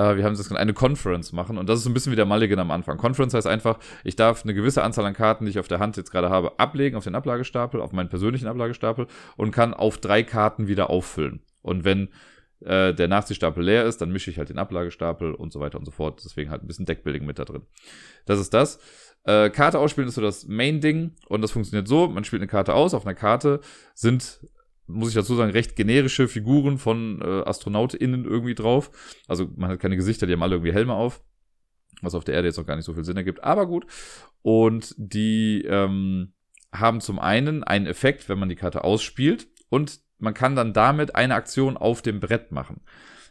äh, 0.00 0.16
wir 0.16 0.24
haben 0.24 0.36
das 0.36 0.50
eine 0.52 0.72
Conference 0.72 1.32
machen 1.32 1.58
und 1.58 1.68
das 1.68 1.80
ist 1.80 1.86
ein 1.86 1.94
bisschen 1.94 2.12
wie 2.12 2.16
der 2.16 2.24
Mulligan 2.24 2.58
am 2.58 2.70
Anfang. 2.70 2.96
Conference 2.96 3.34
heißt 3.34 3.46
einfach, 3.46 3.78
ich 4.04 4.16
darf 4.16 4.44
eine 4.44 4.54
gewisse 4.54 4.82
Anzahl 4.82 5.04
an 5.04 5.14
Karten, 5.14 5.44
die 5.44 5.50
ich 5.50 5.58
auf 5.58 5.68
der 5.68 5.78
Hand 5.78 5.96
jetzt 5.96 6.10
gerade 6.10 6.30
habe, 6.30 6.58
ablegen 6.58 6.96
auf 6.96 7.04
den 7.04 7.14
Ablagestapel, 7.14 7.80
auf 7.80 7.92
meinen 7.92 8.08
persönlichen 8.08 8.46
Ablagestapel 8.46 9.06
und 9.36 9.50
kann 9.50 9.74
auf 9.74 9.98
drei 9.98 10.22
Karten 10.22 10.68
wieder 10.68 10.90
auffüllen. 10.90 11.40
Und 11.62 11.84
wenn 11.84 12.08
äh, 12.60 12.94
der 12.94 13.08
Nachziehstapel 13.08 13.62
leer 13.62 13.84
ist, 13.84 14.00
dann 14.00 14.10
mische 14.10 14.30
ich 14.30 14.38
halt 14.38 14.48
den 14.48 14.58
Ablagestapel 14.58 15.34
und 15.34 15.52
so 15.52 15.60
weiter 15.60 15.78
und 15.78 15.84
so 15.84 15.90
fort. 15.90 16.22
Deswegen 16.24 16.50
halt 16.50 16.62
ein 16.62 16.66
bisschen 16.66 16.86
Deckbuilding 16.86 17.26
mit 17.26 17.38
da 17.38 17.44
drin. 17.44 17.62
Das 18.24 18.40
ist 18.40 18.54
das. 18.54 18.78
Äh, 19.24 19.50
Karte 19.50 19.78
ausspielen 19.78 20.08
ist 20.08 20.14
so 20.14 20.22
das 20.22 20.46
Main-Ding 20.46 21.12
und 21.28 21.42
das 21.42 21.50
funktioniert 21.50 21.86
so, 21.86 22.08
man 22.08 22.24
spielt 22.24 22.40
eine 22.40 22.48
Karte 22.48 22.72
aus, 22.72 22.94
auf 22.94 23.04
einer 23.04 23.14
Karte 23.14 23.60
sind 23.94 24.40
muss 24.92 25.08
ich 25.08 25.14
dazu 25.14 25.34
sagen, 25.34 25.52
recht 25.52 25.76
generische 25.76 26.28
Figuren 26.28 26.78
von 26.78 27.20
äh, 27.22 27.42
AstronautInnen 27.48 28.24
irgendwie 28.24 28.54
drauf. 28.54 28.90
Also 29.28 29.48
man 29.56 29.70
hat 29.70 29.80
keine 29.80 29.96
Gesichter, 29.96 30.26
die 30.26 30.32
haben 30.32 30.42
alle 30.42 30.56
irgendwie 30.56 30.72
Helme 30.72 30.94
auf. 30.94 31.22
Was 32.02 32.14
auf 32.14 32.24
der 32.24 32.34
Erde 32.34 32.48
jetzt 32.48 32.56
noch 32.56 32.66
gar 32.66 32.76
nicht 32.76 32.84
so 32.84 32.94
viel 32.94 33.04
Sinn 33.04 33.16
ergibt, 33.16 33.44
aber 33.44 33.66
gut. 33.66 33.86
Und 34.42 34.94
die 34.96 35.62
ähm, 35.66 36.32
haben 36.72 37.00
zum 37.00 37.18
einen 37.18 37.62
einen 37.64 37.86
Effekt, 37.86 38.28
wenn 38.28 38.38
man 38.38 38.48
die 38.48 38.56
Karte 38.56 38.84
ausspielt 38.84 39.48
und 39.68 40.00
man 40.18 40.34
kann 40.34 40.56
dann 40.56 40.72
damit 40.72 41.14
eine 41.14 41.34
Aktion 41.34 41.76
auf 41.76 42.02
dem 42.02 42.20
Brett 42.20 42.52
machen. 42.52 42.82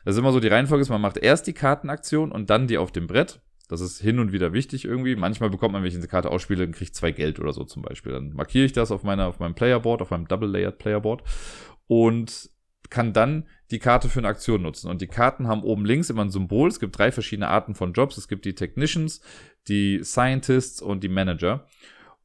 Das 0.06 0.16
ist 0.16 0.20
immer 0.20 0.32
so, 0.32 0.40
die 0.40 0.48
Reihenfolge 0.48 0.82
ist, 0.82 0.90
man 0.90 1.02
macht 1.02 1.18
erst 1.18 1.48
die 1.48 1.54
Kartenaktion 1.54 2.32
und 2.32 2.50
dann 2.50 2.68
die 2.68 2.78
auf 2.78 2.92
dem 2.92 3.08
Brett. 3.08 3.42
Das 3.70 3.82
ist 3.82 4.02
hin 4.02 4.20
und 4.20 4.34
wieder 4.34 4.52
wichtig 4.52 4.84
irgendwie. 4.84 5.16
Manchmal 5.16 5.52
bekommt 5.52 5.74
man, 5.74 5.84
wenn 5.84 5.90
ich 5.90 5.96
eine 5.96 6.08
Karte 6.08 6.32
ausspiele, 6.32 6.66
dann 6.66 6.74
kriege 6.74 6.86
ich 6.86 6.94
zwei 6.94 7.12
Geld 7.12 7.40
oder 7.40 7.54
so 7.54 7.64
zum 7.64 7.84
Beispiel. 7.84 8.12
Dann 8.12 8.34
markiere 8.34 8.66
ich 8.66 8.74
das 8.74 8.92
auf, 8.92 9.04
meiner, 9.04 9.28
auf 9.28 9.40
meinem 9.40 9.54
Playerboard, 9.54 10.02
auf 10.02 10.10
meinem 10.10 10.28
Double-Layered 10.28 10.80
Playerboard 10.80 11.24
und 11.88 12.50
kann 12.90 13.14
dann 13.14 13.46
die 13.70 13.78
Karte 13.78 14.10
für 14.10 14.20
eine 14.20 14.28
Aktion 14.28 14.64
nutzen. 14.64 14.90
Und 14.90 15.02
die 15.02 15.08
Karten 15.08 15.48
haben 15.48 15.62
oben 15.62 15.86
links 15.86 16.10
immer 16.10 16.24
ein 16.24 16.32
Symbol. 16.32 16.68
Es 16.68 16.80
gibt 16.80 16.98
drei 16.98 17.12
verschiedene 17.12 17.48
Arten 17.48 17.76
von 17.76 17.94
Jobs. 17.94 18.18
Es 18.18 18.28
gibt 18.28 18.46
die 18.46 18.56
Technicians, 18.56 19.22
die 19.68 20.04
Scientists 20.04 20.82
und 20.82 21.04
die 21.04 21.10
Manager. 21.10 21.68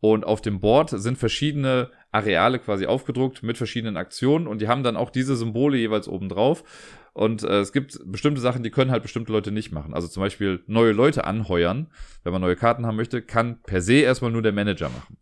Und 0.00 0.24
auf 0.24 0.40
dem 0.40 0.60
Board 0.60 0.90
sind 0.90 1.18
verschiedene 1.18 1.90
Areale 2.10 2.58
quasi 2.58 2.86
aufgedruckt 2.86 3.42
mit 3.42 3.58
verschiedenen 3.58 3.96
Aktionen 3.96 4.46
und 4.46 4.60
die 4.60 4.68
haben 4.68 4.82
dann 4.82 4.96
auch 4.96 5.10
diese 5.10 5.34
Symbole 5.34 5.76
jeweils 5.76 6.08
oben 6.08 6.28
drauf. 6.28 6.62
Und 7.14 7.44
äh, 7.44 7.60
es 7.60 7.72
gibt 7.72 7.98
bestimmte 8.04 8.40
Sachen, 8.40 8.64
die 8.64 8.70
können 8.70 8.90
halt 8.90 9.04
bestimmte 9.04 9.32
Leute 9.32 9.52
nicht 9.52 9.72
machen. 9.72 9.94
Also 9.94 10.08
zum 10.08 10.20
Beispiel 10.20 10.62
neue 10.66 10.92
Leute 10.92 11.24
anheuern, 11.24 11.86
wenn 12.24 12.32
man 12.32 12.42
neue 12.42 12.56
Karten 12.56 12.84
haben 12.86 12.96
möchte, 12.96 13.22
kann 13.22 13.62
per 13.62 13.80
se 13.80 13.94
erstmal 13.94 14.32
nur 14.32 14.42
der 14.42 14.52
Manager 14.52 14.88
machen. 14.88 15.16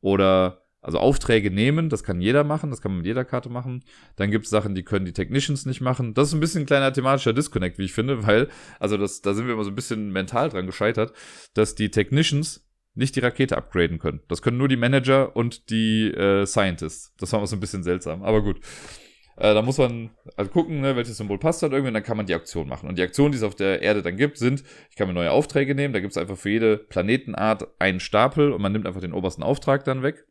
Oder 0.00 0.62
also 0.82 0.98
Aufträge 0.98 1.50
nehmen, 1.50 1.88
das 1.88 2.04
kann 2.04 2.20
jeder 2.20 2.42
machen, 2.42 2.70
das 2.70 2.80
kann 2.80 2.92
man 2.92 2.98
mit 2.98 3.06
jeder 3.06 3.24
Karte 3.24 3.48
machen. 3.48 3.84
Dann 4.16 4.30
gibt 4.30 4.44
es 4.44 4.50
Sachen, 4.50 4.74
die 4.74 4.84
können 4.84 5.04
die 5.04 5.12
Technicians 5.12 5.66
nicht 5.66 5.80
machen. 5.80 6.14
Das 6.14 6.28
ist 6.28 6.34
ein 6.34 6.40
bisschen 6.40 6.62
ein 6.62 6.66
kleiner 6.66 6.92
thematischer 6.92 7.32
Disconnect, 7.32 7.78
wie 7.78 7.84
ich 7.84 7.92
finde, 7.92 8.26
weil, 8.26 8.48
also 8.78 8.96
das, 8.96 9.20
da 9.20 9.34
sind 9.34 9.46
wir 9.46 9.54
immer 9.54 9.64
so 9.64 9.70
ein 9.70 9.76
bisschen 9.76 10.12
mental 10.12 10.48
dran 10.48 10.66
gescheitert, 10.66 11.12
dass 11.54 11.74
die 11.74 11.90
Technicians 11.90 12.68
nicht 12.94 13.16
die 13.16 13.20
Rakete 13.20 13.56
upgraden 13.56 13.98
können. 13.98 14.20
Das 14.28 14.42
können 14.42 14.58
nur 14.58 14.68
die 14.68 14.76
Manager 14.76 15.34
und 15.34 15.70
die 15.70 16.08
äh, 16.08 16.46
Scientists. 16.46 17.14
Das 17.18 17.32
war 17.32 17.46
so 17.46 17.56
ein 17.56 17.60
bisschen 17.60 17.82
seltsam, 17.82 18.22
aber 18.22 18.42
gut. 18.42 18.60
Äh, 19.42 19.54
da 19.54 19.62
muss 19.62 19.76
man 19.76 20.10
also 20.36 20.52
gucken, 20.52 20.82
ne, 20.82 20.94
welches 20.94 21.16
Symbol 21.16 21.36
passt 21.36 21.64
dann 21.64 21.72
irgendwie, 21.72 21.88
und 21.88 21.94
dann 21.94 22.04
kann 22.04 22.16
man 22.16 22.26
die 22.26 22.34
Aktion 22.34 22.68
machen. 22.68 22.88
Und 22.88 22.96
die 22.96 23.02
Aktionen, 23.02 23.32
die 23.32 23.38
es 23.38 23.42
auf 23.42 23.56
der 23.56 23.82
Erde 23.82 24.00
dann 24.00 24.16
gibt, 24.16 24.38
sind, 24.38 24.62
ich 24.88 24.94
kann 24.94 25.08
mir 25.08 25.14
neue 25.14 25.32
Aufträge 25.32 25.74
nehmen, 25.74 25.92
da 25.92 25.98
gibt 25.98 26.12
es 26.12 26.16
einfach 26.16 26.36
für 26.36 26.50
jede 26.50 26.78
Planetenart 26.78 27.66
einen 27.80 27.98
Stapel 27.98 28.52
und 28.52 28.62
man 28.62 28.70
nimmt 28.70 28.86
einfach 28.86 29.00
den 29.00 29.12
obersten 29.12 29.42
Auftrag 29.42 29.82
dann 29.82 30.04
weg. 30.04 30.28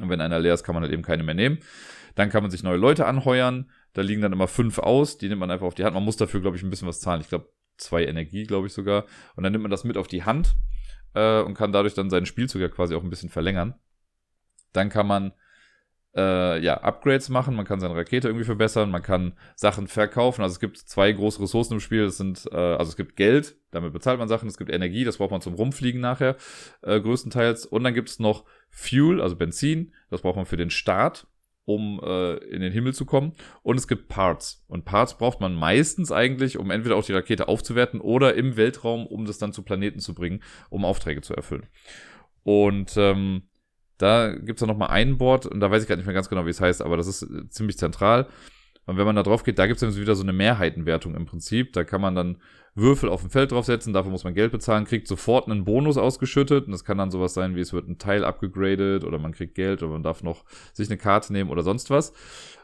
Und 0.00 0.08
wenn 0.08 0.22
einer 0.22 0.38
leer 0.38 0.54
ist, 0.54 0.64
kann 0.64 0.74
man 0.74 0.82
halt 0.82 0.90
eben 0.90 1.02
keine 1.02 1.22
mehr 1.22 1.34
nehmen. 1.34 1.58
Dann 2.14 2.30
kann 2.30 2.42
man 2.42 2.50
sich 2.50 2.62
neue 2.62 2.78
Leute 2.78 3.04
anheuern. 3.04 3.70
Da 3.92 4.00
liegen 4.00 4.22
dann 4.22 4.32
immer 4.32 4.48
fünf 4.48 4.78
aus, 4.78 5.18
die 5.18 5.28
nimmt 5.28 5.40
man 5.40 5.50
einfach 5.50 5.66
auf 5.66 5.74
die 5.74 5.84
Hand. 5.84 5.92
Man 5.92 6.04
muss 6.04 6.16
dafür, 6.16 6.40
glaube 6.40 6.56
ich, 6.56 6.62
ein 6.62 6.70
bisschen 6.70 6.88
was 6.88 7.00
zahlen. 7.00 7.20
Ich 7.20 7.28
glaube, 7.28 7.52
zwei 7.76 8.06
Energie, 8.06 8.44
glaube 8.44 8.68
ich 8.68 8.72
sogar. 8.72 9.04
Und 9.36 9.42
dann 9.42 9.52
nimmt 9.52 9.64
man 9.64 9.70
das 9.70 9.84
mit 9.84 9.98
auf 9.98 10.08
die 10.08 10.24
Hand 10.24 10.56
äh, 11.12 11.42
und 11.42 11.52
kann 11.52 11.72
dadurch 11.72 11.92
dann 11.92 12.08
seinen 12.08 12.24
Spielzug 12.24 12.62
ja 12.62 12.68
quasi 12.68 12.94
auch 12.94 13.02
ein 13.02 13.10
bisschen 13.10 13.28
verlängern. 13.28 13.74
Dann 14.72 14.88
kann 14.88 15.06
man 15.06 15.32
äh, 16.14 16.60
ja, 16.60 16.74
Upgrades 16.78 17.28
machen, 17.28 17.54
man 17.54 17.64
kann 17.64 17.80
seine 17.80 17.94
Rakete 17.94 18.28
irgendwie 18.28 18.44
verbessern, 18.44 18.90
man 18.90 19.02
kann 19.02 19.34
Sachen 19.54 19.86
verkaufen. 19.86 20.42
Also 20.42 20.54
es 20.54 20.60
gibt 20.60 20.78
zwei 20.78 21.12
große 21.12 21.40
Ressourcen 21.40 21.74
im 21.74 21.80
Spiel. 21.80 22.04
Das 22.04 22.16
sind, 22.16 22.48
äh, 22.50 22.56
also 22.56 22.90
es 22.90 22.96
gibt 22.96 23.16
Geld, 23.16 23.56
damit 23.70 23.92
bezahlt 23.92 24.18
man 24.18 24.28
Sachen, 24.28 24.48
es 24.48 24.58
gibt 24.58 24.70
Energie, 24.70 25.04
das 25.04 25.18
braucht 25.18 25.30
man 25.30 25.40
zum 25.40 25.54
Rumfliegen 25.54 26.00
nachher, 26.00 26.36
äh, 26.82 27.00
größtenteils. 27.00 27.66
Und 27.66 27.84
dann 27.84 27.94
gibt 27.94 28.08
es 28.08 28.18
noch 28.18 28.44
Fuel, 28.70 29.20
also 29.20 29.36
Benzin, 29.36 29.94
das 30.10 30.22
braucht 30.22 30.36
man 30.36 30.46
für 30.46 30.56
den 30.56 30.70
Start 30.70 31.26
um 31.66 32.00
äh, 32.02 32.34
in 32.48 32.62
den 32.62 32.72
Himmel 32.72 32.94
zu 32.94 33.04
kommen. 33.04 33.32
Und 33.62 33.76
es 33.76 33.86
gibt 33.86 34.08
Parts. 34.08 34.64
Und 34.66 34.84
Parts 34.84 35.16
braucht 35.16 35.40
man 35.40 35.54
meistens 35.54 36.10
eigentlich, 36.10 36.58
um 36.58 36.70
entweder 36.70 36.96
auch 36.96 37.04
die 37.04 37.12
Rakete 37.12 37.46
aufzuwerten 37.46 38.00
oder 38.00 38.34
im 38.34 38.56
Weltraum, 38.56 39.06
um 39.06 39.24
das 39.24 39.38
dann 39.38 39.52
zu 39.52 39.62
Planeten 39.62 40.00
zu 40.00 40.14
bringen, 40.14 40.42
um 40.68 40.84
Aufträge 40.84 41.20
zu 41.20 41.34
erfüllen. 41.34 41.68
Und 42.42 42.94
ähm, 42.96 43.42
da 44.00 44.34
gibt 44.34 44.58
es 44.58 44.60
dann 44.60 44.68
nochmal 44.68 44.90
ein 44.90 45.18
Board, 45.18 45.46
und 45.46 45.60
da 45.60 45.70
weiß 45.70 45.82
ich 45.82 45.88
gar 45.88 45.96
nicht 45.96 46.06
mehr 46.06 46.14
ganz 46.14 46.28
genau, 46.28 46.46
wie 46.46 46.50
es 46.50 46.60
heißt, 46.60 46.82
aber 46.82 46.96
das 46.96 47.06
ist 47.06 47.22
äh, 47.22 47.48
ziemlich 47.48 47.78
zentral. 47.78 48.28
Und 48.86 48.96
wenn 48.96 49.06
man 49.06 49.14
da 49.14 49.22
drauf 49.22 49.44
geht, 49.44 49.58
da 49.58 49.66
gibt 49.66 49.80
es 49.80 49.88
dann 49.88 50.00
wieder 50.00 50.16
so 50.16 50.22
eine 50.22 50.32
Mehrheitenwertung 50.32 51.14
im 51.14 51.26
Prinzip. 51.26 51.72
Da 51.74 51.84
kann 51.84 52.00
man 52.00 52.14
dann 52.14 52.38
Würfel 52.74 53.08
auf 53.08 53.20
dem 53.20 53.30
Feld 53.30 53.52
draufsetzen, 53.52 53.92
dafür 53.92 54.10
muss 54.10 54.24
man 54.24 54.34
Geld 54.34 54.52
bezahlen, 54.52 54.84
kriegt 54.84 55.06
sofort 55.06 55.48
einen 55.48 55.64
Bonus 55.64 55.96
ausgeschüttet. 55.96 56.66
Und 56.66 56.72
das 56.72 56.84
kann 56.84 56.98
dann 56.98 57.10
sowas 57.10 57.34
sein, 57.34 57.54
wie 57.54 57.60
es 57.60 57.72
wird 57.72 57.88
ein 57.88 57.98
Teil 57.98 58.24
abgegradet 58.24 59.04
oder 59.04 59.18
man 59.18 59.32
kriegt 59.32 59.54
Geld 59.54 59.82
oder 59.82 59.92
man 59.92 60.02
darf 60.02 60.22
noch 60.22 60.44
sich 60.72 60.88
eine 60.88 60.96
Karte 60.96 61.32
nehmen 61.32 61.50
oder 61.50 61.62
sonst 61.62 61.90
was. 61.90 62.12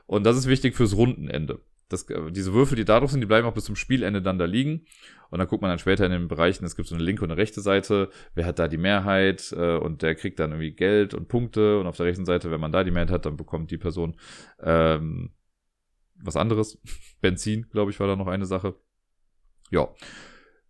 Und 0.07 0.25
das 0.25 0.37
ist 0.37 0.49
wichtig 0.49 0.75
fürs 0.75 0.97
Rundenende. 0.97 1.61
Das, 1.89 2.09
äh, 2.11 2.31
diese 2.33 2.53
Würfel, 2.53 2.77
die 2.77 2.85
da 2.85 2.99
drauf 2.99 3.11
sind, 3.11 3.21
die 3.21 3.27
bleiben 3.27 3.47
auch 3.47 3.55
bis 3.55 3.65
zum 3.65 3.77
Spielende 3.77 4.23
dann 4.23 4.39
da 4.39 4.45
liegen. 4.45 4.87
Und 5.31 5.39
dann 5.39 5.49
guckt 5.49 5.63
man 5.63 5.71
dann 5.71 5.79
später 5.79 6.07
in 6.07 6.13
den 6.13 6.29
Bereichen, 6.29 6.65
es 6.65 6.77
gibt 6.77 6.89
so 6.89 6.95
eine 6.95 7.05
linke 7.05 7.23
und 7.25 7.31
eine 7.31 7.41
rechte 7.41 7.61
Seite, 7.61 8.11
wer 8.35 8.47
hat 8.47 8.59
da 8.59 8.69
die 8.69 8.77
Mehrheit 8.77 9.53
äh, 9.57 9.77
und 9.77 10.03
der 10.03 10.15
kriegt 10.15 10.39
dann 10.39 10.53
irgendwie 10.53 10.73
Geld 10.73 11.15
und 11.15 11.29
Punkte. 11.29 11.79
Und 11.79 11.87
auf 11.87 11.97
der 11.97 12.07
rechten 12.07 12.25
Seite, 12.25 12.51
wenn 12.51 12.61
man 12.61 12.73
da 12.73 12.85
die 12.85 12.91
Mehrheit 12.91 13.11
hat, 13.11 13.27
dann 13.27 13.37
bekommt 13.37 13.71
die 13.71 13.79
Person 13.79 14.17
ähm, 14.61 15.33
was 16.17 16.37
anderes. 16.37 16.79
Benzin, 17.21 17.69
glaube 17.71 17.91
ich, 17.91 18.01
war 18.01 18.07
da 18.07 18.17
noch 18.17 18.29
eine 18.29 18.47
Sache. 18.47 18.75
Ja. 19.71 19.89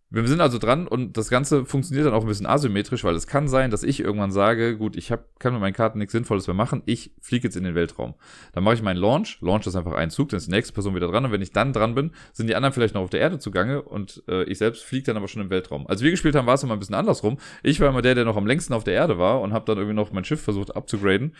Wir 0.09 0.25
sind 0.25 0.39
also 0.39 0.57
dran 0.57 0.87
und 0.87 1.17
das 1.17 1.29
Ganze 1.29 1.65
funktioniert 1.65 2.07
dann 2.07 2.13
auch 2.13 2.21
ein 2.21 2.27
bisschen 2.27 2.45
asymmetrisch, 2.45 3.03
weil 3.03 3.15
es 3.15 3.27
kann 3.27 3.49
sein, 3.49 3.71
dass 3.71 3.83
ich 3.83 3.99
irgendwann 3.99 4.31
sage, 4.31 4.77
gut, 4.77 4.95
ich 4.95 5.11
hab, 5.11 5.37
kann 5.37 5.51
mit 5.51 5.59
meinen 5.59 5.73
Karten 5.73 5.99
nichts 5.99 6.13
Sinnvolles 6.13 6.47
mehr 6.47 6.53
machen, 6.53 6.81
ich 6.85 7.13
fliege 7.19 7.45
jetzt 7.45 7.57
in 7.57 7.65
den 7.65 7.75
Weltraum. 7.75 8.15
Dann 8.53 8.63
mache 8.63 8.75
ich 8.75 8.81
meinen 8.81 8.95
Launch, 8.95 9.37
Launch 9.41 9.67
ist 9.67 9.75
einfach 9.75 9.91
ein 9.91 10.09
Zug, 10.09 10.29
dann 10.29 10.37
ist 10.37 10.47
die 10.47 10.51
nächste 10.51 10.73
Person 10.73 10.95
wieder 10.95 11.09
dran 11.09 11.25
und 11.25 11.33
wenn 11.33 11.41
ich 11.41 11.51
dann 11.51 11.73
dran 11.73 11.93
bin, 11.93 12.11
sind 12.31 12.47
die 12.47 12.55
anderen 12.55 12.71
vielleicht 12.71 12.93
noch 12.93 13.01
auf 13.01 13.09
der 13.09 13.19
Erde 13.19 13.37
zugange 13.37 13.81
und 13.81 14.23
äh, 14.29 14.43
ich 14.43 14.59
selbst 14.59 14.85
fliege 14.85 15.03
dann 15.03 15.17
aber 15.17 15.27
schon 15.27 15.41
im 15.41 15.49
Weltraum. 15.49 15.85
Als 15.87 16.01
wir 16.01 16.11
gespielt 16.11 16.35
haben, 16.35 16.47
war 16.47 16.53
es 16.53 16.63
immer 16.63 16.77
ein 16.77 16.79
bisschen 16.79 16.95
andersrum. 16.95 17.37
Ich 17.61 17.81
war 17.81 17.89
immer 17.89 18.01
der, 18.01 18.15
der 18.15 18.23
noch 18.23 18.37
am 18.37 18.47
längsten 18.47 18.73
auf 18.73 18.85
der 18.85 18.93
Erde 18.93 19.17
war 19.17 19.41
und 19.41 19.51
habe 19.51 19.65
dann 19.65 19.77
irgendwie 19.77 19.95
noch 19.95 20.13
mein 20.13 20.23
Schiff 20.23 20.41
versucht 20.41 20.73
abzugraden 20.73 21.35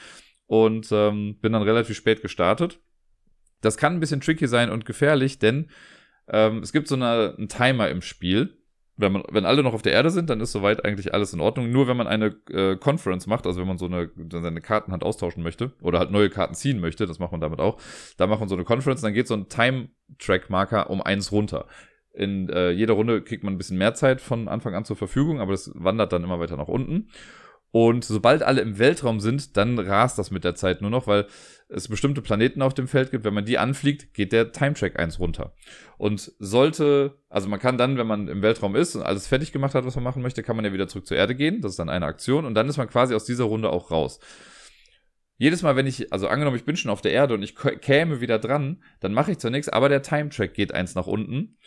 und 0.46 0.90
ähm, 0.92 1.38
bin 1.42 1.54
dann 1.54 1.62
relativ 1.62 1.96
spät 1.96 2.22
gestartet. 2.22 2.82
Das 3.62 3.78
kann 3.78 3.94
ein 3.94 4.00
bisschen 4.02 4.20
tricky 4.20 4.48
sein 4.48 4.70
und 4.70 4.86
gefährlich, 4.86 5.40
denn 5.40 5.70
ähm, 6.28 6.60
es 6.60 6.74
gibt 6.74 6.88
so 6.88 6.96
eine, 6.96 7.36
einen 7.38 7.48
Timer 7.48 7.90
im 7.90 8.02
Spiel. 8.02 8.57
Wenn, 8.98 9.12
man, 9.12 9.24
wenn 9.30 9.46
alle 9.46 9.62
noch 9.62 9.74
auf 9.74 9.84
der 9.84 9.94
Erde 9.94 10.10
sind, 10.10 10.30
dann 10.30 10.42
ist 10.42 10.52
soweit 10.52 10.84
eigentlich 10.84 11.14
alles 11.14 11.32
in 11.32 11.40
Ordnung. 11.40 11.72
Nur 11.72 11.88
wenn 11.88 11.98
man 11.98 12.08
eine 12.08 12.36
äh, 12.50 12.76
Conference 12.78 13.28
macht, 13.28 13.46
also 13.46 13.60
wenn 13.60 13.68
man 13.68 13.78
so 13.78 13.86
eine 13.86 14.10
seine 14.32 14.60
Kartenhand 14.60 15.04
austauschen 15.04 15.44
möchte 15.44 15.72
oder 15.82 16.00
halt 16.00 16.12
neue 16.12 16.32
Karten 16.32 16.56
ziehen 16.56 16.80
möchte, 16.80 17.06
das 17.06 17.20
macht 17.20 17.32
man 17.32 17.42
damit 17.42 17.60
auch, 17.60 17.80
da 18.18 18.26
macht 18.26 18.40
man 18.40 18.50
so 18.50 18.56
eine 18.56 18.64
Conference, 18.64 19.02
dann 19.02 19.14
geht 19.14 19.28
so 19.28 19.36
ein 19.36 19.50
Time-Track-Marker 19.50 20.90
um 20.90 21.02
eins 21.02 21.32
runter. 21.32 21.68
In 22.12 22.50
äh, 22.50 22.72
jeder 22.72 22.96
Runde 22.96 23.22
kriegt 23.22 23.44
man 23.44 23.54
ein 23.54 23.58
bisschen 23.60 23.78
mehr 23.78 23.94
Zeit 23.94 24.20
von 24.20 24.48
Anfang 24.48 24.74
an 24.74 24.86
zur 24.86 24.96
Verfügung, 24.96 25.40
aber 25.40 25.52
das 25.52 25.72
wandert 25.76 26.12
dann 26.12 26.24
immer 26.24 26.40
weiter 26.40 26.58
nach 26.58 26.68
unten. 26.68 27.10
Und 27.72 28.04
sobald 28.04 28.42
alle 28.42 28.62
im 28.62 28.80
Weltraum 28.80 29.20
sind, 29.20 29.58
dann 29.58 29.78
rast 29.78 30.18
das 30.18 30.32
mit 30.32 30.44
der 30.44 30.56
Zeit 30.56 30.82
nur 30.82 30.90
noch, 30.90 31.06
weil 31.06 31.28
es 31.70 31.88
bestimmte 31.88 32.22
Planeten 32.22 32.62
auf 32.62 32.74
dem 32.74 32.88
Feld 32.88 33.12
gibt. 33.12 33.24
Wenn 33.24 33.34
man 33.34 33.46
die 33.46 33.58
anfliegt, 33.58 34.14
geht 34.14 34.32
der 34.32 34.52
Time-Track 34.52 35.00
eins 35.00 35.20
runter. 35.20 35.54
Und 35.98 36.32
sollte, 36.40 37.20
also 37.30 37.50
man 37.50 37.60
kann 37.60 37.78
dann, 37.78 37.98
wenn 37.98 38.08
man 38.08 38.28
im 38.28 38.42
Weltraum 38.42 38.76
ist 38.76 38.96
und 38.96 39.02
alles 39.02 39.28
fertig 39.28 39.52
gemacht 39.52 39.76
hat, 39.76 39.86
was 39.86 39.96
man 39.96 40.04
machen 40.04 40.22
möchte, 40.22 40.44
kann 40.44 40.56
man 40.56 40.66
ja 40.66 40.74
wieder 40.74 40.88
zurück 40.88 41.08
zur 41.08 41.18
Erde 41.18 41.36
gehen. 41.36 41.62
Das 41.62 41.72
ist 41.72 41.80
dann 41.80 41.90
eine 41.90 42.06
Aktion. 42.06 42.46
Und 42.46 42.56
dann 42.56 42.70
ist 42.70 42.78
man 42.78 42.90
quasi 42.90 43.14
aus 43.16 43.26
dieser 43.26 43.46
Runde 43.46 43.70
auch 43.70 43.92
raus. 43.92 44.20
Jedes 45.38 45.62
Mal, 45.62 45.76
wenn 45.76 45.86
ich, 45.86 46.12
also 46.12 46.28
angenommen, 46.28 46.58
ich 46.58 46.66
bin 46.66 46.78
schon 46.78 46.90
auf 46.90 47.02
der 47.02 47.12
Erde 47.12 47.36
und 47.36 47.44
ich 47.44 47.56
käme 47.56 48.22
wieder 48.22 48.40
dran, 48.40 48.82
dann 49.00 49.14
mache 49.14 49.32
ich 49.32 49.44
nichts, 49.44 49.70
aber 49.70 49.88
der 49.88 50.02
Time-Track 50.02 50.54
geht 50.54 50.74
eins 50.74 50.96
nach 50.96 51.06
unten. 51.06 51.58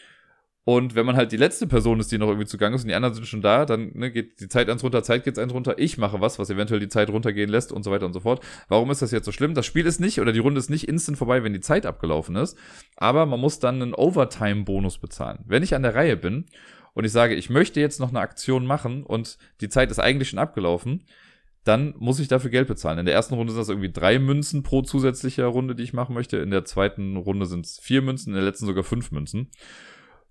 Und 0.65 0.95
wenn 0.95 1.07
man 1.07 1.17
halt 1.17 1.33
die 1.33 1.39
letzte 1.39 1.67
Person 1.67 2.01
ist, 2.01 2.13
die 2.13 2.19
noch 2.19 2.29
irgendwie 2.29 2.47
zugange 2.47 2.77
ist 2.77 2.83
und 2.83 2.89
die 2.89 2.95
anderen 2.95 3.15
sind 3.15 3.27
schon 3.27 3.41
da, 3.41 3.65
dann 3.65 3.93
ne, 3.95 4.11
geht 4.11 4.41
die 4.41 4.49
Zeit 4.49 4.69
eins 4.69 4.83
runter, 4.83 5.03
Zeit 5.03 5.25
geht 5.25 5.39
eins 5.39 5.55
runter, 5.55 5.79
ich 5.79 5.97
mache 5.97 6.21
was, 6.21 6.39
was 6.39 6.51
eventuell 6.51 6.81
die 6.81 6.89
Zeit 6.89 7.09
runtergehen 7.09 7.49
lässt 7.49 7.73
und 7.73 7.83
so 7.83 7.91
weiter 7.91 8.05
und 8.05 8.13
so 8.13 8.21
fort. 8.21 8.45
Warum 8.69 8.91
ist 8.91 9.01
das 9.01 9.11
jetzt 9.11 9.25
so 9.25 9.33
schlimm? 9.33 9.55
Das 9.55 9.65
Spiel 9.65 9.87
ist 9.87 10.01
nicht 10.01 10.21
oder 10.21 10.33
die 10.33 10.39
Runde 10.39 10.59
ist 10.59 10.69
nicht 10.69 10.87
instant 10.87 11.17
vorbei, 11.17 11.43
wenn 11.43 11.55
die 11.55 11.61
Zeit 11.61 11.87
abgelaufen 11.87 12.37
ist, 12.37 12.59
aber 12.97 13.25
man 13.25 13.41
muss 13.41 13.59
dann 13.59 13.81
einen 13.81 13.95
Overtime-Bonus 13.95 14.99
bezahlen. 14.99 15.39
Wenn 15.47 15.63
ich 15.63 15.75
an 15.75 15.83
der 15.83 15.95
Reihe 15.95 16.19
bin 16.19 16.45
und 16.93 17.05
ich 17.05 17.13
sage, 17.13 17.35
ich 17.35 17.49
möchte 17.49 17.81
jetzt 17.81 17.99
noch 17.99 18.11
eine 18.11 18.21
Aktion 18.21 18.67
machen 18.67 19.03
und 19.03 19.39
die 19.63 19.71
Zeit 19.71 19.91
ist 19.91 19.99
eigentlich 19.99 20.29
schon 20.29 20.39
abgelaufen, 20.39 21.07
dann 21.65 21.95
muss 21.99 22.21
ich 22.21 22.29
dafür 22.29 22.51
Geld 22.51 22.69
bezahlen. 22.69 22.99
In 22.99 23.07
der 23.07 23.15
ersten 23.15 23.35
Runde 23.35 23.53
sind 23.53 23.61
das 23.61 23.69
irgendwie 23.69 23.93
drei 23.93 24.19
Münzen 24.19 24.63
pro 24.63 24.83
zusätzlicher 24.83 25.47
Runde, 25.47 25.75
die 25.75 25.83
ich 25.83 25.93
machen 25.93 26.15
möchte. 26.15 26.39
In 26.39 26.51
der 26.51 26.65
zweiten 26.65 27.17
Runde 27.17 27.47
sind 27.47 27.67
es 27.67 27.79
vier 27.79 28.03
Münzen, 28.03 28.31
in 28.31 28.37
der 28.37 28.45
letzten 28.45 28.67
sogar 28.67 28.85
fünf 28.85 29.11
Münzen. 29.11 29.51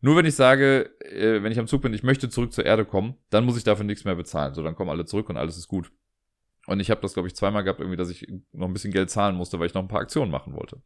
Nur 0.02 0.16
wenn 0.16 0.26
ich 0.26 0.36
sage, 0.36 0.92
äh, 1.02 1.44
wenn 1.44 1.52
ich 1.52 1.60
am 1.60 1.68
Zug 1.68 1.82
bin, 1.82 1.94
ich 1.94 2.04
möchte 2.04 2.30
zurück 2.30 2.54
zur 2.54 2.66
Erde 2.66 2.86
kommen, 2.86 3.16
dann 3.30 3.46
muss 3.46 3.58
ich 3.58 3.64
dafür 3.64 3.86
nichts 3.86 4.06
mehr 4.06 4.16
bezahlen. 4.16 4.54
So, 4.54 4.64
dann 4.64 4.76
kommen 4.76 4.90
alle 4.90 5.06
zurück 5.06 5.30
und 5.30 5.38
alles 5.38 5.58
ist 5.58 5.68
gut. 5.68 5.92
Und 6.68 6.80
ich 6.80 6.92
habe 6.92 7.02
das, 7.02 7.14
glaube 7.14 7.28
ich, 7.28 7.36
zweimal 7.36 7.64
gehabt, 7.64 7.80
irgendwie, 7.80 7.98
dass 7.98 8.10
ich 8.10 8.28
noch 8.52 8.68
ein 8.68 8.74
bisschen 8.74 8.94
Geld 8.94 9.10
zahlen 9.10 9.36
musste, 9.36 9.60
weil 9.60 9.68
ich 9.68 9.74
noch 9.74 9.82
ein 9.82 9.88
paar 9.88 10.02
Aktionen 10.02 10.32
machen 10.32 10.54
wollte. 10.54 10.82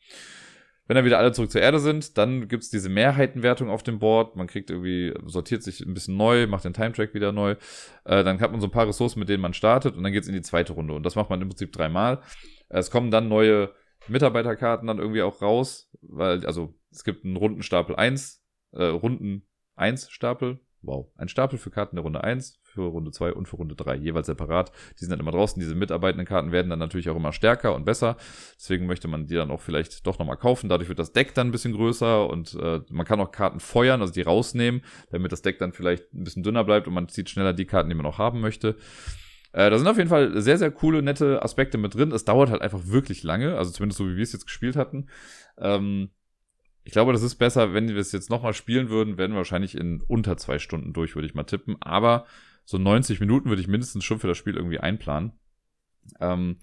wenn 0.88 0.96
dann 0.96 1.06
wieder 1.06 1.18
alle 1.18 1.32
zurück 1.32 1.52
zur 1.52 1.62
Erde 1.62 1.80
sind, 1.80 2.18
dann 2.18 2.48
gibt's 2.48 2.70
diese 2.70 2.90
Mehrheitenwertung 2.90 3.70
auf 3.70 3.84
dem 3.84 4.00
Board. 4.00 4.36
Man 4.36 4.48
kriegt 4.48 4.70
irgendwie, 4.70 5.14
sortiert 5.26 5.64
sich 5.64 5.82
ein 5.82 5.94
bisschen 5.94 6.18
neu, 6.18 6.48
macht 6.48 6.66
den 6.66 6.74
Time-Track 6.74 7.14
wieder 7.14 7.32
neu. 7.32 7.56
Äh, 8.06 8.24
dann 8.24 8.40
hat 8.42 8.52
man 8.52 8.62
so 8.62 8.68
ein 8.68 8.72
paar 8.72 8.88
Ressourcen, 8.88 9.20
mit 9.20 9.30
denen 9.30 9.42
man 9.42 9.54
startet 9.54 9.96
und 9.96 10.04
dann 10.04 10.12
geht's 10.12 10.28
in 10.28 10.34
die 10.34 10.42
zweite 10.42 10.74
Runde. 10.74 10.94
Und 10.94 11.04
das 11.04 11.16
macht 11.16 11.30
man 11.30 11.42
im 11.42 11.50
Prinzip 11.50 11.72
dreimal. 11.72 12.22
Es 12.70 12.92
kommen 12.92 13.12
dann 13.12 13.30
neue 13.30 13.74
Mitarbeiterkarten 14.08 14.88
dann 14.88 15.00
irgendwie 15.00 15.22
auch 15.22 15.42
raus, 15.42 15.90
weil, 16.02 16.46
also 16.46 16.74
es 16.92 17.04
gibt 17.04 17.26
einen 17.26 17.38
Rundenstapel 17.38 17.96
1, 17.96 18.43
äh, 18.74 18.86
Runden 18.86 19.48
1 19.76 20.12
Stapel, 20.12 20.60
wow, 20.84 21.08
ein 21.18 21.30
Stapel 21.30 21.58
für 21.58 21.72
Karten 21.72 21.96
der 21.96 22.04
Runde 22.04 22.24
1, 22.24 22.60
für 22.62 22.84
Runde 22.84 23.12
2 23.12 23.34
und 23.34 23.48
für 23.48 23.56
Runde 23.56 23.76
3, 23.76 23.96
jeweils 23.96 24.28
separat. 24.28 24.72
Die 24.96 25.00
sind 25.00 25.12
dann 25.12 25.20
immer 25.20 25.32
draußen. 25.32 25.60
Diese 25.60 25.76
mitarbeitenden 25.76 26.28
Karten 26.28 26.52
werden 26.52 26.70
dann 26.70 26.80
natürlich 26.80 27.10
auch 27.10 27.16
immer 27.16 27.32
stärker 27.32 27.74
und 27.76 27.86
besser. 27.86 28.18
Deswegen 28.56 28.86
möchte 28.86 29.08
man 29.08 29.28
die 29.28 29.36
dann 29.36 29.52
auch 29.52 29.62
vielleicht 29.62 30.06
doch 30.06 30.20
nochmal 30.20 30.38
kaufen. 30.38 30.70
Dadurch 30.70 30.90
wird 30.90 31.00
das 31.00 31.14
Deck 31.14 31.34
dann 31.34 31.48
ein 31.48 31.52
bisschen 31.52 31.74
größer 31.74 32.30
und 32.30 32.56
äh, 32.56 32.82
man 32.90 33.06
kann 33.06 33.20
auch 33.20 33.32
Karten 33.32 33.60
feuern, 33.60 34.02
also 34.02 34.14
die 34.14 34.22
rausnehmen, 34.22 34.82
damit 35.12 35.32
das 35.32 35.42
Deck 35.42 35.58
dann 35.60 35.74
vielleicht 35.74 36.14
ein 36.14 36.24
bisschen 36.24 36.44
dünner 36.44 36.64
bleibt 36.64 36.88
und 36.88 36.94
man 36.94 37.08
zieht 37.08 37.30
schneller 37.30 37.54
die 37.54 37.66
Karten, 37.66 37.90
die 37.90 37.96
man 37.96 38.06
auch 38.06 38.18
haben 38.18 38.42
möchte. 38.42 38.76
Äh, 39.54 39.70
da 39.70 39.78
sind 39.78 39.88
auf 39.88 39.98
jeden 39.98 40.10
Fall 40.10 40.42
sehr, 40.42 40.58
sehr 40.58 40.72
coole, 40.72 41.02
nette 41.02 41.44
Aspekte 41.44 41.78
mit 41.78 41.94
drin. 41.94 42.12
Es 42.12 42.26
dauert 42.26 42.50
halt 42.50 42.62
einfach 42.62 42.88
wirklich 42.88 43.24
lange, 43.24 43.58
also 43.58 43.72
zumindest 43.72 44.00
so, 44.00 44.08
wie 44.08 44.16
wir 44.16 44.24
es 44.24 44.34
jetzt 44.34 44.46
gespielt 44.46 44.76
hatten. 44.76 45.08
Ähm, 45.58 46.10
ich 46.84 46.92
glaube, 46.92 47.14
das 47.14 47.24
ist 47.24 47.36
besser, 47.36 47.74
wenn 47.74 47.88
wir 47.88 47.98
es 47.98 48.12
jetzt 48.12 48.30
nochmal 48.30 48.54
spielen 48.54 48.90
würden, 48.90 49.18
werden 49.18 49.32
wir 49.34 49.38
wahrscheinlich 49.38 49.76
in 49.76 50.02
unter 50.02 50.38
zwei 50.38 50.60
Stunden 50.60 50.94
durch, 50.94 51.16
würde 51.16 51.28
ich 51.28 51.34
mal 51.34 51.44
tippen. 51.44 51.78
Aber 51.82 52.26
so 52.66 52.78
90 52.78 53.20
Minuten 53.20 53.50
würde 53.50 53.62
ich 53.62 53.68
mindestens 53.68 54.04
schon 54.04 54.20
für 54.20 54.28
das 54.28 54.38
Spiel 54.38 54.56
irgendwie 54.56 54.80
einplanen. 54.80 55.34
Ähm, 56.20 56.58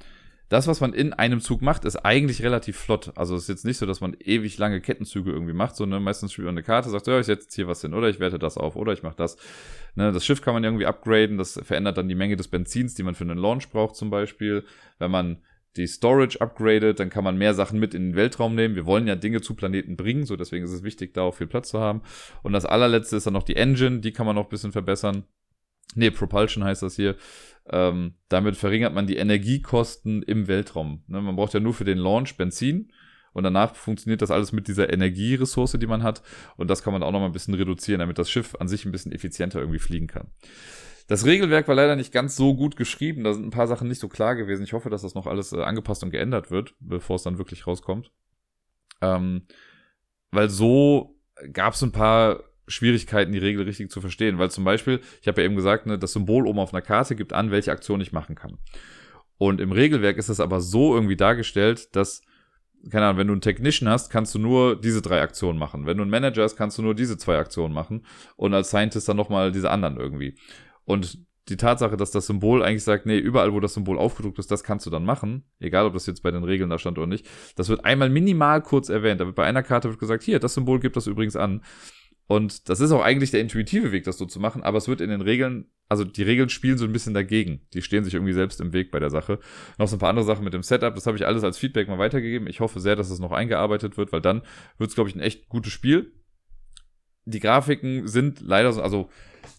das, 0.51 0.67
was 0.67 0.81
man 0.81 0.93
in 0.93 1.13
einem 1.13 1.41
Zug 1.41 1.63
macht, 1.63 1.85
ist 1.85 1.97
eigentlich 1.97 2.43
relativ 2.43 2.77
flott. 2.77 3.13
Also 3.15 3.37
es 3.37 3.43
ist 3.43 3.49
jetzt 3.49 3.65
nicht 3.65 3.79
so, 3.79 3.87
dass 3.87 4.01
man 4.01 4.17
ewig 4.19 4.59
lange 4.59 4.81
Kettenzüge 4.81 5.31
irgendwie 5.31 5.53
macht, 5.53 5.77
sondern 5.77 6.03
meistens 6.03 6.33
spielt 6.33 6.47
man 6.47 6.57
eine 6.57 6.65
Karte, 6.65 6.91
sagt, 6.91 7.07
ja, 7.07 7.21
ich 7.21 7.27
setze 7.27 7.45
jetzt 7.45 7.55
hier 7.55 7.69
was 7.69 7.81
hin 7.81 7.95
oder 7.95 8.09
ich 8.09 8.19
werte 8.19 8.39
das 8.39 8.59
auf 8.59 8.75
oder 8.75 8.93
ich 8.93 9.05
mache 9.05 9.17
das. 9.17 9.37
Ne, 9.95 10.11
das 10.11 10.27
Schiff 10.27 10.43
kann 10.43 10.53
man 10.53 10.65
irgendwie 10.65 10.87
upgraden, 10.87 11.39
das 11.39 11.61
verändert 11.63 11.99
dann 11.99 12.09
die 12.09 12.17
Menge 12.17 12.37
des 12.37 12.49
Benzins, 12.49 12.95
die 12.95 13.05
man 13.05 13.15
für 13.15 13.23
einen 13.23 13.39
Launch 13.39 13.71
braucht 13.71 13.95
zum 13.95 14.11
Beispiel. 14.11 14.65
Wenn 14.99 15.13
man 15.13 15.41
die 15.77 15.87
Storage 15.87 16.41
upgradet, 16.41 16.99
dann 16.99 17.11
kann 17.11 17.25
man 17.25 17.37
mehr 17.37 17.55
Sachen 17.55 17.79
mit 17.79 17.95
in 17.95 18.11
den 18.11 18.17
Weltraum 18.17 18.55
nehmen. 18.55 18.75
Wir 18.75 18.87
wollen 18.87 19.07
ja 19.07 19.15
Dinge 19.15 19.41
zu 19.41 19.55
Planeten 19.55 19.97
bringen, 19.97 20.25
so 20.25 20.37
deswegen 20.37 20.65
ist 20.65 20.73
es 20.73 20.83
wichtig, 20.83 21.15
da 21.15 21.23
auch 21.23 21.35
viel 21.35 21.47
Platz 21.47 21.69
zu 21.69 21.81
haben. 21.81 22.03
Und 22.43 22.53
das 22.53 22.67
allerletzte 22.67 23.17
ist 23.17 23.27
dann 23.27 23.35
noch 23.35 23.45
die 23.45 23.57
Engine, 23.57 24.01
die 24.01 24.13
kann 24.13 24.27
man 24.27 24.37
noch 24.37 24.45
ein 24.45 24.51
bisschen 24.51 24.73
verbessern. 24.73 25.25
Nee, 25.95 26.11
Propulsion 26.11 26.65
heißt 26.65 26.83
das 26.83 26.97
hier. 26.97 27.17
Ähm, 27.69 28.15
damit 28.29 28.57
verringert 28.57 28.95
man 28.95 29.07
die 29.07 29.17
Energiekosten 29.17 30.23
im 30.23 30.49
Weltraum. 30.49 31.03
Ne, 31.07 31.21
man 31.21 31.37
braucht 31.37 31.55
ja 31.55 31.61
nur 31.61 31.75
für 31.75 31.85
den 31.85 31.99
Launch 31.99 32.37
Benzin 32.37 32.91
und 33.33 33.45
danach 33.45 33.75
funktioniert 33.75 34.23
das 34.23 34.31
alles 34.31 34.53
mit 34.53 34.69
dieser 34.69 34.93
Energieressource, 34.93 35.77
die 35.79 35.87
man 35.87 36.03
hat. 36.03 36.23
Und 36.57 36.69
das 36.69 36.83
kann 36.83 36.93
man 36.93 37.03
auch 37.03 37.13
noch 37.13 37.21
mal 37.21 37.27
ein 37.27 37.33
bisschen 37.33 37.55
reduzieren, 37.55 38.01
damit 38.01 38.19
das 38.19 38.31
Schiff 38.31 38.57
an 38.59 38.69
sich 38.69 38.85
ein 38.85 38.93
bisschen 38.93 39.13
effizienter 39.13 39.61
irgendwie 39.61 39.79
fliegen 39.79 40.09
kann. 40.09 40.29
Das 41.07 41.25
Regelwerk 41.27 41.67
war 41.67 41.75
leider 41.75 41.97
nicht 41.97 42.13
ganz 42.13 42.37
so 42.37 42.55
gut 42.55 42.77
geschrieben. 42.77 43.25
Da 43.25 43.33
sind 43.33 43.47
ein 43.47 43.51
paar 43.51 43.67
Sachen 43.67 43.89
nicht 43.89 44.01
so 44.01 44.09
klar 44.09 44.37
gewesen. 44.37 44.63
Ich 44.63 44.73
hoffe, 44.73 44.91
dass 44.91 45.03
das 45.03 45.15
noch 45.15 45.27
alles 45.27 45.53
äh, 45.53 45.63
angepasst 45.63 46.03
und 46.05 46.11
geändert 46.11 46.51
wird, 46.51 46.75
bevor 46.79 47.17
es 47.17 47.25
dann 47.25 47.39
wirklich 47.39 47.67
rauskommt. 47.67 48.13
Ähm, 49.01 49.47
weil 50.31 50.49
so 50.51 51.17
gab 51.53 51.75
es 51.75 51.83
ein 51.83 51.93
paar 51.93 52.45
Schwierigkeiten, 52.69 53.33
die 53.33 53.39
Regel 53.39 53.65
richtig 53.65 53.91
zu 53.91 54.01
verstehen. 54.01 54.39
Weil 54.39 54.51
zum 54.51 54.65
Beispiel, 54.65 55.01
ich 55.21 55.29
habe 55.29 55.41
ja 55.41 55.47
eben 55.47 55.57
gesagt, 55.57 55.87
ne, 55.87 55.99
das 55.99 56.13
Symbol 56.13 56.47
oben 56.47 56.61
auf 56.61 56.73
einer 56.73 56.83
Karte 56.83 57.17
gibt 57.17 57.33
an, 57.33 57.51
welche 57.51 57.73
Aktion 57.73 58.01
ich 58.01 58.13
machen 58.13 58.37
kann. 58.37 58.59
Und 59.37 59.61
im 59.61 59.73
Regelwerk 59.73 60.17
ist 60.17 60.29
das 60.29 60.39
aber 60.39 60.61
so 60.61 60.95
irgendwie 60.95 61.17
dargestellt, 61.17 61.97
dass, 61.97 62.23
keine 62.91 63.07
Ahnung, 63.07 63.19
wenn 63.19 63.27
du 63.27 63.33
einen 63.35 63.43
Technician 63.43 63.91
hast, 63.91 64.11
kannst 64.11 64.35
du 64.35 64.39
nur 64.39 64.81
diese 64.81 65.03
drei 65.03 65.21
Aktionen 65.21 65.59
machen. 65.59 65.87
Wenn 65.87 65.99
du 65.99 66.03
einen 66.03 66.11
Manager 66.11 66.43
hast, 66.43 66.57
kannst 66.57 66.79
du 66.79 66.83
nur 66.83 66.95
diese 66.95 67.19
zwei 67.19 67.37
Aktionen 67.37 67.75
machen. 67.75 68.07
Und 68.37 68.55
als 68.55 68.69
Scientist 68.69 69.09
dann 69.09 69.17
nochmal 69.17 69.53
diese 69.53 69.71
anderen 69.71 69.99
irgendwie. 69.99 70.37
Und 70.85 71.19
die 71.49 71.57
Tatsache, 71.57 71.97
dass 71.97 72.11
das 72.11 72.27
Symbol 72.27 72.63
eigentlich 72.63 72.85
sagt, 72.85 73.07
nee, 73.07 73.19
überall, 73.19 73.53
wo 73.53 73.61
das 73.61 73.75
Symbol 73.75 73.99
aufgedruckt 73.99 74.39
ist, 74.39 74.51
das 74.51 74.63
kannst 74.63 74.87
du 74.87 74.91
dann 74.91 75.05
machen, 75.05 75.45
egal 75.59 75.87
ob 75.87 75.95
das 75.95 76.07
jetzt 76.07 76.23
bei 76.23 76.31
den 76.31 76.45
Regeln 76.45 76.71
da 76.71 76.79
stand 76.79 76.97
oder 76.97 77.07
nicht, 77.07 77.29
das 77.57 77.69
wird 77.69 77.85
einmal 77.85 78.09
minimal 78.09 78.63
kurz 78.63 78.89
erwähnt. 78.89 79.21
Da 79.21 79.27
wird 79.27 79.37
bei 79.37 79.45
einer 79.45 79.63
Karte 79.63 79.89
wird 79.89 79.99
gesagt, 79.99 80.23
hier, 80.23 80.39
das 80.39 80.55
Symbol 80.55 80.81
gibt 80.81 80.97
das 80.97 81.07
übrigens 81.07 81.37
an. 81.37 81.63
Und 82.31 82.69
das 82.69 82.79
ist 82.79 82.93
auch 82.93 83.03
eigentlich 83.03 83.33
der 83.33 83.41
intuitive 83.41 83.91
Weg, 83.91 84.05
das 84.05 84.17
so 84.17 84.25
zu 84.25 84.39
machen, 84.39 84.63
aber 84.63 84.79
es 84.79 84.87
wird 84.87 85.01
in 85.01 85.11
den 85.11 85.21
Regeln, 85.21 85.65
also 85.89 86.05
die 86.05 86.23
Regeln 86.23 86.49
spielen 86.49 86.79
so 86.79 86.85
ein 86.85 86.93
bisschen 86.93 87.13
dagegen. 87.13 87.63
Die 87.75 87.83
stehen 87.83 88.05
sich 88.05 88.15
irgendwie 88.15 88.35
selbst 88.35 88.61
im 88.61 88.73
Weg 88.73 88.93
bei 88.93 89.01
der 89.01 89.11
Sache. 89.11 89.41
Noch 89.79 89.89
so 89.89 89.97
ein 89.97 89.99
paar 89.99 90.11
andere 90.11 90.25
Sachen 90.25 90.45
mit 90.45 90.55
dem 90.55 90.63
Setup, 90.63 90.95
das 90.95 91.09
habe 91.09 91.17
ich 91.17 91.27
alles 91.27 91.43
als 91.43 91.59
Feedback 91.59 91.89
mal 91.89 91.99
weitergegeben. 91.99 92.47
Ich 92.47 92.61
hoffe 92.61 92.79
sehr, 92.79 92.95
dass 92.95 93.09
das 93.09 93.19
noch 93.19 93.33
eingearbeitet 93.33 93.97
wird, 93.97 94.13
weil 94.13 94.21
dann 94.21 94.43
wird 94.79 94.91
es, 94.91 94.95
glaube 94.95 95.11
ich, 95.11 95.17
ein 95.17 95.21
echt 95.21 95.49
gutes 95.49 95.73
Spiel. 95.73 96.13
Die 97.25 97.41
Grafiken 97.41 98.07
sind 98.07 98.41
leider 98.41 98.73
so, 98.73 98.81
also 98.81 99.11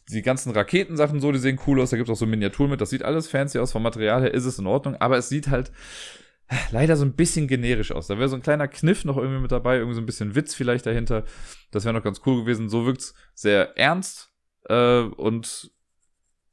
die 0.10 0.22
ganzen 0.22 0.54
Raketensachen 0.54 1.20
so, 1.20 1.34
die 1.34 1.40
sehen 1.40 1.60
cool 1.68 1.82
aus, 1.82 1.90
da 1.90 1.98
gibt 1.98 2.08
es 2.08 2.14
auch 2.14 2.20
so 2.20 2.26
Miniaturen 2.26 2.72
mit, 2.72 2.80
das 2.80 2.90
sieht 2.90 3.04
alles 3.04 3.28
fancy 3.28 3.60
aus, 3.60 3.74
vom 3.74 3.84
Material 3.84 4.22
her 4.22 4.34
ist 4.34 4.46
es 4.46 4.60
in 4.60 4.68
Ordnung, 4.68 4.96
aber 4.96 5.18
es 5.18 5.28
sieht 5.28 5.50
halt 5.50 5.74
leider 6.72 6.96
so 6.96 7.06
ein 7.06 7.14
bisschen 7.14 7.48
generisch 7.48 7.92
aus. 7.92 8.08
Da 8.08 8.18
wäre 8.18 8.30
so 8.30 8.36
ein 8.36 8.42
kleiner 8.42 8.68
Kniff 8.68 9.06
noch 9.06 9.18
irgendwie 9.18 9.42
mit 9.42 9.52
dabei, 9.52 9.78
irgendwie 9.78 9.96
so 9.96 10.02
ein 10.02 10.06
bisschen 10.06 10.36
Witz 10.36 10.54
vielleicht 10.54 10.86
dahinter. 10.86 11.24
Das 11.72 11.86
wäre 11.86 11.94
noch 11.94 12.04
ganz 12.04 12.22
cool 12.26 12.42
gewesen. 12.42 12.70
So 12.70 12.86
wirkt's 12.86 13.14
sehr 13.34 13.78
ernst 13.78 14.32
äh, 14.66 15.02
und 15.02 15.72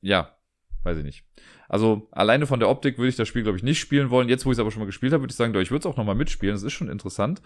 ja, 0.01 0.37
weiß 0.85 0.99
ich 0.99 1.05
nicht. 1.05 1.25
Also 1.69 2.09
alleine 2.13 2.47
von 2.47 2.61
der 2.61 2.69
Optik 2.69 2.99
würde 2.99 3.09
ich 3.09 3.17
das 3.17 3.29
Spiel, 3.29 3.43
glaube 3.43 3.59
ich, 3.59 3.65
nicht 3.65 3.81
spielen 3.81 4.11
wollen. 4.11 4.29
Jetzt, 4.29 4.47
wo 4.47 4.51
ich 4.51 4.57
es 4.57 4.61
aber 4.61 4.71
schon 4.71 4.81
mal 4.81 4.87
gespielt 4.87 5.13
habe, 5.13 5.23
würde 5.23 5.33
ich 5.33 5.37
sagen, 5.37 5.53
doch, 5.53 5.61
ich 5.61 5.71
würde 5.71 5.81
es 5.81 5.87
auch 5.87 5.97
noch 5.97 6.05
mal 6.05 6.15
mitspielen. 6.15 6.55
Das 6.55 6.63
ist 6.63 6.73
schon 6.73 6.89
interessant. 6.89 7.43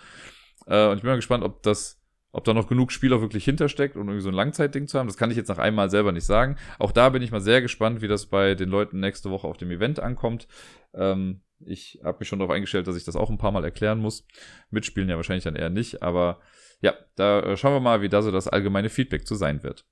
Äh, 0.67 0.87
und 0.89 0.97
ich 0.97 1.03
bin 1.03 1.11
mal 1.11 1.17
gespannt, 1.17 1.45
ob 1.45 1.63
das 1.63 1.99
ob 2.33 2.45
da 2.45 2.55
noch 2.55 2.67
genug 2.67 2.93
Spieler 2.93 3.21
wirklich 3.21 3.45
hintersteckt, 3.45 3.95
um 3.95 4.09
irgendwie 4.09 4.23
so 4.23 4.31
ein 4.31 4.35
Langzeitding 4.35 4.89
zu 4.89 4.99
haben, 4.99 5.07
das 5.07 5.19
kann 5.19 5.31
ich 5.31 5.37
jetzt 5.37 5.49
nach 5.49 5.59
einmal 5.59 5.91
selber 5.91 6.13
nicht 6.13 6.25
sagen. 6.25 6.57
Auch 6.79 6.91
da 6.91 7.11
bin 7.11 7.21
ich 7.21 7.31
mal 7.31 7.43
sehr 7.43 7.61
gespannt, 7.61 8.01
wie 8.01 8.09
das 8.09 8.27
bei 8.27 8.55
den 8.55 8.71
Leuten 8.71 9.01
nächste 9.01 9.31
Woche 9.31 9.47
auf 9.47 9.59
dem 9.59 9.71
Event 9.71 10.01
ankommt. 10.01 10.49
Ähm, 10.95 11.43
ich 11.67 12.01
habe 12.05 12.19
mich 12.21 12.29
schon 12.29 12.39
darauf 12.39 12.55
eingestellt, 12.55 12.87
dass 12.87 12.97
ich 12.97 13.05
das 13.05 13.17
auch 13.17 13.31
ein 13.31 13.39
paar 13.39 13.53
Mal 13.53 13.65
erklären 13.65 13.99
muss. 13.99 14.27
Mitspielen 14.71 15.09
ja 15.09 15.17
wahrscheinlich 15.17 15.45
dann 15.45 15.57
eher 15.57 15.71
nicht, 15.71 16.03
aber 16.03 16.41
ja, 16.81 16.95
da 17.17 17.41
äh, 17.41 17.57
schauen 17.57 17.75
wir 17.75 17.81
mal, 17.81 18.03
wie 18.03 18.09
da 18.09 18.23
so 18.23 18.31
das 18.31 18.49
allgemeine 18.49 18.89
Feedback 18.89 19.27
zu 19.27 19.35
sein 19.35 19.63
wird. 19.63 19.87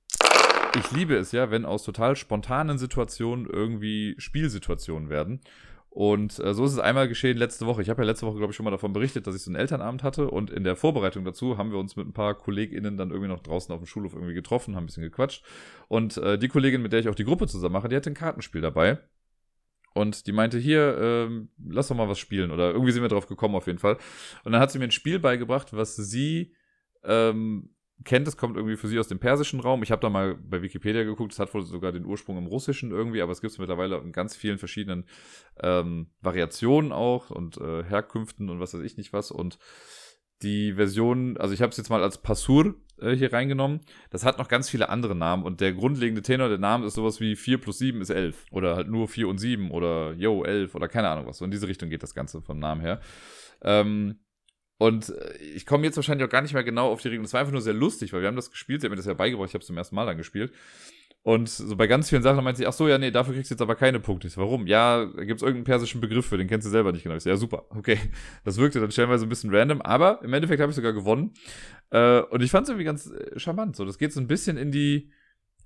Ich 0.79 0.91
liebe 0.93 1.17
es 1.17 1.33
ja, 1.33 1.51
wenn 1.51 1.65
aus 1.65 1.83
total 1.83 2.15
spontanen 2.17 2.79
Situationen 2.79 3.47
irgendwie 3.47 4.15
Spielsituationen 4.19 5.09
werden. 5.09 5.41
Und 5.89 6.39
äh, 6.39 6.55
so 6.55 6.65
ist 6.65 6.73
es 6.73 6.79
einmal 6.79 7.09
geschehen 7.09 7.37
letzte 7.37 7.67
Woche. 7.67 7.83
Ich 7.83 7.91
habe 7.91 8.03
ja 8.03 8.07
letzte 8.07 8.25
Woche, 8.25 8.37
glaube 8.37 8.53
ich, 8.53 8.57
schon 8.57 8.63
mal 8.63 8.71
davon 8.71 8.93
berichtet, 8.93 9.27
dass 9.27 9.35
ich 9.35 9.43
so 9.43 9.51
einen 9.51 9.57
Elternabend 9.57 10.05
hatte. 10.05 10.31
Und 10.31 10.51
in 10.51 10.63
der 10.63 10.77
Vorbereitung 10.77 11.25
dazu 11.25 11.59
haben 11.59 11.73
wir 11.73 11.79
uns 11.79 11.97
mit 11.97 12.07
ein 12.07 12.13
paar 12.13 12.35
KollegInnen 12.35 12.97
dann 12.97 13.11
irgendwie 13.11 13.29
noch 13.29 13.41
draußen 13.41 13.75
auf 13.75 13.81
dem 13.81 13.87
Schulhof 13.87 14.15
irgendwie 14.15 14.35
getroffen, 14.35 14.77
haben 14.77 14.85
ein 14.85 14.87
bisschen 14.87 15.03
gequatscht. 15.03 15.45
Und 15.89 16.17
äh, 16.19 16.39
die 16.39 16.47
Kollegin, 16.47 16.83
mit 16.83 16.93
der 16.93 17.01
ich 17.01 17.09
auch 17.09 17.17
die 17.17 17.25
Gruppe 17.25 17.49
zusammen 17.49 17.73
mache, 17.73 17.89
die 17.89 17.97
hatte 17.97 18.11
ein 18.11 18.15
Kartenspiel 18.15 18.61
dabei. 18.61 19.01
Und 19.95 20.27
die 20.27 20.33
meinte, 20.33 20.59
hier, 20.59 20.97
ähm, 21.01 21.49
lass 21.69 21.89
doch 21.89 21.97
mal 21.97 22.09
was 22.09 22.19
spielen. 22.19 22.51
Oder 22.51 22.71
irgendwie 22.73 22.93
sind 22.93 23.03
wir 23.03 23.09
drauf 23.09 23.27
gekommen 23.27 23.57
auf 23.57 23.67
jeden 23.67 23.79
Fall. 23.79 23.97
Und 24.45 24.53
dann 24.53 24.61
hat 24.61 24.71
sie 24.71 24.79
mir 24.79 24.85
ein 24.85 24.93
Spiel 24.93 25.19
beigebracht, 25.19 25.73
was 25.73 25.97
sie 25.97 26.55
ähm, 27.03 27.71
kennt. 28.05 28.29
Es 28.29 28.37
kommt 28.37 28.57
irgendwie 28.57 28.77
für 28.77 28.89
sie 28.89 28.99
aus 28.99 29.09
dem 29.09 29.19
persischen 29.19 29.61
Raum. 29.61 29.83
Ich 29.83 29.91
habe 29.91 30.01
da 30.01 30.09
mal 30.09 30.37
bei 30.37 30.63
Wikipedia 30.63 31.03
geguckt. 31.03 31.33
Es 31.33 31.39
hat 31.39 31.53
wohl 31.55 31.63
sogar 31.63 31.93
den 31.93 32.05
Ursprung 32.05 32.39
im 32.39 32.47
Russischen 32.47 32.91
irgendwie, 32.91 33.21
aber 33.21 33.33
es 33.33 33.41
gibt 33.41 33.53
es 33.53 33.59
mittlerweile 33.59 33.99
in 33.99 34.13
ganz 34.13 34.37
vielen 34.37 34.59
verschiedenen 34.59 35.07
ähm, 35.61 36.11
Variationen 36.21 36.93
auch 36.93 37.31
und 37.31 37.57
äh, 37.59 37.85
Herkünften 37.85 38.49
und 38.49 38.61
was 38.61 38.75
weiß 38.75 38.83
ich 38.83 38.97
nicht 38.97 39.13
was. 39.13 39.31
Und 39.31 39.59
die 40.43 40.75
Version, 40.75 41.37
also 41.37 41.53
ich 41.53 41.63
habe 41.63 41.71
es 41.71 41.77
jetzt 41.77 41.91
mal 41.91 42.03
als 42.03 42.19
Passur 42.19 42.75
äh, 43.01 43.17
hier 43.17 43.33
reingenommen. 43.33 43.81
Das 44.11 44.25
hat 44.25 44.39
noch 44.39 44.49
ganz 44.49 44.69
viele 44.69 44.89
andere 44.89 45.15
Namen 45.15 45.45
und 45.45 45.61
der 45.61 45.73
grundlegende 45.73 46.23
Tenor 46.23 46.49
der 46.49 46.59
Namen 46.59 46.85
ist 46.85 46.95
sowas 46.95 47.21
wie 47.21 47.37
4 47.37 47.59
plus 47.59 47.79
7 47.79 48.01
ist 48.01 48.11
11 48.11 48.47
oder 48.51 48.77
halt 48.77 48.89
nur 48.89 49.09
4 49.09 49.29
und 49.29 49.39
7 49.39 49.71
oder 49.71 50.13
yo 50.15 50.45
11 50.45 50.75
oder 50.75 50.89
keine 50.89 51.09
Ahnung 51.09 51.27
was. 51.27 51.39
So 51.39 51.45
in 51.45 51.51
diese 51.51 51.69
Richtung 51.69 51.91
geht 51.91 52.03
das 52.03 52.15
Ganze 52.15 52.41
vom 52.43 52.59
Namen 52.59 52.81
her. 52.81 53.01
Ähm, 53.63 54.19
und 54.79 55.11
äh, 55.11 55.37
ich 55.39 55.67
komme 55.67 55.85
jetzt 55.85 55.97
wahrscheinlich 55.97 56.27
auch 56.27 56.33
gar 56.33 56.43
nicht 56.43 56.55
mehr 56.55 56.65
genau 56.65 56.91
auf 56.91 57.03
die 57.03 57.09
Regeln. 57.09 57.25
Es 57.25 57.33
war 57.33 57.41
einfach 57.41 57.53
nur 57.53 57.61
sehr 57.61 57.75
lustig, 57.75 58.13
weil 58.13 58.23
wir 58.23 58.29
haben 58.29 58.37
das 58.37 58.51
gespielt, 58.51 58.81
sie 58.81 58.87
hat 58.87 58.91
mir 58.91 58.97
das 58.97 59.07
ja 59.07 59.15
beigebracht, 59.15 59.49
ich 59.49 59.55
habe 59.55 59.61
es 59.61 59.67
zum 59.67 59.77
ersten 59.77 59.95
Mal 59.95 60.07
dann 60.07 60.17
gespielt. 60.17 60.53
Und 61.23 61.51
so 61.51 61.77
bei 61.77 61.87
ganz 61.87 62.09
vielen 62.09 62.23
Sachen 62.23 62.43
meint 62.43 62.57
sie, 62.57 62.67
ach 62.67 62.73
so, 62.73 62.89
ja, 62.89 62.97
nee, 62.97 63.11
dafür 63.11 63.35
kriegst 63.35 63.51
du 63.51 63.55
jetzt 63.55 63.61
aber 63.61 63.75
keine 63.75 64.01
Punkte. 64.01 64.27
Ich 64.27 64.33
so, 64.33 64.41
warum? 64.41 64.67
Ja, 64.67 65.05
da 65.05 65.25
gibt's 65.25 65.43
irgendeinen 65.43 65.65
persischen 65.65 66.01
Begriff 66.01 66.27
für, 66.27 66.39
den 66.39 66.49
kennst 66.49 66.67
du 66.67 66.71
selber 66.71 66.93
nicht 66.93 67.03
genau. 67.03 67.15
Ich 67.15 67.25
so, 67.25 67.29
ja, 67.29 67.37
super, 67.37 67.67
okay. 67.71 67.99
Das 68.45 68.57
wirkte 68.57 68.81
dann 68.81 68.91
stellenweise 68.91 69.27
ein 69.27 69.29
bisschen 69.29 69.55
random, 69.55 69.83
aber 69.83 70.23
im 70.23 70.33
Endeffekt 70.33 70.63
habe 70.63 70.71
ich 70.71 70.77
sogar 70.77 70.95
gewonnen. 70.95 71.35
Äh, 71.91 72.21
und 72.21 72.43
ich 72.43 72.51
fand 72.51 72.65
es 72.65 72.71
irgendwie 72.71 72.85
ganz 72.85 73.11
äh, 73.11 73.39
charmant. 73.39 73.77
So, 73.77 73.85
das 73.85 73.99
geht 73.99 74.15
so 74.15 74.21
ein 74.21 74.29
bisschen 74.29 74.57
in 74.57 74.73
die, 74.73 75.13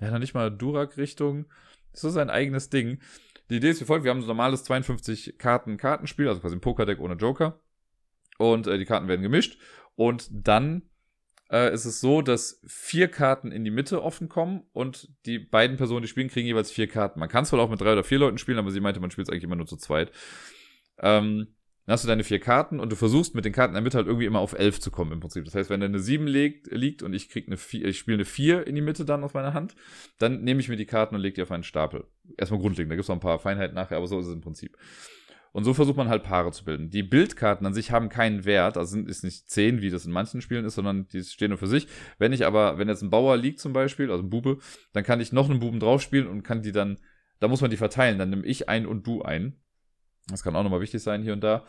ja, 0.00 0.10
noch 0.10 0.18
nicht 0.18 0.34
mal 0.34 0.50
Durak-Richtung. 0.50 1.46
So 1.92 2.10
sein 2.10 2.30
eigenes 2.30 2.70
Ding. 2.70 2.98
Die 3.48 3.56
Idee 3.56 3.70
ist 3.70 3.80
wie 3.80 3.84
folgt, 3.84 4.04
wir 4.04 4.10
haben 4.10 4.20
so 4.20 4.26
ein 4.26 4.28
normales 4.28 4.64
52 4.64 5.38
Karten-Kartenspiel, 5.38 6.26
also 6.26 6.40
quasi 6.40 6.56
ein 6.56 6.60
Pokerdeck 6.60 6.98
ohne 6.98 7.14
Joker. 7.14 7.60
Und 8.38 8.66
äh, 8.66 8.76
die 8.78 8.86
Karten 8.86 9.06
werden 9.06 9.22
gemischt. 9.22 9.58
Und 9.94 10.28
dann 10.32 10.82
äh, 11.50 11.72
ist 11.72 11.84
es 11.84 12.00
so, 12.00 12.22
dass 12.22 12.60
vier 12.66 13.08
Karten 13.08 13.52
in 13.52 13.64
die 13.64 13.70
Mitte 13.70 14.02
offen 14.02 14.28
kommen 14.28 14.62
und 14.72 15.08
die 15.26 15.38
beiden 15.38 15.76
Personen, 15.76 16.02
die 16.02 16.08
spielen, 16.08 16.28
kriegen 16.28 16.46
jeweils 16.46 16.70
vier 16.70 16.88
Karten. 16.88 17.20
Man 17.20 17.28
kann 17.28 17.44
es 17.44 17.52
wohl 17.52 17.60
auch 17.60 17.70
mit 17.70 17.80
drei 17.80 17.92
oder 17.92 18.04
vier 18.04 18.18
Leuten 18.18 18.38
spielen, 18.38 18.58
aber 18.58 18.70
sie 18.70 18.80
meinte, 18.80 19.00
man 19.00 19.10
spielt 19.10 19.28
es 19.28 19.32
eigentlich 19.32 19.44
immer 19.44 19.56
nur 19.56 19.66
zu 19.66 19.76
zweit. 19.76 20.10
Ähm, 20.98 21.48
Dann 21.86 21.92
hast 21.92 22.04
du 22.04 22.08
deine 22.08 22.24
vier 22.24 22.40
Karten 22.40 22.80
und 22.80 22.90
du 22.90 22.96
versuchst 22.96 23.34
mit 23.34 23.44
den 23.44 23.52
Karten 23.52 23.72
in 23.72 23.74
der 23.74 23.82
Mitte 23.82 23.98
halt 23.98 24.06
irgendwie 24.06 24.24
immer 24.24 24.38
auf 24.38 24.54
elf 24.54 24.80
zu 24.80 24.90
kommen 24.90 25.12
im 25.12 25.20
Prinzip. 25.20 25.44
Das 25.44 25.54
heißt, 25.54 25.68
wenn 25.68 25.80
da 25.80 25.86
eine 25.86 25.98
sieben 25.98 26.26
liegt, 26.26 26.68
liegt 26.72 27.02
und 27.02 27.12
ich 27.12 27.28
krieg 27.28 27.46
eine 27.46 27.58
vier, 27.58 27.84
ich 27.86 27.98
spiele 27.98 28.16
eine 28.16 28.24
vier 28.24 28.66
in 28.66 28.74
die 28.74 28.80
Mitte 28.80 29.04
dann 29.04 29.22
auf 29.22 29.34
meiner 29.34 29.52
Hand, 29.52 29.74
dann 30.18 30.42
nehme 30.44 30.60
ich 30.60 30.70
mir 30.70 30.76
die 30.76 30.86
Karten 30.86 31.14
und 31.14 31.20
lege 31.20 31.34
die 31.34 31.42
auf 31.42 31.50
einen 31.50 31.62
Stapel. 31.62 32.06
Erstmal 32.38 32.60
grundlegend, 32.60 32.90
da 32.90 32.96
gibt 32.96 33.04
es 33.04 33.08
noch 33.08 33.16
ein 33.16 33.20
paar 33.20 33.38
Feinheiten 33.38 33.74
nachher, 33.74 33.98
aber 33.98 34.06
so 34.06 34.18
ist 34.18 34.26
es 34.28 34.32
im 34.32 34.40
Prinzip. 34.40 34.78
Und 35.54 35.62
so 35.62 35.72
versucht 35.72 35.96
man 35.96 36.08
halt 36.08 36.24
Paare 36.24 36.50
zu 36.50 36.64
bilden. 36.64 36.90
Die 36.90 37.04
Bildkarten 37.04 37.64
an 37.64 37.74
sich 37.74 37.92
haben 37.92 38.08
keinen 38.08 38.44
Wert, 38.44 38.76
also 38.76 38.98
ist 38.98 39.22
nicht 39.22 39.48
10, 39.48 39.82
wie 39.82 39.90
das 39.90 40.04
in 40.04 40.10
manchen 40.10 40.40
Spielen 40.40 40.64
ist, 40.64 40.74
sondern 40.74 41.06
die 41.06 41.22
stehen 41.22 41.50
nur 41.50 41.58
für 41.58 41.68
sich. 41.68 41.86
Wenn 42.18 42.32
ich 42.32 42.44
aber, 42.44 42.76
wenn 42.76 42.88
jetzt 42.88 43.02
ein 43.02 43.10
Bauer 43.10 43.36
liegt 43.36 43.60
zum 43.60 43.72
Beispiel, 43.72 44.10
also 44.10 44.24
ein 44.24 44.30
Bube, 44.30 44.58
dann 44.92 45.04
kann 45.04 45.20
ich 45.20 45.30
noch 45.30 45.48
einen 45.48 45.60
Buben 45.60 45.78
draufspielen 45.78 46.26
und 46.26 46.42
kann 46.42 46.62
die 46.62 46.72
dann, 46.72 46.98
da 47.38 47.46
muss 47.46 47.60
man 47.60 47.70
die 47.70 47.76
verteilen. 47.76 48.18
Dann 48.18 48.30
nehme 48.30 48.44
ich 48.44 48.68
ein 48.68 48.84
und 48.84 49.06
du 49.06 49.22
ein. 49.22 49.60
Das 50.26 50.42
kann 50.42 50.56
auch 50.56 50.64
nochmal 50.64 50.80
wichtig 50.80 51.04
sein 51.04 51.22
hier 51.22 51.34
und 51.34 51.44
da. 51.44 51.64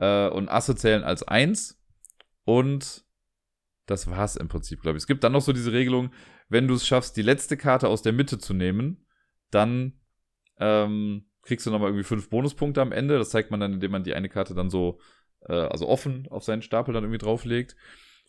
Äh, 0.00 0.30
und 0.30 0.48
Asse 0.48 0.74
zählen 0.74 1.04
als 1.04 1.22
eins. 1.22 1.80
Und 2.42 3.04
das 3.86 4.10
war's 4.10 4.34
im 4.34 4.48
Prinzip, 4.48 4.82
glaube 4.82 4.98
ich. 4.98 5.02
Es 5.02 5.06
gibt 5.06 5.22
dann 5.22 5.32
noch 5.32 5.42
so 5.42 5.52
diese 5.52 5.70
Regelung, 5.70 6.10
wenn 6.48 6.66
du 6.66 6.74
es 6.74 6.84
schaffst, 6.84 7.16
die 7.16 7.22
letzte 7.22 7.56
Karte 7.56 7.86
aus 7.86 8.02
der 8.02 8.12
Mitte 8.12 8.38
zu 8.38 8.52
nehmen, 8.52 9.06
dann 9.52 10.00
ähm, 10.58 11.27
kriegst 11.48 11.66
du 11.66 11.70
nochmal 11.70 11.88
irgendwie 11.88 12.04
fünf 12.04 12.28
Bonuspunkte 12.28 12.80
am 12.80 12.92
Ende. 12.92 13.18
Das 13.18 13.30
zeigt 13.30 13.50
man 13.50 13.58
dann, 13.58 13.72
indem 13.72 13.90
man 13.90 14.04
die 14.04 14.14
eine 14.14 14.28
Karte 14.28 14.54
dann 14.54 14.70
so, 14.70 15.00
äh, 15.48 15.54
also 15.54 15.88
offen 15.88 16.28
auf 16.30 16.44
seinen 16.44 16.62
Stapel 16.62 16.94
dann 16.94 17.02
irgendwie 17.02 17.18
drauflegt. 17.18 17.74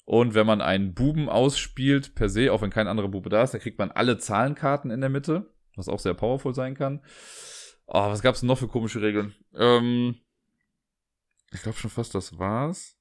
Und 0.05 0.33
wenn 0.33 0.47
man 0.47 0.61
einen 0.61 0.95
Buben 0.95 1.29
ausspielt, 1.29 2.15
per 2.15 2.29
se, 2.29 2.51
auch 2.51 2.63
wenn 2.63 2.71
kein 2.71 2.87
anderer 2.87 3.09
Bube 3.09 3.29
da 3.29 3.43
ist, 3.43 3.53
dann 3.53 3.61
kriegt 3.61 3.77
man 3.77 3.91
alle 3.91 4.17
Zahlenkarten 4.17 4.89
in 4.89 5.01
der 5.01 5.09
Mitte, 5.09 5.53
was 5.75 5.89
auch 5.89 5.99
sehr 5.99 6.15
powerful 6.15 6.55
sein 6.55 6.73
kann. 6.73 7.03
Oh, 7.85 8.09
was 8.09 8.21
gab's 8.21 8.39
denn 8.39 8.47
noch 8.47 8.57
für 8.57 8.67
komische 8.67 9.01
Regeln? 9.01 9.35
Ähm, 9.53 10.15
ich 11.51 11.61
glaube 11.61 11.77
schon 11.77 11.91
fast, 11.91 12.15
das 12.15 12.39
war's. 12.39 12.97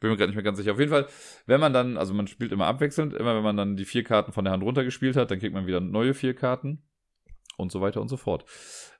Bin 0.00 0.10
mir 0.10 0.16
gerade 0.16 0.28
nicht 0.28 0.36
mehr 0.36 0.44
ganz 0.44 0.58
sicher. 0.58 0.72
Auf 0.72 0.78
jeden 0.78 0.90
Fall, 0.90 1.06
wenn 1.46 1.60
man 1.60 1.72
dann, 1.72 1.96
also 1.96 2.14
man 2.14 2.28
spielt 2.28 2.52
immer 2.52 2.66
abwechselnd, 2.66 3.12
immer 3.14 3.36
wenn 3.36 3.42
man 3.42 3.56
dann 3.56 3.76
die 3.76 3.84
vier 3.84 4.04
Karten 4.04 4.32
von 4.32 4.44
der 4.44 4.52
Hand 4.52 4.62
runtergespielt 4.62 5.16
hat, 5.16 5.30
dann 5.30 5.38
kriegt 5.38 5.54
man 5.54 5.66
wieder 5.66 5.80
neue 5.80 6.14
vier 6.14 6.34
Karten 6.34 6.87
und 7.58 7.70
so 7.70 7.80
weiter 7.82 8.00
und 8.00 8.08
so 8.08 8.16
fort. 8.16 8.44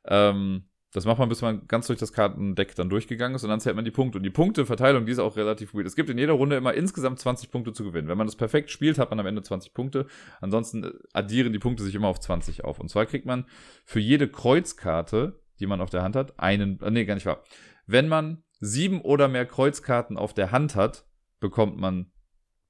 Ähm, 0.05 0.69
das 0.93 1.05
macht 1.05 1.19
man, 1.19 1.29
bis 1.29 1.43
man 1.43 1.67
ganz 1.67 1.87
durch 1.87 1.99
das 1.99 2.15
Kartendeck 2.15 2.75
dann 2.75 2.89
durchgegangen 2.89 3.35
ist 3.35 3.45
und 3.45 3.51
dann 3.51 3.61
zählt 3.61 3.77
man 3.77 3.85
die 3.85 3.91
Punkte. 3.91 4.19
Und 4.19 4.25
die 4.25 4.31
Punkteverteilung, 4.31 5.05
die 5.05 5.13
ist 5.13 5.19
auch 5.19 5.37
relativ 5.37 5.75
weird. 5.75 5.87
Es 5.87 5.97
gibt 5.97 6.09
in 6.09 6.17
jeder 6.17 6.33
Runde 6.33 6.57
immer 6.57 6.73
insgesamt 6.73 7.19
20 7.19 7.51
Punkte 7.51 7.75
zu 7.75 7.85
gewinnen. 7.85 8.09
Wenn 8.09 8.17
man 8.17 8.27
das 8.27 8.37
perfekt 8.37 8.71
spielt, 8.71 8.99
hat 8.99 9.11
man 9.11 9.21
am 9.21 9.27
Ende 9.27 9.43
20 9.43 9.75
Punkte. 9.75 10.07
Ansonsten 10.41 10.91
addieren 11.13 11.53
die 11.53 11.59
Punkte 11.59 11.83
sich 11.83 11.95
immer 11.95 12.09
auf 12.09 12.21
20 12.21 12.65
auf. 12.65 12.81
Und 12.81 12.89
zwar 12.89 13.05
kriegt 13.05 13.27
man 13.27 13.45
für 13.85 14.01
jede 14.01 14.29
Kreuzkarte, 14.29 15.43
die 15.61 15.67
man 15.67 15.83
auf 15.83 15.91
der 15.91 16.03
Hand 16.03 16.17
hat, 16.17 16.41
einen, 16.41 16.81
äh, 16.81 16.91
nee, 16.91 17.05
gar 17.05 17.15
nicht 17.15 17.27
wahr. 17.27 17.45
Wenn 17.87 18.09
man 18.09 18.43
sieben 18.61 19.03
oder 19.03 19.29
mehr 19.29 19.45
Kreuzkarten 19.45 20.17
auf 20.17 20.33
der 20.33 20.53
Hand 20.53 20.75
hat, 20.75 21.07
bekommt 21.39 21.77
man 21.77 22.13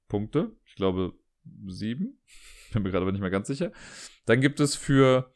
Punkte. 0.09 0.57
Ich 0.65 0.75
glaube 0.75 1.13
sieben. 1.67 2.19
Bin 2.73 2.83
mir 2.83 2.91
gerade 2.91 3.03
aber 3.03 3.13
nicht 3.13 3.21
mehr 3.21 3.29
ganz 3.29 3.47
sicher. 3.47 3.71
Dann 4.25 4.41
gibt 4.41 4.59
es 4.59 4.75
für 4.75 5.33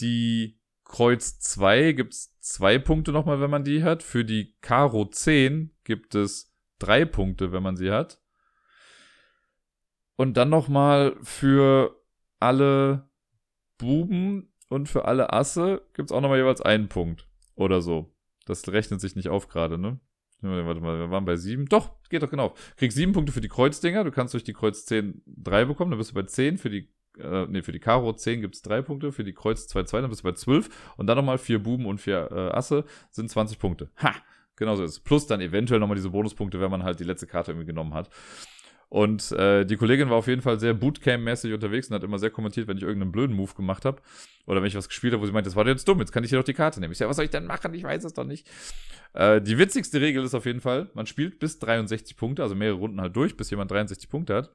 die 0.00 0.58
Kreuz 0.84 1.38
2 1.40 1.92
gibt 1.92 2.14
es 2.14 2.38
zwei 2.40 2.78
Punkte 2.78 3.12
nochmal, 3.12 3.40
wenn 3.40 3.50
man 3.50 3.64
die 3.64 3.82
hat. 3.82 4.02
Für 4.02 4.24
die 4.24 4.54
Karo 4.60 5.04
10 5.04 5.70
gibt 5.84 6.14
es 6.14 6.54
drei 6.78 7.04
Punkte, 7.04 7.52
wenn 7.52 7.62
man 7.62 7.76
sie 7.76 7.90
hat. 7.90 8.20
Und 10.16 10.36
dann 10.36 10.48
nochmal 10.48 11.16
für 11.22 12.02
alle 12.40 13.08
Buben 13.76 14.52
und 14.68 14.88
für 14.88 15.04
alle 15.04 15.32
Asse 15.32 15.82
gibt 15.94 16.10
es 16.10 16.16
auch 16.16 16.20
nochmal 16.20 16.38
jeweils 16.38 16.60
einen 16.60 16.88
Punkt. 16.88 17.28
Oder 17.54 17.80
so. 17.82 18.14
Das 18.46 18.66
rechnet 18.68 19.00
sich 19.00 19.14
nicht 19.14 19.28
auf 19.28 19.48
gerade, 19.48 19.78
ne? 19.78 20.00
Warte 20.40 20.80
mal, 20.80 20.98
wir 20.98 21.10
waren 21.10 21.24
bei 21.24 21.36
sieben. 21.36 21.66
Doch, 21.66 21.90
geht 22.08 22.22
doch 22.22 22.30
genau. 22.30 22.54
Kriegst 22.76 22.96
sieben 22.96 23.12
Punkte 23.12 23.32
für 23.32 23.40
die 23.40 23.48
Kreuzdinger. 23.48 24.04
Du 24.04 24.12
kannst 24.12 24.34
durch 24.34 24.44
die 24.44 24.52
Kreuz 24.52 24.84
10 24.86 25.22
drei 25.26 25.64
bekommen. 25.64 25.90
Dann 25.90 25.98
bist 25.98 26.10
du 26.10 26.14
bei 26.14 26.22
zehn. 26.22 26.58
Für 26.58 26.70
die, 26.70 26.88
äh, 27.18 27.46
nee, 27.48 27.62
für 27.62 27.72
die 27.72 27.78
Karo 27.78 28.12
10 28.12 28.40
gibt 28.40 28.54
es 28.54 28.62
drei 28.62 28.82
Punkte. 28.82 29.12
Für 29.12 29.24
die 29.24 29.32
Kreuz 29.32 29.66
2, 29.68 29.84
2, 29.84 30.00
dann 30.00 30.10
bist 30.10 30.22
du 30.22 30.28
bei 30.28 30.32
zwölf. 30.32 30.68
Und 30.96 31.06
dann 31.06 31.16
nochmal 31.16 31.38
vier 31.38 31.62
Buben 31.62 31.86
und 31.86 32.00
vier 32.00 32.28
äh, 32.30 32.56
Asse 32.56 32.84
sind 33.10 33.30
20 33.30 33.58
Punkte. 33.58 33.90
Ha! 34.02 34.14
Genau 34.56 34.74
so 34.74 34.82
ist 34.82 34.90
es. 34.90 35.00
Plus 35.00 35.26
dann 35.26 35.40
eventuell 35.40 35.78
nochmal 35.78 35.94
diese 35.94 36.10
Bonuspunkte, 36.10 36.60
wenn 36.60 36.70
man 36.70 36.82
halt 36.82 36.98
die 36.98 37.04
letzte 37.04 37.26
Karte 37.26 37.52
irgendwie 37.52 37.66
genommen 37.66 37.94
hat. 37.94 38.10
Und 38.88 39.32
äh, 39.32 39.66
die 39.66 39.76
Kollegin 39.76 40.08
war 40.08 40.16
auf 40.16 40.28
jeden 40.28 40.40
Fall 40.40 40.58
sehr 40.58 40.74
Bootcamp-mäßig 40.74 41.52
unterwegs 41.52 41.88
und 41.88 41.94
hat 41.94 42.04
immer 42.04 42.18
sehr 42.18 42.30
kommentiert, 42.30 42.68
wenn 42.68 42.78
ich 42.78 42.82
irgendeinen 42.82 43.12
blöden 43.12 43.36
Move 43.36 43.52
gemacht 43.54 43.84
habe. 43.84 44.00
Oder 44.46 44.62
wenn 44.62 44.68
ich 44.68 44.74
was 44.74 44.88
gespielt 44.88 45.12
habe, 45.12 45.22
wo 45.22 45.26
sie 45.26 45.32
meint, 45.32 45.46
das 45.46 45.56
war 45.56 45.66
jetzt 45.66 45.86
dumm, 45.86 45.98
jetzt 45.98 46.10
kann 46.10 46.24
ich 46.24 46.30
hier 46.30 46.38
doch 46.38 46.44
die 46.44 46.54
Karte 46.54 46.80
nehmen. 46.80 46.92
Ich 46.92 46.98
sage, 46.98 47.10
was 47.10 47.16
soll 47.16 47.26
ich 47.26 47.30
denn 47.30 47.44
machen? 47.44 47.74
Ich 47.74 47.82
weiß 47.82 48.02
es 48.04 48.14
doch 48.14 48.24
nicht. 48.24 48.48
Äh, 49.12 49.42
die 49.42 49.58
witzigste 49.58 50.00
Regel 50.00 50.24
ist 50.24 50.34
auf 50.34 50.46
jeden 50.46 50.60
Fall, 50.60 50.90
man 50.94 51.06
spielt 51.06 51.38
bis 51.38 51.58
63 51.58 52.16
Punkte, 52.16 52.42
also 52.42 52.54
mehrere 52.54 52.78
Runden 52.78 53.00
halt 53.00 53.14
durch, 53.14 53.36
bis 53.36 53.50
jemand 53.50 53.70
63 53.70 54.08
Punkte 54.08 54.34
hat. 54.34 54.54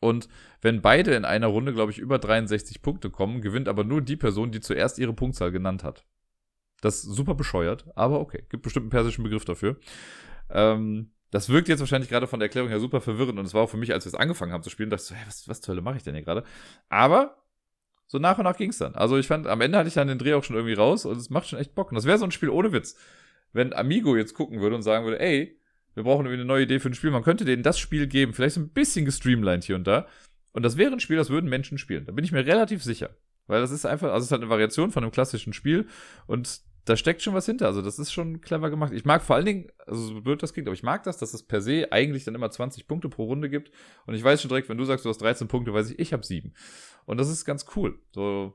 Und 0.00 0.28
wenn 0.60 0.82
beide 0.82 1.14
in 1.14 1.24
einer 1.24 1.46
Runde, 1.46 1.72
glaube 1.72 1.92
ich, 1.92 1.98
über 1.98 2.18
63 2.18 2.82
Punkte 2.82 3.10
kommen, 3.10 3.40
gewinnt 3.40 3.68
aber 3.68 3.84
nur 3.84 4.02
die 4.02 4.16
Person, 4.16 4.50
die 4.52 4.60
zuerst 4.60 4.98
ihre 4.98 5.12
Punktzahl 5.12 5.50
genannt 5.50 5.84
hat. 5.84 6.04
Das 6.80 6.96
ist 6.96 7.14
super 7.14 7.34
bescheuert, 7.34 7.86
aber 7.94 8.20
okay. 8.20 8.44
Gibt 8.48 8.62
bestimmt 8.62 8.84
einen 8.84 8.90
persischen 8.90 9.24
Begriff 9.24 9.44
dafür. 9.44 9.76
Ähm, 10.50 11.10
das 11.30 11.48
wirkt 11.48 11.68
jetzt 11.68 11.80
wahrscheinlich 11.80 12.10
gerade 12.10 12.26
von 12.26 12.38
der 12.38 12.46
Erklärung 12.46 12.68
her 12.68 12.80
super 12.80 13.00
verwirrend 13.00 13.38
und 13.38 13.46
es 13.46 13.54
war 13.54 13.62
auch 13.62 13.70
für 13.70 13.76
mich, 13.76 13.92
als 13.92 14.04
wir 14.04 14.10
es 14.10 14.14
angefangen 14.14 14.52
haben 14.52 14.62
zu 14.62 14.70
spielen, 14.70 14.90
dachte 14.90 15.02
ich 15.02 15.08
so, 15.08 15.14
hey, 15.14 15.26
was, 15.26 15.48
was 15.48 15.60
zur 15.60 15.72
Hölle 15.72 15.82
mache 15.82 15.96
ich 15.96 16.02
denn 16.02 16.14
hier 16.14 16.22
gerade? 16.22 16.44
Aber 16.88 17.42
so 18.06 18.18
nach 18.18 18.38
und 18.38 18.44
nach 18.44 18.56
ging 18.56 18.70
es 18.70 18.78
dann. 18.78 18.94
Also 18.94 19.16
ich 19.18 19.26
fand, 19.26 19.46
am 19.46 19.60
Ende 19.60 19.78
hatte 19.78 19.88
ich 19.88 19.94
dann 19.94 20.08
den 20.08 20.18
Dreh 20.18 20.34
auch 20.34 20.44
schon 20.44 20.56
irgendwie 20.56 20.74
raus 20.74 21.04
und 21.04 21.16
es 21.16 21.30
macht 21.30 21.48
schon 21.48 21.58
echt 21.58 21.74
Bock. 21.74 21.90
Und 21.90 21.96
das 21.96 22.04
wäre 22.04 22.18
so 22.18 22.24
ein 22.24 22.30
Spiel 22.30 22.50
ohne 22.50 22.72
Witz. 22.72 22.96
Wenn 23.52 23.72
Amigo 23.72 24.16
jetzt 24.16 24.34
gucken 24.34 24.60
würde 24.60 24.76
und 24.76 24.82
sagen 24.82 25.04
würde, 25.04 25.18
ey, 25.18 25.58
wir 25.96 26.04
brauchen 26.04 26.26
irgendwie 26.26 26.40
eine 26.40 26.44
neue 26.44 26.64
Idee 26.64 26.78
für 26.78 26.90
ein 26.90 26.94
Spiel, 26.94 27.10
man 27.10 27.24
könnte 27.24 27.44
denen 27.44 27.62
das 27.62 27.78
Spiel 27.78 28.06
geben, 28.06 28.34
vielleicht 28.34 28.54
so 28.54 28.60
ein 28.60 28.68
bisschen 28.68 29.06
gestreamlined 29.06 29.64
hier 29.64 29.76
und 29.76 29.86
da. 29.86 30.06
Und 30.52 30.62
das 30.62 30.76
wäre 30.76 30.92
ein 30.92 31.00
Spiel, 31.00 31.16
das 31.16 31.30
würden 31.30 31.50
Menschen 31.50 31.78
spielen. 31.78 32.04
Da 32.04 32.12
bin 32.12 32.24
ich 32.24 32.32
mir 32.32 32.46
relativ 32.46 32.84
sicher. 32.84 33.16
Weil 33.46 33.60
das 33.60 33.70
ist 33.70 33.86
einfach, 33.86 34.08
also 34.08 34.18
es 34.18 34.24
ist 34.26 34.32
halt 34.32 34.42
eine 34.42 34.50
Variation 34.50 34.90
von 34.90 35.02
einem 35.02 35.12
klassischen 35.12 35.52
Spiel 35.52 35.86
und 36.26 36.60
da 36.84 36.96
steckt 36.96 37.22
schon 37.22 37.34
was 37.34 37.46
hinter. 37.46 37.66
Also 37.66 37.82
das 37.82 37.98
ist 37.98 38.12
schon 38.12 38.40
clever 38.40 38.70
gemacht. 38.70 38.92
Ich 38.92 39.04
mag 39.04 39.22
vor 39.22 39.36
allen 39.36 39.46
Dingen, 39.46 39.68
also 39.86 40.02
so 40.02 40.20
blöd 40.20 40.42
das 40.42 40.52
klingt, 40.52 40.68
aber 40.68 40.74
ich 40.74 40.82
mag 40.82 41.02
das, 41.02 41.18
dass 41.18 41.34
es 41.34 41.42
per 41.42 41.60
se 41.60 41.90
eigentlich 41.90 42.24
dann 42.24 42.34
immer 42.34 42.50
20 42.50 42.86
Punkte 42.86 43.08
pro 43.08 43.24
Runde 43.24 43.48
gibt. 43.48 43.70
Und 44.06 44.14
ich 44.14 44.22
weiß 44.22 44.40
schon 44.40 44.48
direkt, 44.50 44.68
wenn 44.68 44.78
du 44.78 44.84
sagst, 44.84 45.04
du 45.04 45.08
hast 45.08 45.18
13 45.18 45.48
Punkte, 45.48 45.72
weiß 45.72 45.90
ich, 45.90 45.98
ich 45.98 46.12
habe 46.12 46.24
7. 46.24 46.52
Und 47.06 47.18
das 47.18 47.28
ist 47.28 47.44
ganz 47.44 47.66
cool. 47.74 47.98
So, 48.12 48.54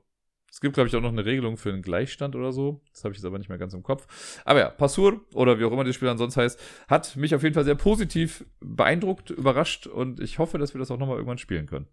es 0.51 0.59
gibt, 0.59 0.73
glaube 0.73 0.89
ich, 0.89 0.95
auch 0.95 1.01
noch 1.01 1.13
eine 1.13 1.23
Regelung 1.23 1.55
für 1.55 1.69
einen 1.69 1.81
Gleichstand 1.81 2.35
oder 2.35 2.51
so. 2.51 2.81
Das 2.91 3.05
habe 3.05 3.13
ich 3.13 3.19
jetzt 3.19 3.25
aber 3.25 3.37
nicht 3.37 3.47
mehr 3.47 3.57
ganz 3.57 3.73
im 3.73 3.83
Kopf. 3.83 4.41
Aber 4.43 4.59
ja, 4.59 4.69
Passur 4.69 5.21
oder 5.33 5.59
wie 5.59 5.63
auch 5.63 5.71
immer 5.71 5.85
das 5.85 5.95
Spiel 5.95 6.09
ansonsten 6.09 6.41
heißt, 6.41 6.59
hat 6.89 7.15
mich 7.15 7.33
auf 7.33 7.41
jeden 7.41 7.55
Fall 7.55 7.63
sehr 7.63 7.75
positiv 7.75 8.45
beeindruckt, 8.59 9.29
überrascht 9.29 9.87
und 9.87 10.19
ich 10.19 10.39
hoffe, 10.39 10.57
dass 10.57 10.73
wir 10.73 10.79
das 10.79 10.91
auch 10.91 10.97
nochmal 10.97 11.15
irgendwann 11.15 11.37
spielen 11.37 11.67
können. 11.67 11.87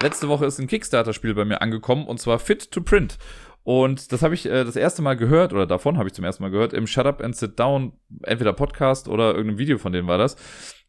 Letzte 0.00 0.28
Woche 0.28 0.46
ist 0.46 0.60
ein 0.60 0.68
Kickstarter-Spiel 0.68 1.34
bei 1.34 1.44
mir 1.44 1.60
angekommen 1.60 2.06
und 2.06 2.20
zwar 2.20 2.38
Fit 2.38 2.70
to 2.70 2.80
Print. 2.80 3.18
Und 3.68 4.12
das 4.12 4.22
habe 4.22 4.34
ich 4.34 4.46
äh, 4.46 4.64
das 4.64 4.76
erste 4.76 5.02
Mal 5.02 5.14
gehört, 5.14 5.52
oder 5.52 5.66
davon 5.66 5.98
habe 5.98 6.08
ich 6.08 6.14
zum 6.14 6.24
ersten 6.24 6.42
Mal 6.42 6.48
gehört, 6.48 6.72
im 6.72 6.86
Shut 6.86 7.04
Up 7.04 7.22
and 7.22 7.36
Sit 7.36 7.60
Down, 7.60 7.92
entweder 8.22 8.54
Podcast 8.54 9.08
oder 9.08 9.34
irgendeinem 9.34 9.58
Video 9.58 9.76
von 9.76 9.92
denen 9.92 10.08
war 10.08 10.16
das. 10.16 10.36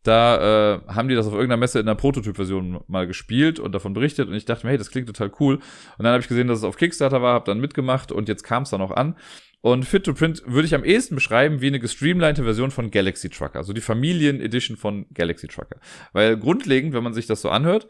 Da 0.03 0.75
äh, 0.77 0.81
haben 0.87 1.09
die 1.09 1.15
das 1.15 1.27
auf 1.27 1.33
irgendeiner 1.33 1.59
Messe 1.59 1.81
in 1.81 1.87
der 1.87 1.95
Prototyp-Version 1.95 2.79
mal 2.87 3.05
gespielt 3.05 3.59
und 3.59 3.75
davon 3.75 3.91
berichtet 3.91 4.29
und 4.29 4.33
ich 4.33 4.45
dachte 4.45 4.65
mir, 4.65 4.69
hey, 4.69 4.77
das 4.77 4.91
klingt 4.91 5.07
total 5.07 5.29
cool. 5.41 5.55
Und 5.55 6.05
dann 6.05 6.13
habe 6.13 6.21
ich 6.21 6.29
gesehen, 6.29 6.47
dass 6.47 6.59
es 6.59 6.63
auf 6.63 6.77
Kickstarter 6.77 7.21
war, 7.21 7.33
habe 7.33 7.43
dann 7.43 7.59
mitgemacht 7.59 8.13
und 8.13 8.29
jetzt 8.29 8.43
kam 8.43 8.63
es 8.63 8.69
dann 8.69 8.79
auch 8.79 8.91
an. 8.91 9.17
Und 9.59 9.83
Fit 9.83 10.05
to 10.05 10.13
Print 10.13 10.43
würde 10.45 10.65
ich 10.65 10.73
am 10.73 10.85
ehesten 10.85 11.15
beschreiben 11.15 11.59
wie 11.59 11.67
eine 11.67 11.81
gestreamlinete 11.81 12.45
Version 12.45 12.71
von 12.71 12.91
Galaxy 12.91 13.27
Trucker, 13.27 13.59
also 13.59 13.73
die 13.73 13.81
Familien-Edition 13.81 14.77
von 14.77 15.05
Galaxy 15.13 15.49
Trucker. 15.49 15.81
Weil 16.13 16.37
grundlegend, 16.37 16.93
wenn 16.93 17.03
man 17.03 17.13
sich 17.13 17.27
das 17.27 17.41
so 17.41 17.49
anhört, 17.49 17.89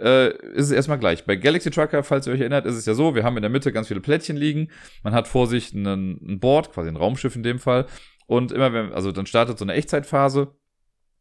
äh, 0.00 0.30
ist 0.52 0.66
es 0.66 0.70
erstmal 0.70 0.98
gleich. 0.98 1.24
Bei 1.24 1.36
Galaxy 1.36 1.70
Trucker, 1.70 2.02
falls 2.02 2.26
ihr 2.26 2.32
euch 2.32 2.40
erinnert, 2.40 2.66
ist 2.66 2.76
es 2.76 2.86
ja 2.86 2.94
so, 2.94 3.14
wir 3.14 3.24
haben 3.24 3.36
in 3.36 3.42
der 3.42 3.50
Mitte 3.50 3.72
ganz 3.72 3.88
viele 3.88 4.00
Plättchen 4.00 4.36
liegen. 4.36 4.68
Man 5.02 5.12
hat 5.12 5.28
vor 5.28 5.46
sich 5.46 5.72
ein 5.72 6.38
Board, 6.40 6.72
quasi 6.72 6.88
ein 6.88 6.96
Raumschiff 6.96 7.36
in 7.36 7.42
dem 7.42 7.58
Fall. 7.58 7.86
Und 8.26 8.52
immer 8.52 8.72
wenn, 8.72 8.92
also 8.92 9.12
dann 9.12 9.26
startet 9.26 9.58
so 9.58 9.64
eine 9.64 9.74
Echtzeitphase. 9.74 10.54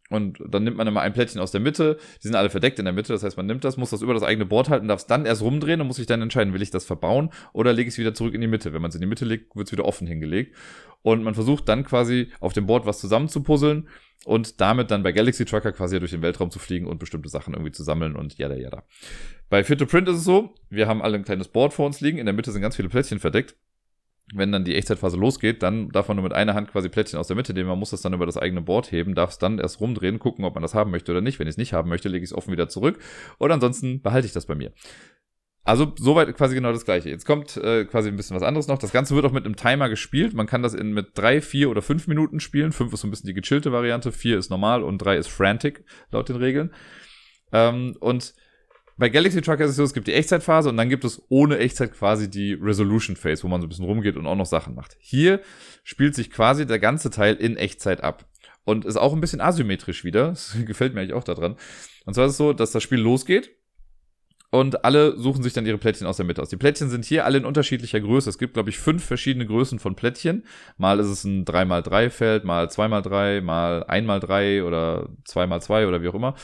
Und 0.09 0.39
dann 0.47 0.63
nimmt 0.63 0.77
man 0.77 0.87
immer 0.87 1.01
ein 1.01 1.13
Plättchen 1.13 1.39
aus 1.39 1.51
der 1.51 1.61
Mitte. 1.61 1.97
Die 2.23 2.27
sind 2.27 2.35
alle 2.35 2.49
verdeckt 2.49 2.79
in 2.79 2.85
der 2.85 2.93
Mitte. 2.93 3.13
Das 3.13 3.23
heißt, 3.23 3.37
man 3.37 3.45
nimmt 3.45 3.63
das, 3.63 3.77
muss 3.77 3.91
das 3.91 4.01
über 4.01 4.13
das 4.13 4.23
eigene 4.23 4.45
Board 4.45 4.69
halten, 4.69 4.87
darf 4.87 5.01
es 5.01 5.07
dann 5.07 5.25
erst 5.25 5.41
rumdrehen 5.41 5.81
und 5.81 5.87
muss 5.87 5.97
sich 5.97 6.07
dann 6.07 6.21
entscheiden, 6.21 6.53
will 6.53 6.61
ich 6.61 6.71
das 6.71 6.85
verbauen 6.85 7.29
oder 7.53 7.73
lege 7.73 7.87
ich 7.87 7.93
es 7.93 7.97
wieder 7.99 8.13
zurück 8.13 8.33
in 8.33 8.41
die 8.41 8.47
Mitte. 8.47 8.73
Wenn 8.73 8.81
man 8.81 8.89
es 8.89 8.95
in 8.95 9.01
die 9.01 9.07
Mitte 9.07 9.25
legt, 9.25 9.55
wird 9.55 9.67
es 9.67 9.71
wieder 9.71 9.85
offen 9.85 10.07
hingelegt. 10.07 10.55
Und 11.01 11.23
man 11.23 11.35
versucht 11.35 11.69
dann 11.69 11.83
quasi 11.83 12.31
auf 12.39 12.53
dem 12.53 12.65
Board 12.65 12.85
was 12.85 12.99
zusammenzupuzzeln 12.99 13.87
und 14.25 14.59
damit 14.59 14.91
dann 14.91 15.03
bei 15.03 15.11
Galaxy 15.11 15.45
Trucker 15.45 15.71
quasi 15.71 15.99
durch 15.99 16.11
den 16.11 16.21
Weltraum 16.21 16.51
zu 16.51 16.59
fliegen 16.59 16.87
und 16.87 16.99
bestimmte 16.99 17.29
Sachen 17.29 17.53
irgendwie 17.53 17.71
zu 17.71 17.83
sammeln 17.83 18.15
und 18.15 18.37
jada 18.37 18.55
jada. 18.55 18.83
Bei 19.49 19.63
Fit 19.63 19.79
to 19.79 19.85
Print 19.85 20.09
ist 20.09 20.17
es 20.17 20.23
so, 20.23 20.53
wir 20.69 20.87
haben 20.87 21.01
alle 21.01 21.15
ein 21.15 21.23
kleines 21.23 21.47
Board 21.47 21.73
vor 21.73 21.85
uns 21.85 22.01
liegen, 22.01 22.17
in 22.17 22.25
der 22.25 22.33
Mitte 22.33 22.51
sind 22.51 22.61
ganz 22.61 22.75
viele 22.75 22.89
Plättchen 22.89 23.19
verdeckt. 23.19 23.55
Wenn 24.33 24.51
dann 24.51 24.63
die 24.63 24.75
Echtzeitphase 24.75 25.17
losgeht, 25.17 25.63
dann 25.63 25.89
darf 25.89 26.07
man 26.07 26.17
nur 26.17 26.23
mit 26.23 26.33
einer 26.33 26.53
Hand 26.53 26.71
quasi 26.71 26.89
Plättchen 26.89 27.19
aus 27.19 27.27
der 27.27 27.35
Mitte 27.35 27.53
nehmen. 27.53 27.69
Man 27.69 27.79
muss 27.79 27.89
das 27.89 28.01
dann 28.01 28.13
über 28.13 28.25
das 28.25 28.37
eigene 28.37 28.61
Board 28.61 28.91
heben, 28.91 29.15
darf 29.15 29.31
es 29.31 29.37
dann 29.39 29.59
erst 29.59 29.79
rumdrehen, 29.79 30.19
gucken, 30.19 30.45
ob 30.45 30.53
man 30.53 30.61
das 30.61 30.75
haben 30.75 30.91
möchte 30.91 31.11
oder 31.11 31.21
nicht. 31.21 31.39
Wenn 31.39 31.47
ich 31.47 31.53
es 31.53 31.57
nicht 31.57 31.73
haben 31.73 31.89
möchte, 31.89 32.09
lege 32.09 32.23
ich 32.23 32.31
es 32.31 32.37
offen 32.37 32.51
wieder 32.51 32.69
zurück. 32.69 32.99
Oder 33.39 33.55
ansonsten 33.55 34.01
behalte 34.01 34.27
ich 34.27 34.33
das 34.33 34.45
bei 34.45 34.55
mir. 34.55 34.71
Also 35.63 35.93
soweit 35.97 36.35
quasi 36.35 36.55
genau 36.55 36.71
das 36.71 36.85
gleiche. 36.85 37.09
Jetzt 37.09 37.25
kommt 37.25 37.57
äh, 37.57 37.85
quasi 37.85 38.09
ein 38.09 38.15
bisschen 38.15 38.35
was 38.35 38.43
anderes 38.43 38.67
noch. 38.67 38.79
Das 38.79 38.91
Ganze 38.91 39.13
wird 39.13 39.25
auch 39.25 39.31
mit 39.31 39.45
einem 39.45 39.55
Timer 39.55 39.89
gespielt. 39.89 40.33
Man 40.33 40.47
kann 40.47 40.63
das 40.63 40.73
in 40.73 40.93
mit 40.93 41.09
drei, 41.15 41.41
vier 41.41 41.69
oder 41.69 41.81
fünf 41.81 42.07
Minuten 42.07 42.39
spielen. 42.39 42.71
Fünf 42.71 42.93
ist 42.93 43.01
so 43.01 43.07
ein 43.07 43.11
bisschen 43.11 43.27
die 43.27 43.33
gechillte 43.33 43.71
Variante, 43.71 44.11
vier 44.11 44.39
ist 44.39 44.49
normal 44.49 44.83
und 44.83 44.97
drei 44.99 45.17
ist 45.17 45.27
frantic 45.27 45.83
laut 46.11 46.29
den 46.29 46.37
Regeln. 46.37 46.73
Ähm, 47.51 47.95
und 47.99 48.33
bei 48.99 49.07
Galaxy 49.07 49.41
Trucker 49.41 49.63
ist 49.63 49.71
es 49.71 49.77
so, 49.77 49.83
es 49.83 49.93
gibt 49.93 50.07
die 50.07 50.13
Echtzeitphase 50.13 50.67
und 50.67 50.75
dann 50.75 50.89
gibt 50.89 51.05
es 51.05 51.23
ohne 51.29 51.57
Echtzeit 51.57 51.93
quasi 51.93 52.29
die 52.29 52.53
Resolution 52.53 53.15
Phase, 53.15 53.43
wo 53.43 53.47
man 53.47 53.61
so 53.61 53.65
ein 53.65 53.69
bisschen 53.69 53.85
rumgeht 53.85 54.17
und 54.17 54.27
auch 54.27 54.35
noch 54.35 54.45
Sachen 54.45 54.75
macht. 54.75 54.97
Hier 54.99 55.39
spielt 55.83 56.15
sich 56.15 56.29
quasi 56.29 56.67
der 56.67 56.79
ganze 56.79 57.09
Teil 57.09 57.35
in 57.35 57.55
Echtzeit 57.55 58.03
ab. 58.03 58.25
Und 58.65 58.85
ist 58.85 58.97
auch 58.97 59.13
ein 59.13 59.21
bisschen 59.21 59.41
asymmetrisch 59.41 60.03
wieder. 60.03 60.27
Das 60.29 60.55
gefällt 60.65 60.93
mir 60.93 61.01
eigentlich 61.01 61.13
auch 61.13 61.23
daran. 61.23 61.55
Und 62.05 62.13
zwar 62.13 62.25
ist 62.25 62.33
es 62.33 62.37
so, 62.37 62.51
dass 62.53 62.71
das 62.71 62.83
Spiel 62.83 62.99
losgeht 62.99 63.51
und 64.51 64.83
alle 64.83 65.17
suchen 65.17 65.43
sich 65.43 65.53
dann 65.53 65.65
ihre 65.65 65.77
Plättchen 65.77 66.05
aus 66.05 66.17
der 66.17 66.25
Mitte 66.25 66.41
aus. 66.41 66.49
Die 66.49 66.57
Plättchen 66.57 66.89
sind 66.89 67.05
hier 67.05 67.23
alle 67.23 67.37
in 67.37 67.45
unterschiedlicher 67.45 68.01
Größe. 68.01 68.29
Es 68.29 68.37
gibt, 68.37 68.55
glaube 68.55 68.69
ich, 68.69 68.79
fünf 68.79 69.03
verschiedene 69.03 69.45
Größen 69.45 69.79
von 69.79 69.95
Plättchen. 69.95 70.45
Mal 70.77 70.99
ist 70.99 71.07
es 71.07 71.23
ein 71.23 71.45
3x3-Feld, 71.45 72.43
mal 72.43 72.65
2x3, 72.65 73.41
mal 73.41 73.83
1x3 73.83 74.63
oder 74.63 75.09
2x2 75.25 75.87
oder 75.87 76.01
wie 76.01 76.09
auch 76.09 76.15
immer. 76.15 76.35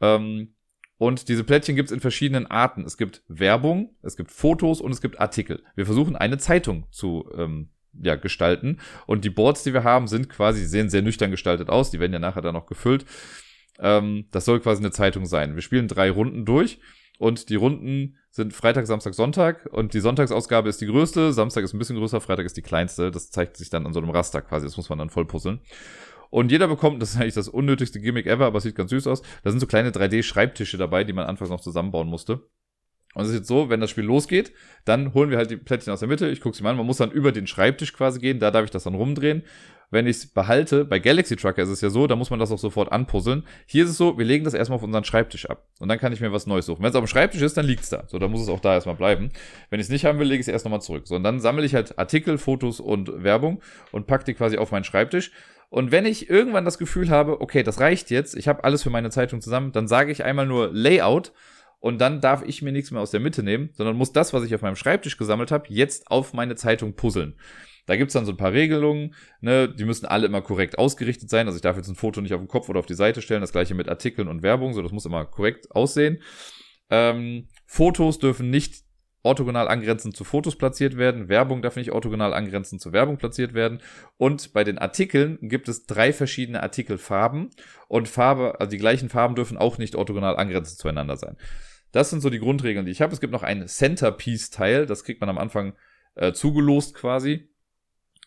Ähm, 0.00 0.54
und 0.98 1.28
diese 1.28 1.44
Plättchen 1.44 1.76
gibt 1.76 1.88
es 1.88 1.92
in 1.92 2.00
verschiedenen 2.00 2.46
Arten. 2.46 2.84
Es 2.84 2.96
gibt 2.96 3.22
Werbung, 3.28 3.94
es 4.02 4.16
gibt 4.16 4.32
Fotos 4.32 4.80
und 4.80 4.90
es 4.90 5.00
gibt 5.00 5.20
Artikel. 5.20 5.62
Wir 5.76 5.86
versuchen 5.86 6.16
eine 6.16 6.38
Zeitung 6.38 6.86
zu 6.90 7.30
ähm, 7.36 7.70
ja, 7.92 8.16
gestalten. 8.16 8.78
Und 9.06 9.24
die 9.24 9.30
Boards, 9.30 9.62
die 9.62 9.72
wir 9.72 9.84
haben, 9.84 10.08
sind 10.08 10.28
quasi, 10.28 10.64
sehen 10.66 10.90
sehr 10.90 11.02
nüchtern 11.02 11.30
gestaltet 11.30 11.70
aus. 11.70 11.90
Die 11.90 12.00
werden 12.00 12.12
ja 12.12 12.18
nachher 12.18 12.42
dann 12.42 12.54
noch 12.54 12.66
gefüllt. 12.66 13.06
Ähm, 13.78 14.26
das 14.32 14.44
soll 14.44 14.58
quasi 14.60 14.82
eine 14.82 14.90
Zeitung 14.90 15.24
sein. 15.24 15.54
Wir 15.54 15.62
spielen 15.62 15.86
drei 15.86 16.10
Runden 16.10 16.44
durch 16.44 16.80
und 17.18 17.48
die 17.48 17.56
Runden 17.56 18.16
sind 18.30 18.52
Freitag, 18.52 18.86
Samstag, 18.86 19.14
Sonntag. 19.14 19.68
Und 19.72 19.94
die 19.94 20.00
Sonntagsausgabe 20.00 20.68
ist 20.68 20.80
die 20.80 20.86
größte, 20.86 21.32
Samstag 21.32 21.64
ist 21.64 21.74
ein 21.74 21.78
bisschen 21.78 21.96
größer, 21.96 22.20
Freitag 22.20 22.46
ist 22.46 22.56
die 22.56 22.62
kleinste. 22.62 23.10
Das 23.10 23.30
zeigt 23.30 23.56
sich 23.56 23.70
dann 23.70 23.86
an 23.86 23.92
so 23.92 24.00
einem 24.00 24.10
Raster 24.10 24.42
quasi. 24.42 24.66
Das 24.66 24.76
muss 24.76 24.88
man 24.88 24.98
dann 24.98 25.10
voll 25.10 25.26
puzzeln. 25.26 25.60
Und 26.30 26.52
jeder 26.52 26.68
bekommt, 26.68 27.00
das 27.00 27.10
ist 27.10 27.20
eigentlich 27.20 27.34
das 27.34 27.48
unnötigste 27.48 28.00
Gimmick 28.00 28.26
ever, 28.26 28.46
aber 28.46 28.58
es 28.58 28.64
sieht 28.64 28.74
ganz 28.74 28.90
süß 28.90 29.06
aus. 29.06 29.22
Da 29.42 29.50
sind 29.50 29.60
so 29.60 29.66
kleine 29.66 29.90
3D-Schreibtische 29.90 30.76
dabei, 30.76 31.04
die 31.04 31.12
man 31.12 31.26
anfangs 31.26 31.50
noch 31.50 31.60
zusammenbauen 31.60 32.08
musste. 32.08 32.42
Und 33.14 33.22
es 33.22 33.30
ist 33.30 33.36
jetzt 33.36 33.48
so, 33.48 33.70
wenn 33.70 33.80
das 33.80 33.90
Spiel 33.90 34.04
losgeht, 34.04 34.52
dann 34.84 35.14
holen 35.14 35.30
wir 35.30 35.38
halt 35.38 35.50
die 35.50 35.56
Plättchen 35.56 35.92
aus 35.92 36.00
der 36.00 36.08
Mitte. 36.08 36.28
Ich 36.28 36.40
gucke 36.40 36.56
sie 36.56 36.62
mal 36.62 36.70
an. 36.70 36.76
Man 36.76 36.86
muss 36.86 36.98
dann 36.98 37.10
über 37.10 37.32
den 37.32 37.46
Schreibtisch 37.46 37.92
quasi 37.92 38.20
gehen. 38.20 38.38
Da 38.38 38.50
darf 38.50 38.64
ich 38.64 38.70
das 38.70 38.84
dann 38.84 38.94
rumdrehen 38.94 39.42
wenn 39.90 40.06
ich 40.06 40.18
es 40.18 40.26
behalte, 40.26 40.84
bei 40.84 40.98
Galaxy 40.98 41.36
Trucker 41.36 41.62
ist 41.62 41.70
es 41.70 41.80
ja 41.80 41.88
so, 41.88 42.06
da 42.06 42.16
muss 42.16 42.30
man 42.30 42.38
das 42.38 42.52
auch 42.52 42.58
sofort 42.58 42.92
anpuzzeln. 42.92 43.44
Hier 43.66 43.84
ist 43.84 43.90
es 43.90 43.96
so, 43.96 44.18
wir 44.18 44.24
legen 44.24 44.44
das 44.44 44.54
erstmal 44.54 44.76
auf 44.76 44.82
unseren 44.82 45.04
Schreibtisch 45.04 45.48
ab. 45.48 45.66
Und 45.78 45.88
dann 45.88 45.98
kann 45.98 46.12
ich 46.12 46.20
mir 46.20 46.32
was 46.32 46.46
Neues 46.46 46.66
suchen. 46.66 46.82
Wenn 46.82 46.90
es 46.90 46.96
auf 46.96 47.04
dem 47.04 47.08
Schreibtisch 47.08 47.40
ist, 47.40 47.56
dann 47.56 47.64
liegt 47.64 47.84
es 47.84 47.88
da. 47.88 48.04
So, 48.06 48.18
dann 48.18 48.30
muss 48.30 48.42
es 48.42 48.48
auch 48.48 48.60
da 48.60 48.74
erstmal 48.74 48.96
bleiben. 48.96 49.30
Wenn 49.70 49.80
ich 49.80 49.86
es 49.86 49.90
nicht 49.90 50.04
haben 50.04 50.18
will, 50.18 50.26
lege 50.26 50.40
ich 50.40 50.46
es 50.46 50.52
erst 50.52 50.66
nochmal 50.66 50.82
zurück. 50.82 51.06
So, 51.06 51.16
und 51.16 51.22
dann 51.22 51.40
sammle 51.40 51.64
ich 51.64 51.74
halt 51.74 51.98
Artikel, 51.98 52.36
Fotos 52.36 52.80
und 52.80 53.22
Werbung 53.22 53.62
und 53.90 54.06
packe 54.06 54.24
die 54.24 54.34
quasi 54.34 54.58
auf 54.58 54.72
meinen 54.72 54.84
Schreibtisch. 54.84 55.32
Und 55.70 55.90
wenn 55.90 56.06
ich 56.06 56.30
irgendwann 56.30 56.64
das 56.64 56.78
Gefühl 56.78 57.10
habe, 57.10 57.40
okay, 57.40 57.62
das 57.62 57.80
reicht 57.80 58.10
jetzt, 58.10 58.36
ich 58.36 58.48
habe 58.48 58.64
alles 58.64 58.82
für 58.82 58.90
meine 58.90 59.10
Zeitung 59.10 59.40
zusammen, 59.40 59.72
dann 59.72 59.86
sage 59.86 60.12
ich 60.12 60.24
einmal 60.24 60.46
nur 60.46 60.70
Layout 60.72 61.32
und 61.80 62.00
dann 62.00 62.20
darf 62.20 62.42
ich 62.44 62.62
mir 62.62 62.72
nichts 62.72 62.90
mehr 62.90 63.02
aus 63.02 63.10
der 63.10 63.20
Mitte 63.20 63.42
nehmen, 63.42 63.70
sondern 63.74 63.96
muss 63.96 64.12
das, 64.12 64.32
was 64.32 64.44
ich 64.44 64.54
auf 64.54 64.62
meinem 64.62 64.76
Schreibtisch 64.76 65.18
gesammelt 65.18 65.50
habe, 65.50 65.66
jetzt 65.68 66.10
auf 66.10 66.32
meine 66.32 66.56
Zeitung 66.56 66.94
puzzeln. 66.94 67.38
Da 67.86 67.96
gibt's 67.96 68.12
dann 68.12 68.26
so 68.26 68.32
ein 68.32 68.36
paar 68.36 68.52
Regelungen, 68.52 69.14
ne? 69.40 69.68
die 69.68 69.84
müssen 69.84 70.04
alle 70.04 70.26
immer 70.26 70.42
korrekt 70.42 70.78
ausgerichtet 70.78 71.30
sein. 71.30 71.46
Also 71.46 71.56
ich 71.56 71.62
darf 71.62 71.76
jetzt 71.76 71.88
ein 71.88 71.94
Foto 71.94 72.20
nicht 72.20 72.34
auf 72.34 72.40
den 72.40 72.48
Kopf 72.48 72.68
oder 72.68 72.80
auf 72.80 72.86
die 72.86 72.94
Seite 72.94 73.22
stellen. 73.22 73.40
Das 73.40 73.52
gleiche 73.52 73.74
mit 73.74 73.88
Artikeln 73.88 74.28
und 74.28 74.42
Werbung, 74.42 74.74
so 74.74 74.82
das 74.82 74.92
muss 74.92 75.06
immer 75.06 75.24
korrekt 75.24 75.70
aussehen. 75.70 76.20
Ähm, 76.90 77.48
Fotos 77.64 78.18
dürfen 78.18 78.50
nicht 78.50 78.84
orthogonal 79.28 79.68
angrenzend 79.68 80.16
zu 80.16 80.24
Fotos 80.24 80.56
platziert 80.56 80.96
werden. 80.96 81.28
Werbung 81.28 81.60
darf 81.60 81.76
nicht 81.76 81.92
orthogonal 81.92 82.32
angrenzend 82.32 82.80
zu 82.80 82.92
Werbung 82.92 83.18
platziert 83.18 83.52
werden. 83.52 83.80
Und 84.16 84.54
bei 84.54 84.64
den 84.64 84.78
Artikeln 84.78 85.38
gibt 85.42 85.68
es 85.68 85.84
drei 85.84 86.12
verschiedene 86.12 86.62
Artikelfarben. 86.62 87.50
Und 87.88 88.08
Farbe, 88.08 88.58
also 88.58 88.70
die 88.70 88.78
gleichen 88.78 89.10
Farben 89.10 89.34
dürfen 89.34 89.58
auch 89.58 89.76
nicht 89.76 89.94
orthogonal 89.96 90.36
angrenzend 90.36 90.78
zueinander 90.78 91.16
sein. 91.16 91.36
Das 91.92 92.10
sind 92.10 92.20
so 92.20 92.30
die 92.30 92.38
Grundregeln, 92.38 92.86
die 92.86 92.92
ich 92.92 93.02
habe. 93.02 93.12
Es 93.12 93.20
gibt 93.20 93.32
noch 93.32 93.42
ein 93.42 93.68
Centerpiece-Teil, 93.68 94.86
das 94.86 95.04
kriegt 95.04 95.20
man 95.20 95.30
am 95.30 95.38
Anfang 95.38 95.74
äh, 96.14 96.32
zugelost 96.32 96.94
quasi 96.94 97.50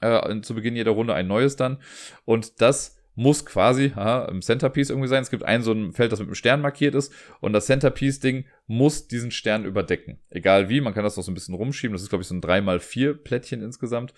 äh, 0.02 0.41
zu 0.41 0.54
Beginn 0.56 0.76
jeder 0.76 0.91
Runde 0.91 1.14
ein 1.14 1.28
neues 1.28 1.56
dann. 1.56 1.82
Und 2.26 2.62
das 2.62 3.01
muss 3.16 3.45
quasi 3.45 3.91
aha, 3.95 4.26
im 4.26 4.41
Centerpiece 4.41 4.89
irgendwie 4.89 5.07
sein. 5.07 5.22
Es 5.22 5.30
gibt 5.30 5.43
ein 5.43 5.62
so 5.62 5.74
ein 5.74 5.93
Feld, 5.93 6.12
das 6.12 6.20
mit 6.20 6.28
einem 6.28 6.36
Stern 6.36 6.62
markiert 6.62 6.95
ist 6.95 7.14
und 7.39 7.53
das 7.53 7.66
Centerpiece-Ding 7.66 8.45
muss 8.68 9.07
diesen 9.07 9.32
Stern 9.32 9.66
überdecken. 9.66 10.20
Egal 10.30 10.70
wie, 10.70 10.82
man 10.82 10.93
kann 10.93 11.03
das 11.03 11.18
noch 11.18 11.24
so 11.24 11.32
ein 11.32 11.36
bisschen 11.36 11.55
rumschieben. 11.55 11.93
Das 11.93 12.01
ist, 12.01 12.09
glaube 12.09 12.22
ich, 12.22 12.28
so 12.28 12.36
ein 12.36 12.41
3x4 12.41 13.14
Plättchen 13.16 13.62
insgesamt. 13.62 14.14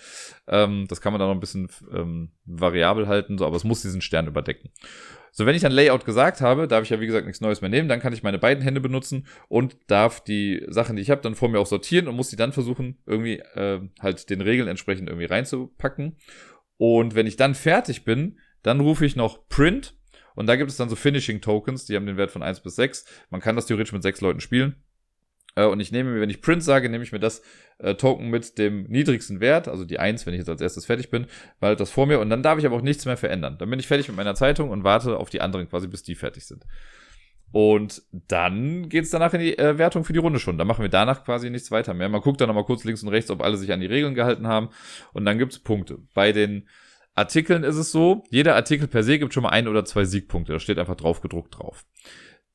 Ähm, 0.47 0.85
das 0.87 1.01
kann 1.01 1.11
man 1.11 1.19
dann 1.19 1.29
noch 1.29 1.35
ein 1.35 1.39
bisschen 1.39 1.69
ähm, 1.91 2.31
variabel 2.45 3.07
halten, 3.07 3.37
so, 3.37 3.45
aber 3.45 3.55
es 3.55 3.63
muss 3.63 3.81
diesen 3.81 4.01
Stern 4.01 4.27
überdecken. 4.27 4.69
So, 5.35 5.47
wenn 5.47 5.55
ich 5.55 5.65
ein 5.65 5.71
Layout 5.71 6.05
gesagt 6.05 6.41
habe, 6.41 6.67
darf 6.67 6.83
ich 6.83 6.91
ja 6.91 6.99
wie 6.99 7.07
gesagt 7.07 7.25
nichts 7.25 7.41
Neues 7.41 7.61
mehr 7.61 7.69
nehmen, 7.71 7.89
dann 7.89 7.99
kann 7.99 8.13
ich 8.13 8.21
meine 8.21 8.37
beiden 8.37 8.63
Hände 8.63 8.79
benutzen 8.79 9.25
und 9.47 9.77
darf 9.87 10.23
die 10.23 10.63
Sachen, 10.67 10.95
die 10.95 11.01
ich 11.01 11.09
habe, 11.09 11.21
dann 11.21 11.33
vor 11.33 11.49
mir 11.49 11.59
auch 11.59 11.65
sortieren 11.65 12.07
und 12.07 12.15
muss 12.15 12.29
die 12.29 12.35
dann 12.35 12.51
versuchen, 12.51 12.99
irgendwie 13.07 13.39
äh, 13.39 13.81
halt 13.99 14.29
den 14.29 14.41
Regeln 14.41 14.67
entsprechend 14.67 15.09
irgendwie 15.09 15.25
reinzupacken. 15.25 16.17
Und 16.77 17.15
wenn 17.15 17.25
ich 17.25 17.35
dann 17.35 17.55
fertig 17.55 18.03
bin, 18.03 18.37
dann 18.63 18.79
rufe 18.79 19.05
ich 19.05 19.15
noch 19.15 19.47
Print 19.47 19.95
und 20.35 20.47
da 20.47 20.55
gibt 20.55 20.71
es 20.71 20.77
dann 20.77 20.89
so 20.89 20.95
Finishing 20.95 21.41
Tokens, 21.41 21.85
die 21.85 21.95
haben 21.95 22.05
den 22.05 22.17
Wert 22.17 22.31
von 22.31 22.43
1 22.43 22.61
bis 22.61 22.75
6. 22.75 23.05
Man 23.29 23.41
kann 23.41 23.55
das 23.55 23.67
theoretisch 23.67 23.93
mit 23.93 24.03
sechs 24.03 24.21
Leuten 24.21 24.39
spielen. 24.39 24.75
Äh, 25.55 25.65
und 25.65 25.79
ich 25.79 25.91
nehme 25.91 26.11
mir, 26.11 26.21
wenn 26.21 26.29
ich 26.29 26.41
Print 26.41 26.63
sage, 26.63 26.89
nehme 26.89 27.03
ich 27.03 27.11
mir 27.11 27.19
das 27.19 27.41
äh, 27.77 27.95
Token 27.95 28.29
mit 28.29 28.57
dem 28.57 28.83
niedrigsten 28.85 29.39
Wert, 29.39 29.67
also 29.67 29.85
die 29.85 29.99
1, 29.99 30.25
wenn 30.25 30.33
ich 30.33 30.39
jetzt 30.39 30.49
als 30.49 30.61
erstes 30.61 30.85
fertig 30.85 31.09
bin, 31.09 31.27
weil 31.59 31.75
das 31.75 31.91
vor 31.91 32.07
mir 32.07 32.19
und 32.19 32.29
dann 32.29 32.43
darf 32.43 32.57
ich 32.57 32.65
aber 32.65 32.75
auch 32.75 32.81
nichts 32.81 33.05
mehr 33.05 33.17
verändern. 33.17 33.57
Dann 33.59 33.69
bin 33.69 33.79
ich 33.79 33.87
fertig 33.87 34.07
mit 34.07 34.17
meiner 34.17 34.35
Zeitung 34.35 34.69
und 34.69 34.83
warte 34.83 35.17
auf 35.17 35.29
die 35.29 35.41
anderen 35.41 35.69
quasi, 35.69 35.87
bis 35.87 36.03
die 36.03 36.15
fertig 36.15 36.45
sind. 36.45 36.65
Und 37.51 38.01
dann 38.11 38.89
geht's 38.89 39.11
danach 39.11 39.31
in 39.35 39.41
die 39.41 39.55
äh, 39.59 39.77
Wertung 39.77 40.03
für 40.03 40.13
die 40.13 40.19
Runde 40.19 40.39
schon. 40.39 40.57
Da 40.57 40.65
machen 40.65 40.81
wir 40.81 40.89
danach 40.89 41.23
quasi 41.23 41.51
nichts 41.51 41.69
weiter 41.69 41.93
mehr. 41.93 42.09
Man 42.09 42.21
guckt 42.21 42.41
dann 42.41 42.47
nochmal 42.47 42.65
kurz 42.65 42.83
links 42.83 43.03
und 43.03 43.09
rechts, 43.09 43.29
ob 43.29 43.43
alle 43.43 43.57
sich 43.57 43.71
an 43.71 43.79
die 43.79 43.85
Regeln 43.85 44.15
gehalten 44.15 44.47
haben. 44.47 44.69
Und 45.13 45.23
dann 45.25 45.37
gibt's 45.37 45.59
Punkte. 45.59 45.99
Bei 46.15 46.31
den 46.31 46.67
Artikeln 47.15 47.63
ist 47.63 47.75
es 47.75 47.91
so, 47.91 48.23
jeder 48.29 48.55
Artikel 48.55 48.87
per 48.87 49.03
se 49.03 49.19
gibt 49.19 49.33
schon 49.33 49.43
mal 49.43 49.49
ein 49.49 49.67
oder 49.67 49.85
zwei 49.85 50.05
Siegpunkte. 50.05 50.53
Da 50.53 50.59
steht 50.59 50.79
einfach 50.79 50.95
drauf 50.95 51.21
gedruckt 51.21 51.57
drauf. 51.57 51.85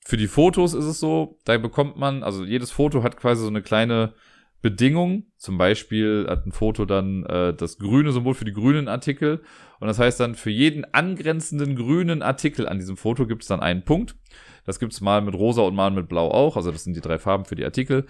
Für 0.05 0.17
die 0.17 0.27
Fotos 0.27 0.75
ist 0.75 0.87
es 0.87 1.01
so, 1.01 1.39
da 1.45 1.59
bekommt 1.59 1.97
man, 1.97 2.23
also 2.23 2.45
jedes 2.45 2.71
Foto 2.71 3.03
hat 3.03 3.17
quasi 3.17 3.43
so 3.43 3.49
eine 3.49 3.63
kleine 3.63 4.15
Bedingung. 4.61 5.27
Zum 5.37 5.59
Beispiel 5.59 6.27
hat 6.29 6.47
ein 6.47 6.53
Foto 6.53 6.85
dann 6.85 7.25
äh, 7.27 7.55
das 7.55 7.79
grüne 7.79 8.11
Symbol 8.11 8.35
für 8.35 8.45
die 8.45 8.53
grünen 8.53 8.89
Artikel. 8.89 9.43
Und 9.79 9.87
das 9.87 9.99
heißt 9.99 10.19
dann, 10.19 10.35
für 10.35 10.51
jeden 10.51 10.85
angrenzenden 10.93 11.77
grünen 11.77 12.23
Artikel 12.23 12.69
an 12.69 12.79
diesem 12.79 12.97
Foto 12.97 13.27
gibt 13.27 13.43
es 13.43 13.49
dann 13.49 13.61
einen 13.61 13.85
Punkt. 13.85 14.17
Das 14.65 14.81
gibt 14.81 14.93
es 14.93 15.01
mal 15.01 15.23
mit 15.23 15.35
rosa 15.35 15.63
und 15.63 15.75
mal 15.75 15.91
mit 15.91 16.09
blau 16.09 16.31
auch. 16.31 16.57
Also 16.57 16.73
das 16.73 16.85
sind 16.85 16.97
die 16.97 17.01
drei 17.01 17.19
Farben 17.19 17.45
für 17.45 17.55
die 17.55 17.65
Artikel. 17.65 18.07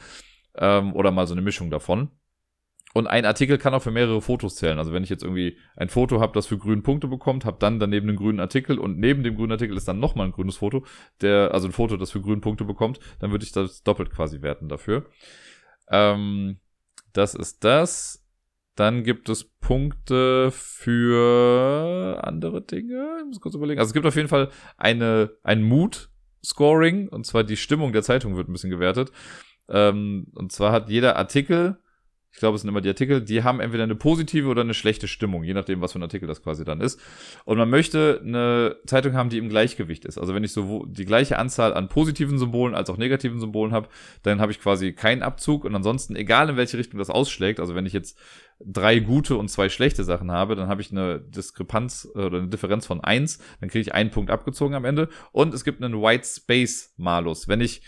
Ähm, 0.57 0.95
oder 0.95 1.11
mal 1.11 1.27
so 1.27 1.35
eine 1.35 1.43
Mischung 1.43 1.71
davon. 1.71 2.11
Und 2.95 3.07
ein 3.07 3.27
Artikel 3.27 3.59
kann 3.59 3.75
auch 3.75 3.83
für 3.83 3.91
mehrere 3.91 4.23
Fotos 4.23 4.57
zählen. 4.57 4.79
Also 4.79 4.93
wenn 4.93 5.05
ich 5.05 5.11
jetzt 5.11 5.23
irgendwie 5.23 5.59
ein 5.77 5.91
Foto 5.91 6.21
habe, 6.21 6.33
das 6.33 6.47
für 6.47 6.59
grüne 6.59 6.83
Punkte 6.83 7.07
bekommt, 7.07 7.45
habe 7.45 7.59
dann 7.61 7.79
daneben 7.79 8.09
einen 8.09 8.17
grünen 8.17 8.41
Artikel 8.41 8.79
und 8.79 8.99
neben 8.99 9.23
dem 9.23 9.37
grünen 9.37 9.53
Artikel 9.53 9.77
ist 9.77 9.87
dann 9.89 10.01
nochmal 10.01 10.27
ein 10.27 10.33
grünes 10.33 10.57
Foto, 10.57 10.85
der, 11.21 11.53
also 11.53 11.69
ein 11.69 11.73
Foto, 11.73 11.97
das 11.97 12.11
für 12.11 12.23
grüne 12.23 12.41
Punkte 12.41 12.65
bekommt, 12.65 12.99
dann 13.21 13.31
würde 13.31 13.45
ich 13.45 13.53
das 13.53 13.83
doppelt 13.83 14.11
quasi 14.11 14.41
werten 14.41 14.69
dafür. 14.69 15.05
Ähm, 15.91 16.59
das 17.13 17.35
ist 17.35 17.63
das. 17.65 18.25
Dann 18.75 19.03
gibt 19.03 19.29
es 19.29 19.45
Punkte 19.45 20.51
für 20.53 22.21
andere 22.23 22.63
Dinge. 22.63 23.19
Ich 23.19 23.27
muss 23.27 23.41
kurz 23.41 23.57
überlegen. 23.57 23.81
Also 23.81 23.91
es 23.91 23.95
gibt 23.95 24.07
auf 24.07 24.15
jeden 24.15 24.29
Fall 24.29 24.51
eine, 24.77 25.33
ein 25.43 25.63
Mood-Scoring, 25.63 27.09
und 27.09 27.27
zwar 27.27 27.43
die 27.43 27.57
Stimmung 27.57 27.93
der 27.93 28.03
Zeitung 28.03 28.37
wird 28.37 28.49
ein 28.49 28.53
bisschen 28.53 28.71
gewertet. 28.71 29.11
Ähm, 29.69 30.29
und 30.35 30.53
zwar 30.53 30.71
hat 30.73 30.89
jeder 30.89 31.17
Artikel 31.17 31.79
ich 32.39 32.41
glaube, 32.41 32.55
es 32.55 32.63
sind 32.63 32.69
immer 32.69 32.81
die 32.81 32.89
Artikel, 32.89 33.21
die 33.21 33.43
haben 33.43 33.59
entweder 33.59 33.83
eine 33.83 33.97
positive 33.97 34.47
oder 34.47 34.61
eine 34.61 34.73
schlechte 34.73 35.09
Stimmung, 35.09 35.43
je 35.43 35.55
nachdem, 35.55 35.81
was 35.81 35.91
für 35.91 35.99
ein 35.99 36.05
Artikel 36.05 36.29
das 36.29 36.41
quasi 36.41 36.65
dann 36.65 36.81
ist. 36.81 37.01
Und 37.45 37.59
man 37.59 37.69
möchte 37.69 38.21
eine 38.25 38.77
Zeitung 38.87 39.15
haben, 39.15 39.29
die 39.29 39.39
im 39.39 39.49
Gleichgewicht 39.49 40.05
ist. 40.05 40.19
Also 40.19 40.37
wenn 40.37 40.45
ich 40.45 40.53
so 40.53 40.87
die 40.87 41.05
gleiche 41.05 41.37
Anzahl 41.37 41.75
an 41.75 41.89
positiven 41.89 42.39
Symbolen 42.39 42.77
als 42.77 42.91
auch 42.91 42.97
negativen 42.97 43.41
Symbolen 43.41 43.73
habe, 43.73 43.89
dann 44.23 44.41
habe 44.41 44.53
ich 44.53 44.61
quasi 44.61 44.93
keinen 44.93 45.25
Abzug. 45.25 45.65
Und 45.65 45.75
ansonsten, 45.75 46.15
egal 46.15 46.49
in 46.51 46.57
welche 46.57 46.79
Richtung 46.79 47.01
das 47.01 47.11
ausschlägt, 47.11 47.59
also 47.59 47.75
wenn 47.75 47.87
ich 47.87 47.93
jetzt 47.93 48.17
drei 48.65 49.01
gute 49.01 49.37
und 49.37 49.49
zwei 49.49 49.69
schlechte 49.69 50.05
Sachen 50.05 50.31
habe, 50.31 50.55
dann 50.55 50.69
habe 50.69 50.81
ich 50.81 50.93
eine 50.93 51.19
Diskrepanz 51.19 52.09
äh, 52.15 52.21
oder 52.21 52.39
eine 52.39 52.51
Differenz 52.51 52.87
von 52.87 53.01
eins, 53.01 53.41
dann 53.59 53.69
kriege 53.69 53.83
ich 53.83 53.95
einen 53.95 54.11
Punkt 54.11 54.31
abgezogen 54.31 54.77
am 54.77 54.85
Ende. 54.85 55.09
Und 55.33 55.55
es 55.55 55.65
gibt 55.65 55.83
einen 55.83 56.01
White 56.01 56.25
Space 56.25 56.95
Malus. 56.99 57.49
Wenn 57.49 57.61
ich 57.61 57.83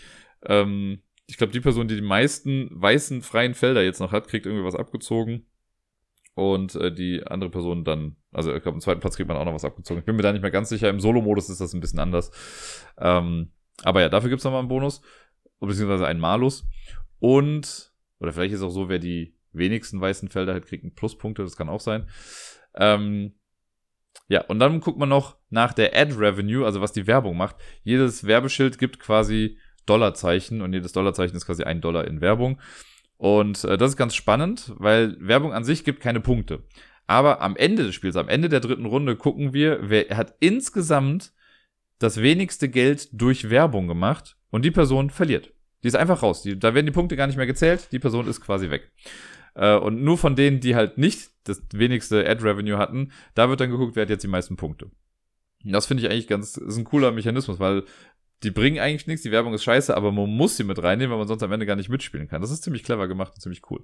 ähm, 0.45 1.03
ich 1.31 1.37
glaube, 1.37 1.53
die 1.53 1.61
Person, 1.61 1.87
die 1.87 1.95
die 1.95 2.01
meisten 2.01 2.69
weißen 2.73 3.21
freien 3.21 3.53
Felder 3.53 3.81
jetzt 3.81 4.01
noch 4.01 4.11
hat, 4.11 4.27
kriegt 4.27 4.45
irgendwie 4.45 4.65
was 4.65 4.75
abgezogen. 4.75 5.47
Und 6.33 6.75
äh, 6.75 6.93
die 6.93 7.25
andere 7.25 7.49
Person 7.49 7.85
dann, 7.85 8.17
also 8.33 8.53
ich 8.53 8.61
glaube, 8.61 8.75
im 8.75 8.81
zweiten 8.81 8.99
Platz 8.99 9.15
kriegt 9.15 9.29
man 9.29 9.37
auch 9.37 9.45
noch 9.45 9.53
was 9.53 9.63
abgezogen. 9.63 9.99
Ich 10.01 10.05
bin 10.05 10.17
mir 10.17 10.23
da 10.23 10.33
nicht 10.33 10.41
mehr 10.41 10.51
ganz 10.51 10.67
sicher. 10.67 10.89
Im 10.89 10.99
Solo-Modus 10.99 11.49
ist 11.49 11.61
das 11.61 11.73
ein 11.73 11.79
bisschen 11.79 11.99
anders. 11.99 12.31
Ähm, 12.97 13.53
aber 13.83 14.01
ja, 14.01 14.09
dafür 14.09 14.29
gibt 14.29 14.41
es 14.41 14.43
nochmal 14.43 14.59
einen 14.59 14.67
Bonus, 14.67 15.01
beziehungsweise 15.61 16.05
einen 16.05 16.19
Malus. 16.19 16.67
Und, 17.19 17.93
oder 18.19 18.33
vielleicht 18.33 18.53
ist 18.53 18.61
auch 18.61 18.69
so, 18.69 18.89
wer 18.89 18.99
die 18.99 19.37
wenigsten 19.53 20.01
weißen 20.01 20.27
Felder 20.27 20.53
hat, 20.53 20.65
kriegt 20.65 20.83
einen 20.83 20.95
Pluspunkte, 20.95 21.43
das 21.43 21.55
kann 21.55 21.69
auch 21.69 21.79
sein. 21.79 22.09
Ähm, 22.75 23.35
ja, 24.27 24.43
und 24.45 24.59
dann 24.59 24.81
guckt 24.81 24.99
man 24.99 25.09
noch 25.09 25.37
nach 25.49 25.71
der 25.71 25.95
Ad 25.95 26.13
Revenue, 26.17 26.65
also 26.65 26.81
was 26.81 26.91
die 26.91 27.07
Werbung 27.07 27.37
macht. 27.37 27.55
Jedes 27.83 28.25
Werbeschild 28.25 28.77
gibt 28.77 28.99
quasi 28.99 29.57
Dollarzeichen 29.85 30.61
und 30.61 30.73
jedes 30.73 30.93
Dollarzeichen 30.93 31.35
ist 31.35 31.45
quasi 31.45 31.63
ein 31.63 31.81
Dollar 31.81 32.05
in 32.07 32.21
Werbung. 32.21 32.59
Und 33.17 33.63
äh, 33.65 33.77
das 33.77 33.91
ist 33.91 33.97
ganz 33.97 34.15
spannend, 34.15 34.73
weil 34.77 35.15
Werbung 35.19 35.53
an 35.53 35.63
sich 35.63 35.83
gibt 35.83 36.01
keine 36.01 36.21
Punkte. 36.21 36.63
Aber 37.07 37.41
am 37.41 37.55
Ende 37.55 37.83
des 37.83 37.93
Spiels, 37.93 38.15
am 38.15 38.29
Ende 38.29 38.49
der 38.49 38.61
dritten 38.61 38.85
Runde, 38.85 39.15
gucken 39.15 39.53
wir, 39.53 39.79
wer 39.81 40.15
hat 40.15 40.35
insgesamt 40.39 41.33
das 41.99 42.21
wenigste 42.21 42.69
Geld 42.69 43.09
durch 43.11 43.49
Werbung 43.49 43.87
gemacht 43.87 44.37
und 44.49 44.65
die 44.65 44.71
Person 44.71 45.09
verliert. 45.09 45.53
Die 45.83 45.87
ist 45.87 45.95
einfach 45.95 46.23
raus. 46.23 46.41
Die, 46.41 46.57
da 46.57 46.73
werden 46.73 46.85
die 46.85 46.91
Punkte 46.91 47.15
gar 47.15 47.27
nicht 47.27 47.37
mehr 47.37 47.45
gezählt. 47.45 47.89
Die 47.91 47.99
Person 47.99 48.27
ist 48.27 48.41
quasi 48.41 48.69
weg. 48.69 48.91
Äh, 49.55 49.75
und 49.75 50.01
nur 50.03 50.17
von 50.17 50.35
denen, 50.35 50.59
die 50.59 50.75
halt 50.75 50.97
nicht 50.97 51.31
das 51.43 51.61
wenigste 51.73 52.27
Ad-Revenue 52.27 52.77
hatten, 52.77 53.11
da 53.35 53.49
wird 53.49 53.59
dann 53.59 53.71
geguckt, 53.71 53.95
wer 53.95 54.03
hat 54.03 54.09
jetzt 54.09 54.23
die 54.23 54.27
meisten 54.27 54.55
Punkte. 54.55 54.91
Das 55.63 55.85
finde 55.85 56.03
ich 56.03 56.09
eigentlich 56.09 56.27
ganz, 56.27 56.57
ist 56.57 56.77
ein 56.77 56.85
cooler 56.85 57.11
Mechanismus, 57.11 57.59
weil 57.59 57.83
die 58.43 58.51
bringen 58.51 58.79
eigentlich 58.79 59.07
nichts, 59.07 59.23
die 59.23 59.31
Werbung 59.31 59.53
ist 59.53 59.63
scheiße, 59.63 59.95
aber 59.95 60.11
man 60.11 60.29
muss 60.29 60.57
sie 60.57 60.63
mit 60.63 60.81
reinnehmen, 60.81 61.11
weil 61.11 61.19
man 61.19 61.27
sonst 61.27 61.43
am 61.43 61.51
Ende 61.51 61.65
gar 61.65 61.75
nicht 61.75 61.89
mitspielen 61.89 62.27
kann. 62.27 62.41
Das 62.41 62.51
ist 62.51 62.63
ziemlich 62.63 62.83
clever 62.83 63.07
gemacht 63.07 63.33
und 63.35 63.41
ziemlich 63.41 63.61
cool. 63.69 63.83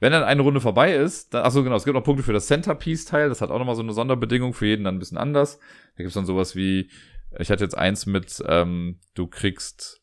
Wenn 0.00 0.12
dann 0.12 0.24
eine 0.24 0.42
Runde 0.42 0.60
vorbei 0.60 0.94
ist, 0.94 1.32
dann, 1.32 1.44
achso 1.44 1.62
genau, 1.62 1.76
es 1.76 1.84
gibt 1.84 1.94
noch 1.94 2.04
Punkte 2.04 2.22
für 2.22 2.32
das 2.32 2.46
Centerpiece-Teil, 2.48 3.28
das 3.28 3.40
hat 3.40 3.50
auch 3.50 3.58
nochmal 3.58 3.76
so 3.76 3.82
eine 3.82 3.92
Sonderbedingung, 3.92 4.52
für 4.52 4.66
jeden 4.66 4.84
dann 4.84 4.96
ein 4.96 4.98
bisschen 4.98 5.18
anders. 5.18 5.58
Da 5.96 6.02
gibt's 6.02 6.14
dann 6.14 6.26
sowas 6.26 6.54
wie, 6.54 6.90
ich 7.38 7.50
hatte 7.50 7.64
jetzt 7.64 7.78
eins 7.78 8.06
mit, 8.06 8.42
ähm, 8.46 9.00
du 9.14 9.26
kriegst 9.26 10.02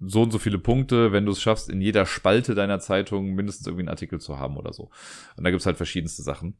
so 0.00 0.22
und 0.22 0.30
so 0.30 0.38
viele 0.38 0.58
Punkte, 0.58 1.12
wenn 1.12 1.26
du 1.26 1.32
es 1.32 1.42
schaffst, 1.42 1.68
in 1.68 1.80
jeder 1.80 2.06
Spalte 2.06 2.54
deiner 2.54 2.80
Zeitung 2.80 3.34
mindestens 3.34 3.66
irgendwie 3.66 3.82
einen 3.82 3.88
Artikel 3.88 4.20
zu 4.20 4.38
haben 4.38 4.56
oder 4.56 4.72
so. 4.72 4.90
Und 5.36 5.44
da 5.44 5.50
gibt's 5.50 5.66
halt 5.66 5.76
verschiedenste 5.76 6.22
Sachen. 6.22 6.56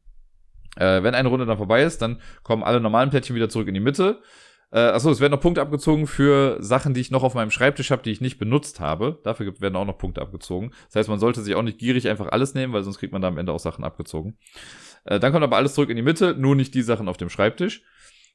Äh, 0.77 1.03
wenn 1.03 1.15
eine 1.15 1.29
Runde 1.29 1.47
dann 1.47 1.57
vorbei 1.57 1.83
ist, 1.83 2.03
dann 2.03 2.21
kommen 2.43 2.63
alle 2.63 2.81
normalen 2.81 3.11
Plättchen 3.11 3.37
wieder 3.37 3.49
zurück 3.49 3.69
in 3.69 3.75
die 3.75 3.81
Mitte. 3.81 4.21
Äh, 4.70 4.81
achso, 4.81 5.11
es 5.11 5.20
werden 5.20 5.32
noch 5.32 5.40
Punkte 5.40 5.62
abgezogen 5.62 6.07
für 6.07 6.59
Sachen, 6.61 6.93
die 6.93 7.01
ich 7.01 7.11
noch 7.11 7.23
auf 7.23 7.35
meinem 7.35 7.51
Schreibtisch 7.51 7.90
habe, 7.90 8.03
die 8.03 8.11
ich 8.11 8.20
nicht 8.20 8.39
benutzt 8.39 8.81
habe. 8.81 9.19
Dafür 9.24 9.59
werden 9.61 9.77
auch 9.77 9.86
noch 9.86 9.97
Punkte 9.97 10.20
abgezogen. 10.20 10.73
Das 10.86 10.97
heißt, 10.97 11.09
man 11.09 11.19
sollte 11.19 11.40
sich 11.40 11.55
auch 11.55 11.62
nicht 11.62 11.78
gierig 11.78 12.09
einfach 12.09 12.28
alles 12.28 12.55
nehmen, 12.55 12.73
weil 12.73 12.82
sonst 12.82 12.99
kriegt 12.99 13.12
man 13.12 13.23
da 13.23 13.28
am 13.28 13.39
Ende 13.39 13.53
auch 13.53 13.61
Sachen 13.61 13.85
abgezogen. 13.85 14.36
Äh, 15.05 15.20
dann 15.20 15.32
kommt 15.32 15.45
aber 15.45 15.57
alles 15.57 15.74
zurück 15.74 15.89
in 15.89 15.97
die 15.97 16.03
Mitte, 16.03 16.35
nur 16.39 16.55
nicht 16.55 16.74
die 16.74 16.82
Sachen 16.82 17.09
auf 17.09 17.16
dem 17.16 17.31
Schreibtisch. 17.31 17.82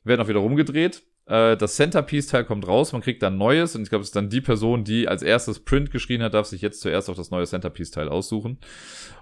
Werden 0.03 0.22
auch 0.22 0.27
wieder 0.27 0.39
rumgedreht. 0.39 1.03
Äh, 1.25 1.55
das 1.57 1.75
Centerpiece-Teil 1.75 2.43
kommt 2.43 2.67
raus, 2.67 2.91
man 2.91 3.01
kriegt 3.01 3.23
dann 3.23 3.37
neues 3.37 3.75
und 3.75 3.83
ich 3.83 3.89
glaube, 3.89 4.01
es 4.01 4.09
ist 4.09 4.15
dann 4.15 4.29
die 4.29 4.41
Person, 4.41 4.83
die 4.83 5.07
als 5.07 5.21
erstes 5.21 5.59
Print 5.59 5.91
geschrien 5.91 6.21
hat, 6.21 6.33
darf 6.33 6.47
sich 6.47 6.61
jetzt 6.61 6.81
zuerst 6.81 7.09
auch 7.09 7.15
das 7.15 7.31
neue 7.31 7.45
Centerpiece-Teil 7.45 8.09
aussuchen. 8.09 8.57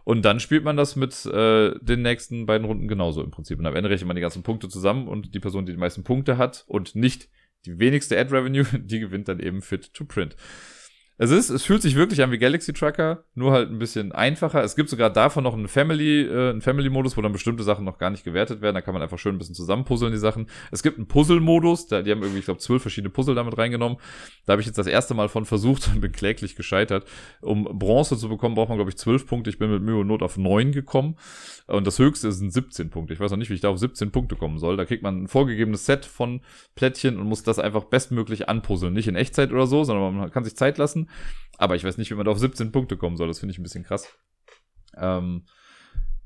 Und 0.03 0.23
dann 0.25 0.39
spielt 0.39 0.63
man 0.63 0.77
das 0.77 0.95
mit 0.95 1.25
äh, 1.25 1.73
den 1.79 2.01
nächsten 2.01 2.45
beiden 2.45 2.65
Runden 2.65 2.87
genauso 2.87 3.23
im 3.23 3.31
Prinzip. 3.31 3.59
Und 3.59 3.65
am 3.65 3.75
Ende 3.75 3.89
rechnet 3.89 4.07
man 4.07 4.15
die 4.15 4.21
ganzen 4.21 4.43
Punkte 4.43 4.67
zusammen 4.69 5.07
und 5.07 5.35
die 5.35 5.39
Person, 5.39 5.65
die 5.65 5.73
die 5.73 5.77
meisten 5.77 6.03
Punkte 6.03 6.37
hat 6.37 6.63
und 6.67 6.95
nicht 6.95 7.29
die 7.65 7.77
wenigste 7.77 8.17
Ad-Revenue, 8.19 8.65
die 8.79 8.99
gewinnt 8.99 9.27
dann 9.27 9.39
eben 9.39 9.61
Fit 9.61 9.93
to 9.93 10.05
Print. 10.05 10.35
Es 11.23 11.30
ist, 11.30 11.52
es 11.52 11.61
fühlt 11.61 11.84
sich 11.84 11.93
wirklich 11.93 12.23
an 12.23 12.31
wie 12.31 12.39
Galaxy 12.39 12.73
Tracker, 12.73 13.26
nur 13.35 13.52
halt 13.52 13.69
ein 13.69 13.77
bisschen 13.77 14.11
einfacher. 14.11 14.64
Es 14.64 14.76
gibt 14.76 14.89
sogar 14.89 15.11
davon 15.11 15.43
noch 15.43 15.53
einen 15.53 15.68
Family, 15.68 16.23
äh, 16.23 16.49
einen 16.49 16.61
Family-Modus, 16.61 17.15
wo 17.15 17.22
dann 17.22 17.31
bestimmte 17.31 17.61
Sachen 17.61 17.85
noch 17.85 17.99
gar 17.99 18.10
nicht 18.10 18.23
gewertet 18.23 18.61
werden. 18.61 18.73
Da 18.73 18.81
kann 18.81 18.95
man 18.95 19.03
einfach 19.03 19.19
schön 19.19 19.35
ein 19.35 19.38
bisschen 19.38 19.53
zusammenpuzzeln, 19.53 20.11
die 20.11 20.18
Sachen. 20.18 20.48
Es 20.72 20.81
gibt 20.81 20.98
einen 20.98 21.07
Puzzle-Modus, 21.07 21.85
da, 21.85 22.02
die 22.02 22.10
haben 22.10 22.23
irgendwie, 22.23 22.39
ich 22.39 22.45
glaube, 22.45 22.60
zwölf 22.60 22.81
verschiedene 22.81 23.11
Puzzle 23.11 23.35
damit 23.35 23.56
reingenommen. 23.56 23.99
Da 24.48 24.53
habe 24.53 24.61
ich 24.61 24.65
jetzt 24.65 24.80
das 24.80 24.88
erste 24.88 25.14
Mal 25.14 25.30
von 25.30 25.45
versucht 25.45 25.91
und 25.93 26.02
bin 26.02 26.11
kläglich 26.11 26.56
gescheitert. 26.56 27.06
Um 27.41 27.65
Bronze 27.65 28.18
zu 28.18 28.27
bekommen, 28.27 28.56
braucht 28.56 28.69
man, 28.69 28.80
glaube 28.80 28.89
ich, 28.89 28.98
zwölf 28.98 29.27
Punkte. 29.27 29.52
Ich 29.52 29.60
bin 29.60 29.69
mit 29.69 29.84
Mühe 29.84 29.99
und 29.99 30.07
Not 30.07 30.23
auf 30.23 30.39
neun 30.39 30.72
gekommen. 30.72 31.18
Und 31.68 31.85
das 31.85 31.99
höchste 31.99 32.31
sind 32.31 32.52
17 32.52 32.89
Punkte. 32.89 33.14
Ich 33.14 33.19
weiß 33.19 33.30
noch 33.30 33.38
nicht, 33.38 33.52
wie 33.52 33.53
ich 33.53 33.61
da 33.61 33.69
auf 33.69 33.77
17 33.77 34.10
Punkte 34.10 34.35
kommen 34.35 34.57
soll. 34.57 34.76
Da 34.76 34.85
kriegt 34.85 35.03
man 35.03 35.26
ein 35.26 35.27
vorgegebenes 35.27 35.85
Set 35.85 36.03
von 36.03 36.41
Plättchen 36.73 37.19
und 37.19 37.27
muss 37.27 37.43
das 37.43 37.60
einfach 37.60 37.84
bestmöglich 37.84 38.49
anpuzzeln. 38.49 38.93
Nicht 38.93 39.07
in 39.07 39.15
Echtzeit 39.15 39.52
oder 39.52 39.68
so, 39.68 39.84
sondern 39.84 40.15
man 40.15 40.31
kann 40.31 40.43
sich 40.43 40.56
Zeit 40.56 40.80
lassen. 40.80 41.10
Aber 41.57 41.75
ich 41.75 41.83
weiß 41.83 41.97
nicht, 41.97 42.11
wie 42.11 42.15
man 42.15 42.25
da 42.25 42.31
auf 42.31 42.39
17 42.39 42.71
Punkte 42.71 42.97
kommen 42.97 43.17
soll. 43.17 43.27
Das 43.27 43.39
finde 43.39 43.51
ich 43.53 43.59
ein 43.59 43.63
bisschen 43.63 43.83
krass. 43.83 44.07
Ähm, 44.97 45.45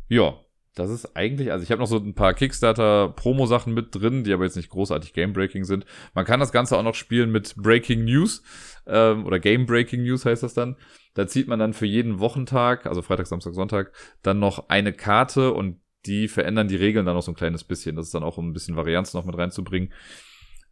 ja, 0.08 0.40
das 0.76 0.90
ist 0.90 1.16
eigentlich, 1.16 1.52
also 1.54 1.64
ich 1.64 1.72
habe 1.72 1.80
noch 1.80 1.88
so 1.88 1.98
ein 1.98 2.16
paar 2.16 2.34
Kickstarter-Promo-Sachen 2.34 3.74
mit 3.74 3.96
drin, 3.96 4.26
die 4.26 4.34
aber 4.34 4.44
jetzt 4.44 4.58
nicht 4.58 4.70
großartig 4.70 5.14
Game-Breaking 5.14 5.64
sind. 5.64 5.86
Man 6.14 6.26
kann 6.26 6.42
das 6.42 6.52
Ganze 6.52 6.78
auch 6.78 6.84
noch 6.84 6.96
spielen 6.96 7.32
mit 7.32 7.56
Breaking 7.56 8.04
News 8.04 8.44
ähm, 8.86 9.26
oder 9.26 9.40
Game-Breaking 9.40 10.04
News 10.04 10.26
heißt 10.26 10.44
das 10.44 10.54
dann. 10.54 10.76
Da 11.14 11.28
zieht 11.28 11.48
man 11.48 11.60
dann 11.60 11.74
für 11.74 11.86
jeden 11.86 12.20
Wochentag, 12.20 12.86
also 12.88 13.02
Freitag, 13.02 13.28
Samstag, 13.28 13.54
Sonntag, 13.54 13.94
dann 14.22 14.40
noch 14.40 14.68
eine 14.68 14.92
Karte 14.92 15.54
und 15.54 15.80
die 16.06 16.28
verändern 16.28 16.68
die 16.68 16.76
Regeln 16.76 17.06
dann 17.06 17.16
noch 17.16 17.24
so 17.24 17.32
ein 17.32 17.36
kleines 17.36 17.64
bisschen. 17.64 17.96
Das 17.96 18.08
ist 18.08 18.14
dann 18.14 18.24
auch, 18.24 18.38
um 18.38 18.50
ein 18.50 18.54
bisschen 18.54 18.76
Varianz 18.76 19.14
noch 19.14 19.26
mit 19.26 19.38
reinzubringen. 19.38 19.94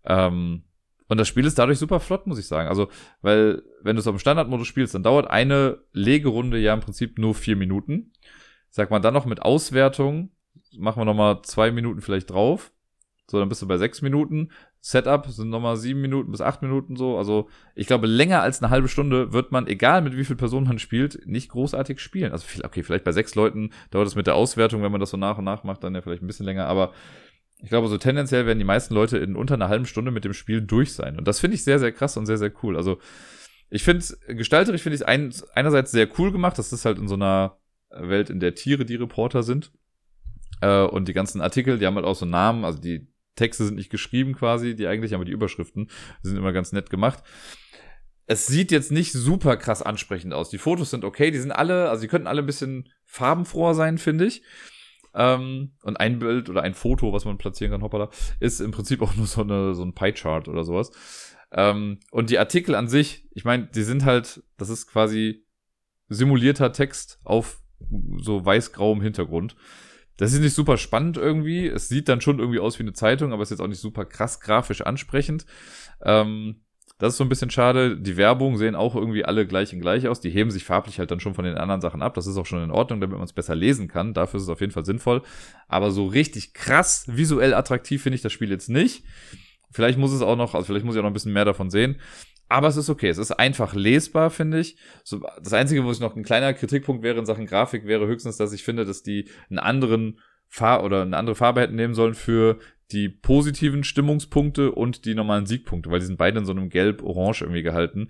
Ähm, 0.03 0.63
und 1.07 1.17
das 1.17 1.27
Spiel 1.27 1.45
ist 1.45 1.59
dadurch 1.59 1.79
super 1.79 1.99
flott, 1.99 2.27
muss 2.27 2.39
ich 2.39 2.47
sagen. 2.47 2.69
Also, 2.69 2.89
weil, 3.21 3.63
wenn 3.81 3.95
du 3.95 3.99
es 3.99 4.07
auf 4.07 4.15
dem 4.15 4.19
Standardmodus 4.19 4.67
spielst, 4.67 4.95
dann 4.95 5.03
dauert 5.03 5.29
eine 5.29 5.79
Legerunde 5.91 6.57
ja 6.57 6.73
im 6.73 6.79
Prinzip 6.79 7.17
nur 7.19 7.35
vier 7.35 7.55
Minuten. 7.55 8.11
Sagt 8.69 8.91
man 8.91 9.01
dann 9.01 9.13
noch 9.13 9.25
mit 9.25 9.41
Auswertung, 9.41 10.31
machen 10.77 10.99
wir 10.99 11.05
nochmal 11.05 11.41
zwei 11.43 11.71
Minuten 11.71 12.01
vielleicht 12.01 12.29
drauf. 12.29 12.71
So, 13.29 13.39
dann 13.39 13.49
bist 13.49 13.61
du 13.61 13.67
bei 13.67 13.77
sechs 13.77 14.01
Minuten. 14.01 14.49
Setup 14.81 15.25
sind 15.27 15.49
nochmal 15.49 15.77
sieben 15.77 16.01
Minuten 16.01 16.31
bis 16.31 16.41
acht 16.41 16.61
Minuten 16.61 16.97
so. 16.97 17.17
Also, 17.17 17.47
ich 17.73 17.87
glaube, 17.87 18.05
länger 18.05 18.41
als 18.41 18.61
eine 18.61 18.69
halbe 18.69 18.89
Stunde 18.89 19.31
wird 19.31 19.51
man, 19.51 19.65
egal 19.65 20.01
mit 20.01 20.17
wie 20.17 20.25
viel 20.25 20.35
Personen 20.35 20.67
man 20.67 20.77
spielt, 20.77 21.25
nicht 21.25 21.49
großartig 21.49 21.99
spielen. 21.99 22.33
Also, 22.33 22.45
okay, 22.63 22.83
vielleicht 22.83 23.05
bei 23.05 23.13
sechs 23.13 23.33
Leuten 23.35 23.69
dauert 23.91 24.07
es 24.07 24.15
mit 24.15 24.27
der 24.27 24.35
Auswertung, 24.35 24.83
wenn 24.83 24.91
man 24.91 24.99
das 24.99 25.11
so 25.11 25.17
nach 25.17 25.37
und 25.37 25.45
nach 25.45 25.63
macht, 25.63 25.83
dann 25.83 25.95
ja 25.95 26.01
vielleicht 26.01 26.21
ein 26.21 26.27
bisschen 26.27 26.45
länger. 26.45 26.65
Aber 26.65 26.91
ich 27.63 27.69
glaube, 27.69 27.87
so 27.87 27.97
tendenziell 27.97 28.45
werden 28.45 28.59
die 28.59 28.65
meisten 28.65 28.93
Leute 28.93 29.17
in 29.17 29.37
unter 29.37 29.53
einer 29.53 29.69
halben 29.69 29.85
Stunde 29.85 30.11
mit 30.11 30.25
dem 30.25 30.33
Spiel 30.33 30.61
durch 30.61 30.93
sein. 30.93 31.17
Und 31.17 31.29
das 31.29 31.39
finde 31.39 31.55
ich 31.55 31.63
sehr, 31.63 31.79
sehr 31.79 31.93
krass 31.93 32.17
und 32.17 32.25
sehr, 32.25 32.37
sehr 32.37 32.51
cool. 32.61 32.75
Also, 32.75 32.99
ich 33.69 33.83
finde 33.83 33.99
es, 33.99 34.19
gestalterisch 34.27 34.81
finde 34.81 34.95
ich 34.95 35.01
es 35.01 35.07
ein, 35.07 35.33
einerseits 35.55 35.91
sehr 35.91 36.09
cool 36.19 36.33
gemacht. 36.33 36.59
Das 36.59 36.73
ist 36.73 36.83
halt 36.83 36.97
in 36.97 37.07
so 37.07 37.15
einer 37.15 37.57
Welt, 37.89 38.29
in 38.29 38.41
der 38.41 38.53
Tiere 38.53 38.83
die 38.83 38.97
Reporter 38.97 39.43
sind. 39.43 39.71
Äh, 40.59 40.81
und 40.81 41.07
die 41.07 41.13
ganzen 41.13 41.39
Artikel, 41.39 41.79
die 41.79 41.85
haben 41.85 41.95
halt 41.95 42.05
auch 42.05 42.17
so 42.17 42.25
Namen. 42.25 42.65
Also, 42.65 42.79
die 42.79 43.07
Texte 43.37 43.63
sind 43.63 43.75
nicht 43.75 43.89
geschrieben 43.89 44.35
quasi, 44.35 44.75
die 44.75 44.87
eigentlich, 44.87 45.15
aber 45.15 45.23
die 45.23 45.31
Überschriften 45.31 45.89
sind 46.21 46.35
immer 46.35 46.51
ganz 46.51 46.73
nett 46.73 46.89
gemacht. 46.89 47.23
Es 48.25 48.45
sieht 48.45 48.71
jetzt 48.71 48.91
nicht 48.91 49.13
super 49.13 49.55
krass 49.55 49.81
ansprechend 49.81 50.33
aus. 50.33 50.49
Die 50.49 50.57
Fotos 50.57 50.89
sind 50.89 51.05
okay, 51.05 51.31
die 51.31 51.39
sind 51.39 51.53
alle, 51.53 51.89
also 51.89 52.01
die 52.01 52.09
könnten 52.09 52.27
alle 52.27 52.41
ein 52.41 52.45
bisschen 52.45 52.89
farbenfroher 53.05 53.73
sein, 53.73 53.97
finde 53.97 54.25
ich. 54.25 54.43
Ähm, 55.15 55.73
und 55.83 55.99
ein 55.99 56.19
Bild 56.19 56.49
oder 56.49 56.61
ein 56.61 56.73
Foto, 56.73 57.13
was 57.13 57.25
man 57.25 57.37
platzieren 57.37 57.71
kann, 57.71 57.81
hoppala, 57.81 58.09
ist 58.39 58.59
im 58.59 58.71
Prinzip 58.71 59.01
auch 59.01 59.15
nur 59.17 59.27
so, 59.27 59.41
eine, 59.41 59.75
so 59.75 59.83
ein 59.83 59.93
Pie-Chart 59.93 60.47
oder 60.47 60.63
sowas. 60.63 60.91
Ähm, 61.51 61.99
und 62.11 62.29
die 62.29 62.39
Artikel 62.39 62.75
an 62.75 62.87
sich, 62.87 63.27
ich 63.31 63.45
meine, 63.45 63.67
die 63.67 63.83
sind 63.83 64.05
halt, 64.05 64.43
das 64.57 64.69
ist 64.69 64.87
quasi 64.87 65.45
simulierter 66.09 66.71
Text 66.71 67.19
auf 67.23 67.61
so 68.17 68.45
weiß-grauem 68.45 69.01
Hintergrund. 69.01 69.55
Das 70.17 70.33
ist 70.33 70.39
nicht 70.39 70.53
super 70.53 70.77
spannend 70.77 71.17
irgendwie. 71.17 71.67
Es 71.67 71.89
sieht 71.89 72.07
dann 72.07 72.21
schon 72.21 72.39
irgendwie 72.39 72.59
aus 72.59 72.77
wie 72.79 72.83
eine 72.83 72.93
Zeitung, 72.93 73.33
aber 73.33 73.43
ist 73.43 73.49
jetzt 73.49 73.61
auch 73.61 73.67
nicht 73.67 73.81
super 73.81 74.05
krass 74.05 74.39
grafisch 74.39 74.81
ansprechend. 74.81 75.45
Ähm, 76.01 76.61
das 77.03 77.15
ist 77.15 77.17
so 77.17 77.25
ein 77.25 77.29
bisschen 77.29 77.49
schade. 77.49 77.97
Die 77.97 78.15
Werbung 78.15 78.55
sehen 78.55 78.75
auch 78.75 78.95
irgendwie 78.95 79.25
alle 79.25 79.45
gleich 79.45 79.73
und 79.73 79.81
gleich 79.81 80.07
aus. 80.07 80.21
Die 80.21 80.29
heben 80.29 80.51
sich 80.51 80.63
farblich 80.63 80.99
halt 80.99 81.11
dann 81.11 81.19
schon 81.19 81.33
von 81.33 81.43
den 81.43 81.57
anderen 81.57 81.81
Sachen 81.81 82.01
ab. 82.01 82.13
Das 82.13 82.27
ist 82.27 82.37
auch 82.37 82.45
schon 82.45 82.63
in 82.63 82.71
Ordnung, 82.71 83.01
damit 83.01 83.17
man 83.17 83.25
es 83.25 83.33
besser 83.33 83.55
lesen 83.55 83.89
kann. 83.89 84.13
Dafür 84.13 84.37
ist 84.37 84.43
es 84.43 84.49
auf 84.49 84.61
jeden 84.61 84.71
Fall 84.71 84.85
sinnvoll. 84.85 85.21
Aber 85.67 85.91
so 85.91 86.05
richtig 86.05 86.53
krass 86.53 87.03
visuell 87.09 87.55
attraktiv 87.55 88.01
finde 88.01 88.15
ich 88.15 88.21
das 88.21 88.31
Spiel 88.31 88.49
jetzt 88.49 88.69
nicht. 88.69 89.03
Vielleicht 89.69 89.99
muss 89.99 90.13
es 90.13 90.21
auch 90.21 90.37
noch, 90.37 90.55
also 90.55 90.65
vielleicht 90.65 90.85
muss 90.85 90.95
ich 90.95 90.99
auch 90.99 91.03
noch 91.03 91.09
ein 91.09 91.13
bisschen 91.13 91.33
mehr 91.33 91.43
davon 91.43 91.69
sehen. 91.69 91.99
Aber 92.47 92.69
es 92.69 92.77
ist 92.77 92.89
okay. 92.89 93.09
Es 93.09 93.17
ist 93.17 93.31
einfach 93.31 93.73
lesbar, 93.73 94.29
finde 94.29 94.61
ich. 94.61 94.77
So, 95.03 95.25
das 95.41 95.51
Einzige, 95.51 95.83
wo 95.83 95.91
es 95.91 95.99
noch 95.99 96.15
ein 96.15 96.23
kleiner 96.23 96.53
Kritikpunkt 96.53 97.03
wäre 97.03 97.19
in 97.19 97.25
Sachen 97.25 97.47
Grafik, 97.47 97.85
wäre 97.85 98.07
höchstens, 98.07 98.37
dass 98.37 98.53
ich 98.53 98.63
finde, 98.63 98.85
dass 98.85 99.03
die 99.03 99.27
einen 99.49 99.59
anderen 99.59 100.19
Farbe 100.53 100.83
oder 100.83 101.01
eine 101.01 101.17
andere 101.17 101.35
Farbe 101.35 101.61
hätten 101.61 101.75
nehmen 101.75 101.95
sollen 101.95 102.13
für 102.13 102.59
die 102.91 103.09
positiven 103.09 103.83
Stimmungspunkte 103.83 104.71
und 104.71 105.05
die 105.05 105.15
normalen 105.15 105.47
Siegpunkte, 105.47 105.89
weil 105.89 105.99
die 105.99 106.05
sind 106.05 106.19
beide 106.19 106.37
in 106.37 106.45
so 106.45 106.51
einem 106.51 106.69
gelb-orange 106.69 107.41
irgendwie 107.41 107.63
gehalten. 107.63 108.09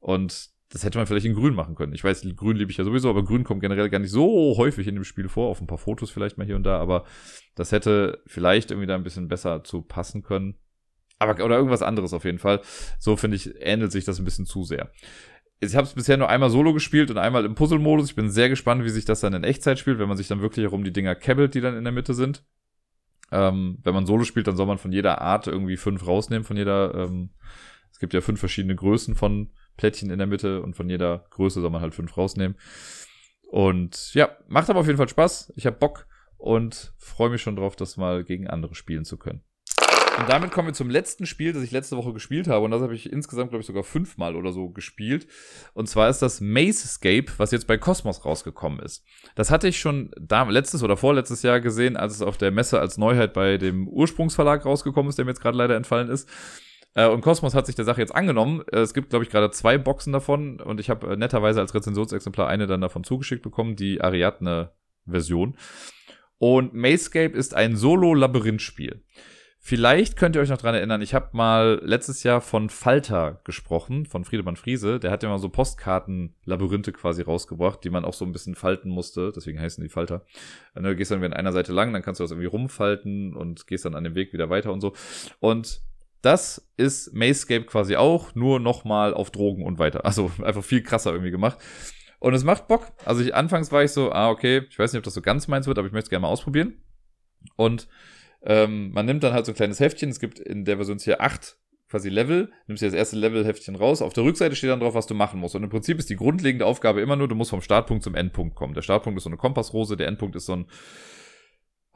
Und 0.00 0.48
das 0.70 0.84
hätte 0.84 0.96
man 0.96 1.06
vielleicht 1.06 1.26
in 1.26 1.34
grün 1.34 1.54
machen 1.54 1.74
können. 1.74 1.92
Ich 1.92 2.02
weiß, 2.02 2.26
grün 2.34 2.56
liebe 2.56 2.70
ich 2.70 2.78
ja 2.78 2.84
sowieso, 2.84 3.10
aber 3.10 3.24
grün 3.24 3.44
kommt 3.44 3.60
generell 3.60 3.90
gar 3.90 3.98
nicht 3.98 4.10
so 4.10 4.56
häufig 4.56 4.86
in 4.86 4.94
dem 4.94 5.04
Spiel 5.04 5.28
vor, 5.28 5.50
auf 5.50 5.60
ein 5.60 5.66
paar 5.66 5.76
Fotos 5.76 6.10
vielleicht 6.10 6.38
mal 6.38 6.46
hier 6.46 6.56
und 6.56 6.62
da, 6.64 6.78
aber 6.78 7.04
das 7.56 7.72
hätte 7.72 8.22
vielleicht 8.26 8.70
irgendwie 8.70 8.86
da 8.86 8.94
ein 8.94 9.04
bisschen 9.04 9.28
besser 9.28 9.62
zu 9.62 9.82
passen 9.82 10.22
können. 10.22 10.56
Aber, 11.18 11.44
oder 11.44 11.56
irgendwas 11.56 11.82
anderes 11.82 12.14
auf 12.14 12.24
jeden 12.24 12.38
Fall. 12.38 12.62
So 12.98 13.16
finde 13.16 13.36
ich, 13.36 13.54
ähnelt 13.60 13.92
sich 13.92 14.06
das 14.06 14.18
ein 14.18 14.24
bisschen 14.24 14.46
zu 14.46 14.64
sehr. 14.64 14.90
Ich 15.58 15.74
habe 15.74 15.86
es 15.86 15.94
bisher 15.94 16.16
nur 16.16 16.28
einmal 16.28 16.50
solo 16.50 16.74
gespielt 16.74 17.10
und 17.10 17.18
einmal 17.18 17.44
im 17.44 17.54
Puzzle-Modus. 17.54 18.10
Ich 18.10 18.16
bin 18.16 18.30
sehr 18.30 18.48
gespannt, 18.48 18.84
wie 18.84 18.90
sich 18.90 19.06
das 19.06 19.20
dann 19.20 19.32
in 19.32 19.44
Echtzeit 19.44 19.78
spielt, 19.78 19.98
wenn 19.98 20.08
man 20.08 20.18
sich 20.18 20.28
dann 20.28 20.42
wirklich 20.42 20.64
herum 20.64 20.84
die 20.84 20.92
Dinger 20.92 21.14
kebbelt, 21.14 21.54
die 21.54 21.60
dann 21.60 21.76
in 21.76 21.84
der 21.84 21.92
Mitte 21.92 22.12
sind. 22.12 22.44
Ähm, 23.32 23.78
wenn 23.82 23.94
man 23.94 24.06
Solo 24.06 24.24
spielt, 24.24 24.46
dann 24.46 24.56
soll 24.56 24.66
man 24.66 24.78
von 24.78 24.92
jeder 24.92 25.20
Art 25.20 25.46
irgendwie 25.46 25.76
fünf 25.76 26.06
rausnehmen, 26.06 26.44
von 26.44 26.56
jeder, 26.56 26.94
ähm, 26.94 27.30
es 27.90 27.98
gibt 27.98 28.12
ja 28.12 28.20
fünf 28.20 28.38
verschiedene 28.38 28.76
Größen 28.76 29.14
von 29.14 29.50
Plättchen 29.76 30.10
in 30.10 30.18
der 30.18 30.26
Mitte 30.26 30.62
und 30.62 30.76
von 30.76 30.88
jeder 30.88 31.26
Größe 31.30 31.60
soll 31.60 31.70
man 31.70 31.80
halt 31.80 31.94
fünf 31.94 32.16
rausnehmen. 32.16 32.56
Und 33.50 34.12
ja, 34.14 34.36
macht 34.48 34.68
aber 34.70 34.80
auf 34.80 34.86
jeden 34.86 34.98
Fall 34.98 35.08
Spaß. 35.08 35.52
Ich 35.56 35.66
habe 35.66 35.78
Bock 35.78 36.06
und 36.36 36.92
freue 36.98 37.30
mich 37.30 37.42
schon 37.42 37.56
drauf, 37.56 37.76
das 37.76 37.96
mal 37.96 38.24
gegen 38.24 38.46
andere 38.46 38.74
spielen 38.74 39.04
zu 39.04 39.16
können. 39.16 39.42
Und 40.18 40.30
damit 40.30 40.50
kommen 40.50 40.68
wir 40.68 40.72
zum 40.72 40.88
letzten 40.88 41.26
Spiel, 41.26 41.52
das 41.52 41.62
ich 41.62 41.72
letzte 41.72 41.96
Woche 41.98 42.14
gespielt 42.14 42.48
habe. 42.48 42.64
Und 42.64 42.70
das 42.70 42.80
habe 42.80 42.94
ich 42.94 43.12
insgesamt, 43.12 43.50
glaube 43.50 43.60
ich, 43.60 43.66
sogar 43.66 43.84
fünfmal 43.84 44.34
oder 44.34 44.50
so 44.50 44.70
gespielt. 44.70 45.26
Und 45.74 45.88
zwar 45.88 46.08
ist 46.08 46.22
das 46.22 46.40
Maze 46.40 46.88
was 47.36 47.50
jetzt 47.50 47.66
bei 47.66 47.76
Cosmos 47.76 48.24
rausgekommen 48.24 48.80
ist. 48.80 49.04
Das 49.34 49.50
hatte 49.50 49.68
ich 49.68 49.78
schon 49.78 50.10
da, 50.18 50.44
letztes 50.44 50.82
oder 50.82 50.96
vorletztes 50.96 51.42
Jahr 51.42 51.60
gesehen, 51.60 51.98
als 51.98 52.14
es 52.14 52.22
auf 52.22 52.38
der 52.38 52.50
Messe 52.50 52.80
als 52.80 52.96
Neuheit 52.96 53.34
bei 53.34 53.58
dem 53.58 53.88
Ursprungsverlag 53.88 54.64
rausgekommen 54.64 55.10
ist, 55.10 55.18
der 55.18 55.26
mir 55.26 55.32
jetzt 55.32 55.42
gerade 55.42 55.58
leider 55.58 55.76
entfallen 55.76 56.08
ist. 56.08 56.28
Äh, 56.94 57.08
und 57.08 57.20
Cosmos 57.20 57.54
hat 57.54 57.66
sich 57.66 57.74
der 57.74 57.84
Sache 57.84 58.00
jetzt 58.00 58.14
angenommen. 58.14 58.62
Äh, 58.72 58.78
es 58.78 58.94
gibt, 58.94 59.10
glaube 59.10 59.24
ich, 59.24 59.30
gerade 59.30 59.50
zwei 59.50 59.76
Boxen 59.76 60.14
davon. 60.14 60.60
Und 60.62 60.80
ich 60.80 60.88
habe 60.88 61.12
äh, 61.12 61.16
netterweise 61.16 61.60
als 61.60 61.74
Rezensionsexemplar 61.74 62.48
eine 62.48 62.66
dann 62.66 62.80
davon 62.80 63.04
zugeschickt 63.04 63.42
bekommen, 63.42 63.76
die 63.76 64.00
Ariadne-Version. 64.00 65.58
Und 66.38 66.72
Mazescape 66.72 67.36
ist 67.36 67.54
ein 67.54 67.76
Solo-Labyrinth-Spiel. 67.76 69.02
Vielleicht 69.68 70.16
könnt 70.16 70.36
ihr 70.36 70.42
euch 70.42 70.48
noch 70.48 70.58
dran 70.58 70.76
erinnern, 70.76 71.02
ich 71.02 71.12
habe 71.12 71.30
mal 71.32 71.80
letztes 71.82 72.22
Jahr 72.22 72.40
von 72.40 72.70
Falter 72.70 73.40
gesprochen, 73.42 74.06
von 74.06 74.24
Friedemann 74.24 74.54
Friese. 74.54 75.00
Der 75.00 75.10
hat 75.10 75.24
ja 75.24 75.28
mal 75.28 75.40
so 75.40 75.48
Postkarten-Labyrinthe 75.48 76.92
quasi 76.92 77.22
rausgebracht, 77.22 77.82
die 77.82 77.90
man 77.90 78.04
auch 78.04 78.14
so 78.14 78.24
ein 78.24 78.30
bisschen 78.30 78.54
falten 78.54 78.90
musste. 78.90 79.32
Deswegen 79.34 79.60
heißen 79.60 79.82
die 79.82 79.90
Falter. 79.90 80.24
Du 80.76 80.94
gehst 80.94 81.10
dann 81.10 81.24
an 81.24 81.32
einer 81.32 81.50
Seite 81.50 81.72
lang, 81.72 81.92
dann 81.92 82.02
kannst 82.02 82.20
du 82.20 82.22
das 82.22 82.30
irgendwie 82.30 82.46
rumfalten 82.46 83.34
und 83.34 83.66
gehst 83.66 83.84
dann 83.84 83.96
an 83.96 84.04
dem 84.04 84.14
Weg 84.14 84.32
wieder 84.32 84.50
weiter 84.50 84.72
und 84.72 84.80
so. 84.80 84.92
Und 85.40 85.80
das 86.22 86.70
ist 86.76 87.12
Mazescape 87.12 87.64
quasi 87.64 87.96
auch, 87.96 88.36
nur 88.36 88.60
nochmal 88.60 89.14
auf 89.14 89.32
Drogen 89.32 89.64
und 89.64 89.80
weiter. 89.80 90.04
Also 90.04 90.30
einfach 90.44 90.62
viel 90.62 90.84
krasser 90.84 91.10
irgendwie 91.10 91.32
gemacht. 91.32 91.58
Und 92.20 92.34
es 92.34 92.44
macht 92.44 92.68
Bock. 92.68 92.92
Also 93.04 93.20
ich, 93.20 93.34
anfangs 93.34 93.72
war 93.72 93.82
ich 93.82 93.90
so, 93.90 94.12
ah, 94.12 94.30
okay, 94.30 94.62
ich 94.70 94.78
weiß 94.78 94.92
nicht, 94.92 94.98
ob 94.98 95.04
das 95.04 95.14
so 95.14 95.22
ganz 95.22 95.48
meins 95.48 95.66
wird, 95.66 95.76
aber 95.76 95.88
ich 95.88 95.92
möchte 95.92 96.06
es 96.06 96.10
gerne 96.10 96.22
mal 96.22 96.28
ausprobieren. 96.28 96.74
Und 97.56 97.88
ähm, 98.46 98.92
man 98.92 99.06
nimmt 99.06 99.22
dann 99.22 99.32
halt 99.32 99.44
so 99.44 99.52
ein 99.52 99.56
kleines 99.56 99.80
Heftchen. 99.80 100.08
Es 100.08 100.20
gibt 100.20 100.38
in 100.38 100.64
der 100.64 100.76
Version 100.76 100.98
hier 100.98 101.20
acht 101.20 101.56
quasi 101.88 102.08
Level. 102.08 102.50
Nimmst 102.66 102.82
dir 102.82 102.86
das 102.86 102.94
erste 102.94 103.16
Level-Heftchen 103.16 103.76
raus. 103.76 104.02
Auf 104.02 104.12
der 104.12 104.24
Rückseite 104.24 104.56
steht 104.56 104.70
dann 104.70 104.80
drauf, 104.80 104.94
was 104.94 105.06
du 105.06 105.14
machen 105.14 105.40
musst. 105.40 105.54
Und 105.54 105.62
im 105.62 105.70
Prinzip 105.70 105.98
ist 105.98 106.08
die 106.10 106.16
grundlegende 106.16 106.66
Aufgabe 106.66 107.00
immer 107.00 107.16
nur, 107.16 107.28
du 107.28 107.34
musst 107.34 107.50
vom 107.50 107.60
Startpunkt 107.60 108.02
zum 108.02 108.14
Endpunkt 108.14 108.56
kommen. 108.56 108.74
Der 108.74 108.82
Startpunkt 108.82 109.16
ist 109.18 109.24
so 109.24 109.30
eine 109.30 109.36
Kompassrose, 109.36 109.96
der 109.96 110.08
Endpunkt 110.08 110.36
ist 110.36 110.46
so 110.46 110.54
ein 110.54 110.66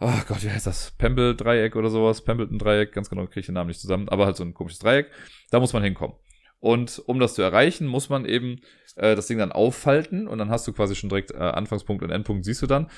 Oh 0.03 0.11
Gott, 0.27 0.43
wie 0.43 0.51
heißt 0.51 0.67
das? 0.67 0.93
Pemble-Dreieck 0.93 1.77
oder 1.77 1.91
sowas? 1.91 2.23
Pembleton-Dreieck, 2.25 2.93
ganz 2.93 3.11
genau, 3.11 3.27
kriege 3.27 3.41
ich 3.41 3.47
den 3.47 3.55
Namen 3.55 3.69
nicht 3.69 3.81
zusammen, 3.81 4.09
aber 4.09 4.25
halt 4.25 4.35
so 4.35 4.43
ein 4.43 4.55
komisches 4.55 4.79
Dreieck. 4.79 5.11
Da 5.51 5.61
muss 5.61 5.75
man 5.75 5.83
hinkommen. 5.83 6.17
Und 6.59 7.03
um 7.05 7.21
das 7.21 7.35
zu 7.35 7.43
erreichen, 7.43 7.87
muss 7.87 8.09
man 8.09 8.25
eben 8.25 8.61
äh, 8.97 9.15
das 9.15 9.27
Ding 9.27 9.37
dann 9.37 9.53
auffalten 9.53 10.27
und 10.27 10.39
dann 10.39 10.49
hast 10.49 10.67
du 10.67 10.73
quasi 10.73 10.95
schon 10.95 11.11
direkt 11.11 11.33
äh, 11.33 11.37
Anfangspunkt 11.37 12.03
und 12.03 12.11
Endpunkt, 12.11 12.47
siehst 12.47 12.63
du 12.63 12.67
dann. 12.67 12.91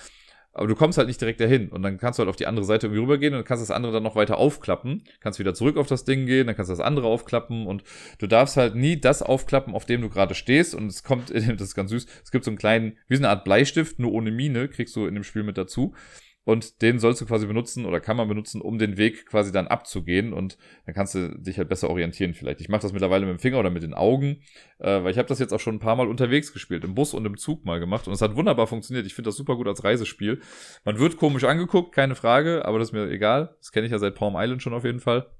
Aber 0.54 0.66
du 0.66 0.74
kommst 0.74 0.98
halt 0.98 1.08
nicht 1.08 1.20
direkt 1.20 1.40
dahin. 1.40 1.68
Und 1.70 1.82
dann 1.82 1.98
kannst 1.98 2.18
du 2.18 2.20
halt 2.20 2.28
auf 2.28 2.36
die 2.36 2.46
andere 2.46 2.64
Seite 2.64 2.86
irgendwie 2.86 3.02
rübergehen 3.02 3.34
und 3.34 3.44
kannst 3.44 3.62
das 3.62 3.70
andere 3.70 3.92
dann 3.92 4.02
noch 4.02 4.16
weiter 4.16 4.36
aufklappen. 4.36 5.02
Kannst 5.20 5.38
wieder 5.38 5.54
zurück 5.54 5.78
auf 5.78 5.86
das 5.86 6.04
Ding 6.04 6.26
gehen, 6.26 6.46
dann 6.46 6.54
kannst 6.54 6.70
du 6.70 6.74
das 6.74 6.84
andere 6.84 7.06
aufklappen 7.06 7.66
und 7.66 7.82
du 8.18 8.26
darfst 8.26 8.56
halt 8.56 8.74
nie 8.74 9.00
das 9.00 9.22
aufklappen, 9.22 9.74
auf 9.74 9.86
dem 9.86 10.02
du 10.02 10.10
gerade 10.10 10.34
stehst. 10.34 10.74
Und 10.74 10.88
es 10.88 11.02
kommt, 11.02 11.30
das 11.34 11.44
ist 11.44 11.74
ganz 11.74 11.90
süß, 11.90 12.06
es 12.22 12.30
gibt 12.30 12.44
so 12.44 12.50
einen 12.50 12.58
kleinen, 12.58 12.98
wie 13.08 13.16
so 13.16 13.20
eine 13.20 13.30
Art 13.30 13.44
Bleistift, 13.44 13.98
nur 13.98 14.12
ohne 14.12 14.30
Mine, 14.30 14.68
kriegst 14.68 14.94
du 14.94 15.06
in 15.06 15.14
dem 15.14 15.24
Spiel 15.24 15.42
mit 15.42 15.56
dazu. 15.56 15.94
Und 16.44 16.82
den 16.82 16.98
sollst 16.98 17.20
du 17.20 17.26
quasi 17.26 17.46
benutzen 17.46 17.86
oder 17.86 18.00
kann 18.00 18.16
man 18.16 18.26
benutzen, 18.26 18.60
um 18.60 18.78
den 18.78 18.96
Weg 18.96 19.26
quasi 19.26 19.52
dann 19.52 19.68
abzugehen. 19.68 20.32
Und 20.32 20.58
dann 20.86 20.94
kannst 20.94 21.14
du 21.14 21.38
dich 21.38 21.56
halt 21.58 21.68
besser 21.68 21.88
orientieren 21.88 22.34
vielleicht. 22.34 22.60
Ich 22.60 22.68
mache 22.68 22.82
das 22.82 22.92
mittlerweile 22.92 23.26
mit 23.26 23.36
dem 23.36 23.38
Finger 23.38 23.60
oder 23.60 23.70
mit 23.70 23.84
den 23.84 23.94
Augen, 23.94 24.42
äh, 24.80 25.04
weil 25.04 25.12
ich 25.12 25.18
habe 25.18 25.28
das 25.28 25.38
jetzt 25.38 25.52
auch 25.52 25.60
schon 25.60 25.76
ein 25.76 25.80
paar 25.80 25.94
Mal 25.94 26.08
unterwegs 26.08 26.52
gespielt, 26.52 26.82
im 26.82 26.96
Bus 26.96 27.14
und 27.14 27.24
im 27.26 27.36
Zug 27.36 27.64
mal 27.64 27.78
gemacht. 27.78 28.08
Und 28.08 28.14
es 28.14 28.22
hat 28.22 28.34
wunderbar 28.34 28.66
funktioniert. 28.66 29.06
Ich 29.06 29.14
finde 29.14 29.28
das 29.28 29.36
super 29.36 29.54
gut 29.54 29.68
als 29.68 29.84
Reisespiel. 29.84 30.40
Man 30.84 30.98
wird 30.98 31.16
komisch 31.16 31.44
angeguckt, 31.44 31.94
keine 31.94 32.16
Frage, 32.16 32.64
aber 32.64 32.80
das 32.80 32.88
ist 32.88 32.92
mir 32.92 33.08
egal. 33.08 33.54
Das 33.58 33.70
kenne 33.70 33.86
ich 33.86 33.92
ja 33.92 33.98
seit 33.98 34.16
Palm 34.16 34.34
Island 34.36 34.62
schon 34.62 34.74
auf 34.74 34.84
jeden 34.84 35.00
Fall. 35.00 35.30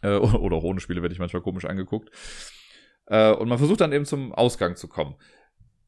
Äh, 0.00 0.16
oder 0.16 0.56
auch 0.56 0.64
ohne 0.64 0.80
Spiele 0.80 1.02
werde 1.02 1.12
ich 1.12 1.18
manchmal 1.18 1.42
komisch 1.42 1.66
angeguckt. 1.66 2.10
Äh, 3.06 3.32
und 3.32 3.48
man 3.48 3.58
versucht 3.58 3.82
dann 3.82 3.92
eben 3.92 4.06
zum 4.06 4.32
Ausgang 4.32 4.76
zu 4.76 4.88
kommen. 4.88 5.16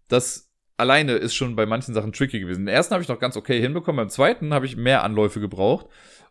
Das 0.08 0.45
alleine 0.76 1.12
ist 1.12 1.34
schon 1.34 1.56
bei 1.56 1.66
manchen 1.66 1.94
Sachen 1.94 2.12
tricky 2.12 2.40
gewesen. 2.40 2.66
Den 2.66 2.74
ersten 2.74 2.94
habe 2.94 3.02
ich 3.02 3.08
noch 3.08 3.18
ganz 3.18 3.36
okay 3.36 3.60
hinbekommen, 3.60 3.96
beim 3.96 4.10
zweiten 4.10 4.54
habe 4.54 4.66
ich 4.66 4.76
mehr 4.76 5.04
Anläufe 5.04 5.40
gebraucht. 5.40 5.86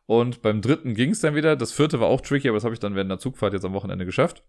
Und 0.08 0.42
beim 0.44 0.62
dritten 0.62 0.94
ging 0.94 1.12
es 1.12 1.22
dann 1.22 1.34
wieder. 1.34 1.56
Das 1.56 1.72
vierte 1.72 2.00
war 2.00 2.08
auch 2.08 2.22
tricky, 2.22 2.48
aber 2.48 2.58
das 2.58 2.64
habe 2.64 2.76
ich 2.76 2.80
dann 2.80 2.96
während 2.96 3.10
der 3.10 3.18
Zugfahrt 3.18 3.54
jetzt 3.54 3.66
am 3.66 3.74
Wochenende 3.74 4.06
geschafft. 4.06 4.44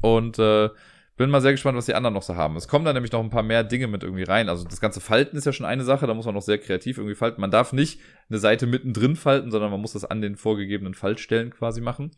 Und 0.00 0.38
äh, 0.38 0.68
bin 1.16 1.30
mal 1.30 1.40
sehr 1.40 1.52
gespannt, 1.52 1.76
was 1.76 1.86
die 1.86 1.94
anderen 1.94 2.14
noch 2.14 2.22
so 2.22 2.34
haben. 2.34 2.56
Es 2.56 2.66
kommen 2.66 2.84
da 2.84 2.92
nämlich 2.92 3.12
noch 3.12 3.20
ein 3.20 3.30
paar 3.30 3.44
mehr 3.44 3.62
Dinge 3.62 3.86
mit 3.86 4.02
irgendwie 4.02 4.24
rein. 4.24 4.48
Also 4.48 4.64
das 4.64 4.80
ganze 4.80 5.00
Falten 5.00 5.36
ist 5.36 5.44
ja 5.44 5.52
schon 5.52 5.66
eine 5.66 5.84
Sache, 5.84 6.08
da 6.08 6.14
muss 6.14 6.26
man 6.26 6.34
noch 6.34 6.42
sehr 6.42 6.58
kreativ 6.58 6.98
irgendwie 6.98 7.14
falten. 7.14 7.40
Man 7.40 7.52
darf 7.52 7.72
nicht 7.72 8.00
eine 8.28 8.38
Seite 8.38 8.66
mittendrin 8.66 9.14
falten, 9.14 9.52
sondern 9.52 9.70
man 9.70 9.80
muss 9.80 9.92
das 9.92 10.04
an 10.04 10.20
den 10.20 10.36
vorgegebenen 10.36 10.94
Faltstellen 10.94 11.50
quasi 11.50 11.80
machen. 11.80 12.10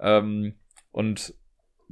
Ähm, 0.00 0.54
und 0.90 1.34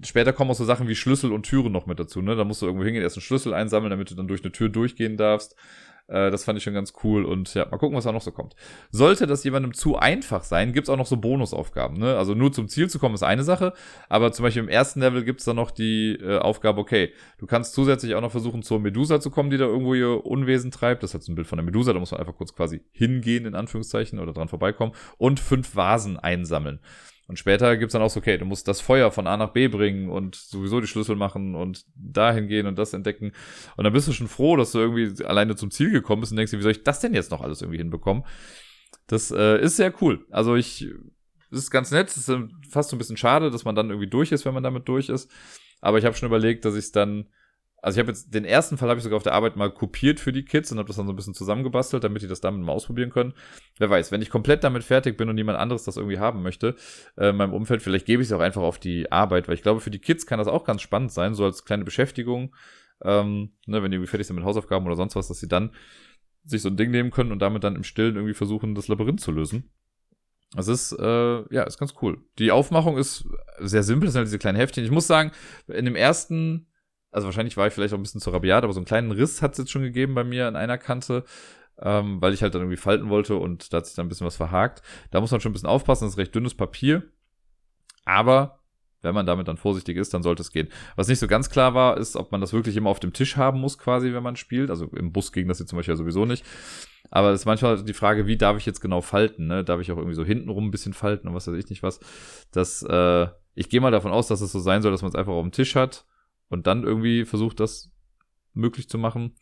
später 0.03 0.33
kommen 0.33 0.51
auch 0.51 0.57
so 0.57 0.65
Sachen 0.65 0.89
wie 0.89 0.95
Schlüssel 0.95 1.33
und 1.33 1.45
Türen 1.45 1.73
noch 1.73 1.87
mit 1.87 1.99
dazu. 1.99 2.23
Ne? 2.23 2.37
Da 2.37 2.45
musst 2.45 2.63
du 2.63 2.67
irgendwo 2.67 2.85
hingehen, 2.85 3.03
erst 3.03 3.17
einen 3.17 3.23
Schlüssel 3.23 3.55
einsammeln, 3.55 3.91
damit 3.91 4.11
du 4.11 4.15
dann 4.15 4.29
durch 4.29 4.43
eine 4.43 4.53
Tür 4.53 4.69
durchgehen 4.69 5.17
darfst. 5.17 5.57
Äh, 6.07 6.31
das 6.31 6.45
fand 6.45 6.59
ich 6.59 6.65
schon 6.65 6.75
ganz 6.75 6.93
cool 7.03 7.25
und 7.25 7.55
ja, 7.55 7.67
mal 7.67 7.79
gucken, 7.79 7.97
was 7.97 8.05
da 8.05 8.13
noch 8.13 8.21
so 8.21 8.33
kommt. 8.33 8.55
Sollte 8.91 9.27
das 9.27 9.45
jemandem 9.45 9.73
zu 9.73 9.97
einfach 9.97 10.43
sein, 10.43 10.73
gibt's 10.73 10.91
auch 10.91 10.97
noch 10.97 11.07
so 11.07 11.17
Bonusaufgaben. 11.17 11.99
Ne? 11.99 12.17
Also 12.17 12.35
nur 12.35 12.53
zum 12.53 12.69
Ziel 12.69 12.91
zu 12.91 12.99
kommen 12.99 13.15
ist 13.15 13.23
eine 13.23 13.43
Sache, 13.43 13.73
aber 14.09 14.33
zum 14.33 14.43
Beispiel 14.43 14.63
im 14.63 14.69
ersten 14.69 15.01
Level 15.01 15.25
gibt's 15.25 15.45
dann 15.45 15.57
noch 15.57 15.71
die 15.71 16.19
äh, 16.21 16.39
Aufgabe, 16.39 16.81
okay, 16.81 17.13
du 17.39 17.47
kannst 17.47 17.75
zusätzlich 17.75 18.15
auch 18.15 18.21
noch 18.21 18.33
versuchen, 18.33 18.63
zur 18.63 18.81
Medusa 18.81 19.21
zu 19.21 19.31
kommen, 19.31 19.51
die 19.51 19.57
da 19.57 19.65
irgendwo 19.65 19.95
ihr 19.95 20.27
Unwesen 20.27 20.71
treibt. 20.71 21.03
Das 21.03 21.15
hat 21.15 21.23
so 21.23 21.33
ein 21.33 21.37
Bild 21.37 21.47
von 21.47 21.57
der 21.57 21.65
Medusa, 21.65 21.93
da 21.93 22.01
muss 22.01 22.11
man 22.11 22.21
einfach 22.21 22.37
kurz 22.37 22.55
quasi 22.55 22.83
hingehen, 22.93 23.47
in 23.47 23.55
Anführungszeichen, 23.55 24.19
oder 24.19 24.33
dran 24.33 24.49
vorbeikommen 24.49 24.93
und 25.17 25.41
fünf 25.41 25.75
Vasen 25.75 26.19
einsammeln. 26.19 26.81
Und 27.27 27.39
später 27.39 27.77
gibt's 27.77 27.93
dann 27.93 28.03
auch 28.03 28.11
so, 28.11 28.21
okay, 28.21 28.37
du 28.37 28.45
musst 28.45 28.69
das 28.69 28.81
Feuer 28.81 29.11
von 29.11 29.27
A 29.27 29.37
nach 29.37 29.53
B 29.53 29.69
bringen 29.69 30.11
und 30.11 30.35
sowieso 30.35 30.81
die 30.81 30.87
Schlüssel 30.87 31.17
machen 31.17 31.55
und 31.55 31.85
dahin 31.95 32.49
gehen 32.49 32.67
und 32.67 32.79
das 32.79 32.93
entdecken. 32.93 33.33
Und 33.77 33.85
dann 33.85 33.93
bist 33.93 34.09
du 34.09 34.13
schon 34.13 34.29
froh, 34.29 34.57
dass 34.57 34.73
du 34.73 34.79
irgendwie 34.79 35.25
alleine 35.25 35.57
zum 35.57 35.71
Ziel 35.71 35.91
gekommen 35.91 36.21
bist 36.21 36.33
und 36.33 36.37
denkst 36.37 36.51
dir, 36.51 36.59
wie 36.59 36.63
soll 36.63 36.73
ich 36.73 36.85
das 36.85 37.01
denn 37.01 37.15
jetzt 37.15 37.31
noch 37.31 37.41
alles 37.41 37.63
irgendwie 37.63 37.79
hinbekommen? 37.79 38.25
Das 39.07 39.31
äh, 39.31 39.61
ist 39.61 39.77
sehr 39.77 39.93
cool. 40.03 40.27
Also 40.31 40.55
ich, 40.55 40.87
ist 41.55 41.71
ganz 41.71 41.91
nett. 41.91 42.09
Es 42.09 42.29
ist 42.29 42.39
fast 42.69 42.91
so 42.91 42.97
ein 42.97 42.99
bisschen 42.99 43.17
schade, 43.17 43.51
dass 43.51 43.65
man 43.65 43.75
dann 43.75 43.91
irgendwie 43.91 44.09
durch 44.09 44.33
ist, 44.33 44.45
wenn 44.45 44.55
man 44.55 44.63
damit 44.63 44.89
durch 44.89 45.09
ist. 45.09 45.31
Aber 45.81 45.99
ich 45.99 46.05
habe 46.05 46.17
schon 46.17 46.27
überlegt, 46.27 46.65
dass 46.65 46.75
ich 46.75 46.87
es 46.87 46.93
dann 46.93 47.27
also 47.85 47.99
ich 47.99 48.01
habe 48.01 48.13
jetzt 48.13 48.33
den 48.33 48.47
ersten 48.47 48.79
Fall 48.79 48.89
habe 48.89 48.97
ich 48.97 49.05
sogar 49.05 49.19
auf 49.19 49.23
der 49.23 49.35
Arbeit 49.35 49.57
mal 49.57 49.71
kopiert 49.71 50.19
für 50.19 50.33
die 50.33 50.47
Kids 50.47 50.73
und 50.73 50.79
habe 50.79 50.87
das 50.87 50.97
dann 50.97 51.07
so 51.07 51.13
ein 51.13 51.17
bisschen 51.17 51.35
zusammengebastelt, 51.35 52.03
damit 52.03 52.23
die 52.23 52.27
das 52.27 52.41
damit 52.41 52.63
mal 52.63 52.73
ausprobieren 52.73 53.11
können. 53.11 53.35
Wer 53.79 53.91
weiß, 53.91 54.11
wenn 54.11 54.23
ich 54.23 54.31
komplett 54.31 54.65
damit 54.65 54.85
fertig 54.85 55.19
bin 55.19 55.29
und 55.29 55.35
niemand 55.35 55.59
anderes 55.59 55.85
das 55.85 55.99
irgendwie 55.99 56.19
haben 56.19 56.43
möchte, 56.43 56.77
äh, 57.19 57.29
in 57.29 57.37
meinem 57.37 57.53
Umfeld, 57.53 57.83
vielleicht 57.83 58.07
gebe 58.07 58.23
ich 58.23 58.29
es 58.29 58.33
auch 58.33 58.41
einfach 58.41 58.63
auf 58.63 58.79
die 58.79 59.13
Arbeit, 59.13 59.49
weil 59.49 59.55
ich 59.55 59.63
glaube, 59.63 59.81
für 59.81 59.91
die 59.91 59.99
Kids 59.99 60.25
kann 60.25 60.39
das 60.39 60.49
auch 60.49 60.65
ganz 60.65 60.81
spannend 60.81 61.13
sein, 61.13 61.35
so 61.35 61.45
als 61.45 61.67
kleine 61.67 61.85
Beschäftigung, 61.85 62.55
ähm, 63.03 63.53
ne, 63.67 63.83
wenn 63.83 63.91
die 63.91 63.97
irgendwie 63.97 64.09
fertig 64.09 64.29
sind 64.29 64.37
mit 64.37 64.47
Hausaufgaben 64.47 64.87
oder 64.87 64.97
sonst 64.97 65.15
was, 65.15 65.29
dass 65.29 65.41
sie 65.41 65.49
dann 65.49 65.71
sich 66.43 66.63
so 66.63 66.71
ein 66.71 66.79
Ding 66.79 66.91
nehmen 66.91 67.11
können 67.11 67.33
und 67.33 67.41
damit 67.41 67.65
dann 67.65 67.77
im 67.77 67.85
Stillen 67.85 68.17
irgendwie 68.17 68.33
versuchen, 68.33 68.75
das 68.75 68.89
Labyrinth 68.89 69.21
zu 69.21 69.31
lösen. 69.31 69.71
Das 70.57 70.69
ist, 70.69 70.93
äh, 70.93 71.55
ja, 71.55 71.65
ist 71.65 71.79
ganz 71.79 71.93
cool. 72.01 72.25
Die 72.39 72.51
Aufmachung 72.51 72.97
ist 72.97 73.29
sehr 73.59 73.83
simpel, 73.83 74.07
das 74.07 74.15
sind 74.15 74.21
halt 74.21 74.29
diese 74.29 74.39
kleinen 74.39 74.57
Heftchen. 74.57 74.85
Ich 74.85 74.91
muss 74.91 75.07
sagen, 75.07 75.33
in 75.67 75.85
dem 75.85 75.97
ersten 75.97 76.67
also 77.15 77.27
wahrscheinlich 77.27 77.57
war 77.57 77.69
ich 77.69 77.73
vielleicht 77.73 77.95
auch 77.95 77.99
ein 77.99 78.03
bisschen 78.03 78.21
zu 78.21 78.31
rabiat, 78.31 78.65
aber 78.65 78.73
so 78.73 78.81
einen 78.81 78.87
kleinen 78.87 79.13
Riss 79.13 79.41
hat 79.41 79.53
es 79.53 79.59
jetzt 79.59 79.71
schon 79.71 79.83
gegeben 79.83 80.15
bei 80.15 80.25
mir 80.25 80.49
an 80.49 80.57
einer 80.57 80.79
Kante, 80.79 81.25
ähm, 81.79 82.21
weil 82.21 82.35
ich 82.35 82.43
halt 82.43 82.55
dann 82.55 82.63
irgendwie 82.63 82.77
falten 82.77 83.09
wollte 83.09 83.37
und 83.37 83.73
da 83.73 83.79
hat 83.79 83.87
sich 83.87 83.95
dann 83.95 84.07
ein 84.07 84.09
bisschen 84.09 84.27
was 84.27 84.37
verhakt. 84.37 84.83
Da 85.13 85.21
muss 85.21 85.31
man 85.31 85.41
schon 85.41 85.51
ein 85.51 85.53
bisschen 85.53 85.69
aufpassen, 85.69 86.05
das 86.05 86.15
ist 86.15 86.19
recht 86.19 86.35
dünnes 86.35 86.55
Papier. 86.55 87.05
Aber 88.05 88.59
wenn 89.03 89.15
man 89.15 89.27
damit 89.27 89.47
dann 89.47 89.57
vorsichtig 89.57 89.97
ist, 89.97 90.13
dann 90.13 90.23
sollte 90.23 90.43
es 90.43 90.51
gehen. 90.51 90.69
Was 90.97 91.09
nicht 91.09 91.21
so 91.21 91.29
ganz 91.29 91.51
klar 91.51 91.75
war, 91.75 91.99
ist, 91.99 92.17
ob 92.17 92.33
man 92.33 92.41
das 92.41 92.53
wirklich 92.53 92.77
immer 92.77 92.91
auf 92.91 93.01
dem 93.01 93.13
Tisch 93.13 93.37
haben 93.37 93.61
muss, 93.61 93.79
quasi, 93.79 94.13
wenn 94.13 94.23
man 94.23 94.35
spielt. 94.35 94.71
Also 94.71 94.87
im 94.87 95.13
Bus 95.13 95.31
ging 95.31 95.47
das 95.47 95.61
jetzt 95.61 95.69
zum 95.69 95.77
Beispiel 95.77 95.93
ja 95.93 95.97
sowieso 95.97 96.25
nicht. 96.25 96.45
Aber 97.11 97.31
es 97.31 97.43
ist 97.43 97.47
manchmal 97.47 97.85
die 97.85 97.93
Frage, 97.93 98.27
wie 98.27 98.37
darf 98.37 98.57
ich 98.57 98.67
jetzt 98.67 98.81
genau 98.81 99.03
falten? 99.03 99.47
Ne? 99.47 99.63
Darf 99.63 99.81
ich 99.81 99.93
auch 99.93 99.99
irgendwie 99.99 100.17
so 100.17 100.25
hintenrum 100.25 100.67
ein 100.67 100.71
bisschen 100.71 100.95
falten 100.95 101.29
und 101.29 101.35
was 101.35 101.47
weiß 101.47 101.55
ich 101.55 101.69
nicht 101.69 101.83
was. 101.83 102.01
Das, 102.51 102.83
äh, 102.83 103.29
ich 103.55 103.69
gehe 103.69 103.81
mal 103.81 103.93
davon 103.93 104.11
aus, 104.11 104.27
dass 104.27 104.41
es 104.41 104.51
so 104.51 104.59
sein 104.59 104.83
soll, 104.83 104.91
dass 104.91 105.03
man 105.03 105.11
es 105.11 105.15
einfach 105.15 105.33
auf 105.33 105.43
dem 105.43 105.53
Tisch 105.53 105.77
hat 105.77 106.07
und 106.55 106.67
dann 106.67 106.85
irgendwie 106.85 107.25
versucht, 107.25 107.61
das 107.61 107.93
möglich 108.55 108.89
zu 108.89 108.97
machen. 108.97 109.35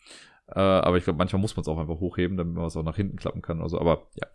Äh, 0.49 0.61
aber 0.61 0.97
ich 0.97 1.05
glaube, 1.05 1.19
manchmal 1.19 1.41
muss 1.41 1.57
man 1.57 1.63
es 1.63 1.69
auch 1.69 1.79
einfach 1.79 2.01
hochheben, 2.01 2.37
damit 2.37 2.55
man 2.55 2.65
es 2.65 2.77
auch 2.77 2.83
nach 2.83 2.97
hinten 2.97 3.17
klappen 3.17 3.43
kann. 3.43 3.61
Also, 3.63 3.81
aber 3.81 4.09
ja. 4.21 4.27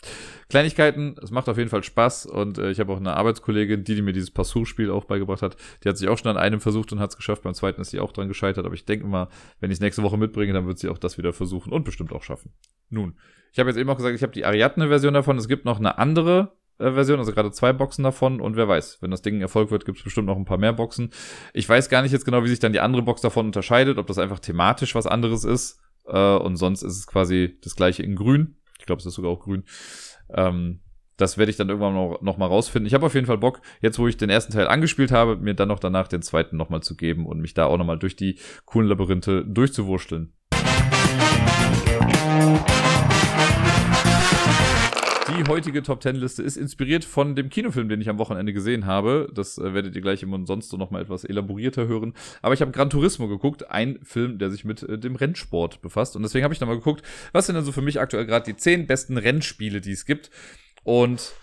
Kleinigkeiten, 0.49 1.15
es 1.21 1.31
macht 1.31 1.49
auf 1.49 1.57
jeden 1.57 1.69
Fall 1.69 1.83
Spaß. 1.83 2.27
Und 2.27 2.57
äh, 2.57 2.71
ich 2.71 2.79
habe 2.79 2.93
auch 2.93 2.97
eine 2.97 3.15
Arbeitskollegin, 3.15 3.83
die, 3.83 3.95
die 3.95 4.01
mir 4.01 4.13
dieses 4.13 4.31
Passur-Spiel 4.31 4.89
auch 4.89 5.05
beigebracht 5.05 5.41
hat, 5.41 5.57
die 5.83 5.89
hat 5.89 5.97
sich 5.97 6.07
auch 6.07 6.17
schon 6.17 6.31
an 6.31 6.37
einem 6.37 6.59
versucht 6.59 6.91
und 6.91 6.99
hat 6.99 7.11
es 7.11 7.17
geschafft. 7.17 7.43
Beim 7.43 7.53
zweiten 7.53 7.81
ist 7.81 7.91
sie 7.91 7.99
auch 7.99 8.11
dran 8.11 8.27
gescheitert. 8.27 8.65
Aber 8.65 8.73
ich 8.73 8.85
denke 8.85 9.05
mal, 9.05 9.27
wenn 9.59 9.69
ich 9.69 9.75
es 9.75 9.81
nächste 9.81 10.01
Woche 10.03 10.17
mitbringe, 10.17 10.53
dann 10.53 10.65
wird 10.65 10.79
sie 10.79 10.89
auch 10.89 10.97
das 10.97 11.17
wieder 11.17 11.33
versuchen 11.33 11.73
und 11.73 11.83
bestimmt 11.83 12.13
auch 12.13 12.23
schaffen. 12.23 12.51
Nun, 12.89 13.17
ich 13.51 13.59
habe 13.59 13.69
jetzt 13.69 13.77
eben 13.77 13.89
auch 13.89 13.97
gesagt, 13.97 14.15
ich 14.15 14.23
habe 14.23 14.33
die 14.33 14.45
Ariadne-Version 14.45 15.13
davon. 15.13 15.37
Es 15.37 15.47
gibt 15.47 15.65
noch 15.65 15.79
eine 15.79 15.97
andere 15.97 16.53
Version, 16.77 17.19
also 17.19 17.31
gerade 17.31 17.51
zwei 17.51 17.73
Boxen 17.73 18.03
davon 18.03 18.39
und 18.39 18.55
wer 18.55 18.67
weiß, 18.67 18.99
wenn 19.01 19.11
das 19.11 19.21
Ding 19.21 19.37
ein 19.37 19.41
Erfolg 19.41 19.71
wird, 19.71 19.85
gibt 19.85 19.97
es 19.97 20.03
bestimmt 20.03 20.27
noch 20.27 20.37
ein 20.37 20.45
paar 20.45 20.57
mehr 20.57 20.73
Boxen. 20.73 21.11
Ich 21.53 21.67
weiß 21.67 21.89
gar 21.89 22.01
nicht 22.01 22.11
jetzt 22.11 22.25
genau, 22.25 22.43
wie 22.43 22.49
sich 22.49 22.59
dann 22.59 22.73
die 22.73 22.79
andere 22.79 23.01
Box 23.01 23.21
davon 23.21 23.47
unterscheidet, 23.47 23.97
ob 23.97 24.07
das 24.07 24.17
einfach 24.17 24.39
thematisch 24.39 24.93
was 24.95 25.07
anderes 25.07 25.43
ist 25.43 25.79
äh, 26.05 26.35
und 26.35 26.57
sonst 26.57 26.83
ist 26.83 26.97
es 26.97 27.07
quasi 27.07 27.57
das 27.63 27.75
gleiche 27.75 28.03
in 28.03 28.15
grün. 28.15 28.57
Ich 28.79 28.85
glaube, 28.85 28.99
es 28.99 29.05
ist 29.05 29.15
sogar 29.15 29.31
auch 29.31 29.39
grün. 29.39 29.63
Ähm, 30.29 30.81
das 31.17 31.39
werde 31.39 31.49
ich 31.49 31.57
dann 31.57 31.67
irgendwann 31.67 31.95
noch, 31.95 32.21
noch 32.21 32.37
mal 32.37 32.45
rausfinden. 32.45 32.85
Ich 32.85 32.93
habe 32.93 33.05
auf 33.07 33.15
jeden 33.15 33.25
Fall 33.25 33.39
Bock, 33.39 33.61
jetzt 33.81 33.97
wo 33.97 34.07
ich 34.07 34.17
den 34.17 34.29
ersten 34.29 34.53
Teil 34.53 34.67
angespielt 34.67 35.11
habe, 35.11 35.35
mir 35.35 35.55
dann 35.55 35.67
noch 35.67 35.79
danach 35.79 36.07
den 36.07 36.21
zweiten 36.21 36.57
noch 36.57 36.69
mal 36.69 36.81
zu 36.81 36.95
geben 36.95 37.25
und 37.25 37.39
mich 37.39 37.55
da 37.55 37.65
auch 37.65 37.77
noch 37.77 37.85
mal 37.85 37.97
durch 37.97 38.15
die 38.15 38.39
coolen 38.65 38.87
Labyrinthe 38.87 39.43
durchzuwurschteln. 39.45 40.33
Die 45.37 45.43
heutige 45.47 45.83
Top 45.83 46.01
10 46.01 46.15
Liste 46.15 46.41
ist 46.41 46.57
inspiriert 46.57 47.05
von 47.05 47.35
dem 47.35 47.49
Kinofilm, 47.51 47.89
den 47.89 48.01
ich 48.01 48.09
am 48.09 48.17
Wochenende 48.17 48.53
gesehen 48.53 48.87
habe. 48.87 49.29
Das 49.35 49.59
äh, 49.59 49.71
werdet 49.75 49.95
ihr 49.95 50.01
gleich 50.01 50.23
im 50.23 50.47
sonst 50.47 50.69
so 50.69 50.77
noch 50.77 50.89
mal 50.89 50.99
etwas 50.99 51.23
elaborierter 51.23 51.87
hören. 51.87 52.15
Aber 52.41 52.55
ich 52.55 52.61
habe 52.61 52.71
Gran 52.71 52.89
Turismo 52.89 53.27
geguckt, 53.27 53.69
ein 53.69 53.99
Film, 54.01 54.39
der 54.39 54.49
sich 54.49 54.65
mit 54.65 54.81
äh, 54.81 54.97
dem 54.97 55.15
Rennsport 55.15 55.79
befasst. 55.81 56.15
Und 56.15 56.23
deswegen 56.23 56.43
habe 56.43 56.55
ich 56.55 56.59
noch 56.59 56.67
mal 56.67 56.77
geguckt, 56.77 57.03
was 57.33 57.45
sind 57.45 57.53
denn 57.53 57.63
so 57.63 57.71
für 57.71 57.83
mich 57.83 57.99
aktuell 57.99 58.25
gerade 58.25 58.45
die 58.45 58.57
10 58.57 58.87
besten 58.87 59.19
Rennspiele, 59.19 59.79
die 59.79 59.91
es 59.91 60.07
gibt. 60.07 60.31
Und 60.83 61.33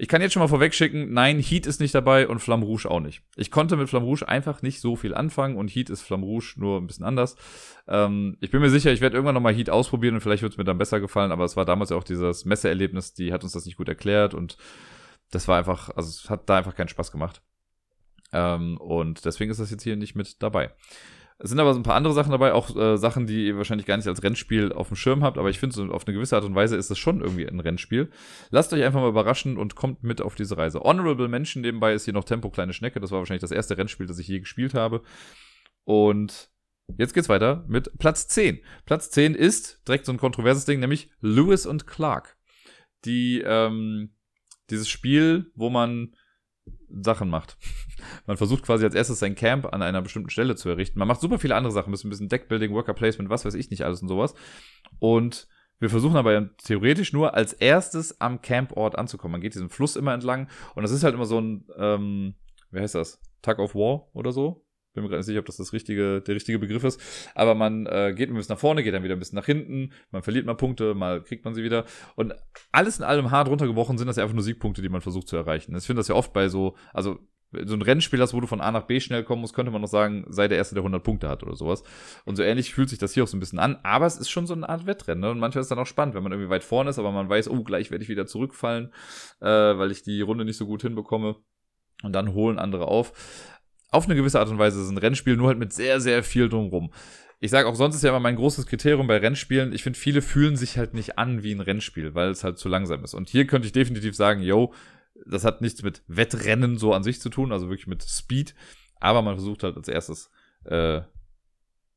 ich 0.00 0.08
kann 0.08 0.22
jetzt 0.22 0.32
schon 0.32 0.40
mal 0.40 0.48
vorweg 0.48 0.72
schicken, 0.72 1.12
nein, 1.12 1.38
Heat 1.40 1.66
ist 1.66 1.78
nicht 1.78 1.94
dabei 1.94 2.26
und 2.26 2.38
Flamme 2.38 2.64
Rouge 2.64 2.90
auch 2.90 3.00
nicht. 3.00 3.22
Ich 3.36 3.50
konnte 3.50 3.76
mit 3.76 3.90
Flamme 3.90 4.06
Rouge 4.06 4.26
einfach 4.26 4.62
nicht 4.62 4.80
so 4.80 4.96
viel 4.96 5.14
anfangen 5.14 5.58
und 5.58 5.68
Heat 5.68 5.90
ist 5.90 6.00
Flamme 6.00 6.24
Rouge 6.24 6.54
nur 6.56 6.80
ein 6.80 6.86
bisschen 6.86 7.04
anders. 7.04 7.36
Ähm, 7.86 8.38
ich 8.40 8.50
bin 8.50 8.62
mir 8.62 8.70
sicher, 8.70 8.90
ich 8.92 9.02
werde 9.02 9.16
irgendwann 9.16 9.34
nochmal 9.34 9.52
Heat 9.52 9.68
ausprobieren 9.68 10.14
und 10.14 10.22
vielleicht 10.22 10.42
wird 10.42 10.52
es 10.54 10.58
mir 10.58 10.64
dann 10.64 10.78
besser 10.78 11.00
gefallen, 11.00 11.32
aber 11.32 11.44
es 11.44 11.54
war 11.54 11.66
damals 11.66 11.90
ja 11.90 11.98
auch 11.98 12.04
dieses 12.04 12.46
Messeerlebnis, 12.46 13.12
die 13.12 13.30
hat 13.30 13.44
uns 13.44 13.52
das 13.52 13.66
nicht 13.66 13.76
gut 13.76 13.90
erklärt 13.90 14.32
und 14.32 14.56
das 15.32 15.48
war 15.48 15.58
einfach, 15.58 15.90
also 15.90 16.08
es 16.08 16.30
hat 16.30 16.48
da 16.48 16.56
einfach 16.56 16.74
keinen 16.74 16.88
Spaß 16.88 17.12
gemacht. 17.12 17.42
Ähm, 18.32 18.78
und 18.78 19.26
deswegen 19.26 19.50
ist 19.50 19.60
das 19.60 19.70
jetzt 19.70 19.82
hier 19.82 19.96
nicht 19.96 20.14
mit 20.14 20.42
dabei. 20.42 20.72
Es 21.42 21.48
sind 21.48 21.58
aber 21.58 21.72
so 21.72 21.80
ein 21.80 21.84
paar 21.84 21.94
andere 21.94 22.12
Sachen 22.12 22.32
dabei, 22.32 22.52
auch 22.52 22.76
äh, 22.76 22.98
Sachen, 22.98 23.26
die 23.26 23.46
ihr 23.46 23.56
wahrscheinlich 23.56 23.86
gar 23.86 23.96
nicht 23.96 24.06
als 24.06 24.22
Rennspiel 24.22 24.74
auf 24.74 24.88
dem 24.88 24.96
Schirm 24.96 25.24
habt, 25.24 25.38
aber 25.38 25.48
ich 25.48 25.58
finde, 25.58 25.74
so 25.74 25.84
auf 25.86 26.06
eine 26.06 26.14
gewisse 26.14 26.36
Art 26.36 26.44
und 26.44 26.54
Weise 26.54 26.76
ist 26.76 26.90
es 26.90 26.98
schon 26.98 27.22
irgendwie 27.22 27.48
ein 27.48 27.60
Rennspiel. 27.60 28.10
Lasst 28.50 28.74
euch 28.74 28.84
einfach 28.84 29.00
mal 29.00 29.08
überraschen 29.08 29.56
und 29.56 29.74
kommt 29.74 30.02
mit 30.02 30.20
auf 30.20 30.34
diese 30.34 30.58
Reise. 30.58 30.80
Honorable 30.80 31.28
Mention 31.28 31.62
nebenbei 31.62 31.94
ist 31.94 32.04
hier 32.04 32.12
noch 32.12 32.24
Tempo 32.24 32.50
Kleine 32.50 32.74
Schnecke. 32.74 33.00
Das 33.00 33.10
war 33.10 33.20
wahrscheinlich 33.20 33.40
das 33.40 33.52
erste 33.52 33.78
Rennspiel, 33.78 34.06
das 34.06 34.18
ich 34.18 34.28
je 34.28 34.40
gespielt 34.40 34.74
habe. 34.74 35.02
Und 35.84 36.50
jetzt 36.98 37.14
geht's 37.14 37.30
weiter 37.30 37.64
mit 37.68 37.98
Platz 37.98 38.28
10. 38.28 38.60
Platz 38.84 39.10
10 39.10 39.34
ist 39.34 39.80
direkt 39.88 40.04
so 40.04 40.12
ein 40.12 40.18
kontroverses 40.18 40.66
Ding, 40.66 40.78
nämlich 40.78 41.10
Lewis 41.22 41.64
und 41.64 41.86
Clark. 41.86 42.36
Die, 43.06 43.40
ähm, 43.40 44.10
dieses 44.68 44.90
Spiel, 44.90 45.50
wo 45.54 45.70
man 45.70 46.14
Sachen 47.02 47.28
macht. 47.28 47.56
Man 48.26 48.36
versucht 48.36 48.62
quasi 48.62 48.84
als 48.84 48.94
erstes 48.94 49.18
sein 49.18 49.34
Camp 49.34 49.72
an 49.72 49.82
einer 49.82 50.02
bestimmten 50.02 50.30
Stelle 50.30 50.56
zu 50.56 50.68
errichten. 50.68 50.98
Man 50.98 51.08
macht 51.08 51.20
super 51.20 51.38
viele 51.38 51.54
andere 51.54 51.72
Sachen, 51.72 51.92
ein 51.92 52.10
bisschen 52.10 52.28
Deckbuilding, 52.28 52.72
Worker 52.72 52.94
Placement, 52.94 53.30
was 53.30 53.44
weiß 53.44 53.54
ich 53.54 53.70
nicht 53.70 53.84
alles 53.84 54.02
und 54.02 54.08
sowas. 54.08 54.34
Und 54.98 55.48
wir 55.78 55.90
versuchen 55.90 56.16
aber 56.16 56.54
theoretisch 56.58 57.12
nur 57.12 57.34
als 57.34 57.52
erstes 57.54 58.20
am 58.20 58.42
Camport 58.42 58.98
anzukommen. 58.98 59.32
Man 59.32 59.40
geht 59.40 59.54
diesen 59.54 59.70
Fluss 59.70 59.96
immer 59.96 60.12
entlang 60.12 60.48
und 60.74 60.82
das 60.82 60.92
ist 60.92 61.04
halt 61.04 61.14
immer 61.14 61.24
so 61.24 61.40
ein, 61.40 61.66
ähm, 61.78 62.34
wie 62.70 62.80
heißt 62.80 62.94
das? 62.94 63.20
Tug 63.42 63.58
of 63.58 63.74
War 63.74 64.08
oder 64.12 64.32
so? 64.32 64.64
Bin 64.92 65.04
mir 65.04 65.08
gerade 65.08 65.20
nicht 65.20 65.26
sicher, 65.26 65.38
ob 65.38 65.46
das, 65.46 65.56
das 65.56 65.72
richtige, 65.72 66.20
der 66.20 66.34
richtige 66.34 66.58
Begriff 66.58 66.82
ist. 66.82 67.00
Aber 67.34 67.54
man 67.54 67.86
äh, 67.86 68.12
geht 68.16 68.28
ein 68.28 68.34
bisschen 68.34 68.54
nach 68.54 68.60
vorne, 68.60 68.82
geht 68.82 68.92
dann 68.92 69.04
wieder 69.04 69.14
ein 69.14 69.20
bisschen 69.20 69.36
nach 69.36 69.46
hinten. 69.46 69.92
Man 70.10 70.22
verliert 70.22 70.46
mal 70.46 70.54
Punkte, 70.54 70.94
mal 70.94 71.22
kriegt 71.22 71.44
man 71.44 71.54
sie 71.54 71.62
wieder. 71.62 71.84
Und 72.16 72.34
alles 72.72 72.98
in 72.98 73.04
allem 73.04 73.30
hart 73.30 73.48
runtergebrochen 73.48 73.98
sind 73.98 74.08
das 74.08 74.16
ja 74.16 74.24
einfach 74.24 74.34
nur 74.34 74.42
Siegpunkte, 74.42 74.82
die 74.82 74.88
man 74.88 75.00
versucht 75.00 75.28
zu 75.28 75.36
erreichen. 75.36 75.76
Ich 75.76 75.84
finde 75.84 76.00
das 76.00 76.08
ja 76.08 76.16
oft 76.16 76.32
bei 76.32 76.48
so, 76.48 76.76
also 76.92 77.18
so 77.64 77.74
ein 77.74 77.82
Rennspiel 77.82 78.20
hast, 78.20 78.32
wo 78.32 78.40
du 78.40 78.46
von 78.46 78.60
A 78.60 78.70
nach 78.70 78.84
B 78.84 79.00
schnell 79.00 79.24
kommen 79.24 79.40
musst, 79.40 79.54
könnte 79.54 79.72
man 79.72 79.80
noch 79.80 79.88
sagen, 79.88 80.24
sei 80.28 80.46
der 80.46 80.58
Erste, 80.58 80.74
der 80.74 80.82
100 80.82 81.02
Punkte 81.02 81.28
hat 81.28 81.42
oder 81.42 81.56
sowas. 81.56 81.82
Und 82.24 82.36
so 82.36 82.42
ähnlich 82.42 82.72
fühlt 82.72 82.88
sich 82.88 82.98
das 82.98 83.12
hier 83.12 83.24
auch 83.24 83.28
so 83.28 83.36
ein 83.36 83.40
bisschen 83.40 83.58
an. 83.58 83.78
Aber 83.82 84.06
es 84.06 84.16
ist 84.16 84.30
schon 84.30 84.46
so 84.46 84.54
eine 84.54 84.68
Art 84.68 84.86
Wettrennen. 84.86 85.20
Ne? 85.20 85.30
Und 85.30 85.40
manchmal 85.40 85.60
ist 85.60 85.66
es 85.66 85.70
dann 85.70 85.78
auch 85.78 85.86
spannend, 85.86 86.14
wenn 86.14 86.22
man 86.22 86.32
irgendwie 86.32 86.50
weit 86.50 86.64
vorne 86.64 86.90
ist, 86.90 86.98
aber 86.98 87.10
man 87.10 87.28
weiß, 87.28 87.50
oh, 87.50 87.62
gleich 87.64 87.90
werde 87.90 88.04
ich 88.04 88.08
wieder 88.08 88.26
zurückfallen, 88.26 88.92
äh, 89.40 89.46
weil 89.46 89.90
ich 89.90 90.02
die 90.02 90.20
Runde 90.20 90.44
nicht 90.44 90.56
so 90.56 90.66
gut 90.66 90.82
hinbekomme. 90.82 91.36
Und 92.02 92.12
dann 92.12 92.32
holen 92.32 92.58
andere 92.58 92.86
auf 92.86 93.12
auf 93.90 94.06
eine 94.06 94.14
gewisse 94.14 94.38
Art 94.38 94.48
und 94.48 94.58
Weise 94.58 94.80
ist 94.80 94.88
ein 94.88 94.98
Rennspiel, 94.98 95.36
nur 95.36 95.48
halt 95.48 95.58
mit 95.58 95.72
sehr, 95.72 96.00
sehr 96.00 96.22
viel 96.22 96.48
drumrum. 96.48 96.92
Ich 97.40 97.50
sage 97.50 97.68
auch, 97.68 97.74
sonst 97.74 97.96
ist 97.96 98.02
ja 98.02 98.10
immer 98.10 98.20
mein 98.20 98.36
großes 98.36 98.66
Kriterium 98.66 99.06
bei 99.06 99.16
Rennspielen, 99.16 99.72
ich 99.72 99.82
finde, 99.82 99.98
viele 99.98 100.20
fühlen 100.20 100.56
sich 100.56 100.76
halt 100.76 100.92
nicht 100.94 101.18
an 101.18 101.42
wie 101.42 101.52
ein 101.54 101.60
Rennspiel, 101.60 102.14
weil 102.14 102.30
es 102.30 102.44
halt 102.44 102.58
zu 102.58 102.68
langsam 102.68 103.02
ist. 103.02 103.14
Und 103.14 103.30
hier 103.30 103.46
könnte 103.46 103.66
ich 103.66 103.72
definitiv 103.72 104.14
sagen, 104.14 104.42
yo, 104.42 104.74
das 105.26 105.44
hat 105.44 105.60
nichts 105.60 105.82
mit 105.82 106.02
Wettrennen 106.06 106.76
so 106.76 106.92
an 106.92 107.02
sich 107.02 107.20
zu 107.20 107.30
tun, 107.30 107.52
also 107.52 107.68
wirklich 107.68 107.86
mit 107.86 108.02
Speed, 108.02 108.54
aber 109.00 109.22
man 109.22 109.36
versucht 109.36 109.62
halt 109.62 109.76
als 109.76 109.88
erstes 109.88 110.30
äh, 110.64 111.00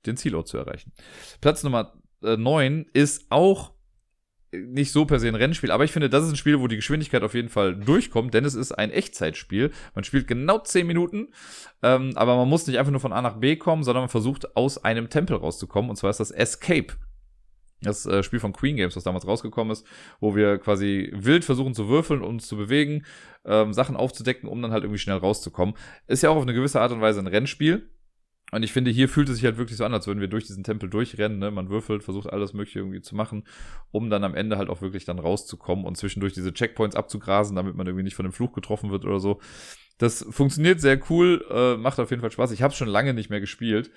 den 0.06 0.18
Zielort 0.18 0.48
zu 0.48 0.58
erreichen. 0.58 0.94
Platz 1.42 1.64
Nummer 1.64 1.94
äh, 2.24 2.38
9 2.38 2.86
ist 2.94 3.26
auch 3.30 3.74
nicht 4.54 4.92
so 4.92 5.06
per 5.06 5.20
se 5.20 5.28
ein 5.28 5.36
Rennspiel, 5.36 5.72
aber 5.72 5.84
ich 5.84 5.92
finde, 5.92 6.10
das 6.10 6.24
ist 6.24 6.32
ein 6.32 6.36
Spiel, 6.36 6.60
wo 6.60 6.68
die 6.68 6.76
Geschwindigkeit 6.76 7.24
auf 7.24 7.34
jeden 7.34 7.50
Fall 7.50 7.76
durchkommt, 7.76 8.34
denn 8.34 8.46
es 8.46 8.56
ist 8.56 8.72
ein 8.72 8.92
Echtzeitspiel. 8.92 9.72
Man 9.96 10.04
spielt 10.04 10.28
genau 10.28 10.60
10 10.60 10.86
Minuten, 10.86 11.30
ähm, 11.82 12.12
aber 12.16 12.36
man 12.36 12.48
muss 12.48 12.68
nicht 12.68 12.80
einfach 12.80 12.92
nur 12.92 13.02
von 13.02 13.14
A 13.14 13.22
nach 13.22 13.38
B 13.38 13.56
kommen, 13.56 13.84
sondern 13.84 14.04
man 14.04 14.10
versucht 14.10 14.56
aus 14.56 14.84
einem 14.84 15.10
Tempel 15.10 15.38
rauszukommen, 15.38 15.90
und 15.90 15.96
zwar 15.96 16.10
ist 16.10 16.20
das 16.20 16.32
Escape. 16.32 16.94
Das 17.82 18.06
äh, 18.06 18.24
Spiel 18.24 18.40
von 18.40 18.54
Queen 18.54 18.78
Games, 18.78 18.96
was 18.96 19.04
damals 19.04 19.28
rausgekommen 19.28 19.72
ist, 19.72 19.86
wo 20.20 20.36
wir 20.36 20.58
quasi 20.58 21.12
wild 21.14 21.44
versuchen 21.44 21.74
zu 21.74 21.90
würfeln, 21.90 22.22
uns 22.22 22.48
zu 22.48 22.56
bewegen, 22.56 23.06
ähm, 23.46 23.74
Sachen 23.74 23.98
aufzudecken, 23.98 24.48
um 24.48 24.62
dann 24.62 24.72
halt 24.72 24.84
irgendwie 24.84 25.00
schnell 25.00 25.18
rauszukommen. 25.18 25.76
Ist 26.08 26.24
ja 26.24 26.30
auch 26.30 26.38
auf 26.38 26.44
eine 26.44 26.54
gewisse 26.54 26.80
Art 26.80 26.92
und 26.92 27.02
Weise 27.02 27.20
ein 27.20 27.28
Rennspiel. 27.28 27.90
Und 28.54 28.62
ich 28.62 28.72
finde, 28.72 28.92
hier 28.92 29.10
fühlt 29.10 29.30
es 29.30 29.36
sich 29.36 29.46
halt 29.46 29.58
wirklich 29.58 29.78
so 29.78 29.84
an, 29.84 29.94
als 29.94 30.06
würden 30.06 30.20
wir 30.20 30.28
durch 30.28 30.46
diesen 30.46 30.64
Tempel 30.64 30.88
durchrennen. 30.88 31.40
Ne? 31.40 31.50
Man 31.50 31.70
würfelt, 31.70 32.04
versucht 32.04 32.30
alles 32.30 32.54
Mögliche 32.54 32.80
irgendwie 32.80 33.02
zu 33.02 33.16
machen, 33.16 33.46
um 33.92 34.12
dann 34.12 34.24
am 34.24 34.36
Ende 34.36 34.58
halt 34.58 34.70
auch 34.70 34.82
wirklich 34.82 35.06
dann 35.06 35.18
rauszukommen 35.18 35.86
und 35.86 35.98
zwischendurch 35.98 36.34
diese 36.34 36.54
Checkpoints 36.54 36.96
abzugrasen, 36.96 37.56
damit 37.56 37.76
man 37.76 37.88
irgendwie 37.88 38.04
nicht 38.04 38.16
von 38.16 38.26
dem 38.26 38.32
Fluch 38.32 38.54
getroffen 38.54 38.92
wird 38.92 39.06
oder 39.06 39.20
so. 39.20 39.42
Das 39.98 40.24
funktioniert 40.30 40.82
sehr 40.82 41.00
cool, 41.10 41.44
äh, 41.50 41.78
macht 41.78 42.00
auf 42.00 42.12
jeden 42.12 42.22
Fall 42.22 42.32
Spaß. 42.32 42.52
Ich 42.52 42.62
habe 42.62 42.76
schon 42.76 42.88
lange 42.88 43.16
nicht 43.16 43.32
mehr 43.32 43.40
gespielt, 43.40 43.90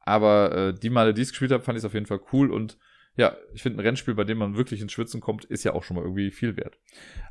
aber 0.00 0.56
äh, 0.56 0.74
die 0.74 0.90
Male, 0.90 1.14
die 1.14 1.22
ich 1.22 1.30
gespielt 1.30 1.52
habe, 1.52 1.62
fand 1.62 1.78
ich 1.78 1.84
auf 1.86 1.94
jeden 1.94 2.06
Fall 2.06 2.20
cool 2.32 2.50
und 2.50 2.78
ja, 3.16 3.36
ich 3.54 3.62
finde 3.62 3.78
ein 3.78 3.86
Rennspiel, 3.86 4.14
bei 4.14 4.24
dem 4.24 4.38
man 4.38 4.56
wirklich 4.56 4.80
ins 4.80 4.92
Schwitzen 4.92 5.20
kommt, 5.20 5.44
ist 5.44 5.64
ja 5.64 5.74
auch 5.74 5.84
schon 5.84 5.96
mal 5.96 6.02
irgendwie 6.02 6.30
viel 6.30 6.56
wert. 6.56 6.78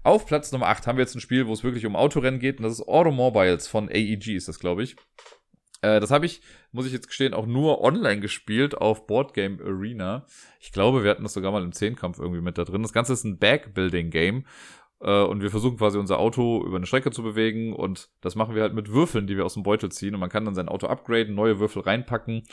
Auf 0.04 0.26
Platz 0.28 0.52
Nummer 0.52 0.68
8 0.68 0.86
haben 0.86 0.98
wir 0.98 1.04
jetzt 1.04 1.16
ein 1.16 1.22
Spiel, 1.22 1.48
wo 1.48 1.54
es 1.54 1.64
wirklich 1.64 1.86
um 1.86 1.96
Autorennen 1.96 2.40
geht 2.40 2.58
und 2.58 2.64
das 2.64 2.74
ist 2.74 2.88
Automobiles 2.88 3.68
von 3.68 3.90
AEG 3.90 4.36
ist 4.36 4.48
das, 4.48 4.60
glaube 4.60 4.84
ich. 4.84 4.96
Äh, 5.82 6.00
das 6.00 6.12
habe 6.12 6.26
ich, 6.26 6.42
muss 6.72 6.86
ich 6.86 6.94
jetzt 6.94 7.08
gestehen, 7.08 7.34
auch 7.34 7.46
nur 7.46 7.82
online 7.82 8.22
gespielt 8.22 8.76
auf 8.78 9.08
Boardgame 9.08 9.62
Arena. 9.64 10.26
Ich 10.60 10.72
glaube, 10.72 11.04
wir 11.04 11.12
hatten 11.12 11.24
das 11.24 11.34
sogar 11.34 11.52
mal 11.52 11.64
im 11.64 11.74
Zehnkampf 11.74 12.20
irgendwie 12.20 12.42
mit 12.42 12.58
da 12.58 12.64
drin. 12.64 12.84
Das 12.84 12.94
Ganze 12.94 13.14
ist 13.14 13.24
ein 13.24 13.38
Backbuilding-Game. 13.40 14.46
Äh, 15.02 15.24
und 15.24 15.42
wir 15.42 15.50
versuchen 15.50 15.78
quasi 15.78 15.98
unser 15.98 16.20
Auto 16.20 16.64
über 16.64 16.78
eine 16.78 16.86
Strecke 16.86 17.12
zu 17.12 17.24
bewegen 17.24 17.74
und 17.74 18.10
das 18.22 18.36
machen 18.36 18.56
wir 18.56 18.62
halt 18.62 18.76
mit 18.76 18.92
Würfeln, 18.92 19.28
die 19.28 19.36
wir 19.36 19.46
aus 19.46 19.56
dem 19.56 19.64
Beutel 19.64 19.92
ziehen 19.92 20.14
und 20.14 20.20
man 20.20 20.30
kann 20.30 20.46
dann 20.46 20.56
sein 20.56 20.70
Auto 20.70 20.88
upgraden, 20.88 21.34
neue 21.34 21.60
Würfel 21.60 21.82
reinpacken 21.82 22.44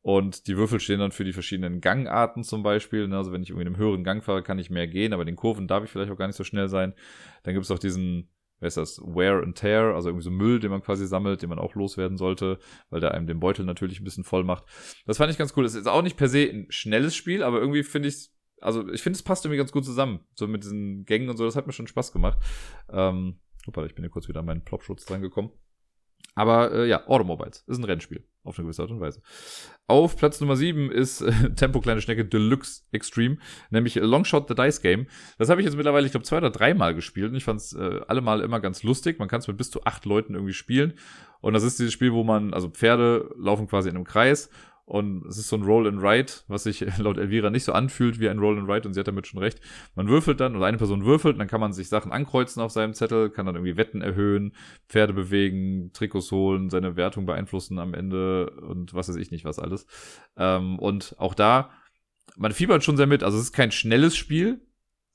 und 0.00 0.46
die 0.46 0.56
Würfel 0.56 0.80
stehen 0.80 1.00
dann 1.00 1.12
für 1.12 1.24
die 1.24 1.34
verschiedenen 1.34 1.80
Gangarten 1.82 2.44
zum 2.44 2.62
Beispiel. 2.62 3.08
Ne? 3.08 3.16
Also 3.16 3.32
wenn 3.32 3.42
ich 3.42 3.50
irgendwie 3.50 3.66
in 3.66 3.68
einem 3.68 3.76
höheren 3.76 4.04
Gang 4.04 4.24
fahre, 4.24 4.42
kann 4.42 4.58
ich 4.58 4.70
mehr 4.70 4.86
gehen, 4.86 5.12
aber 5.12 5.22
in 5.22 5.26
den 5.26 5.36
Kurven 5.36 5.68
darf 5.68 5.84
ich 5.84 5.90
vielleicht 5.90 6.10
auch 6.10 6.16
gar 6.16 6.26
nicht 6.26 6.36
so 6.36 6.44
schnell 6.44 6.68
sein. 6.68 6.94
Dann 7.42 7.52
gibt 7.52 7.64
es 7.64 7.70
auch 7.70 7.78
diesen 7.78 8.30
wer 8.60 8.68
ist 8.68 8.76
das, 8.76 8.98
Wear 8.98 9.42
and 9.42 9.56
Tear, 9.56 9.94
also 9.94 10.08
irgendwie 10.08 10.24
so 10.24 10.30
Müll, 10.30 10.60
den 10.60 10.70
man 10.70 10.82
quasi 10.82 11.06
sammelt, 11.06 11.42
den 11.42 11.48
man 11.48 11.58
auch 11.58 11.74
loswerden 11.74 12.16
sollte, 12.16 12.58
weil 12.90 13.00
der 13.00 13.12
einem 13.12 13.26
den 13.26 13.40
Beutel 13.40 13.64
natürlich 13.64 14.00
ein 14.00 14.04
bisschen 14.04 14.24
voll 14.24 14.44
macht. 14.44 14.64
Das 15.06 15.18
fand 15.18 15.30
ich 15.30 15.38
ganz 15.38 15.54
cool. 15.56 15.64
Das 15.64 15.74
ist 15.74 15.86
auch 15.86 16.02
nicht 16.02 16.16
per 16.16 16.28
se 16.28 16.48
ein 16.48 16.66
schnelles 16.70 17.14
Spiel, 17.14 17.42
aber 17.42 17.60
irgendwie 17.60 17.82
finde 17.82 18.08
ich 18.08 18.30
also 18.60 18.88
ich 18.88 19.02
finde, 19.02 19.16
es 19.16 19.22
passt 19.22 19.44
irgendwie 19.44 19.58
ganz 19.58 19.72
gut 19.72 19.84
zusammen. 19.84 20.20
So 20.34 20.48
mit 20.48 20.64
diesen 20.64 21.04
Gängen 21.04 21.28
und 21.28 21.36
so, 21.36 21.44
das 21.44 21.56
hat 21.56 21.66
mir 21.66 21.72
schon 21.72 21.86
Spaß 21.86 22.12
gemacht. 22.12 22.38
Ähm, 22.90 23.38
Hoppala, 23.66 23.86
ich 23.86 23.94
bin 23.94 24.02
hier 24.02 24.10
kurz 24.10 24.28
wieder 24.28 24.40
an 24.40 24.46
meinen 24.46 24.64
Plopschutz 24.64 25.04
dran 25.04 25.22
gekommen. 25.22 25.52
Aber 26.38 26.72
äh, 26.72 26.88
ja, 26.88 27.04
Automobiles 27.08 27.64
ist 27.66 27.78
ein 27.78 27.84
Rennspiel, 27.84 28.22
auf 28.44 28.56
eine 28.56 28.66
gewisse 28.66 28.82
Art 28.82 28.92
und 28.92 29.00
Weise. 29.00 29.20
Auf 29.88 30.16
Platz 30.16 30.40
Nummer 30.40 30.54
7 30.54 30.92
ist 30.92 31.20
äh, 31.20 31.50
Tempo 31.56 31.80
Kleine 31.80 32.00
Schnecke 32.00 32.24
Deluxe 32.24 32.82
Extreme, 32.92 33.38
nämlich 33.70 33.96
Longshot 33.96 34.46
the 34.46 34.54
Dice 34.54 34.80
Game. 34.80 35.08
Das 35.38 35.48
habe 35.48 35.60
ich 35.60 35.64
jetzt 35.64 35.76
mittlerweile, 35.76 36.06
ich 36.06 36.12
glaube, 36.12 36.24
zwei 36.24 36.36
oder 36.36 36.50
dreimal 36.50 36.94
gespielt 36.94 37.30
und 37.30 37.36
ich 37.36 37.42
fand 37.42 37.60
es 37.60 37.72
äh, 37.72 38.02
allemal 38.06 38.40
immer 38.42 38.60
ganz 38.60 38.84
lustig. 38.84 39.18
Man 39.18 39.26
kann 39.26 39.40
es 39.40 39.48
mit 39.48 39.56
bis 39.56 39.72
zu 39.72 39.84
acht 39.84 40.04
Leuten 40.04 40.34
irgendwie 40.34 40.52
spielen. 40.52 40.94
Und 41.40 41.54
das 41.54 41.64
ist 41.64 41.80
dieses 41.80 41.92
Spiel, 41.92 42.12
wo 42.12 42.22
man, 42.22 42.54
also 42.54 42.68
Pferde 42.68 43.34
laufen 43.36 43.66
quasi 43.66 43.88
in 43.88 43.96
einem 43.96 44.04
Kreis 44.04 44.48
und 44.88 45.26
es 45.26 45.36
ist 45.36 45.48
so 45.48 45.56
ein 45.56 45.64
Roll 45.64 45.86
and 45.86 46.00
Write, 46.00 46.44
was 46.48 46.62
sich 46.62 46.80
laut 46.98 47.18
Elvira 47.18 47.50
nicht 47.50 47.64
so 47.64 47.72
anfühlt 47.72 48.20
wie 48.20 48.28
ein 48.30 48.38
Roll 48.38 48.58
and 48.58 48.68
Write 48.68 48.88
und 48.88 48.94
sie 48.94 49.00
hat 49.00 49.06
damit 49.06 49.26
schon 49.26 49.38
recht. 49.38 49.60
Man 49.94 50.08
würfelt 50.08 50.40
dann, 50.40 50.56
oder 50.56 50.64
eine 50.64 50.78
Person 50.78 51.04
würfelt, 51.04 51.34
und 51.34 51.40
dann 51.40 51.48
kann 51.48 51.60
man 51.60 51.74
sich 51.74 51.90
Sachen 51.90 52.10
ankreuzen 52.10 52.62
auf 52.62 52.72
seinem 52.72 52.94
Zettel, 52.94 53.28
kann 53.28 53.44
dann 53.44 53.54
irgendwie 53.54 53.76
Wetten 53.76 54.00
erhöhen, 54.00 54.54
Pferde 54.88 55.12
bewegen, 55.12 55.92
Trikots 55.92 56.32
holen, 56.32 56.70
seine 56.70 56.96
Wertung 56.96 57.26
beeinflussen 57.26 57.78
am 57.78 57.92
Ende 57.92 58.48
und 58.62 58.94
was 58.94 59.10
weiß 59.10 59.16
ich 59.16 59.30
nicht, 59.30 59.44
was 59.44 59.58
alles. 59.58 59.86
Ähm, 60.38 60.78
und 60.78 61.14
auch 61.18 61.34
da, 61.34 61.70
man 62.38 62.52
fiebert 62.52 62.82
schon 62.82 62.96
sehr 62.96 63.06
mit. 63.06 63.22
Also 63.22 63.36
es 63.36 63.44
ist 63.44 63.52
kein 63.52 63.72
schnelles 63.72 64.16
Spiel, 64.16 64.62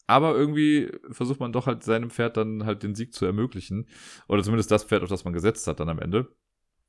aber 0.06 0.36
irgendwie 0.36 0.92
versucht 1.10 1.40
man 1.40 1.52
doch 1.52 1.66
halt 1.66 1.84
seinem 1.84 2.12
Pferd 2.12 2.38
dann 2.38 2.64
halt 2.66 2.84
den 2.84 2.94
Sieg 2.94 3.12
zu 3.16 3.26
ermöglichen. 3.26 3.88
Oder 4.28 4.44
zumindest 4.44 4.70
das 4.70 4.84
Pferd, 4.84 5.02
auf 5.02 5.10
das 5.10 5.24
man 5.24 5.34
gesetzt 5.34 5.66
hat 5.66 5.80
dann 5.80 5.90
am 5.90 6.00
Ende. 6.00 6.28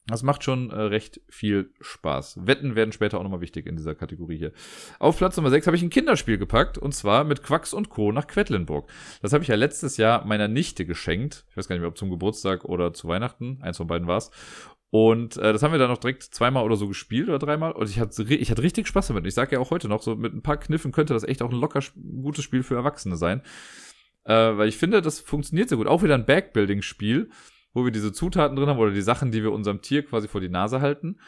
Das 0.07 0.23
macht 0.23 0.45
schon 0.45 0.71
äh, 0.71 0.75
recht 0.75 1.23
viel 1.31 1.71
Spaß. 1.81 2.47
Wetten 2.47 2.77
werden 2.77 2.93
später 2.93 3.19
auch 3.19 3.23
nochmal 3.23 3.41
wichtig 3.41 3.67
in 3.67 3.77
dieser 3.77 3.95
Kategorie 3.95 4.37
hier. 4.37 4.53
Auf 4.99 5.17
Platz 5.17 5.37
Nummer 5.37 5.49
6 5.49 5.67
habe 5.67 5.77
ich 5.77 5.83
ein 5.83 5.89
Kinderspiel 5.89 6.37
gepackt 6.37 6.77
und 6.77 6.95
zwar 6.95 7.25
mit 7.25 7.43
Quacks 7.43 7.73
und 7.73 7.89
Co. 7.89 8.13
nach 8.13 8.27
Quedlinburg. 8.27 8.91
Das 9.23 9.33
habe 9.33 9.43
ich 9.43 9.49
ja 9.49 9.55
letztes 9.55 9.97
Jahr 9.97 10.27
meiner 10.27 10.47
Nichte 10.47 10.85
geschenkt. 10.85 11.47
Ich 11.49 11.57
weiß 11.57 11.69
gar 11.69 11.75
nicht 11.77 11.81
mehr, 11.81 11.89
ob 11.89 11.97
zum 11.97 12.11
Geburtstag 12.11 12.67
oder 12.67 12.93
zu 12.93 13.09
Weihnachten. 13.09 13.59
Eins 13.63 13.79
von 13.79 13.87
beiden 13.87 14.07
war's. 14.07 14.31
Und 14.91 15.39
äh, 15.39 15.55
das 15.55 15.63
haben 15.63 15.73
wir 15.73 15.79
dann 15.79 15.91
noch 15.91 15.99
direkt 15.99 16.23
zweimal 16.23 16.65
oder 16.65 16.77
so 16.77 16.87
gespielt 16.87 17.29
oder 17.29 17.39
dreimal. 17.39 17.73
Und 17.73 17.89
ich 17.89 17.99
hatte, 17.99 18.23
ich 18.23 18.51
hatte 18.51 18.63
richtig 18.63 18.87
Spaß 18.87 19.09
damit. 19.09 19.27
Ich 19.27 19.35
sage 19.35 19.57
ja 19.57 19.59
auch 19.59 19.71
heute 19.71 19.89
noch, 19.89 20.03
so 20.03 20.17
mit 20.17 20.35
ein 20.35 20.43
paar 20.43 20.59
Kniffen 20.59 20.93
könnte 20.93 21.15
das 21.15 21.25
echt 21.25 21.43
auch 21.43 21.51
ein 21.51 21.59
locker 21.59 21.81
gutes 22.23 22.45
Spiel 22.45 22.63
für 22.63 22.77
Erwachsene 22.77 23.17
sein. 23.17 23.41
Äh, 24.25 24.35
weil 24.35 24.69
ich 24.69 24.77
finde, 24.77 25.01
das 25.01 25.19
funktioniert 25.19 25.71
sehr 25.71 25.79
gut. 25.79 25.87
Auch 25.87 26.03
wieder 26.03 26.15
ein 26.15 26.27
Backbuilding-Spiel 26.27 27.31
wo 27.75 27.85
wir 27.85 27.93
diese 27.93 28.13
Zutaten 28.13 28.57
drin 28.57 28.69
haben 28.69 28.79
oder 28.79 28.93
die 28.93 29.03
Sachen, 29.03 29.31
die 29.31 29.43
wir 29.43 29.53
unserem 29.53 29.83
Tier 29.83 30.05
quasi 30.05 30.29
vor 30.29 30.41
die 30.41 30.49
Nase 30.49 30.81
halten. 30.81 31.19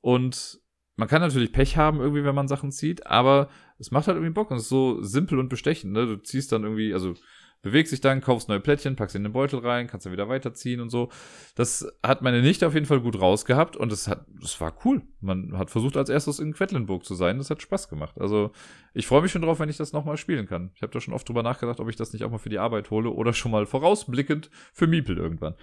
Und 0.00 0.60
man 0.96 1.08
kann 1.08 1.20
natürlich 1.20 1.52
Pech 1.52 1.76
haben, 1.76 2.00
irgendwie, 2.00 2.24
wenn 2.24 2.34
man 2.34 2.48
Sachen 2.48 2.72
zieht, 2.72 3.06
aber 3.06 3.48
es 3.78 3.90
macht 3.90 4.08
halt 4.08 4.16
irgendwie 4.16 4.34
Bock 4.34 4.50
und 4.50 4.56
es 4.56 4.64
ist 4.64 4.68
so 4.68 5.02
simpel 5.02 5.38
und 5.38 5.48
bestechend. 5.48 5.92
Ne? 5.92 6.06
Du 6.06 6.16
ziehst 6.16 6.50
dann 6.52 6.64
irgendwie, 6.64 6.92
also 6.92 7.14
bewegst 7.62 7.92
dich 7.92 8.00
dann, 8.00 8.20
kaufst 8.20 8.48
neue 8.48 8.60
Plättchen, 8.60 8.96
packst 8.96 9.16
in 9.16 9.22
den 9.22 9.32
Beutel 9.32 9.60
rein, 9.60 9.86
kannst 9.86 10.04
dann 10.04 10.12
wieder 10.12 10.28
weiterziehen 10.28 10.80
und 10.80 10.90
so. 10.90 11.10
Das 11.54 11.86
hat 12.02 12.20
meine 12.20 12.42
Nichte 12.42 12.66
auf 12.66 12.74
jeden 12.74 12.86
Fall 12.86 13.00
gut 13.00 13.20
rausgehabt 13.20 13.76
und 13.76 13.92
es 13.92 14.08
hat, 14.08 14.26
das 14.40 14.60
war 14.60 14.74
cool. 14.84 15.02
Man 15.20 15.56
hat 15.56 15.70
versucht 15.70 15.96
als 15.96 16.08
erstes 16.10 16.40
in 16.40 16.52
Quedlinburg 16.52 17.04
zu 17.04 17.14
sein. 17.14 17.38
Das 17.38 17.50
hat 17.50 17.62
Spaß 17.62 17.88
gemacht. 17.88 18.20
Also 18.20 18.50
ich 18.94 19.06
freue 19.06 19.22
mich 19.22 19.32
schon 19.32 19.42
drauf, 19.42 19.60
wenn 19.60 19.68
ich 19.68 19.76
das 19.76 19.92
nochmal 19.92 20.16
spielen 20.16 20.46
kann. 20.46 20.72
Ich 20.74 20.82
habe 20.82 20.92
da 20.92 21.00
schon 21.00 21.14
oft 21.14 21.28
drüber 21.28 21.42
nachgedacht, 21.42 21.80
ob 21.80 21.88
ich 21.88 21.96
das 21.96 22.12
nicht 22.12 22.24
auch 22.24 22.30
mal 22.30 22.38
für 22.38 22.50
die 22.50 22.58
Arbeit 22.58 22.90
hole 22.90 23.10
oder 23.10 23.32
schon 23.32 23.52
mal 23.52 23.64
vorausblickend 23.64 24.50
für 24.72 24.88
Miepel 24.88 25.16
irgendwann. 25.16 25.54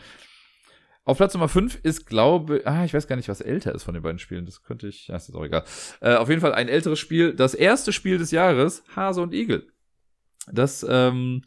Auf 1.04 1.18
Platz 1.18 1.34
Nummer 1.34 1.50
5 1.50 1.80
ist, 1.84 2.06
glaube 2.06 2.62
ah, 2.66 2.86
ich 2.86 2.94
weiß 2.94 3.08
gar 3.08 3.16
nicht, 3.16 3.30
was 3.30 3.42
älter 3.42 3.74
ist 3.74 3.84
von 3.84 3.94
den 3.94 4.04
beiden 4.04 4.20
Spielen. 4.20 4.46
Das 4.46 4.64
könnte 4.64 4.88
ich, 4.88 5.08
ja, 5.08 5.16
ist 5.16 5.34
auch 5.34 5.44
egal. 5.44 5.64
Äh, 6.02 6.16
auf 6.16 6.30
jeden 6.30 6.40
Fall 6.40 6.54
ein 6.54 6.70
älteres 6.70 7.00
Spiel. 7.00 7.34
Das 7.34 7.56
erste 7.56 7.92
Spiel 7.92 8.20
des 8.20 8.32
Jahres, 8.32 8.84
Hase 8.96 9.22
und 9.22 9.34
Igel. 9.34 9.68
Das 10.52 10.86
ähm, 10.88 11.42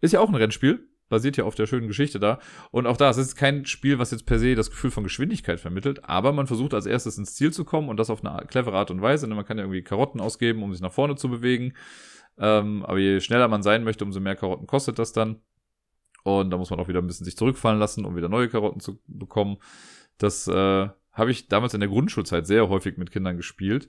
ist 0.00 0.12
ja 0.12 0.20
auch 0.20 0.28
ein 0.28 0.34
Rennspiel. 0.34 0.88
Basiert 1.08 1.36
ja 1.36 1.44
auf 1.44 1.54
der 1.54 1.66
schönen 1.66 1.86
Geschichte 1.86 2.18
da. 2.18 2.40
Und 2.72 2.88
auch 2.88 2.96
da, 2.96 3.08
es 3.08 3.16
ist 3.16 3.36
kein 3.36 3.64
Spiel, 3.64 4.00
was 4.00 4.10
jetzt 4.10 4.26
per 4.26 4.40
se 4.40 4.56
das 4.56 4.70
Gefühl 4.70 4.90
von 4.90 5.04
Geschwindigkeit 5.04 5.60
vermittelt, 5.60 6.04
aber 6.04 6.32
man 6.32 6.48
versucht 6.48 6.74
als 6.74 6.84
erstes 6.84 7.16
ins 7.16 7.36
Ziel 7.36 7.52
zu 7.52 7.64
kommen 7.64 7.88
und 7.88 7.96
das 7.96 8.10
auf 8.10 8.24
eine 8.24 8.44
clevere 8.46 8.76
Art 8.76 8.90
und 8.90 9.00
Weise. 9.02 9.28
Man 9.28 9.44
kann 9.44 9.56
ja 9.56 9.64
irgendwie 9.64 9.82
Karotten 9.82 10.20
ausgeben, 10.20 10.64
um 10.64 10.72
sich 10.72 10.82
nach 10.82 10.92
vorne 10.92 11.14
zu 11.14 11.28
bewegen. 11.28 11.74
Ähm, 12.38 12.84
aber 12.84 12.98
je 12.98 13.20
schneller 13.20 13.46
man 13.46 13.62
sein 13.62 13.84
möchte, 13.84 14.04
umso 14.04 14.18
mehr 14.18 14.34
Karotten 14.34 14.66
kostet 14.66 14.98
das 14.98 15.12
dann. 15.12 15.40
Und 16.24 16.50
da 16.50 16.56
muss 16.56 16.70
man 16.70 16.80
auch 16.80 16.88
wieder 16.88 17.00
ein 17.00 17.06
bisschen 17.06 17.24
sich 17.24 17.36
zurückfallen 17.36 17.78
lassen, 17.78 18.04
um 18.04 18.16
wieder 18.16 18.28
neue 18.28 18.48
Karotten 18.48 18.80
zu 18.80 19.00
bekommen. 19.06 19.58
Das 20.18 20.48
äh, 20.48 20.88
habe 21.12 21.30
ich 21.30 21.46
damals 21.46 21.72
in 21.74 21.80
der 21.80 21.88
Grundschulzeit 21.88 22.46
sehr 22.48 22.68
häufig 22.68 22.96
mit 22.96 23.12
Kindern 23.12 23.36
gespielt. 23.36 23.88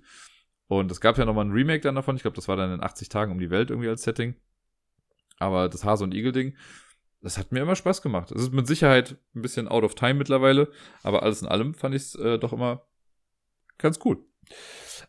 Und 0.67 0.91
es 0.91 1.01
gab 1.01 1.17
ja 1.17 1.25
nochmal 1.25 1.45
ein 1.45 1.51
Remake 1.51 1.81
dann 1.81 1.95
davon. 1.95 2.15
Ich 2.15 2.21
glaube, 2.21 2.35
das 2.35 2.47
war 2.47 2.55
dann 2.55 2.71
in 2.71 2.83
80 2.83 3.09
Tagen 3.09 3.31
um 3.31 3.39
die 3.39 3.49
Welt 3.49 3.69
irgendwie 3.69 3.89
als 3.89 4.03
Setting. 4.03 4.35
Aber 5.39 5.69
das 5.69 5.83
Hase- 5.83 6.03
und 6.03 6.13
Igel-Ding, 6.13 6.55
das 7.21 7.37
hat 7.37 7.51
mir 7.51 7.61
immer 7.61 7.75
Spaß 7.75 8.01
gemacht. 8.01 8.31
Es 8.31 8.41
ist 8.41 8.53
mit 8.53 8.67
Sicherheit 8.67 9.17
ein 9.35 9.41
bisschen 9.41 9.67
out 9.67 9.83
of 9.83 9.95
time 9.95 10.15
mittlerweile, 10.15 10.71
aber 11.03 11.23
alles 11.23 11.41
in 11.41 11.47
allem 11.47 11.73
fand 11.73 11.95
ich 11.95 12.03
es 12.03 12.15
äh, 12.15 12.37
doch 12.37 12.53
immer 12.53 12.87
ganz 13.77 13.99
cool. 14.05 14.23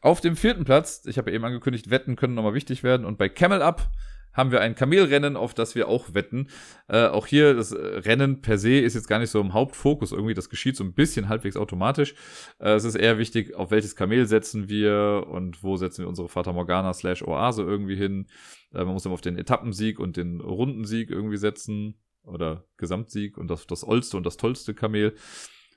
Auf 0.00 0.20
dem 0.20 0.36
vierten 0.36 0.64
Platz, 0.64 1.04
ich 1.06 1.18
habe 1.18 1.30
ja 1.30 1.36
eben 1.36 1.44
angekündigt, 1.44 1.90
Wetten 1.90 2.16
können 2.16 2.34
nochmal 2.34 2.54
wichtig 2.54 2.82
werden. 2.82 3.06
Und 3.06 3.18
bei 3.18 3.28
Camel 3.28 3.62
Up 3.62 3.90
haben 4.32 4.52
wir 4.52 4.60
ein 4.60 4.74
Kamelrennen, 4.74 5.36
auf 5.36 5.54
das 5.54 5.74
wir 5.74 5.88
auch 5.88 6.14
wetten. 6.14 6.48
Äh, 6.88 7.06
auch 7.06 7.26
hier, 7.26 7.54
das 7.54 7.72
äh, 7.72 7.76
Rennen 7.78 8.40
per 8.40 8.58
se 8.58 8.78
ist 8.78 8.94
jetzt 8.94 9.08
gar 9.08 9.18
nicht 9.18 9.30
so 9.30 9.40
im 9.40 9.52
Hauptfokus 9.52 10.12
irgendwie. 10.12 10.34
Das 10.34 10.48
geschieht 10.48 10.76
so 10.76 10.84
ein 10.84 10.94
bisschen 10.94 11.28
halbwegs 11.28 11.56
automatisch. 11.56 12.14
Äh, 12.58 12.72
es 12.72 12.84
ist 12.84 12.94
eher 12.94 13.18
wichtig, 13.18 13.54
auf 13.54 13.70
welches 13.70 13.96
Kamel 13.96 14.26
setzen 14.26 14.68
wir 14.68 15.26
und 15.28 15.62
wo 15.62 15.76
setzen 15.76 16.04
wir 16.04 16.08
unsere 16.08 16.28
Fata 16.28 16.52
Morgana 16.52 16.92
slash 16.94 17.22
Oase 17.22 17.62
irgendwie 17.62 17.96
hin. 17.96 18.26
Äh, 18.72 18.84
man 18.84 18.94
muss 18.94 19.04
immer 19.04 19.14
auf 19.14 19.20
den 19.20 19.38
Etappensieg 19.38 19.98
und 19.98 20.16
den 20.16 20.40
Rundensieg 20.40 21.10
irgendwie 21.10 21.38
setzen. 21.38 21.96
Oder 22.22 22.66
Gesamtsieg 22.76 23.38
und 23.38 23.48
das, 23.48 23.66
das 23.66 23.84
oldste 23.84 24.18
und 24.18 24.26
das 24.26 24.36
tollste 24.36 24.74
Kamel. 24.74 25.14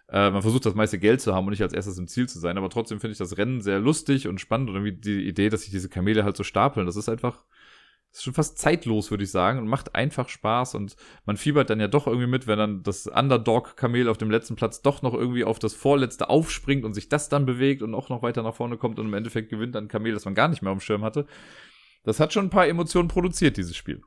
Äh, 0.10 0.30
man 0.32 0.42
versucht 0.42 0.66
das 0.66 0.76
meiste 0.76 1.00
Geld 1.00 1.22
zu 1.22 1.34
haben 1.34 1.46
und 1.46 1.52
nicht 1.52 1.62
als 1.62 1.74
erstes 1.74 1.98
im 1.98 2.08
Ziel 2.08 2.28
zu 2.28 2.40
sein. 2.40 2.58
Aber 2.58 2.70
trotzdem 2.70 3.00
finde 3.00 3.14
ich 3.14 3.18
das 3.18 3.38
Rennen 3.38 3.62
sehr 3.62 3.80
lustig 3.80 4.28
und 4.28 4.42
spannend. 4.42 4.70
Und 4.70 4.76
irgendwie 4.76 4.98
die 4.98 5.28
Idee, 5.28 5.50
dass 5.50 5.62
sich 5.62 5.72
diese 5.72 5.90
Kamele 5.90 6.24
halt 6.24 6.36
so 6.36 6.44
stapeln, 6.44 6.86
das 6.86 6.98
ist 6.98 7.10
einfach 7.10 7.46
ist 8.12 8.24
schon 8.24 8.34
fast 8.34 8.58
zeitlos, 8.58 9.10
würde 9.10 9.24
ich 9.24 9.32
sagen, 9.32 9.60
und 9.60 9.68
macht 9.68 9.96
einfach 9.96 10.28
Spaß 10.28 10.76
und 10.76 10.96
man 11.26 11.38
fiebert 11.38 11.70
dann 11.70 11.80
ja 11.80 11.88
doch 11.88 12.08
irgendwie 12.08 12.28
mit, 12.28 12.46
wenn 12.46 12.60
dann 12.60 12.84
das 12.84 13.08
Underdog-Kamel 13.08 14.10
auf 14.10 14.18
dem 14.18 14.30
letzten 14.30 14.56
Platz 14.56 14.82
doch 14.82 15.02
noch 15.02 15.14
irgendwie 15.14 15.46
auf 15.46 15.60
das 15.60 15.74
vorletzte 15.74 16.30
aufspringt 16.30 16.84
und 16.84 16.94
sich 16.94 17.08
das 17.08 17.30
dann 17.30 17.46
bewegt 17.46 17.82
und 17.82 17.96
auch 17.96 18.10
noch 18.10 18.22
weiter 18.22 18.44
nach 18.44 18.56
vorne 18.56 18.78
kommt 18.78 19.00
und 19.00 19.08
im 19.08 19.14
Endeffekt 19.14 19.50
gewinnt 19.50 19.76
dann 19.76 19.86
ein 19.86 19.90
Kamel, 19.90 20.14
das 20.14 20.26
man 20.26 20.36
gar 20.36 20.50
nicht 20.50 20.62
mehr 20.62 20.72
auf 20.72 20.78
dem 20.78 20.82
Schirm 20.82 21.04
hatte. 21.04 21.26
Das 22.04 22.20
hat 22.20 22.34
schon 22.34 22.48
ein 22.48 22.50
paar 22.50 22.68
Emotionen 22.68 23.08
produziert, 23.08 23.58
dieses 23.58 23.76
Spiel. 23.78 24.02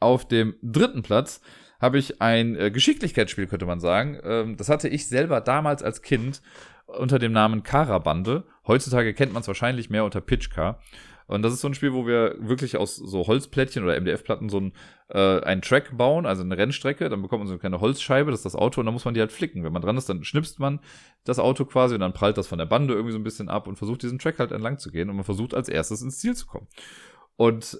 Auf 0.00 0.26
dem 0.26 0.54
dritten 0.62 1.02
Platz 1.02 1.42
habe 1.80 1.98
ich 1.98 2.22
ein 2.22 2.56
äh, 2.56 2.70
Geschicklichkeitsspiel, 2.70 3.46
könnte 3.46 3.66
man 3.66 3.80
sagen. 3.80 4.18
Ähm, 4.22 4.56
das 4.56 4.68
hatte 4.68 4.88
ich 4.88 5.08
selber 5.08 5.40
damals 5.40 5.82
als 5.82 6.02
Kind 6.02 6.42
unter 6.86 7.18
dem 7.18 7.32
Namen 7.32 7.62
Karabande. 7.62 8.44
Heutzutage 8.66 9.12
kennt 9.14 9.32
man 9.32 9.42
es 9.42 9.48
wahrscheinlich 9.48 9.90
mehr 9.90 10.04
unter 10.04 10.20
Pitchcar. 10.20 10.80
Und 11.28 11.42
das 11.42 11.52
ist 11.52 11.60
so 11.60 11.68
ein 11.68 11.74
Spiel, 11.74 11.92
wo 11.92 12.06
wir 12.06 12.36
wirklich 12.40 12.76
aus 12.76 12.96
so 12.96 13.26
Holzplättchen 13.26 13.84
oder 13.84 14.00
MDF-Platten 14.00 14.48
so 14.48 14.60
ein, 14.60 14.72
äh, 15.08 15.40
einen 15.40 15.62
Track 15.62 15.96
bauen, 15.96 16.26
also 16.26 16.42
eine 16.42 16.56
Rennstrecke. 16.56 17.08
Dann 17.08 17.22
bekommt 17.22 17.40
man 17.40 17.46
so 17.46 17.52
eine 17.52 17.60
kleine 17.60 17.80
Holzscheibe, 17.80 18.30
das 18.30 18.40
ist 18.40 18.46
das 18.46 18.56
Auto, 18.56 18.80
und 18.80 18.86
dann 18.86 18.94
muss 18.94 19.04
man 19.04 19.14
die 19.14 19.20
halt 19.20 19.30
flicken. 19.30 19.62
Wenn 19.62 19.72
man 19.72 19.82
dran 19.82 19.98
ist, 19.98 20.08
dann 20.08 20.24
schnipst 20.24 20.58
man 20.58 20.80
das 21.24 21.38
Auto 21.38 21.66
quasi 21.66 21.94
und 21.94 22.00
dann 22.00 22.14
prallt 22.14 22.38
das 22.38 22.46
von 22.46 22.58
der 22.58 22.66
Bande 22.66 22.94
irgendwie 22.94 23.12
so 23.12 23.18
ein 23.18 23.24
bisschen 23.24 23.48
ab 23.48 23.68
und 23.68 23.76
versucht 23.76 24.02
diesen 24.02 24.18
Track 24.18 24.38
halt 24.38 24.52
entlang 24.52 24.78
zu 24.78 24.90
gehen 24.90 25.10
und 25.10 25.16
man 25.16 25.24
versucht 25.24 25.54
als 25.54 25.68
erstes 25.68 26.02
ins 26.02 26.18
Ziel 26.18 26.34
zu 26.34 26.46
kommen. 26.46 26.66
Und 27.36 27.78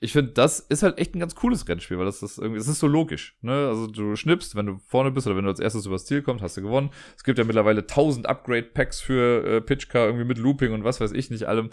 ich 0.00 0.12
finde, 0.12 0.32
das 0.32 0.60
ist 0.60 0.82
halt 0.82 0.98
echt 0.98 1.14
ein 1.14 1.20
ganz 1.20 1.34
cooles 1.34 1.66
Rennspiel, 1.68 1.98
weil 1.98 2.04
das 2.04 2.22
ist 2.22 2.38
irgendwie, 2.38 2.60
es 2.60 2.68
ist 2.68 2.80
so 2.80 2.86
logisch, 2.86 3.36
ne? 3.40 3.68
Also 3.68 3.86
du 3.86 4.14
schnippst, 4.14 4.54
wenn 4.54 4.66
du 4.66 4.78
vorne 4.86 5.10
bist 5.10 5.26
oder 5.26 5.36
wenn 5.36 5.44
du 5.44 5.50
als 5.50 5.60
erstes 5.60 5.86
übers 5.86 6.04
Ziel 6.04 6.20
kommst, 6.20 6.42
hast 6.42 6.56
du 6.56 6.62
gewonnen. 6.62 6.90
Es 7.16 7.24
gibt 7.24 7.38
ja 7.38 7.44
mittlerweile 7.44 7.80
1000 7.80 8.26
Upgrade-Packs 8.26 9.00
für 9.00 9.44
äh, 9.46 9.60
Pitchcar 9.62 10.06
irgendwie 10.06 10.26
mit 10.26 10.38
Looping 10.38 10.72
und 10.72 10.84
was 10.84 11.00
weiß 11.00 11.12
ich 11.12 11.30
nicht 11.30 11.44
allem. 11.44 11.70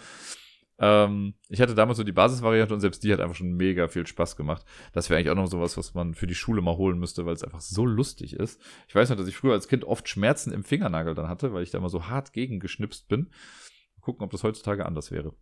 Ähm, 0.78 1.34
ich 1.48 1.60
hatte 1.60 1.74
damals 1.74 1.98
so 1.98 2.04
die 2.04 2.12
Basisvariante 2.12 2.74
und 2.74 2.80
selbst 2.80 3.04
die 3.04 3.12
hat 3.12 3.20
einfach 3.20 3.36
schon 3.36 3.52
mega 3.52 3.86
viel 3.88 4.06
Spaß 4.06 4.36
gemacht. 4.36 4.64
Das 4.92 5.08
wäre 5.08 5.18
eigentlich 5.18 5.30
auch 5.30 5.36
noch 5.36 5.46
sowas, 5.46 5.76
was 5.76 5.94
man 5.94 6.14
für 6.14 6.26
die 6.26 6.34
Schule 6.34 6.62
mal 6.62 6.76
holen 6.76 6.98
müsste, 6.98 7.26
weil 7.26 7.34
es 7.34 7.44
einfach 7.44 7.60
so 7.60 7.86
lustig 7.86 8.34
ist. 8.34 8.60
Ich 8.88 8.94
weiß 8.94 9.10
noch, 9.10 9.16
dass 9.16 9.28
ich 9.28 9.36
früher 9.36 9.52
als 9.52 9.68
Kind 9.68 9.84
oft 9.84 10.08
Schmerzen 10.08 10.52
im 10.52 10.64
Fingernagel 10.64 11.14
dann 11.14 11.28
hatte, 11.28 11.52
weil 11.52 11.62
ich 11.62 11.70
da 11.70 11.78
immer 11.78 11.88
so 11.88 12.08
hart 12.08 12.32
gegengeschnipst 12.32 13.08
bin. 13.08 13.30
Mal 13.96 14.02
gucken, 14.02 14.24
ob 14.24 14.30
das 14.32 14.42
heutzutage 14.42 14.84
anders 14.84 15.10
wäre. 15.12 15.34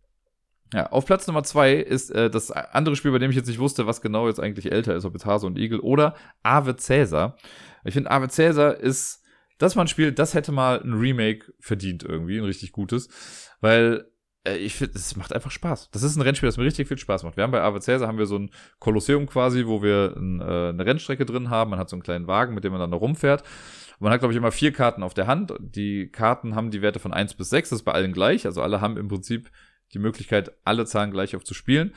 Ja, 0.73 0.87
auf 0.87 1.05
Platz 1.05 1.27
Nummer 1.27 1.43
zwei 1.43 1.73
ist 1.75 2.09
äh, 2.09 2.29
das 2.31 2.51
andere 2.51 2.95
Spiel, 2.95 3.11
bei 3.11 3.19
dem 3.19 3.29
ich 3.29 3.35
jetzt 3.35 3.47
nicht 3.47 3.59
wusste, 3.59 3.85
was 3.85 4.01
genau 4.01 4.27
jetzt 4.27 4.39
eigentlich 4.39 4.71
älter 4.71 4.95
ist, 4.95 5.05
ob 5.05 5.13
jetzt 5.13 5.25
Hase 5.25 5.45
und 5.45 5.57
Igel 5.57 5.79
oder 5.79 6.15
Ave 6.41 6.75
Cäsar. 6.75 7.37
Ich 7.83 7.93
finde, 7.93 8.09
Ave 8.09 8.27
Cäsar 8.27 8.77
ist 8.77 9.21
das 9.59 9.75
mal 9.75 9.83
ein 9.83 9.87
Spiel, 9.87 10.11
das 10.11 10.33
hätte 10.33 10.51
mal 10.51 10.81
ein 10.81 10.93
Remake 10.93 11.53
verdient 11.59 12.03
irgendwie, 12.03 12.39
ein 12.39 12.43
richtig 12.43 12.71
gutes, 12.71 13.07
weil 13.61 14.05
ich 14.45 14.75
finde, 14.75 14.97
es 14.97 15.15
macht 15.15 15.33
einfach 15.33 15.51
Spaß. 15.51 15.89
Das 15.91 16.03
ist 16.03 16.15
ein 16.15 16.21
Rennspiel, 16.21 16.47
das 16.47 16.57
mir 16.57 16.65
richtig 16.65 16.87
viel 16.87 16.97
Spaß 16.97 17.23
macht. 17.23 17.37
Wir 17.37 17.43
haben 17.43 17.51
bei 17.51 17.61
Ave 17.61 17.79
Caesar 17.79 18.07
haben 18.07 18.17
wir 18.17 18.25
so 18.25 18.37
ein 18.37 18.51
Kolosseum 18.79 19.25
quasi, 19.25 19.65
wo 19.65 19.81
wir 19.81 20.15
ein, 20.17 20.41
äh, 20.41 20.69
eine 20.69 20.85
Rennstrecke 20.85 21.25
drin 21.25 21.49
haben. 21.49 21.71
Man 21.71 21.79
hat 21.79 21.89
so 21.89 21.95
einen 21.95 22.03
kleinen 22.03 22.27
Wagen, 22.27 22.53
mit 22.53 22.63
dem 22.63 22.71
man 22.71 22.81
dann 22.81 22.91
da 22.91 22.97
rumfährt. 22.97 23.43
Man 23.99 24.11
hat, 24.11 24.19
glaube 24.19 24.33
ich, 24.33 24.37
immer 24.37 24.51
vier 24.51 24.73
Karten 24.73 25.01
auf 25.01 25.13
der 25.13 25.27
Hand. 25.27 25.53
Die 25.59 26.09
Karten 26.09 26.55
haben 26.55 26.71
die 26.71 26.81
Werte 26.81 26.99
von 26.99 27.13
eins 27.13 27.33
bis 27.33 27.49
sechs. 27.49 27.69
Das 27.69 27.79
ist 27.79 27.85
bei 27.85 27.93
allen 27.93 28.11
gleich. 28.11 28.45
Also 28.45 28.61
alle 28.61 28.81
haben 28.81 28.97
im 28.97 29.07
Prinzip 29.07 29.49
die 29.93 29.99
Möglichkeit, 29.99 30.51
alle 30.65 30.85
Zahlen 30.85 31.11
gleich 31.11 31.35
auf 31.35 31.45
zu 31.45 31.53
spielen. 31.53 31.93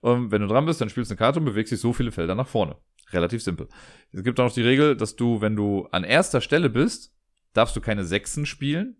Und 0.00 0.30
wenn 0.30 0.40
du 0.40 0.48
dran 0.48 0.64
bist, 0.64 0.80
dann 0.80 0.88
spielst 0.88 1.10
du 1.10 1.14
eine 1.14 1.18
Karte 1.18 1.40
und 1.40 1.44
bewegst 1.44 1.72
dich 1.72 1.80
so 1.80 1.92
viele 1.92 2.12
Felder 2.12 2.34
nach 2.34 2.48
vorne. 2.48 2.76
Relativ 3.12 3.42
simpel. 3.42 3.68
Es 4.12 4.22
gibt 4.22 4.40
auch 4.40 4.44
noch 4.44 4.54
die 4.54 4.62
Regel, 4.62 4.96
dass 4.96 5.16
du, 5.16 5.40
wenn 5.40 5.56
du 5.56 5.86
an 5.90 6.04
erster 6.04 6.40
Stelle 6.40 6.70
bist, 6.70 7.12
darfst 7.52 7.76
du 7.76 7.80
keine 7.80 8.04
Sechsen 8.04 8.46
spielen. 8.46 8.96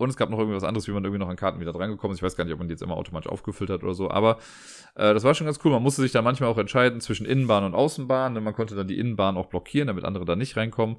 Und 0.00 0.08
es 0.08 0.16
gab 0.16 0.30
noch 0.30 0.38
irgendwas 0.38 0.64
anderes, 0.64 0.88
wie 0.88 0.92
man 0.92 1.04
irgendwie 1.04 1.18
noch 1.18 1.28
an 1.28 1.36
Karten 1.36 1.60
wieder 1.60 1.74
drangekommen 1.74 2.14
ist. 2.14 2.20
Ich 2.20 2.22
weiß 2.22 2.34
gar 2.34 2.44
nicht, 2.44 2.54
ob 2.54 2.58
man 2.58 2.68
die 2.68 2.72
jetzt 2.72 2.80
immer 2.80 2.96
automatisch 2.96 3.30
aufgefüllt 3.30 3.68
hat 3.68 3.82
oder 3.82 3.92
so. 3.92 4.10
Aber 4.10 4.38
äh, 4.94 5.12
das 5.12 5.24
war 5.24 5.34
schon 5.34 5.44
ganz 5.44 5.60
cool. 5.62 5.72
Man 5.72 5.82
musste 5.82 6.00
sich 6.00 6.10
da 6.10 6.22
manchmal 6.22 6.48
auch 6.48 6.56
entscheiden 6.56 7.02
zwischen 7.02 7.26
Innenbahn 7.26 7.64
und 7.64 7.74
Außenbahn. 7.74 8.34
Denn 8.34 8.42
man 8.42 8.54
konnte 8.54 8.74
dann 8.74 8.88
die 8.88 8.98
Innenbahn 8.98 9.36
auch 9.36 9.50
blockieren, 9.50 9.88
damit 9.88 10.04
andere 10.04 10.24
da 10.24 10.36
nicht 10.36 10.56
reinkommen. 10.56 10.96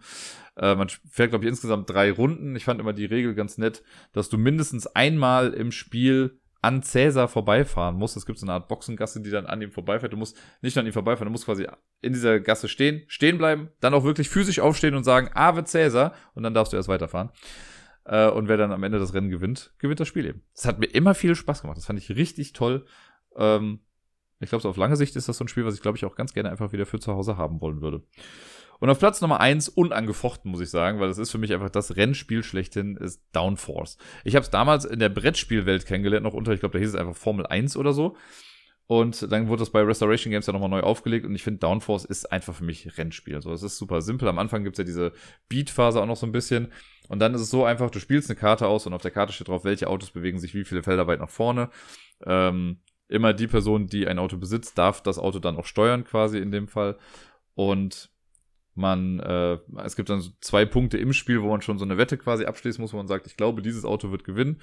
Äh, 0.55 0.75
man 0.75 0.87
fährt, 1.09 1.31
glaube 1.31 1.45
ich, 1.45 1.49
insgesamt 1.49 1.89
drei 1.89 2.11
Runden. 2.11 2.55
Ich 2.55 2.65
fand 2.65 2.79
immer 2.79 2.93
die 2.93 3.05
Regel 3.05 3.33
ganz 3.33 3.57
nett, 3.57 3.81
dass 4.13 4.29
du 4.29 4.37
mindestens 4.37 4.85
einmal 4.85 5.51
im 5.51 5.71
Spiel 5.71 6.39
an 6.61 6.83
Cäsar 6.83 7.27
vorbeifahren 7.27 7.95
musst. 7.95 8.17
Es 8.17 8.27
gibt 8.27 8.37
so 8.37 8.45
eine 8.45 8.53
Art 8.53 8.67
Boxengasse, 8.67 9.21
die 9.21 9.31
dann 9.31 9.47
an 9.47 9.63
ihm 9.63 9.71
vorbeifährt. 9.71 10.13
Du 10.13 10.17
musst 10.17 10.37
nicht 10.61 10.77
an 10.77 10.85
ihm 10.85 10.93
vorbeifahren, 10.93 11.25
du 11.25 11.31
musst 11.31 11.45
quasi 11.45 11.67
in 12.01 12.13
dieser 12.13 12.39
Gasse 12.39 12.67
stehen, 12.67 13.01
stehen 13.07 13.39
bleiben, 13.39 13.69
dann 13.79 13.95
auch 13.95 14.03
wirklich 14.03 14.29
physisch 14.29 14.59
aufstehen 14.59 14.93
und 14.93 15.03
sagen, 15.03 15.31
Ave 15.33 15.63
Cäsar, 15.63 16.13
und 16.35 16.43
dann 16.43 16.53
darfst 16.53 16.73
du 16.73 16.77
erst 16.77 16.89
weiterfahren. 16.89 17.31
Äh, 18.11 18.29
und 18.29 18.49
wer 18.49 18.57
dann 18.57 18.73
am 18.73 18.83
Ende 18.83 18.99
das 18.99 19.13
Rennen 19.13 19.29
gewinnt, 19.29 19.73
gewinnt 19.79 20.01
das 20.01 20.07
Spiel 20.07 20.25
eben. 20.25 20.43
Das 20.53 20.65
hat 20.65 20.79
mir 20.79 20.87
immer 20.87 21.15
viel 21.15 21.33
Spaß 21.33 21.61
gemacht. 21.61 21.77
Das 21.77 21.85
fand 21.85 21.97
ich 21.97 22.09
richtig 22.09 22.51
toll. 22.51 22.85
Ähm, 23.37 23.79
Ich 24.41 24.49
glaube, 24.49 24.63
so 24.63 24.69
auf 24.69 24.77
lange 24.77 24.97
Sicht 24.97 25.15
ist 25.15 25.29
das 25.29 25.37
so 25.37 25.45
ein 25.45 25.47
Spiel, 25.47 25.65
was 25.65 25.75
ich, 25.75 25.81
glaube 25.81 25.97
ich, 25.97 26.03
auch 26.03 26.15
ganz 26.15 26.33
gerne 26.33 26.49
einfach 26.49 26.73
wieder 26.73 26.85
für 26.85 26.99
zu 26.99 27.13
Hause 27.13 27.37
haben 27.37 27.61
wollen 27.61 27.81
würde. 27.81 28.03
Und 28.79 28.89
auf 28.89 28.97
Platz 28.97 29.21
Nummer 29.21 29.39
eins 29.39 29.69
unangefochten, 29.69 30.49
muss 30.49 30.61
ich 30.61 30.71
sagen, 30.71 30.99
weil 30.99 31.07
das 31.07 31.19
ist 31.19 31.29
für 31.29 31.37
mich 31.37 31.53
einfach 31.53 31.69
das 31.69 31.95
Rennspiel 31.95 32.41
schlechthin, 32.43 32.97
ist 32.97 33.21
Downforce. 33.31 33.97
Ich 34.23 34.35
habe 34.35 34.43
es 34.43 34.49
damals 34.49 34.83
in 34.83 34.97
der 34.97 35.09
Brettspielwelt 35.09 35.85
kennengelernt, 35.85 36.23
noch 36.23 36.33
unter, 36.33 36.51
ich 36.51 36.59
glaube, 36.59 36.73
da 36.73 36.79
hieß 36.79 36.89
es 36.89 36.95
einfach 36.95 37.15
Formel 37.15 37.45
1 37.45 37.77
oder 37.77 37.93
so. 37.93 38.17
Und 38.91 39.31
dann 39.31 39.47
wurde 39.47 39.61
das 39.61 39.69
bei 39.69 39.81
Restoration 39.83 40.31
Games 40.31 40.47
ja 40.47 40.51
nochmal 40.51 40.67
neu 40.67 40.81
aufgelegt 40.81 41.25
und 41.25 41.33
ich 41.33 41.43
finde, 41.43 41.61
Downforce 41.61 42.03
ist 42.03 42.29
einfach 42.29 42.53
für 42.53 42.65
mich 42.65 42.97
Rennspiel. 42.97 43.35
Also 43.35 43.53
es 43.53 43.63
ist 43.63 43.77
super 43.77 44.01
simpel. 44.01 44.27
Am 44.27 44.37
Anfang 44.37 44.65
gibt's 44.65 44.79
ja 44.79 44.83
diese 44.83 45.13
Beat-Phase 45.47 46.01
auch 46.01 46.05
noch 46.05 46.17
so 46.17 46.25
ein 46.25 46.33
bisschen. 46.33 46.73
Und 47.07 47.19
dann 47.19 47.33
ist 47.33 47.39
es 47.39 47.49
so 47.49 47.63
einfach, 47.63 47.89
du 47.89 48.01
spielst 48.01 48.29
eine 48.29 48.37
Karte 48.37 48.67
aus 48.67 48.85
und 48.85 48.91
auf 48.91 49.01
der 49.01 49.11
Karte 49.11 49.31
steht 49.31 49.47
drauf, 49.47 49.63
welche 49.63 49.87
Autos 49.87 50.11
bewegen 50.11 50.39
sich 50.39 50.53
wie 50.55 50.65
viele 50.65 50.83
Felder 50.83 51.07
weit 51.07 51.21
nach 51.21 51.29
vorne. 51.29 51.69
Ähm, 52.25 52.81
immer 53.07 53.31
die 53.31 53.47
Person, 53.47 53.87
die 53.87 54.09
ein 54.09 54.19
Auto 54.19 54.35
besitzt, 54.35 54.77
darf 54.77 55.01
das 55.01 55.19
Auto 55.19 55.39
dann 55.39 55.55
auch 55.55 55.65
steuern, 55.65 56.03
quasi 56.03 56.39
in 56.39 56.51
dem 56.51 56.67
Fall. 56.67 56.97
Und 57.55 58.09
man, 58.75 59.21
äh, 59.21 59.57
es 59.85 59.95
gibt 59.95 60.09
dann 60.09 60.19
so 60.19 60.31
zwei 60.41 60.65
Punkte 60.65 60.97
im 60.97 61.13
Spiel, 61.13 61.41
wo 61.41 61.47
man 61.47 61.61
schon 61.61 61.77
so 61.77 61.85
eine 61.85 61.97
Wette 61.97 62.17
quasi 62.17 62.43
abschließen 62.43 62.81
muss, 62.81 62.91
wo 62.91 62.97
man 62.97 63.07
sagt, 63.07 63.25
ich 63.25 63.37
glaube, 63.37 63.61
dieses 63.61 63.85
Auto 63.85 64.11
wird 64.11 64.25
gewinnen. 64.25 64.59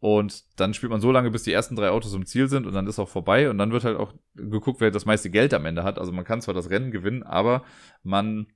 Und 0.00 0.58
dann 0.58 0.72
spielt 0.72 0.90
man 0.90 1.02
so 1.02 1.12
lange, 1.12 1.30
bis 1.30 1.42
die 1.42 1.52
ersten 1.52 1.76
drei 1.76 1.90
Autos 1.90 2.14
im 2.14 2.24
Ziel 2.24 2.48
sind 2.48 2.66
und 2.66 2.72
dann 2.72 2.86
ist 2.86 2.98
auch 2.98 3.08
vorbei. 3.08 3.50
Und 3.50 3.58
dann 3.58 3.70
wird 3.70 3.84
halt 3.84 3.98
auch 3.98 4.14
geguckt, 4.34 4.80
wer 4.80 4.90
das 4.90 5.04
meiste 5.04 5.28
Geld 5.28 5.52
am 5.52 5.66
Ende 5.66 5.84
hat. 5.84 5.98
Also 5.98 6.10
man 6.10 6.24
kann 6.24 6.40
zwar 6.40 6.54
das 6.54 6.70
Rennen 6.70 6.90
gewinnen, 6.90 7.22
aber 7.22 7.64
man 8.02 8.46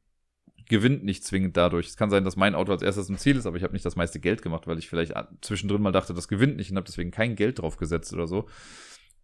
gewinnt 0.66 1.04
nicht 1.04 1.22
zwingend 1.22 1.56
dadurch. 1.58 1.88
Es 1.88 1.96
kann 1.98 2.08
sein, 2.08 2.24
dass 2.24 2.36
mein 2.36 2.54
Auto 2.54 2.72
als 2.72 2.80
erstes 2.80 3.10
im 3.10 3.18
Ziel 3.18 3.36
ist, 3.36 3.44
aber 3.46 3.58
ich 3.58 3.62
habe 3.62 3.74
nicht 3.74 3.84
das 3.84 3.96
meiste 3.96 4.20
Geld 4.20 4.40
gemacht, 4.40 4.66
weil 4.66 4.78
ich 4.78 4.88
vielleicht 4.88 5.12
zwischendrin 5.42 5.82
mal 5.82 5.92
dachte, 5.92 6.14
das 6.14 6.28
gewinnt 6.28 6.56
nicht 6.56 6.70
und 6.70 6.78
habe 6.78 6.86
deswegen 6.86 7.10
kein 7.10 7.36
Geld 7.36 7.58
drauf 7.58 7.76
gesetzt 7.76 8.14
oder 8.14 8.26
so. 8.26 8.48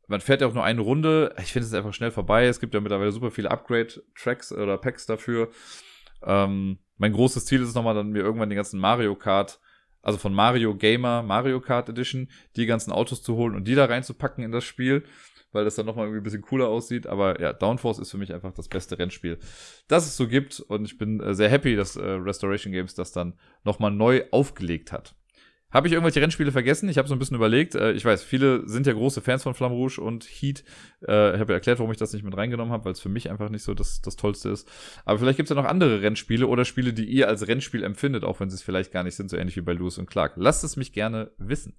Man 0.07 0.21
fährt 0.21 0.43
ja 0.43 0.49
auch 0.49 0.55
nur 0.55 0.65
eine 0.65 0.81
Runde. 0.81 1.35
Ich 1.41 1.53
finde 1.53 1.67
es 1.67 1.73
einfach 1.73 1.95
schnell 1.95 2.11
vorbei. 2.11 2.47
Es 2.47 2.61
gibt 2.61 2.75
ja 2.75 2.81
mittlerweile 2.81 3.13
super 3.13 3.31
viele 3.31 3.51
Upgrade-Tracks 3.51 4.53
oder 4.53 4.77
Packs 4.77 5.07
dafür. 5.07 5.51
Ähm, 6.23 6.81
mein 6.99 7.13
großes 7.13 7.47
Ziel 7.47 7.63
ist 7.63 7.69
es 7.69 7.75
nochmal, 7.75 7.95
dann 7.95 8.11
mir 8.11 8.19
irgendwann 8.19 8.51
den 8.51 8.57
ganzen 8.57 8.79
Mario 8.81 9.15
Kart, 9.15 9.61
also 10.03 10.19
von 10.19 10.35
Mario 10.35 10.75
Gamer, 10.75 11.23
Mario 11.23 11.61
Kart 11.61 11.89
Edition, 11.89 12.29
die 12.57 12.67
ganzen 12.67 12.93
Autos 12.93 13.23
zu 13.23 13.37
holen 13.37 13.55
und 13.55 13.67
die 13.67 13.75
da 13.75 13.85
reinzupacken 13.87 14.45
in 14.45 14.53
das 14.53 14.65
Spiel, 14.65 15.05
weil 15.53 15.65
das 15.65 15.75
dann 15.75 15.87
nochmal 15.87 16.07
irgendwie 16.07 16.21
ein 16.21 16.25
bisschen 16.25 16.43
cooler 16.43 16.69
aussieht. 16.69 17.07
Aber 17.07 17.41
ja, 17.41 17.53
Downforce 17.53 17.99
ist 17.99 18.11
für 18.11 18.19
mich 18.19 18.33
einfach 18.33 18.53
das 18.53 18.69
beste 18.69 18.99
Rennspiel, 18.99 19.39
das 19.89 20.07
es 20.07 20.17
so 20.17 20.29
gibt. 20.29 20.61
Und 20.61 20.85
ich 20.85 20.99
bin 20.99 21.21
äh, 21.21 21.35
sehr 21.35 21.49
happy, 21.49 21.77
dass 21.77 21.97
äh, 21.97 22.03
Restoration 22.03 22.73
Games 22.73 22.95
das 22.95 23.13
dann 23.13 23.35
nochmal 23.65 23.91
neu 23.91 24.25
aufgelegt 24.31 24.93
hat. 24.93 25.15
Habe 25.73 25.87
ich 25.87 25.93
irgendwelche 25.93 26.21
Rennspiele 26.21 26.51
vergessen? 26.51 26.89
Ich 26.89 26.99
habe 26.99 27.07
so 27.07 27.15
ein 27.15 27.21
bisschen 27.21 27.37
überlegt. 27.37 27.77
Äh, 27.77 27.93
ich 27.93 28.05
weiß, 28.05 28.25
viele 28.25 28.69
sind 28.69 28.89
ja 28.89 28.93
große 28.93 29.21
Fans 29.21 29.45
von 29.45 29.55
Flamme 29.55 29.77
Rouge 29.77 30.01
und 30.01 30.25
Heat. 30.25 30.65
Äh, 31.07 31.35
ich 31.35 31.41
habe 31.41 31.53
ja 31.53 31.59
erklärt, 31.59 31.79
warum 31.79 31.93
ich 31.93 31.99
das 31.99 32.13
nicht 32.13 32.25
mit 32.25 32.37
reingenommen 32.37 32.73
habe, 32.73 32.87
weil 32.87 32.93
es 32.93 33.01
für 33.01 33.09
mich 33.09 33.31
einfach 33.31 33.51
nicht 33.51 33.63
so 33.63 33.73
das, 33.73 34.01
das 34.01 34.17
Tollste 34.17 34.49
ist. 34.49 34.69
Aber 35.05 35.21
vielleicht 35.21 35.37
gibt 35.37 35.49
es 35.49 35.55
ja 35.55 35.63
noch 35.63 35.69
andere 35.69 36.03
Rennspiele 36.03 36.49
oder 36.49 36.65
Spiele, 36.65 36.93
die 36.93 37.05
ihr 37.05 37.29
als 37.29 37.47
Rennspiel 37.47 37.85
empfindet, 37.85 38.25
auch 38.25 38.41
wenn 38.41 38.51
sie 38.51 38.57
es 38.57 38.63
vielleicht 38.63 38.91
gar 38.91 39.05
nicht 39.05 39.15
sind, 39.15 39.31
so 39.31 39.37
ähnlich 39.37 39.57
wie 39.57 39.61
bei 39.61 39.73
Lewis 39.73 39.99
und 39.99 40.11
Clark. 40.11 40.33
Lasst 40.35 40.65
es 40.65 40.77
mich 40.77 40.93
gerne 40.93 41.31
wissen. 41.39 41.75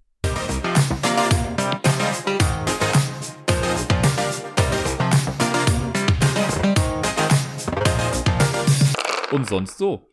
Und 9.32 9.48
sonst 9.48 9.78
so 9.78 10.10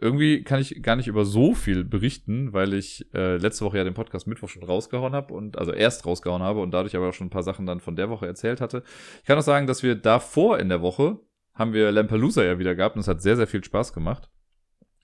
irgendwie 0.00 0.42
kann 0.44 0.60
ich 0.60 0.82
gar 0.82 0.96
nicht 0.96 1.08
über 1.08 1.24
so 1.24 1.54
viel 1.54 1.84
berichten, 1.84 2.52
weil 2.52 2.74
ich 2.74 3.06
äh, 3.14 3.36
letzte 3.36 3.64
Woche 3.64 3.78
ja 3.78 3.84
den 3.84 3.94
Podcast 3.94 4.26
Mittwoch 4.26 4.48
schon 4.48 4.62
rausgehauen 4.62 5.14
habe 5.14 5.32
und 5.32 5.58
also 5.58 5.72
erst 5.72 6.06
rausgehauen 6.06 6.42
habe 6.42 6.60
und 6.60 6.72
dadurch 6.72 6.96
aber 6.96 7.08
auch 7.08 7.14
schon 7.14 7.28
ein 7.28 7.30
paar 7.30 7.42
Sachen 7.42 7.66
dann 7.66 7.80
von 7.80 7.96
der 7.96 8.10
Woche 8.10 8.26
erzählt 8.26 8.60
hatte. 8.60 8.82
Ich 9.20 9.26
kann 9.26 9.38
auch 9.38 9.42
sagen, 9.42 9.66
dass 9.66 9.82
wir 9.82 9.94
davor 9.94 10.58
in 10.58 10.68
der 10.68 10.82
Woche 10.82 11.18
haben 11.54 11.72
wir 11.72 11.90
Lampalooza 11.90 12.44
ja 12.44 12.58
wieder 12.58 12.74
gehabt 12.74 12.96
und 12.96 13.00
es 13.00 13.08
hat 13.08 13.22
sehr, 13.22 13.36
sehr 13.36 13.46
viel 13.46 13.64
Spaß 13.64 13.92
gemacht. 13.92 14.28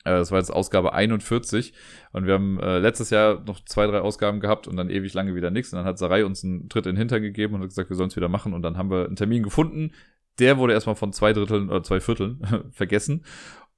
Äh, 0.04 0.10
das 0.10 0.30
war 0.30 0.38
jetzt 0.38 0.50
Ausgabe 0.50 0.92
41 0.92 1.72
und 2.12 2.26
wir 2.26 2.34
haben 2.34 2.60
äh, 2.60 2.78
letztes 2.78 3.10
Jahr 3.10 3.42
noch 3.46 3.64
zwei, 3.64 3.86
drei 3.86 4.00
Ausgaben 4.00 4.40
gehabt 4.40 4.68
und 4.68 4.76
dann 4.76 4.90
ewig 4.90 5.14
lange 5.14 5.34
wieder 5.34 5.50
nichts 5.50 5.72
und 5.72 5.78
dann 5.78 5.86
hat 5.86 5.98
Sarai 5.98 6.24
uns 6.24 6.44
einen 6.44 6.68
Tritt 6.68 6.86
in 6.86 6.94
den 6.94 6.98
Hintern 6.98 7.22
gegeben 7.22 7.54
und 7.54 7.62
hat 7.62 7.68
gesagt, 7.68 7.90
wir 7.90 7.96
sollen 7.96 8.10
es 8.10 8.16
wieder 8.16 8.28
machen 8.28 8.52
und 8.52 8.62
dann 8.62 8.76
haben 8.76 8.90
wir 8.90 9.06
einen 9.06 9.16
Termin 9.16 9.42
gefunden. 9.42 9.92
Der 10.38 10.58
wurde 10.58 10.72
erstmal 10.72 10.96
von 10.96 11.12
zwei 11.12 11.32
Dritteln 11.32 11.68
oder 11.68 11.82
zwei 11.82 12.00
Vierteln 12.00 12.42
vergessen 12.72 13.24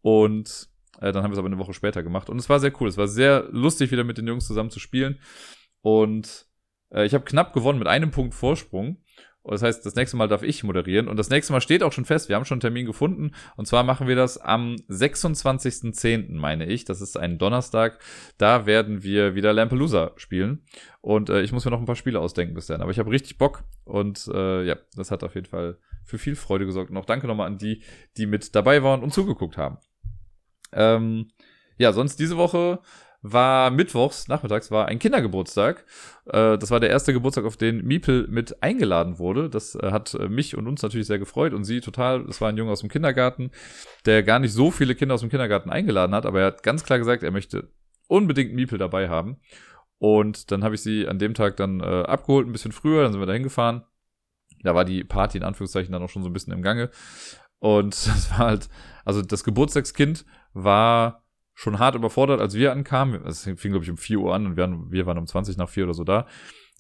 und 0.02 0.73
äh, 1.00 1.12
dann 1.12 1.22
haben 1.22 1.30
wir 1.30 1.34
es 1.34 1.38
aber 1.38 1.48
eine 1.48 1.58
Woche 1.58 1.74
später 1.74 2.02
gemacht. 2.02 2.30
Und 2.30 2.38
es 2.38 2.48
war 2.48 2.60
sehr 2.60 2.72
cool. 2.80 2.88
Es 2.88 2.96
war 2.96 3.08
sehr 3.08 3.46
lustig, 3.50 3.90
wieder 3.90 4.04
mit 4.04 4.18
den 4.18 4.26
Jungs 4.26 4.46
zusammen 4.46 4.70
zu 4.70 4.80
spielen. 4.80 5.18
Und 5.80 6.46
äh, 6.90 7.04
ich 7.04 7.14
habe 7.14 7.24
knapp 7.24 7.52
gewonnen 7.52 7.78
mit 7.78 7.88
einem 7.88 8.10
Punkt 8.10 8.34
Vorsprung. 8.34 8.98
Das 9.46 9.62
heißt, 9.62 9.84
das 9.84 9.94
nächste 9.94 10.16
Mal 10.16 10.26
darf 10.26 10.42
ich 10.42 10.64
moderieren. 10.64 11.06
Und 11.06 11.18
das 11.18 11.28
nächste 11.28 11.52
Mal 11.52 11.60
steht 11.60 11.82
auch 11.82 11.92
schon 11.92 12.06
fest. 12.06 12.30
Wir 12.30 12.36
haben 12.36 12.46
schon 12.46 12.56
einen 12.56 12.60
Termin 12.62 12.86
gefunden. 12.86 13.32
Und 13.56 13.66
zwar 13.66 13.84
machen 13.84 14.08
wir 14.08 14.16
das 14.16 14.38
am 14.38 14.76
26.10., 14.88 16.34
meine 16.34 16.64
ich. 16.64 16.86
Das 16.86 17.02
ist 17.02 17.18
ein 17.18 17.36
Donnerstag. 17.36 17.98
Da 18.38 18.64
werden 18.64 19.02
wir 19.02 19.34
wieder 19.34 19.52
Lampelusa 19.52 20.12
spielen. 20.16 20.64
Und 21.02 21.28
äh, 21.28 21.42
ich 21.42 21.52
muss 21.52 21.66
mir 21.66 21.70
noch 21.70 21.80
ein 21.80 21.84
paar 21.84 21.94
Spiele 21.94 22.20
ausdenken 22.20 22.54
bis 22.54 22.66
dann. 22.66 22.80
Aber 22.80 22.90
ich 22.90 22.98
habe 22.98 23.10
richtig 23.10 23.36
Bock. 23.36 23.64
Und 23.84 24.30
äh, 24.32 24.64
ja, 24.64 24.76
das 24.96 25.10
hat 25.10 25.22
auf 25.22 25.34
jeden 25.34 25.46
Fall 25.46 25.76
für 26.04 26.16
viel 26.16 26.36
Freude 26.36 26.64
gesorgt. 26.64 26.90
Und 26.90 26.96
auch 26.96 27.04
danke 27.04 27.26
nochmal 27.26 27.48
an 27.48 27.58
die, 27.58 27.82
die 28.16 28.24
mit 28.24 28.54
dabei 28.54 28.82
waren 28.82 29.02
und 29.02 29.12
zugeguckt 29.12 29.58
haben. 29.58 29.76
Ähm, 30.74 31.28
ja, 31.78 31.92
sonst 31.92 32.18
diese 32.18 32.36
Woche 32.36 32.80
war 33.26 33.70
mittwochs, 33.70 34.28
nachmittags 34.28 34.70
war 34.70 34.86
ein 34.86 34.98
Kindergeburtstag. 34.98 35.86
Äh, 36.26 36.58
das 36.58 36.70
war 36.70 36.78
der 36.78 36.90
erste 36.90 37.14
Geburtstag, 37.14 37.46
auf 37.46 37.56
den 37.56 37.82
Miepel 37.82 38.28
mit 38.28 38.62
eingeladen 38.62 39.18
wurde. 39.18 39.48
Das 39.48 39.74
äh, 39.76 39.90
hat 39.90 40.12
äh, 40.14 40.28
mich 40.28 40.56
und 40.56 40.68
uns 40.68 40.82
natürlich 40.82 41.06
sehr 41.06 41.18
gefreut 41.18 41.54
und 41.54 41.64
sie 41.64 41.80
total. 41.80 42.24
Das 42.24 42.42
war 42.42 42.50
ein 42.50 42.58
Junge 42.58 42.72
aus 42.72 42.80
dem 42.80 42.90
Kindergarten, 42.90 43.50
der 44.04 44.22
gar 44.22 44.40
nicht 44.40 44.52
so 44.52 44.70
viele 44.70 44.94
Kinder 44.94 45.14
aus 45.14 45.22
dem 45.22 45.30
Kindergarten 45.30 45.70
eingeladen 45.70 46.14
hat, 46.14 46.26
aber 46.26 46.40
er 46.40 46.46
hat 46.48 46.62
ganz 46.62 46.84
klar 46.84 46.98
gesagt, 46.98 47.22
er 47.22 47.30
möchte 47.30 47.70
unbedingt 48.08 48.52
Miepel 48.52 48.78
dabei 48.78 49.08
haben. 49.08 49.38
Und 49.96 50.50
dann 50.50 50.62
habe 50.62 50.74
ich 50.74 50.82
sie 50.82 51.08
an 51.08 51.18
dem 51.18 51.32
Tag 51.32 51.56
dann 51.56 51.80
äh, 51.80 52.02
abgeholt, 52.02 52.46
ein 52.46 52.52
bisschen 52.52 52.72
früher, 52.72 53.04
dann 53.04 53.12
sind 53.12 53.22
wir 53.22 53.26
da 53.26 53.32
hingefahren. 53.32 53.84
Da 54.62 54.74
war 54.74 54.84
die 54.84 55.02
Party 55.02 55.38
in 55.38 55.44
Anführungszeichen 55.44 55.92
dann 55.92 56.02
auch 56.02 56.10
schon 56.10 56.22
so 56.22 56.28
ein 56.28 56.34
bisschen 56.34 56.52
im 56.52 56.60
Gange. 56.60 56.90
Und 57.58 57.94
das 58.06 58.30
war 58.32 58.38
halt, 58.38 58.68
also 59.06 59.22
das 59.22 59.44
Geburtstagskind 59.44 60.26
war 60.54 61.22
schon 61.52 61.78
hart 61.78 61.94
überfordert, 61.94 62.40
als 62.40 62.54
wir 62.54 62.72
ankamen. 62.72 63.24
Es 63.26 63.42
fing, 63.42 63.70
glaube 63.70 63.84
ich, 63.84 63.90
um 63.90 63.96
4 63.96 64.18
Uhr 64.18 64.34
an 64.34 64.46
und 64.46 64.56
wir 64.56 64.64
waren, 64.64 64.90
wir 64.90 65.06
waren 65.06 65.18
um 65.18 65.26
20 65.26 65.56
nach 65.56 65.68
4 65.68 65.84
oder 65.84 65.94
so 65.94 66.04
da. 66.04 66.26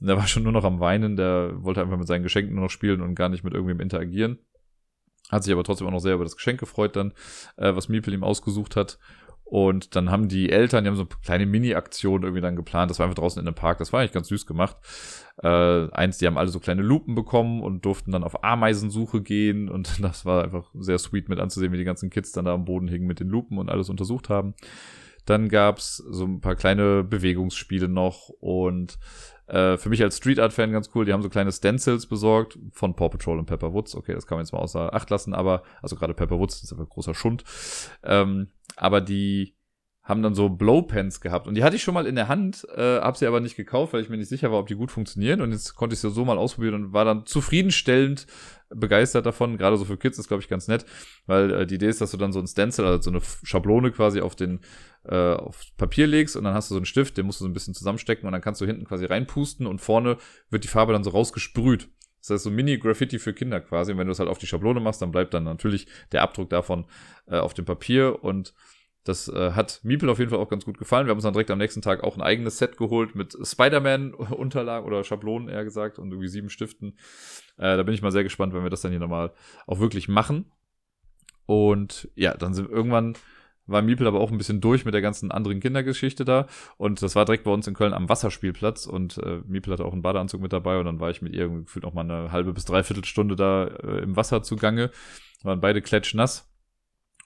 Und 0.00 0.08
der 0.08 0.16
war 0.16 0.26
schon 0.26 0.42
nur 0.42 0.52
noch 0.52 0.64
am 0.64 0.80
Weinen, 0.80 1.16
der 1.16 1.52
wollte 1.62 1.80
einfach 1.80 1.96
mit 1.96 2.08
seinen 2.08 2.22
Geschenken 2.22 2.54
nur 2.54 2.64
noch 2.64 2.70
spielen 2.70 3.00
und 3.00 3.14
gar 3.14 3.28
nicht 3.28 3.44
mit 3.44 3.54
irgendwem 3.54 3.80
interagieren. 3.80 4.38
Hat 5.30 5.44
sich 5.44 5.52
aber 5.52 5.64
trotzdem 5.64 5.86
auch 5.86 5.92
noch 5.92 6.00
sehr 6.00 6.14
über 6.14 6.24
das 6.24 6.36
Geschenk 6.36 6.60
gefreut 6.60 6.96
dann, 6.96 7.12
äh, 7.56 7.74
was 7.74 7.88
Miepel 7.88 8.12
ihm 8.12 8.24
ausgesucht 8.24 8.76
hat. 8.76 8.98
Und 9.44 9.94
dann 9.94 10.10
haben 10.10 10.28
die 10.28 10.50
Eltern, 10.50 10.84
die 10.84 10.90
haben 10.90 10.96
so 10.96 11.06
kleine 11.06 11.46
Mini-Aktionen 11.46 12.24
irgendwie 12.24 12.40
dann 12.40 12.56
geplant. 12.56 12.90
Das 12.90 12.98
war 12.98 13.06
einfach 13.06 13.20
draußen 13.20 13.40
in 13.40 13.46
einem 13.46 13.54
Park. 13.54 13.78
Das 13.78 13.92
war 13.92 14.00
eigentlich 14.00 14.12
ganz 14.12 14.28
süß 14.28 14.46
gemacht. 14.46 14.76
Äh, 15.42 15.90
eins, 15.90 16.18
die 16.18 16.26
haben 16.26 16.38
alle 16.38 16.48
so 16.48 16.60
kleine 16.60 16.82
Lupen 16.82 17.14
bekommen 17.14 17.62
und 17.62 17.84
durften 17.84 18.10
dann 18.10 18.24
auf 18.24 18.42
Ameisensuche 18.42 19.22
gehen. 19.22 19.68
Und 19.68 19.98
das 20.02 20.24
war 20.24 20.44
einfach 20.44 20.70
sehr 20.74 20.98
sweet 20.98 21.28
mit 21.28 21.38
anzusehen, 21.38 21.72
wie 21.72 21.78
die 21.78 21.84
ganzen 21.84 22.10
Kids 22.10 22.32
dann 22.32 22.46
da 22.46 22.54
am 22.54 22.64
Boden 22.64 22.88
hingen 22.88 23.06
mit 23.06 23.20
den 23.20 23.28
Lupen 23.28 23.58
und 23.58 23.70
alles 23.70 23.90
untersucht 23.90 24.28
haben. 24.28 24.54
Dann 25.26 25.48
gab's 25.48 25.96
so 25.96 26.24
ein 26.24 26.40
paar 26.40 26.56
kleine 26.56 27.02
Bewegungsspiele 27.02 27.88
noch 27.88 28.28
und 28.40 28.98
äh, 29.46 29.76
für 29.76 29.88
mich 29.88 30.02
als 30.02 30.16
Street 30.16 30.38
Art 30.38 30.52
Fan 30.52 30.72
ganz 30.72 30.90
cool. 30.94 31.04
Die 31.04 31.12
haben 31.12 31.22
so 31.22 31.28
kleine 31.28 31.52
Stencils 31.52 32.06
besorgt 32.06 32.58
von 32.72 32.94
Paw 32.94 33.08
Patrol 33.10 33.38
und 33.38 33.46
Pepper 33.46 33.72
Woods. 33.72 33.94
Okay, 33.94 34.14
das 34.14 34.26
kann 34.26 34.36
man 34.36 34.44
jetzt 34.44 34.52
mal 34.52 34.58
außer 34.58 34.94
Acht 34.94 35.10
lassen, 35.10 35.34
aber 35.34 35.62
also 35.82 35.96
gerade 35.96 36.14
Pepper 36.14 36.38
Woods 36.38 36.62
ist 36.62 36.72
einfach 36.72 36.88
großer 36.88 37.14
Schund. 37.14 37.44
Ähm, 38.02 38.48
aber 38.76 39.00
die 39.00 39.54
haben 40.04 40.22
dann 40.22 40.34
so 40.34 40.50
Blowpens 40.50 41.22
gehabt 41.22 41.48
und 41.48 41.54
die 41.54 41.64
hatte 41.64 41.76
ich 41.76 41.82
schon 41.82 41.94
mal 41.94 42.06
in 42.06 42.14
der 42.14 42.28
Hand, 42.28 42.66
äh, 42.76 43.00
habe 43.00 43.16
sie 43.16 43.26
aber 43.26 43.40
nicht 43.40 43.56
gekauft, 43.56 43.94
weil 43.94 44.02
ich 44.02 44.10
mir 44.10 44.18
nicht 44.18 44.28
sicher 44.28 44.52
war, 44.52 44.58
ob 44.58 44.66
die 44.66 44.74
gut 44.74 44.92
funktionieren 44.92 45.40
und 45.40 45.50
jetzt 45.50 45.76
konnte 45.76 45.94
ich 45.94 46.00
sie 46.00 46.10
so 46.10 46.26
mal 46.26 46.36
ausprobieren 46.36 46.74
und 46.74 46.92
war 46.92 47.06
dann 47.06 47.24
zufriedenstellend 47.24 48.26
begeistert 48.68 49.24
davon. 49.24 49.56
Gerade 49.56 49.78
so 49.78 49.86
für 49.86 49.96
Kids 49.96 50.18
ist 50.18 50.28
glaube 50.28 50.42
ich 50.42 50.48
ganz 50.48 50.68
nett, 50.68 50.84
weil 51.24 51.50
äh, 51.50 51.66
die 51.66 51.76
Idee 51.76 51.88
ist, 51.88 52.02
dass 52.02 52.10
du 52.10 52.18
dann 52.18 52.34
so 52.34 52.38
ein 52.38 52.46
Stencil, 52.46 52.84
also 52.84 53.00
so 53.00 53.10
eine 53.10 53.22
Schablone 53.44 53.92
quasi 53.92 54.20
auf 54.20 54.36
den 54.36 54.60
äh, 55.04 55.34
auf 55.34 55.62
Papier 55.78 56.06
legst 56.06 56.36
und 56.36 56.44
dann 56.44 56.52
hast 56.52 56.70
du 56.70 56.74
so 56.74 56.78
einen 56.78 56.86
Stift, 56.86 57.16
den 57.16 57.24
musst 57.24 57.40
du 57.40 57.44
so 57.44 57.48
ein 57.48 57.54
bisschen 57.54 57.72
zusammenstecken 57.72 58.26
und 58.26 58.32
dann 58.32 58.42
kannst 58.42 58.60
du 58.60 58.66
hinten 58.66 58.84
quasi 58.84 59.06
reinpusten 59.06 59.66
und 59.66 59.80
vorne 59.80 60.18
wird 60.50 60.64
die 60.64 60.68
Farbe 60.68 60.92
dann 60.92 61.04
so 61.04 61.10
rausgesprüht. 61.10 61.88
Das 62.24 62.36
heißt 62.36 62.44
so 62.44 62.50
Mini-Graffiti 62.50 63.18
für 63.18 63.34
Kinder 63.34 63.60
quasi. 63.60 63.92
Und 63.92 63.98
wenn 63.98 64.06
du 64.06 64.12
es 64.12 64.18
halt 64.18 64.30
auf 64.30 64.38
die 64.38 64.46
Schablone 64.46 64.80
machst, 64.80 65.02
dann 65.02 65.12
bleibt 65.12 65.34
dann 65.34 65.44
natürlich 65.44 65.86
der 66.12 66.22
Abdruck 66.22 66.48
davon 66.48 66.86
äh, 67.26 67.36
auf 67.36 67.52
dem 67.52 67.66
Papier 67.66 68.24
und 68.24 68.54
das 69.04 69.28
äh, 69.28 69.52
hat 69.52 69.80
Miepel 69.82 70.08
auf 70.08 70.18
jeden 70.18 70.30
Fall 70.30 70.38
auch 70.38 70.48
ganz 70.48 70.64
gut 70.64 70.78
gefallen. 70.78 71.06
Wir 71.06 71.10
haben 71.10 71.18
uns 71.18 71.24
dann 71.24 71.34
direkt 71.34 71.50
am 71.50 71.58
nächsten 71.58 71.82
Tag 71.82 72.02
auch 72.02 72.16
ein 72.16 72.22
eigenes 72.22 72.56
Set 72.56 72.78
geholt 72.78 73.14
mit 73.14 73.36
Spider-Man-Unterlagen 73.40 74.86
oder 74.86 75.04
Schablonen 75.04 75.50
eher 75.50 75.64
gesagt 75.64 75.98
und 75.98 76.10
irgendwie 76.10 76.28
sieben 76.28 76.48
Stiften. 76.48 76.96
Äh, 77.58 77.76
da 77.76 77.82
bin 77.82 77.92
ich 77.92 78.00
mal 78.00 78.12
sehr 78.12 78.22
gespannt, 78.22 78.54
wenn 78.54 78.62
wir 78.62 78.70
das 78.70 78.80
dann 78.80 78.92
hier 78.92 79.00
nochmal 79.00 79.34
auch 79.66 79.78
wirklich 79.78 80.08
machen. 80.08 80.50
Und 81.44 82.08
ja, 82.14 82.34
dann 82.34 82.54
sind 82.54 82.70
irgendwann 82.70 83.14
war 83.66 83.82
Miepel 83.82 84.06
aber 84.06 84.20
auch 84.20 84.30
ein 84.30 84.38
bisschen 84.38 84.60
durch 84.60 84.84
mit 84.84 84.94
der 84.94 85.00
ganzen 85.00 85.30
anderen 85.30 85.60
Kindergeschichte 85.60 86.24
da. 86.24 86.46
Und 86.76 87.02
das 87.02 87.16
war 87.16 87.24
direkt 87.24 87.44
bei 87.44 87.50
uns 87.50 87.66
in 87.66 87.74
Köln 87.74 87.94
am 87.94 88.08
Wasserspielplatz. 88.08 88.86
Und 88.86 89.18
äh, 89.18 89.40
Miepel 89.46 89.72
hatte 89.72 89.84
auch 89.84 89.92
einen 89.92 90.02
Badeanzug 90.02 90.40
mit 90.40 90.52
dabei. 90.52 90.78
Und 90.78 90.86
dann 90.86 91.00
war 91.00 91.10
ich 91.10 91.22
mit 91.22 91.34
ihr 91.34 91.48
gefühlt 91.48 91.84
noch 91.84 91.94
mal 91.94 92.02
eine 92.02 92.32
halbe 92.32 92.52
bis 92.52 92.64
dreiviertel 92.64 93.04
Stunde 93.04 93.36
da 93.36 93.66
äh, 93.66 94.02
im 94.02 94.16
Wasser 94.16 94.42
zugange. 94.42 94.90
Waren 95.42 95.60
beide 95.60 95.80
klatschnass. 95.80 96.50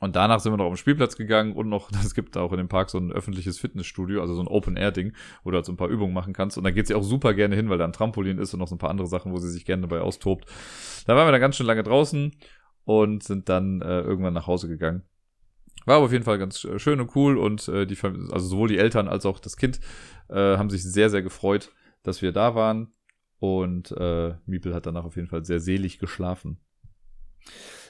Und 0.00 0.14
danach 0.14 0.38
sind 0.38 0.52
wir 0.52 0.58
noch 0.58 0.66
auf 0.66 0.74
den 0.74 0.78
Spielplatz 0.78 1.16
gegangen 1.16 1.54
und 1.54 1.68
noch, 1.68 1.90
es 2.04 2.14
gibt 2.14 2.36
auch 2.36 2.52
in 2.52 2.58
dem 2.58 2.68
Park 2.68 2.90
so 2.90 2.98
ein 2.98 3.12
öffentliches 3.12 3.58
Fitnessstudio, 3.58 4.20
also 4.20 4.34
so 4.34 4.40
ein 4.40 4.46
Open-Air-Ding, 4.46 5.12
wo 5.42 5.50
du 5.50 5.56
halt 5.56 5.66
so 5.66 5.72
ein 5.72 5.76
paar 5.76 5.88
Übungen 5.88 6.14
machen 6.14 6.32
kannst. 6.32 6.56
Und 6.56 6.64
da 6.64 6.70
geht 6.70 6.86
sie 6.86 6.94
auch 6.94 7.02
super 7.02 7.34
gerne 7.34 7.56
hin, 7.56 7.68
weil 7.68 7.78
da 7.78 7.84
ein 7.84 7.92
Trampolin 7.92 8.38
ist 8.38 8.54
und 8.54 8.60
noch 8.60 8.68
so 8.68 8.76
ein 8.76 8.78
paar 8.78 8.90
andere 8.90 9.08
Sachen, 9.08 9.32
wo 9.32 9.38
sie 9.38 9.50
sich 9.50 9.64
gerne 9.64 9.82
dabei 9.82 10.00
austobt. 10.00 10.46
Da 11.06 11.16
waren 11.16 11.26
wir 11.26 11.32
dann 11.32 11.40
ganz 11.40 11.56
schön 11.56 11.66
lange 11.66 11.82
draußen 11.82 12.32
und 12.84 13.22
sind 13.24 13.48
dann 13.48 13.82
äh, 13.82 14.00
irgendwann 14.00 14.34
nach 14.34 14.46
Hause 14.46 14.68
gegangen. 14.68 15.02
War 15.86 15.96
aber 15.96 16.06
auf 16.06 16.12
jeden 16.12 16.24
Fall 16.24 16.38
ganz 16.38 16.64
äh, 16.64 16.78
schön 16.78 17.00
und 17.00 17.14
cool 17.16 17.38
und 17.38 17.68
äh, 17.68 17.86
die, 17.86 17.96
also 18.02 18.40
sowohl 18.40 18.68
die 18.68 18.78
Eltern 18.78 19.08
als 19.08 19.26
auch 19.26 19.40
das 19.40 19.56
Kind 19.56 19.80
äh, 20.28 20.56
haben 20.56 20.70
sich 20.70 20.82
sehr, 20.82 21.10
sehr 21.10 21.22
gefreut, 21.22 21.72
dass 22.02 22.22
wir 22.22 22.32
da 22.32 22.54
waren. 22.54 22.92
Und 23.40 23.92
äh, 23.92 24.34
Miepel 24.46 24.74
hat 24.74 24.86
danach 24.86 25.04
auf 25.04 25.16
jeden 25.16 25.28
Fall 25.28 25.44
sehr 25.44 25.60
selig 25.60 25.98
geschlafen. 25.98 26.58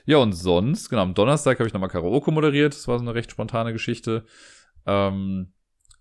Ja, 0.05 0.19
und 0.19 0.32
sonst, 0.32 0.89
genau, 0.89 1.02
am 1.02 1.15
Donnerstag 1.15 1.59
habe 1.59 1.66
ich 1.66 1.73
nochmal 1.73 1.89
Karaoke 1.89 2.31
moderiert. 2.31 2.74
Das 2.74 2.89
war 2.89 2.98
so 2.98 3.05
eine 3.05 3.15
recht 3.15 3.31
spontane 3.31 3.73
Geschichte. 3.73 4.24
Ähm, 4.86 5.52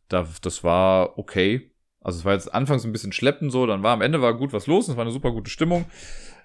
da, 0.08 0.28
das 0.42 0.64
war 0.64 1.18
okay. 1.18 1.72
Also 2.02 2.20
es 2.20 2.26
war 2.26 2.34
jetzt 2.34 2.54
anfangs 2.54 2.86
ein 2.86 2.94
bisschen 2.94 3.12
schleppend 3.12 3.52
so, 3.52 3.66
dann 3.66 3.84
war 3.84 3.92
am 3.92 4.02
Ende 4.02 4.22
war 4.22 4.34
gut 4.34 4.54
was 4.54 4.68
los, 4.68 4.88
es 4.88 4.96
war 4.96 5.04
eine 5.04 5.12
super 5.12 5.32
gute 5.32 5.50
Stimmung. 5.50 5.86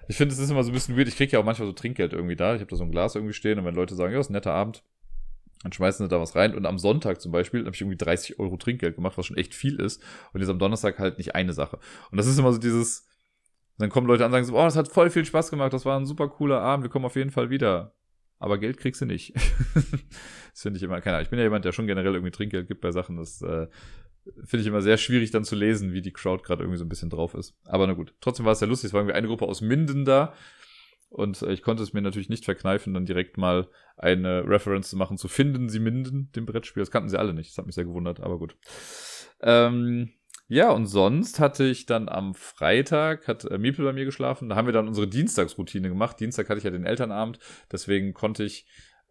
Ich 0.09 0.17
finde, 0.17 0.33
es 0.33 0.39
ist 0.39 0.49
immer 0.49 0.63
so 0.63 0.71
ein 0.71 0.73
bisschen 0.73 0.97
weird. 0.97 1.07
Ich 1.07 1.15
kriege 1.15 1.31
ja 1.31 1.39
auch 1.39 1.45
manchmal 1.45 1.67
so 1.67 1.73
Trinkgeld 1.73 2.11
irgendwie 2.11 2.35
da. 2.35 2.55
Ich 2.55 2.59
habe 2.59 2.69
da 2.69 2.75
so 2.75 2.83
ein 2.83 2.91
Glas 2.91 3.15
irgendwie 3.15 3.33
stehen 3.33 3.59
und 3.59 3.63
wenn 3.65 3.75
Leute 3.75 3.95
sagen, 3.95 4.13
ja, 4.13 4.19
ist 4.19 4.29
ein 4.29 4.33
netter 4.33 4.53
Abend, 4.53 4.83
dann 5.63 5.71
schmeißen 5.71 6.05
sie 6.05 6.09
da 6.09 6.19
was 6.19 6.35
rein. 6.35 6.55
Und 6.55 6.65
am 6.65 6.77
Sonntag 6.77 7.21
zum 7.21 7.31
Beispiel 7.31 7.65
habe 7.65 7.73
ich 7.73 7.81
irgendwie 7.81 7.97
30 7.97 8.39
Euro 8.39 8.57
Trinkgeld 8.57 8.95
gemacht, 8.95 9.17
was 9.17 9.25
schon 9.25 9.37
echt 9.37 9.55
viel 9.55 9.79
ist. 9.79 10.03
Und 10.33 10.41
jetzt 10.41 10.49
am 10.49 10.59
Donnerstag 10.59 10.99
halt 10.99 11.17
nicht 11.17 11.35
eine 11.35 11.53
Sache. 11.53 11.79
Und 12.11 12.17
das 12.17 12.27
ist 12.27 12.37
immer 12.37 12.51
so 12.51 12.59
dieses, 12.59 13.07
dann 13.77 13.89
kommen 13.89 14.07
Leute 14.07 14.25
an 14.25 14.29
und 14.29 14.33
sagen 14.33 14.45
so, 14.45 14.57
oh, 14.57 14.63
das 14.63 14.75
hat 14.75 14.89
voll 14.89 15.09
viel 15.09 15.25
Spaß 15.25 15.49
gemacht, 15.49 15.73
das 15.73 15.85
war 15.85 15.99
ein 15.99 16.05
super 16.05 16.27
cooler 16.27 16.61
Abend, 16.61 16.83
wir 16.83 16.89
kommen 16.89 17.05
auf 17.05 17.15
jeden 17.15 17.31
Fall 17.31 17.49
wieder. 17.49 17.95
Aber 18.39 18.57
Geld 18.57 18.77
kriegst 18.77 18.99
du 18.99 19.05
nicht. 19.05 19.33
das 19.73 20.61
finde 20.61 20.77
ich 20.77 20.83
immer, 20.83 20.99
keine 20.99 21.15
Ahnung. 21.15 21.23
Ich 21.23 21.29
bin 21.29 21.39
ja 21.39 21.45
jemand, 21.45 21.63
der 21.63 21.71
schon 21.71 21.87
generell 21.87 22.13
irgendwie 22.13 22.31
Trinkgeld 22.31 22.67
gibt 22.67 22.81
bei 22.81 22.91
Sachen. 22.91 23.15
Das 23.15 23.41
äh, 23.41 23.67
finde 24.43 24.61
ich 24.61 24.67
immer 24.67 24.81
sehr 24.81 24.97
schwierig 24.97 25.31
dann 25.31 25.45
zu 25.45 25.55
lesen, 25.55 25.93
wie 25.93 26.01
die 26.01 26.11
Crowd 26.11 26.43
gerade 26.43 26.61
irgendwie 26.61 26.77
so 26.77 26.83
ein 26.83 26.89
bisschen 26.89 27.09
drauf 27.09 27.35
ist. 27.35 27.55
Aber 27.65 27.87
na 27.87 27.93
gut, 27.93 28.13
trotzdem 28.19 28.45
war 28.45 28.51
es 28.51 28.59
sehr 28.59 28.67
lustig. 28.67 28.89
Es 28.89 28.93
war 28.93 28.99
irgendwie 28.99 29.15
eine 29.15 29.27
Gruppe 29.27 29.45
aus 29.45 29.61
Minden 29.61 30.03
da. 30.03 30.33
Und 31.13 31.43
äh, 31.43 31.53
ich 31.53 31.61
konnte 31.61 31.83
es 31.83 31.93
mir 31.93 32.01
natürlich 32.01 32.29
nicht 32.29 32.43
verkneifen, 32.43 32.93
dann 32.93 33.05
direkt 33.05 33.37
mal 33.37 33.67
eine 33.95 34.47
Reference 34.47 34.89
zu 34.89 34.97
machen 34.97 35.17
zu 35.17 35.27
Finden 35.27 35.69
Sie 35.69 35.79
Minden, 35.79 36.31
dem 36.35 36.45
Brettspiel. 36.45 36.81
Das 36.81 36.91
kannten 36.91 37.09
sie 37.09 37.19
alle 37.19 37.33
nicht. 37.33 37.51
Das 37.51 37.57
hat 37.59 37.67
mich 37.67 37.75
sehr 37.75 37.85
gewundert, 37.85 38.19
aber 38.19 38.39
gut. 38.39 38.57
Ähm, 39.41 40.09
ja, 40.47 40.71
und 40.71 40.87
sonst 40.87 41.39
hatte 41.39 41.65
ich 41.65 41.85
dann 41.85 42.09
am 42.09 42.33
Freitag, 42.33 43.27
hat 43.27 43.45
äh, 43.45 43.59
Miepel 43.59 43.85
bei 43.85 43.93
mir 43.93 44.05
geschlafen. 44.05 44.49
Da 44.49 44.55
haben 44.55 44.65
wir 44.65 44.73
dann 44.73 44.87
unsere 44.87 45.07
Dienstagsroutine 45.07 45.87
gemacht. 45.87 46.19
Dienstag 46.19 46.49
hatte 46.49 46.57
ich 46.57 46.63
ja 46.63 46.71
den 46.71 46.85
Elternabend, 46.85 47.37
deswegen 47.71 48.13
konnte 48.13 48.43
ich 48.43 48.65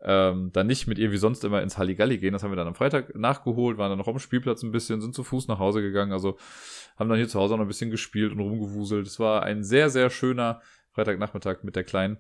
ähm, 0.04 0.50
dann 0.52 0.66
nicht 0.66 0.88
mit 0.88 0.98
ihr 0.98 1.12
wie 1.12 1.16
sonst 1.16 1.44
immer 1.44 1.62
ins 1.62 1.78
Halligalli 1.78 2.18
gehen. 2.18 2.32
Das 2.32 2.42
haben 2.42 2.50
wir 2.50 2.56
dann 2.56 2.66
am 2.66 2.74
Freitag 2.74 3.14
nachgeholt, 3.14 3.78
waren 3.78 3.90
dann 3.90 3.98
noch 3.98 4.08
am 4.08 4.18
Spielplatz 4.18 4.64
ein 4.64 4.72
bisschen, 4.72 5.00
sind 5.00 5.14
zu 5.14 5.22
Fuß 5.22 5.46
nach 5.46 5.60
Hause 5.60 5.80
gegangen. 5.80 6.12
Also 6.12 6.36
haben 6.98 7.08
dann 7.08 7.18
hier 7.18 7.28
zu 7.28 7.38
Hause 7.38 7.54
noch 7.54 7.62
ein 7.62 7.68
bisschen 7.68 7.92
gespielt 7.92 8.32
und 8.32 8.40
rumgewuselt. 8.40 9.06
Es 9.06 9.20
war 9.20 9.44
ein 9.44 9.62
sehr, 9.62 9.88
sehr 9.88 10.10
schöner 10.10 10.60
Freitagnachmittag 10.92 11.62
mit 11.62 11.76
der 11.76 11.84
Kleinen. 11.84 12.18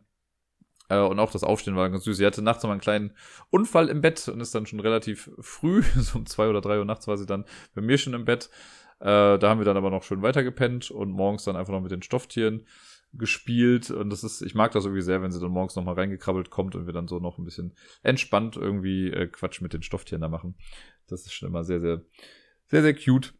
Äh, 0.88 0.98
und 0.98 1.18
auch 1.18 1.30
das 1.30 1.44
Aufstehen 1.44 1.76
war 1.76 1.88
ganz 1.90 2.04
süß. 2.04 2.16
Sie 2.16 2.26
hatte 2.26 2.42
nachts 2.42 2.62
noch 2.62 2.68
mal 2.68 2.74
einen 2.74 2.80
kleinen 2.80 3.12
Unfall 3.50 3.88
im 3.88 4.00
Bett 4.00 4.28
und 4.28 4.40
ist 4.40 4.54
dann 4.54 4.66
schon 4.66 4.80
relativ 4.80 5.30
früh, 5.40 5.82
so 5.96 6.18
um 6.18 6.26
zwei 6.26 6.48
oder 6.48 6.60
drei 6.60 6.78
Uhr 6.78 6.84
nachts 6.84 7.08
war 7.08 7.16
sie 7.16 7.26
dann 7.26 7.44
bei 7.74 7.80
mir 7.80 7.98
schon 7.98 8.14
im 8.14 8.24
Bett. 8.24 8.50
Äh, 9.00 9.38
da 9.38 9.48
haben 9.48 9.58
wir 9.58 9.64
dann 9.64 9.76
aber 9.76 9.90
noch 9.90 10.02
schön 10.02 10.22
weitergepennt 10.22 10.90
und 10.90 11.10
morgens 11.10 11.44
dann 11.44 11.56
einfach 11.56 11.72
noch 11.72 11.80
mit 11.80 11.90
den 11.90 12.02
Stofftieren 12.02 12.66
gespielt. 13.12 13.90
Und 13.90 14.10
das 14.10 14.24
ist, 14.24 14.42
ich 14.42 14.54
mag 14.54 14.72
das 14.72 14.84
irgendwie 14.84 15.02
sehr, 15.02 15.22
wenn 15.22 15.32
sie 15.32 15.40
dann 15.40 15.50
morgens 15.50 15.76
nochmal 15.76 15.94
reingekrabbelt 15.94 16.50
kommt 16.50 16.74
und 16.74 16.86
wir 16.86 16.92
dann 16.92 17.08
so 17.08 17.18
noch 17.18 17.38
ein 17.38 17.44
bisschen 17.44 17.74
entspannt 18.02 18.56
irgendwie 18.56 19.10
äh, 19.10 19.26
Quatsch 19.26 19.60
mit 19.60 19.72
den 19.72 19.82
Stofftieren 19.82 20.22
da 20.22 20.28
machen. 20.28 20.54
Das 21.08 21.22
ist 21.22 21.32
schon 21.32 21.48
immer 21.48 21.64
sehr, 21.64 21.80
sehr, 21.80 22.02
sehr, 22.66 22.82
sehr 22.82 22.94
cute. 22.94 23.34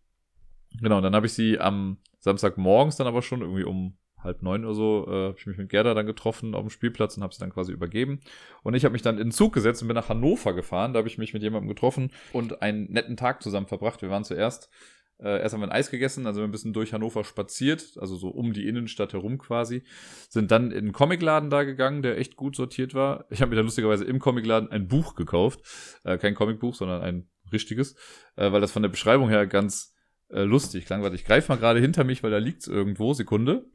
Genau, 0.81 0.99
und 0.99 1.03
dann 1.03 1.15
habe 1.15 1.27
ich 1.27 1.33
sie 1.33 1.59
am 1.59 1.99
Samstagmorgens 2.19 2.97
dann 2.97 3.07
aber 3.07 3.23
schon 3.23 3.41
irgendwie 3.41 3.65
um 3.65 3.97
halb 4.25 4.43
neun 4.43 4.65
oder 4.65 4.75
so, 4.75 5.07
äh, 5.09 5.29
habe 5.29 5.35
ich 5.39 5.47
mich 5.47 5.59
mit 5.59 5.69
Gerda 5.69 5.95
dann 5.95 6.07
getroffen 6.07 6.55
auf 6.55 6.63
dem 6.63 6.71
Spielplatz 6.71 7.17
und 7.17 7.23
habe 7.23 7.35
sie 7.35 7.41
dann 7.41 7.53
quasi 7.53 7.73
übergeben. 7.73 8.21
Und 8.63 8.75
ich 8.75 8.85
habe 8.85 8.93
mich 8.93 9.03
dann 9.03 9.19
in 9.19 9.29
den 9.29 9.33
Zug 9.33 9.53
gesetzt 9.53 9.83
und 9.83 9.89
bin 9.89 9.95
nach 9.95 10.09
Hannover 10.09 10.55
gefahren. 10.55 10.93
Da 10.93 10.99
habe 10.99 11.09
ich 11.09 11.19
mich 11.19 11.35
mit 11.35 11.43
jemandem 11.43 11.69
getroffen 11.69 12.11
und 12.33 12.63
einen 12.63 12.91
netten 12.91 13.17
Tag 13.17 13.43
zusammen 13.43 13.67
verbracht. 13.67 14.03
Wir 14.03 14.11
waren 14.11 14.25
zuerst, 14.25 14.71
äh, 15.19 15.41
erst 15.41 15.55
haben 15.55 15.61
wir 15.61 15.69
ein 15.69 15.73
Eis 15.73 15.91
gegessen, 15.91 16.27
also 16.27 16.43
ein 16.43 16.51
bisschen 16.51 16.73
durch 16.73 16.93
Hannover 16.93 17.25
spaziert, 17.25 17.97
also 17.99 18.17
so 18.17 18.29
um 18.29 18.53
die 18.53 18.67
Innenstadt 18.67 19.13
herum 19.13 19.39
quasi. 19.39 19.85
Sind 20.29 20.51
dann 20.51 20.71
in 20.71 20.79
einen 20.79 20.93
Comicladen 20.93 21.51
da 21.51 21.63
gegangen, 21.63 22.03
der 22.03 22.19
echt 22.19 22.37
gut 22.37 22.57
sortiert 22.57 22.95
war. 22.95 23.27
Ich 23.31 23.41
habe 23.41 23.51
mir 23.51 23.57
dann 23.57 23.67
lustigerweise 23.67 24.05
im 24.05 24.19
Comicladen 24.19 24.71
ein 24.71 24.89
Buch 24.89 25.15
gekauft. 25.15 25.61
Äh, 26.05 26.19
kein 26.19 26.35
Comicbuch, 26.35 26.75
sondern 26.75 27.03
ein 27.03 27.29
richtiges, 27.53 27.95
äh, 28.37 28.51
weil 28.51 28.61
das 28.61 28.73
von 28.73 28.83
der 28.83 28.89
Beschreibung 28.89 29.29
her 29.29 29.47
ganz 29.47 29.95
äh, 30.33 30.43
lustig 30.43 30.87
klang. 30.87 31.03
Warte, 31.03 31.17
ich 31.17 31.25
greife 31.25 31.53
mal 31.53 31.59
gerade 31.59 31.81
hinter 31.81 32.05
mich, 32.05 32.23
weil 32.23 32.31
da 32.31 32.39
liegt's 32.39 32.67
irgendwo. 32.67 33.15
Sekunde. 33.15 33.67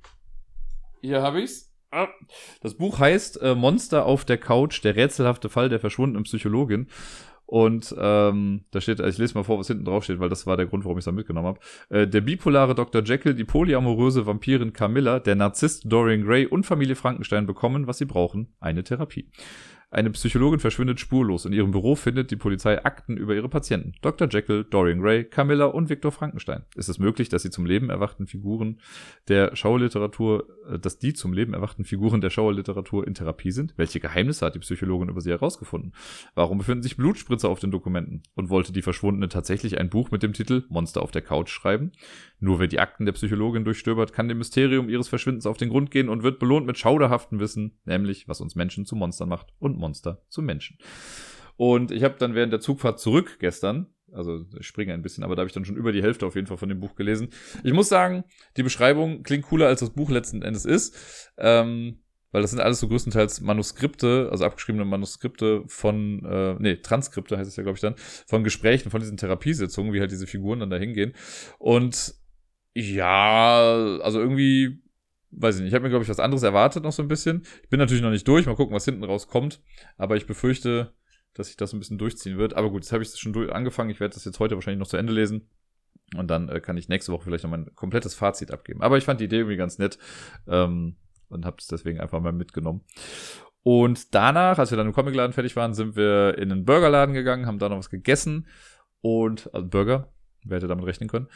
Hier 1.01 1.21
habe 1.21 1.41
ich's. 1.41 1.73
Ah. 1.91 2.07
Das 2.61 2.75
Buch 2.75 2.99
heißt 2.99 3.41
äh, 3.41 3.55
Monster 3.55 4.05
auf 4.05 4.25
der 4.25 4.37
Couch, 4.37 4.83
der 4.83 4.95
rätselhafte 4.95 5.49
Fall 5.49 5.69
der 5.69 5.79
verschwundenen 5.79 6.23
Psychologin. 6.23 6.87
Und 7.47 7.95
ähm, 7.97 8.65
da 8.71 8.81
steht, 8.81 8.99
ich 8.99 9.17
lese 9.17 9.35
mal 9.35 9.45
vor, 9.45 9.57
was 9.57 9.67
hinten 9.67 9.85
drauf 9.85 10.03
steht, 10.03 10.19
weil 10.19 10.27
das 10.27 10.45
war 10.45 10.57
der 10.57 10.65
Grund, 10.65 10.83
warum 10.83 10.97
ich 10.97 11.03
es 11.03 11.05
da 11.05 11.13
mitgenommen 11.13 11.47
habe. 11.47 11.59
Äh, 11.89 12.05
der 12.05 12.19
bipolare 12.19 12.75
Dr. 12.75 13.01
Jekyll, 13.03 13.35
die 13.35 13.45
polyamoröse 13.45 14.25
Vampirin 14.25 14.73
Camilla, 14.73 15.21
der 15.21 15.35
Narzisst 15.35 15.83
Dorian 15.85 16.25
Gray 16.25 16.45
und 16.45 16.65
Familie 16.65 16.97
Frankenstein 16.97 17.45
bekommen, 17.45 17.87
was 17.87 17.99
sie 17.99 18.05
brauchen, 18.05 18.53
eine 18.59 18.83
Therapie. 18.83 19.29
Eine 19.89 20.09
Psychologin 20.09 20.59
verschwindet 20.59 20.99
spurlos. 20.99 21.45
In 21.45 21.53
ihrem 21.53 21.71
Büro 21.71 21.95
findet 21.95 22.29
die 22.29 22.35
Polizei 22.35 22.83
Akten 22.83 23.15
über 23.15 23.33
ihre 23.35 23.47
Patienten. 23.47 23.93
Dr. 24.01 24.27
Jekyll, 24.29 24.65
Dorian 24.65 24.99
Gray, 24.99 25.23
Camilla 25.23 25.67
und 25.67 25.87
Viktor 25.87 26.11
Frankenstein. 26.11 26.65
Ist 26.75 26.89
es 26.89 26.99
möglich, 26.99 27.29
dass 27.29 27.43
sie 27.43 27.51
zum 27.51 27.65
Leben 27.65 27.89
erwachten 27.89 28.27
Figuren 28.27 28.81
der 29.29 29.55
Schauerliteratur, 29.55 30.45
äh, 30.69 30.77
dass 30.77 30.99
die 30.99 31.13
zum 31.13 31.31
Leben 31.31 31.53
erwachten 31.53 31.85
Figuren 31.85 32.19
der 32.19 32.31
Schauerliteratur 32.31 33.07
in 33.07 33.13
Therapie 33.13 33.51
sind? 33.51 33.75
Welche 33.77 34.01
Geheimnisse 34.01 34.45
hat 34.45 34.55
die 34.55 34.59
Psychologin 34.59 35.07
über 35.07 35.21
sie 35.21 35.29
herausgefunden? 35.29 35.93
Warum 36.35 36.57
befinden 36.57 36.83
sich 36.83 36.97
Blutspritzer 36.97 37.47
auf 37.47 37.59
den 37.59 37.71
Dokumenten? 37.71 38.23
Und 38.35 38.49
wollte 38.49 38.73
die 38.73 38.81
Verschwundene 38.81 39.29
tatsächlich 39.29 39.79
ein 39.79 39.89
Buch 39.89 40.11
mit 40.11 40.21
dem 40.21 40.33
Titel 40.33 40.65
Monster 40.67 41.01
auf 41.01 41.11
der 41.11 41.21
Couch 41.21 41.49
schreiben? 41.49 41.93
Nur 42.41 42.59
wer 42.59 42.67
die 42.67 42.81
Akten 42.81 43.05
der 43.05 43.13
Psychologin 43.13 43.63
durchstöbert, 43.63 44.11
kann 44.11 44.27
dem 44.27 44.39
Mysterium 44.39 44.89
ihres 44.89 45.07
Verschwindens 45.07 45.45
auf 45.45 45.55
den 45.55 45.69
Grund 45.69 45.91
gehen 45.91 46.09
und 46.09 46.23
wird 46.23 46.39
belohnt 46.39 46.67
mit 46.67 46.77
schauderhaftem 46.77 47.39
Wissen, 47.39 47.79
nämlich 47.85 48.27
was 48.27 48.41
uns 48.41 48.55
Menschen 48.55 48.85
zu 48.85 48.97
Monstern 48.97 49.29
macht 49.29 49.53
und 49.59 49.76
Monster 49.77 50.21
zu 50.29 50.41
Menschen. 50.41 50.77
Und 51.55 51.91
ich 51.91 52.03
habe 52.03 52.15
dann 52.19 52.35
während 52.35 52.53
der 52.53 52.59
Zugfahrt 52.59 52.99
zurück 52.99 53.37
gestern, 53.39 53.87
also 54.11 54.45
ich 54.59 54.67
springe 54.67 54.93
ein 54.93 55.01
bisschen, 55.01 55.23
aber 55.23 55.35
da 55.35 55.41
habe 55.41 55.47
ich 55.47 55.53
dann 55.53 55.65
schon 55.65 55.75
über 55.75 55.91
die 55.91 56.01
Hälfte 56.01 56.25
auf 56.25 56.35
jeden 56.35 56.47
Fall 56.47 56.57
von 56.57 56.69
dem 56.69 56.79
Buch 56.79 56.95
gelesen. 56.95 57.29
Ich 57.63 57.73
muss 57.73 57.89
sagen, 57.89 58.23
die 58.55 58.63
Beschreibung 58.63 59.23
klingt 59.23 59.45
cooler, 59.45 59.67
als 59.67 59.81
das 59.81 59.89
Buch 59.89 60.09
letzten 60.09 60.41
Endes 60.43 60.65
ist. 60.65 61.31
Ähm, 61.37 61.99
weil 62.31 62.41
das 62.41 62.51
sind 62.51 62.59
alles 62.59 62.79
so 62.79 62.87
größtenteils 62.87 63.41
Manuskripte, 63.41 64.27
also 64.31 64.45
abgeschriebene 64.45 64.85
Manuskripte 64.85 65.63
von, 65.67 66.25
äh, 66.25 66.55
nee, 66.59 66.75
Transkripte 66.75 67.37
heißt 67.37 67.49
es 67.49 67.55
ja, 67.55 67.63
glaube 67.63 67.77
ich 67.77 67.81
dann, 67.81 67.95
von 68.27 68.43
Gesprächen, 68.43 68.91
von 68.91 68.99
diesen 68.99 69.17
Therapiesitzungen, 69.17 69.93
wie 69.93 69.99
halt 69.99 70.11
diese 70.11 70.27
Figuren 70.27 70.59
dann 70.59 70.69
da 70.69 70.77
hingehen. 70.77 71.13
Und 71.57 72.15
ja, 72.75 73.99
also 74.01 74.19
irgendwie 74.19 74.83
weiß 75.31 75.55
ich 75.55 75.61
nicht, 75.61 75.69
ich 75.69 75.73
habe 75.73 75.83
mir, 75.83 75.89
glaube 75.89 76.03
ich, 76.03 76.09
was 76.09 76.19
anderes 76.19 76.43
erwartet 76.43 76.83
noch 76.83 76.91
so 76.91 77.01
ein 77.01 77.07
bisschen. 77.07 77.43
Ich 77.63 77.69
bin 77.69 77.79
natürlich 77.79 78.03
noch 78.03 78.11
nicht 78.11 78.27
durch, 78.27 78.45
mal 78.45 78.55
gucken, 78.55 78.75
was 78.75 78.85
hinten 78.85 79.03
rauskommt. 79.03 79.61
Aber 79.97 80.15
ich 80.15 80.25
befürchte, 80.25 80.93
dass 81.33 81.47
sich 81.47 81.57
das 81.57 81.73
ein 81.73 81.79
bisschen 81.79 81.97
durchziehen 81.97 82.37
wird. 82.37 82.55
Aber 82.55 82.69
gut, 82.69 82.83
jetzt 82.83 82.91
habe 82.91 83.03
ich 83.03 83.09
es 83.09 83.19
schon 83.19 83.49
angefangen. 83.51 83.89
Ich 83.89 83.99
werde 83.99 84.13
das 84.13 84.25
jetzt 84.25 84.39
heute 84.39 84.55
wahrscheinlich 84.55 84.79
noch 84.79 84.87
zu 84.87 84.97
Ende 84.97 85.13
lesen. 85.13 85.49
Und 86.15 86.29
dann 86.29 86.47
äh, 86.49 86.61
kann 86.61 86.77
ich 86.77 86.87
nächste 86.87 87.11
Woche 87.11 87.25
vielleicht 87.25 87.43
noch 87.43 87.51
mein 87.51 87.73
komplettes 87.75 88.15
Fazit 88.15 88.51
abgeben. 88.51 88.81
Aber 88.81 88.97
ich 88.97 89.03
fand 89.03 89.19
die 89.19 89.25
Idee 89.25 89.39
irgendwie 89.39 89.57
ganz 89.57 89.77
nett 89.77 89.97
ähm, 90.47 90.95
und 91.27 91.45
habe 91.45 91.57
es 91.59 91.67
deswegen 91.67 91.99
einfach 91.99 92.21
mal 92.21 92.31
mitgenommen. 92.31 92.81
Und 93.63 94.15
danach, 94.15 94.57
als 94.59 94.71
wir 94.71 94.77
dann 94.77 94.87
im 94.87 94.93
Comicladen 94.93 95.33
fertig 95.33 95.57
waren, 95.57 95.73
sind 95.73 95.97
wir 95.97 96.37
in 96.37 96.47
den 96.47 96.63
Burgerladen 96.63 97.13
gegangen, 97.13 97.45
haben 97.45 97.59
da 97.59 97.67
noch 97.67 97.77
was 97.77 97.89
gegessen 97.89 98.47
und 99.01 99.53
also 99.53 99.67
Burger, 99.67 100.13
wer 100.45 100.57
hätte 100.57 100.67
damit 100.67 100.85
rechnen 100.85 101.09
können. 101.09 101.27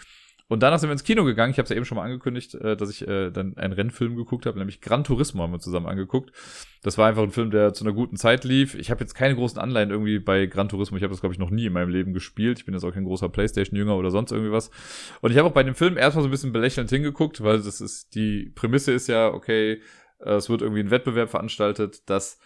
Und 0.52 0.60
danach 0.60 0.80
sind 0.80 0.90
wir 0.90 0.92
ins 0.92 1.06
Kino 1.06 1.24
gegangen. 1.24 1.52
Ich 1.52 1.60
habe 1.60 1.64
es 1.64 1.70
ja 1.70 1.78
eben 1.78 1.86
schon 1.86 1.96
mal 1.96 2.04
angekündigt, 2.04 2.56
äh, 2.56 2.76
dass 2.76 2.90
ich 2.90 3.08
äh, 3.08 3.32
dann 3.32 3.56
einen 3.56 3.72
Rennfilm 3.72 4.18
geguckt 4.18 4.46
habe, 4.46 4.60
nämlich 4.60 4.82
Gran 4.82 5.06
Turismo 5.06 5.44
haben 5.44 5.54
wir 5.54 5.60
zusammen 5.60 5.86
angeguckt. 5.86 6.34
Das 6.84 6.98
war 6.98 7.08
einfach 7.08 7.24
ein 7.24 7.32
Film, 7.32 7.52
der 7.52 7.72
zu 7.72 7.86
einer 7.86 7.94
guten 7.94 8.18
Zeit 8.18 8.44
lief. 8.44 8.76
Ich 8.76 8.92
habe 8.92 9.00
jetzt 9.00 9.14
keine 9.14 9.36
großen 9.36 9.58
Anleihen 9.58 9.92
irgendwie 9.92 10.20
bei 10.20 10.48
Gran 10.48 10.68
Turismo. 10.68 10.98
Ich 10.98 11.04
habe 11.04 11.14
das, 11.14 11.22
glaube 11.22 11.32
ich, 11.32 11.40
noch 11.40 11.52
nie 11.52 11.68
in 11.68 11.72
meinem 11.72 11.88
Leben 11.88 12.12
gespielt. 12.12 12.60
Ich 12.60 12.66
bin 12.66 12.74
jetzt 12.74 12.84
auch 12.84 12.92
kein 12.92 13.06
großer 13.06 13.30
Playstation-Jünger 13.30 13.96
oder 13.96 14.12
sonst 14.12 14.34
irgendwie 14.34 14.52
was. 14.52 14.72
Und 15.22 15.32
ich 15.32 15.38
habe 15.38 15.48
auch 15.48 15.54
bei 15.54 15.64
dem 15.64 15.74
Film 15.74 15.96
erstmal 15.96 16.24
so 16.24 16.28
ein 16.28 16.32
bisschen 16.32 16.52
belächelnd 16.52 16.90
hingeguckt, 16.90 17.42
weil 17.42 17.62
das 17.62 17.80
ist, 17.80 18.14
die 18.16 18.52
Prämisse 18.54 18.92
ist 18.92 19.08
ja, 19.08 19.30
okay, 19.30 19.82
äh, 20.20 20.34
es 20.34 20.50
wird 20.50 20.64
irgendwie 20.64 20.82
ein 20.82 20.92
Wettbewerb 20.92 21.30
veranstaltet, 21.30 22.10
dass 22.10 22.40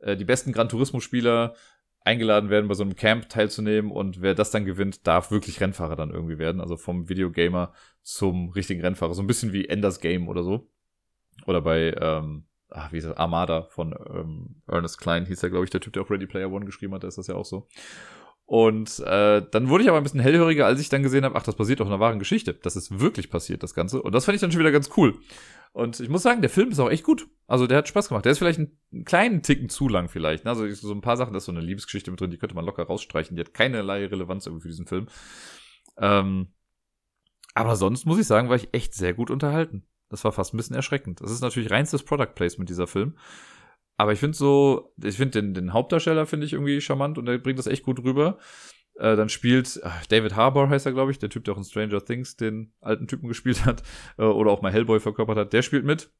äh, 0.00 0.14
die 0.14 0.26
besten 0.26 0.52
Gran 0.52 0.68
Turismo-Spieler 0.68 1.54
eingeladen 2.06 2.50
werden, 2.50 2.68
bei 2.68 2.74
so 2.74 2.84
einem 2.84 2.96
Camp 2.96 3.28
teilzunehmen 3.28 3.90
und 3.90 4.22
wer 4.22 4.34
das 4.34 4.50
dann 4.50 4.64
gewinnt, 4.64 5.06
darf 5.06 5.30
wirklich 5.30 5.60
Rennfahrer 5.60 5.96
dann 5.96 6.10
irgendwie 6.10 6.38
werden. 6.38 6.60
Also 6.60 6.76
vom 6.76 7.08
Videogamer 7.08 7.72
zum 8.02 8.50
richtigen 8.50 8.80
Rennfahrer. 8.80 9.14
So 9.14 9.22
ein 9.22 9.26
bisschen 9.26 9.52
wie 9.52 9.68
Enders 9.68 10.00
Game 10.00 10.28
oder 10.28 10.44
so. 10.44 10.70
Oder 11.46 11.60
bei, 11.60 11.94
ähm, 12.00 12.44
ach, 12.70 12.92
wie 12.92 12.98
ist 12.98 13.06
das, 13.06 13.16
Armada 13.16 13.62
von 13.62 13.92
ähm, 13.92 14.62
Ernest 14.68 14.98
Klein 14.98 15.26
hieß 15.26 15.42
ja, 15.42 15.48
glaube 15.48 15.64
ich, 15.64 15.70
der 15.70 15.80
Typ, 15.80 15.92
der 15.92 16.02
auch 16.02 16.10
Ready 16.10 16.26
Player 16.26 16.50
One 16.50 16.64
geschrieben 16.64 16.94
hat, 16.94 17.02
da 17.02 17.08
ist 17.08 17.18
das 17.18 17.26
ja 17.26 17.34
auch 17.34 17.44
so. 17.44 17.66
Und 18.46 19.00
äh, 19.00 19.42
dann 19.50 19.68
wurde 19.68 19.82
ich 19.82 19.88
aber 19.90 19.98
ein 19.98 20.04
bisschen 20.04 20.20
hellhöriger, 20.20 20.66
als 20.66 20.80
ich 20.80 20.88
dann 20.88 21.02
gesehen 21.02 21.24
habe, 21.24 21.34
ach, 21.34 21.42
das 21.42 21.56
basiert 21.56 21.80
auf 21.80 21.88
einer 21.88 21.98
wahren 21.98 22.20
Geschichte. 22.20 22.54
Das 22.54 22.76
ist 22.76 23.00
wirklich 23.00 23.28
passiert, 23.28 23.64
das 23.64 23.74
Ganze. 23.74 24.00
Und 24.00 24.14
das 24.14 24.24
fand 24.24 24.36
ich 24.36 24.40
dann 24.40 24.52
schon 24.52 24.60
wieder 24.60 24.70
ganz 24.70 24.90
cool. 24.96 25.16
Und 25.76 26.00
ich 26.00 26.08
muss 26.08 26.22
sagen, 26.22 26.40
der 26.40 26.48
Film 26.48 26.70
ist 26.70 26.78
auch 26.78 26.88
echt 26.88 27.04
gut. 27.04 27.28
Also 27.46 27.66
der 27.66 27.76
hat 27.76 27.86
Spaß 27.86 28.08
gemacht. 28.08 28.24
Der 28.24 28.32
ist 28.32 28.38
vielleicht 28.38 28.58
einen 28.58 29.04
kleinen 29.04 29.42
Ticken 29.42 29.68
zu 29.68 29.90
lang 29.90 30.08
vielleicht. 30.08 30.46
Ne? 30.46 30.50
Also 30.50 30.66
so 30.72 30.90
ein 30.90 31.02
paar 31.02 31.18
Sachen, 31.18 31.34
da 31.34 31.36
ist 31.36 31.44
so 31.44 31.52
eine 31.52 31.60
Liebesgeschichte 31.60 32.10
mit 32.10 32.18
drin, 32.18 32.30
die 32.30 32.38
könnte 32.38 32.54
man 32.54 32.64
locker 32.64 32.84
rausstreichen. 32.84 33.36
Die 33.36 33.40
hat 33.40 33.52
keinerlei 33.52 34.06
Relevanz 34.06 34.46
irgendwie 34.46 34.62
für 34.62 34.68
diesen 34.68 34.86
Film. 34.86 35.08
Ähm, 35.98 36.54
aber 37.52 37.76
sonst 37.76 38.06
muss 38.06 38.18
ich 38.18 38.26
sagen, 38.26 38.48
war 38.48 38.56
ich 38.56 38.70
echt 38.72 38.94
sehr 38.94 39.12
gut 39.12 39.30
unterhalten. 39.30 39.86
Das 40.08 40.24
war 40.24 40.32
fast 40.32 40.54
ein 40.54 40.56
bisschen 40.56 40.76
erschreckend. 40.76 41.20
Das 41.20 41.30
ist 41.30 41.42
natürlich 41.42 41.70
reinstes 41.70 42.04
Product 42.04 42.32
Placement, 42.34 42.70
dieser 42.70 42.86
Film. 42.86 43.18
Aber 43.98 44.14
ich 44.14 44.18
finde 44.18 44.38
so, 44.38 44.94
ich 45.04 45.18
finde 45.18 45.42
den, 45.42 45.52
den 45.52 45.74
Hauptdarsteller 45.74 46.24
finde 46.24 46.46
ich 46.46 46.54
irgendwie 46.54 46.80
charmant 46.80 47.18
und 47.18 47.26
der 47.26 47.36
bringt 47.36 47.58
das 47.58 47.66
echt 47.66 47.82
gut 47.82 48.02
rüber. 48.02 48.38
Äh, 48.98 49.16
dann 49.16 49.28
spielt 49.28 49.80
ach, 49.84 50.06
David 50.06 50.36
Harbour 50.36 50.68
heißt 50.68 50.86
er, 50.86 50.92
glaube 50.92 51.10
ich, 51.10 51.18
der 51.18 51.28
Typ, 51.28 51.44
der 51.44 51.54
auch 51.54 51.58
in 51.58 51.64
Stranger 51.64 52.04
Things 52.04 52.36
den 52.36 52.72
alten 52.80 53.06
Typen 53.06 53.28
gespielt 53.28 53.64
hat 53.64 53.82
äh, 54.18 54.22
oder 54.22 54.50
auch 54.50 54.62
mal 54.62 54.72
Hellboy 54.72 55.00
verkörpert 55.00 55.36
hat. 55.36 55.52
Der 55.52 55.62
spielt 55.62 55.84
mit. 55.84 56.10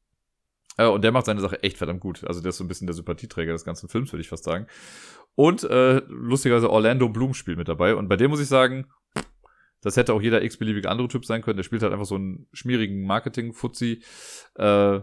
Äh, 0.77 0.87
und 0.87 1.03
der 1.03 1.11
macht 1.11 1.25
seine 1.25 1.41
Sache 1.41 1.61
echt 1.63 1.77
verdammt 1.77 2.01
gut. 2.01 2.23
Also 2.25 2.41
der 2.41 2.49
ist 2.49 2.57
so 2.57 2.63
ein 2.63 2.67
bisschen 2.67 2.87
der 2.87 2.93
Sympathieträger 2.93 3.51
des 3.51 3.65
ganzen 3.65 3.89
Films, 3.89 4.11
würde 4.11 4.21
ich 4.21 4.29
fast 4.29 4.43
sagen. 4.43 4.67
Und 5.35 5.63
äh, 5.63 6.01
lustigerweise 6.07 6.69
Orlando 6.69 7.09
Bloom 7.09 7.33
spielt 7.33 7.57
mit 7.57 7.67
dabei. 7.67 7.95
Und 7.95 8.07
bei 8.07 8.15
dem 8.15 8.29
muss 8.29 8.39
ich 8.39 8.47
sagen, 8.47 8.87
das 9.81 9.97
hätte 9.97 10.13
auch 10.13 10.21
jeder 10.21 10.43
x-beliebige 10.43 10.89
andere 10.89 11.07
Typ 11.07 11.25
sein 11.25 11.41
können. 11.41 11.57
Der 11.57 11.63
spielt 11.63 11.83
halt 11.83 11.93
einfach 11.93 12.05
so 12.05 12.15
einen 12.15 12.47
schmierigen 12.53 13.05
Marketing-Fuzzi. 13.05 14.03
Äh, 14.55 14.99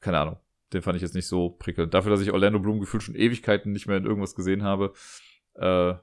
keine 0.00 0.18
Ahnung. 0.18 0.36
Den 0.72 0.82
fand 0.82 0.96
ich 0.96 1.02
jetzt 1.02 1.14
nicht 1.14 1.26
so 1.26 1.50
prickelnd. 1.50 1.92
Dafür, 1.92 2.10
dass 2.10 2.20
ich 2.20 2.32
Orlando 2.32 2.58
Bloom 2.58 2.80
gefühlt 2.80 3.02
schon 3.02 3.14
Ewigkeiten 3.14 3.72
nicht 3.72 3.86
mehr 3.86 3.96
in 3.96 4.06
irgendwas 4.06 4.34
gesehen 4.34 4.62
habe, 4.62 4.94
äh, 5.54 5.94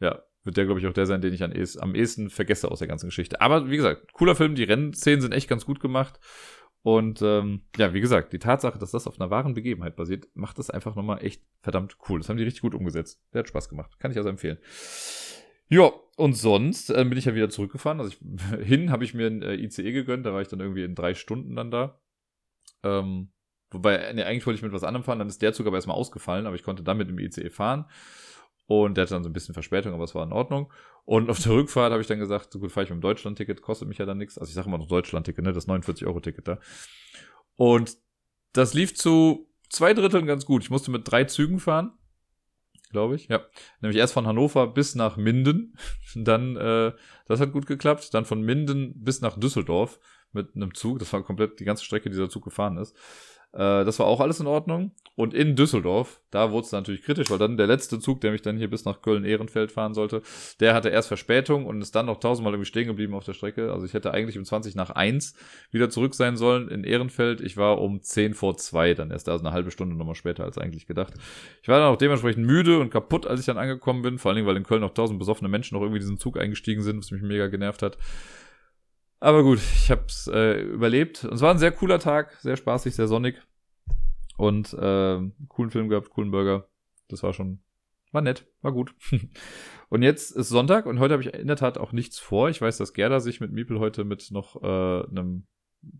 ja, 0.00 0.22
wird 0.46 0.56
der, 0.56 0.64
glaube 0.64 0.80
ich, 0.80 0.86
auch 0.86 0.92
der 0.92 1.06
sein, 1.06 1.20
den 1.20 1.34
ich 1.34 1.42
am 1.42 1.94
ehesten 1.94 2.30
vergesse 2.30 2.70
aus 2.70 2.78
der 2.78 2.88
ganzen 2.88 3.08
Geschichte. 3.08 3.40
Aber 3.40 3.70
wie 3.70 3.76
gesagt, 3.76 4.12
cooler 4.14 4.34
Film, 4.34 4.54
die 4.54 4.64
Rennszenen 4.64 5.20
sind 5.20 5.32
echt 5.32 5.48
ganz 5.48 5.66
gut 5.66 5.80
gemacht. 5.80 6.18
Und 6.82 7.20
ähm, 7.20 7.62
ja, 7.76 7.92
wie 7.94 8.00
gesagt, 8.00 8.32
die 8.32 8.38
Tatsache, 8.38 8.78
dass 8.78 8.92
das 8.92 9.08
auf 9.08 9.20
einer 9.20 9.30
wahren 9.30 9.54
Begebenheit 9.54 9.96
basiert, 9.96 10.28
macht 10.34 10.58
das 10.58 10.70
einfach 10.70 10.94
nochmal 10.94 11.24
echt 11.24 11.42
verdammt 11.60 11.98
cool. 12.08 12.20
Das 12.20 12.28
haben 12.28 12.36
die 12.36 12.44
richtig 12.44 12.62
gut 12.62 12.74
umgesetzt. 12.74 13.20
Der 13.34 13.40
hat 13.40 13.48
Spaß 13.48 13.68
gemacht. 13.68 13.98
Kann 13.98 14.12
ich 14.12 14.16
also 14.16 14.28
empfehlen. 14.28 14.58
Ja, 15.68 15.90
und 16.16 16.34
sonst 16.34 16.90
äh, 16.90 17.04
bin 17.04 17.18
ich 17.18 17.24
ja 17.24 17.34
wieder 17.34 17.50
zurückgefahren. 17.50 18.00
Also 18.00 18.12
ich, 18.12 18.64
hin 18.66 18.92
habe 18.92 19.04
ich 19.04 19.14
mir 19.14 19.26
ein 19.26 19.42
äh, 19.42 19.56
ICE 19.56 19.90
gegönnt, 19.90 20.24
da 20.24 20.32
war 20.32 20.42
ich 20.42 20.48
dann 20.48 20.60
irgendwie 20.60 20.84
in 20.84 20.94
drei 20.94 21.14
Stunden 21.14 21.56
dann 21.56 21.72
da. 21.72 22.00
Ähm, 22.84 23.30
Wobei, 23.70 24.12
nee, 24.12 24.22
eigentlich 24.22 24.46
wollte 24.46 24.56
ich 24.56 24.62
mit 24.62 24.72
was 24.72 24.84
anderem 24.84 25.04
fahren, 25.04 25.18
dann 25.18 25.28
ist 25.28 25.42
der 25.42 25.52
Zug 25.52 25.66
aber 25.66 25.76
erstmal 25.76 25.96
ausgefallen, 25.96 26.46
aber 26.46 26.54
ich 26.54 26.62
konnte 26.62 26.84
dann 26.84 26.96
mit 26.96 27.08
dem 27.08 27.18
ICE 27.18 27.50
fahren. 27.50 27.86
Und 28.66 28.96
der 28.96 29.02
hatte 29.02 29.14
dann 29.14 29.22
so 29.22 29.30
ein 29.30 29.32
bisschen 29.32 29.54
Verspätung, 29.54 29.94
aber 29.94 30.04
es 30.04 30.14
war 30.14 30.24
in 30.24 30.32
Ordnung. 30.32 30.72
Und 31.04 31.30
auf 31.30 31.40
der 31.40 31.52
Rückfahrt 31.52 31.92
habe 31.92 32.02
ich 32.02 32.08
dann 32.08 32.18
gesagt, 32.18 32.52
so 32.52 32.58
gut, 32.58 32.72
fahre 32.72 32.84
ich 32.84 32.90
mit 32.90 32.98
dem 32.98 33.02
Deutschland-Ticket, 33.02 33.62
kostet 33.62 33.86
mich 33.86 33.98
ja 33.98 34.06
dann 34.06 34.18
nichts. 34.18 34.38
Also 34.38 34.50
ich 34.50 34.54
sage 34.54 34.66
immer 34.66 34.78
noch 34.78 34.88
Deutschland-Ticket, 34.88 35.44
ne, 35.44 35.52
das 35.52 35.68
49-Euro-Ticket 35.68 36.48
da. 36.48 36.58
Und 37.54 37.96
das 38.52 38.74
lief 38.74 38.94
zu 38.94 39.48
zwei 39.70 39.94
Dritteln 39.94 40.26
ganz 40.26 40.46
gut. 40.46 40.62
Ich 40.62 40.70
musste 40.70 40.90
mit 40.90 41.10
drei 41.10 41.24
Zügen 41.24 41.60
fahren, 41.60 41.92
glaube 42.90 43.14
ich. 43.14 43.28
Ja, 43.28 43.44
nämlich 43.80 43.98
erst 43.98 44.14
von 44.14 44.26
Hannover 44.26 44.66
bis 44.66 44.96
nach 44.96 45.16
Minden. 45.16 45.76
Dann, 46.16 46.56
äh, 46.56 46.92
das 47.26 47.40
hat 47.40 47.52
gut 47.52 47.66
geklappt. 47.66 48.14
Dann 48.14 48.24
von 48.24 48.42
Minden 48.42 49.00
bis 49.00 49.20
nach 49.20 49.38
Düsseldorf 49.38 50.00
mit 50.32 50.56
einem 50.56 50.74
Zug. 50.74 50.98
Das 50.98 51.12
war 51.12 51.22
komplett 51.22 51.60
die 51.60 51.64
ganze 51.64 51.84
Strecke, 51.84 52.08
die 52.08 52.16
dieser 52.16 52.28
Zug 52.28 52.44
gefahren 52.44 52.78
ist. 52.78 52.96
Äh, 53.56 53.84
das 53.84 53.98
war 53.98 54.06
auch 54.06 54.20
alles 54.20 54.40
in 54.40 54.46
Ordnung. 54.46 54.92
Und 55.14 55.32
in 55.32 55.56
Düsseldorf, 55.56 56.20
da 56.30 56.52
wurde 56.52 56.66
es 56.66 56.72
natürlich 56.72 57.02
kritisch, 57.02 57.30
weil 57.30 57.38
dann 57.38 57.56
der 57.56 57.66
letzte 57.66 57.98
Zug, 57.98 58.20
der 58.20 58.32
mich 58.32 58.42
dann 58.42 58.58
hier 58.58 58.68
bis 58.68 58.84
nach 58.84 59.00
Köln-Ehrenfeld 59.00 59.72
fahren 59.72 59.94
sollte, 59.94 60.20
der 60.60 60.74
hatte 60.74 60.90
erst 60.90 61.08
Verspätung 61.08 61.64
und 61.64 61.80
ist 61.80 61.94
dann 61.94 62.04
noch 62.04 62.20
tausendmal 62.20 62.52
irgendwie 62.52 62.68
stehen 62.68 62.86
geblieben 62.86 63.14
auf 63.14 63.24
der 63.24 63.32
Strecke. 63.32 63.72
Also 63.72 63.86
ich 63.86 63.94
hätte 63.94 64.12
eigentlich 64.12 64.36
um 64.36 64.44
20 64.44 64.74
nach 64.74 64.90
1 64.90 65.34
wieder 65.70 65.88
zurück 65.88 66.14
sein 66.14 66.36
sollen 66.36 66.68
in 66.68 66.84
Ehrenfeld. 66.84 67.40
Ich 67.40 67.56
war 67.56 67.80
um 67.80 68.02
10 68.02 68.34
vor 68.34 68.58
2 68.58 68.92
dann 68.92 69.10
erst, 69.10 69.30
also 69.30 69.42
eine 69.42 69.54
halbe 69.54 69.70
Stunde 69.70 69.96
nochmal 69.96 70.16
später 70.16 70.44
als 70.44 70.58
eigentlich 70.58 70.86
gedacht. 70.86 71.14
Ich 71.62 71.68
war 71.68 71.78
dann 71.78 71.94
auch 71.94 71.96
dementsprechend 71.96 72.46
müde 72.46 72.78
und 72.78 72.90
kaputt, 72.90 73.26
als 73.26 73.40
ich 73.40 73.46
dann 73.46 73.56
angekommen 73.56 74.02
bin, 74.02 74.18
vor 74.18 74.30
allen 74.30 74.36
Dingen, 74.36 74.46
weil 74.46 74.56
in 74.56 74.64
Köln 74.64 74.82
noch 74.82 74.92
tausend 74.92 75.18
besoffene 75.18 75.48
Menschen 75.48 75.76
noch 75.76 75.82
irgendwie 75.82 76.00
diesen 76.00 76.18
Zug 76.18 76.38
eingestiegen 76.38 76.82
sind, 76.82 76.98
was 76.98 77.10
mich 77.10 77.22
mega 77.22 77.46
genervt 77.46 77.80
hat. 77.80 77.96
Aber 79.20 79.42
gut, 79.42 79.58
ich 79.58 79.90
habe 79.90 80.04
es 80.08 80.28
äh, 80.32 80.60
überlebt. 80.60 81.24
Und 81.24 81.34
es 81.34 81.40
war 81.40 81.52
ein 81.52 81.58
sehr 81.58 81.72
cooler 81.72 81.98
Tag, 81.98 82.32
sehr 82.40 82.56
spaßig, 82.56 82.94
sehr 82.94 83.08
sonnig. 83.08 83.36
Und 84.36 84.74
äh, 84.74 85.20
coolen 85.48 85.70
Film 85.70 85.88
gehabt, 85.88 86.10
coolen 86.10 86.30
Burger. 86.30 86.68
Das 87.08 87.22
war 87.22 87.32
schon, 87.32 87.60
war 88.12 88.20
nett, 88.20 88.46
war 88.60 88.72
gut. 88.72 88.94
und 89.88 90.02
jetzt 90.02 90.32
ist 90.32 90.48
Sonntag 90.48 90.86
und 90.86 90.98
heute 90.98 91.14
habe 91.14 91.22
ich 91.22 91.32
in 91.32 91.46
der 91.46 91.56
Tat 91.56 91.78
auch 91.78 91.92
nichts 91.92 92.18
vor. 92.18 92.50
Ich 92.50 92.60
weiß, 92.60 92.76
dass 92.76 92.92
Gerda 92.92 93.20
sich 93.20 93.40
mit 93.40 93.52
Miepel 93.52 93.78
heute 93.78 94.04
mit 94.04 94.30
noch 94.30 94.62
äh, 94.62 95.08
einem 95.08 95.46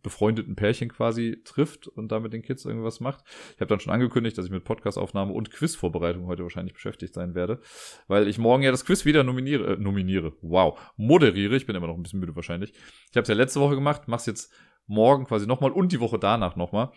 befreundeten 0.02 0.56
Pärchen 0.56 0.88
quasi 0.88 1.40
trifft 1.44 1.88
und 1.88 2.12
da 2.12 2.20
mit 2.20 2.32
den 2.32 2.42
Kids 2.42 2.64
irgendwas 2.64 3.00
macht. 3.00 3.24
Ich 3.54 3.60
habe 3.60 3.68
dann 3.68 3.80
schon 3.80 3.92
angekündigt, 3.92 4.36
dass 4.38 4.46
ich 4.46 4.50
mit 4.50 4.64
Podcastaufnahme 4.64 5.32
und 5.32 5.50
Quizvorbereitung 5.50 6.26
heute 6.26 6.42
wahrscheinlich 6.42 6.74
beschäftigt 6.74 7.14
sein 7.14 7.34
werde, 7.34 7.60
weil 8.08 8.28
ich 8.28 8.38
morgen 8.38 8.62
ja 8.62 8.70
das 8.70 8.84
Quiz 8.84 9.04
wieder 9.04 9.24
nominiere, 9.24 9.74
äh, 9.74 9.76
nominiere, 9.76 10.34
wow, 10.42 10.78
moderiere. 10.96 11.56
Ich 11.56 11.66
bin 11.66 11.76
immer 11.76 11.86
noch 11.86 11.96
ein 11.96 12.02
bisschen 12.02 12.20
müde 12.20 12.36
wahrscheinlich. 12.36 12.72
Ich 13.10 13.16
habe 13.16 13.22
es 13.22 13.28
ja 13.28 13.34
letzte 13.34 13.60
Woche 13.60 13.74
gemacht, 13.74 14.02
mach's 14.06 14.26
jetzt 14.26 14.52
morgen 14.86 15.24
quasi 15.24 15.46
nochmal 15.46 15.72
und 15.72 15.92
die 15.92 16.00
Woche 16.00 16.18
danach 16.18 16.56
nochmal, 16.56 16.90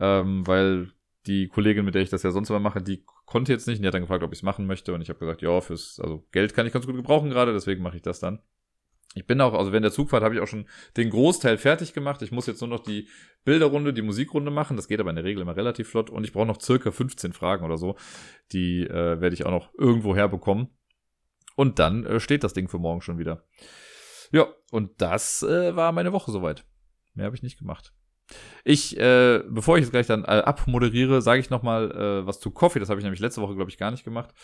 ähm, 0.00 0.46
weil 0.46 0.92
die 1.26 1.48
Kollegin, 1.48 1.84
mit 1.84 1.94
der 1.94 2.02
ich 2.02 2.10
das 2.10 2.22
ja 2.22 2.30
sonst 2.30 2.50
immer 2.50 2.60
mache, 2.60 2.82
die 2.82 3.04
konnte 3.26 3.52
jetzt 3.52 3.66
nicht 3.66 3.78
und 3.78 3.82
die 3.82 3.86
hat 3.86 3.94
dann 3.94 4.02
gefragt, 4.02 4.22
ob 4.24 4.32
ich 4.32 4.38
es 4.38 4.42
machen 4.42 4.66
möchte 4.66 4.94
und 4.94 5.02
ich 5.02 5.08
habe 5.08 5.18
gesagt, 5.18 5.42
ja, 5.42 5.60
fürs 5.60 6.00
also 6.00 6.26
Geld 6.32 6.54
kann 6.54 6.66
ich 6.66 6.72
ganz 6.72 6.86
gut 6.86 6.96
gebrauchen 6.96 7.30
gerade, 7.30 7.52
deswegen 7.52 7.82
mache 7.82 7.96
ich 7.96 8.02
das 8.02 8.20
dann. 8.20 8.40
Ich 9.18 9.26
bin 9.26 9.40
auch, 9.40 9.52
also 9.52 9.72
während 9.72 9.84
der 9.84 9.92
Zugfahrt 9.92 10.22
habe 10.22 10.36
ich 10.36 10.40
auch 10.40 10.46
schon 10.46 10.66
den 10.96 11.10
Großteil 11.10 11.58
fertig 11.58 11.92
gemacht. 11.92 12.22
Ich 12.22 12.30
muss 12.30 12.46
jetzt 12.46 12.60
nur 12.60 12.70
noch 12.70 12.84
die 12.84 13.08
Bilderrunde, 13.44 13.92
die 13.92 14.02
Musikrunde 14.02 14.52
machen. 14.52 14.76
Das 14.76 14.86
geht 14.86 15.00
aber 15.00 15.10
in 15.10 15.16
der 15.16 15.24
Regel 15.24 15.42
immer 15.42 15.56
relativ 15.56 15.88
flott. 15.88 16.08
Und 16.08 16.22
ich 16.22 16.32
brauche 16.32 16.46
noch 16.46 16.60
circa 16.60 16.92
15 16.92 17.32
Fragen 17.32 17.64
oder 17.64 17.76
so. 17.76 17.96
Die 18.52 18.84
äh, 18.84 19.20
werde 19.20 19.34
ich 19.34 19.44
auch 19.44 19.50
noch 19.50 19.74
irgendwo 19.76 20.14
herbekommen. 20.14 20.68
Und 21.56 21.80
dann 21.80 22.06
äh, 22.06 22.20
steht 22.20 22.44
das 22.44 22.52
Ding 22.52 22.68
für 22.68 22.78
morgen 22.78 23.00
schon 23.00 23.18
wieder. 23.18 23.44
Ja, 24.30 24.46
und 24.70 25.02
das 25.02 25.42
äh, 25.42 25.74
war 25.74 25.90
meine 25.90 26.12
Woche 26.12 26.30
soweit. 26.30 26.64
Mehr 27.14 27.26
habe 27.26 27.34
ich 27.34 27.42
nicht 27.42 27.58
gemacht. 27.58 27.92
Ich, 28.64 28.98
äh, 28.98 29.42
bevor 29.48 29.76
ich 29.76 29.82
jetzt 29.82 29.90
gleich 29.90 30.06
dann 30.06 30.24
äh, 30.24 30.42
abmoderiere, 30.44 31.22
sage 31.22 31.40
ich 31.40 31.50
nochmal 31.50 31.90
äh, 31.90 32.26
was 32.26 32.40
zu 32.40 32.50
Coffee. 32.50 32.78
Das 32.78 32.90
habe 32.90 33.00
ich 33.00 33.04
nämlich 33.04 33.20
letzte 33.20 33.40
Woche, 33.40 33.54
glaube 33.54 33.70
ich, 33.70 33.78
gar 33.78 33.90
nicht 33.90 34.04
gemacht. 34.04 34.34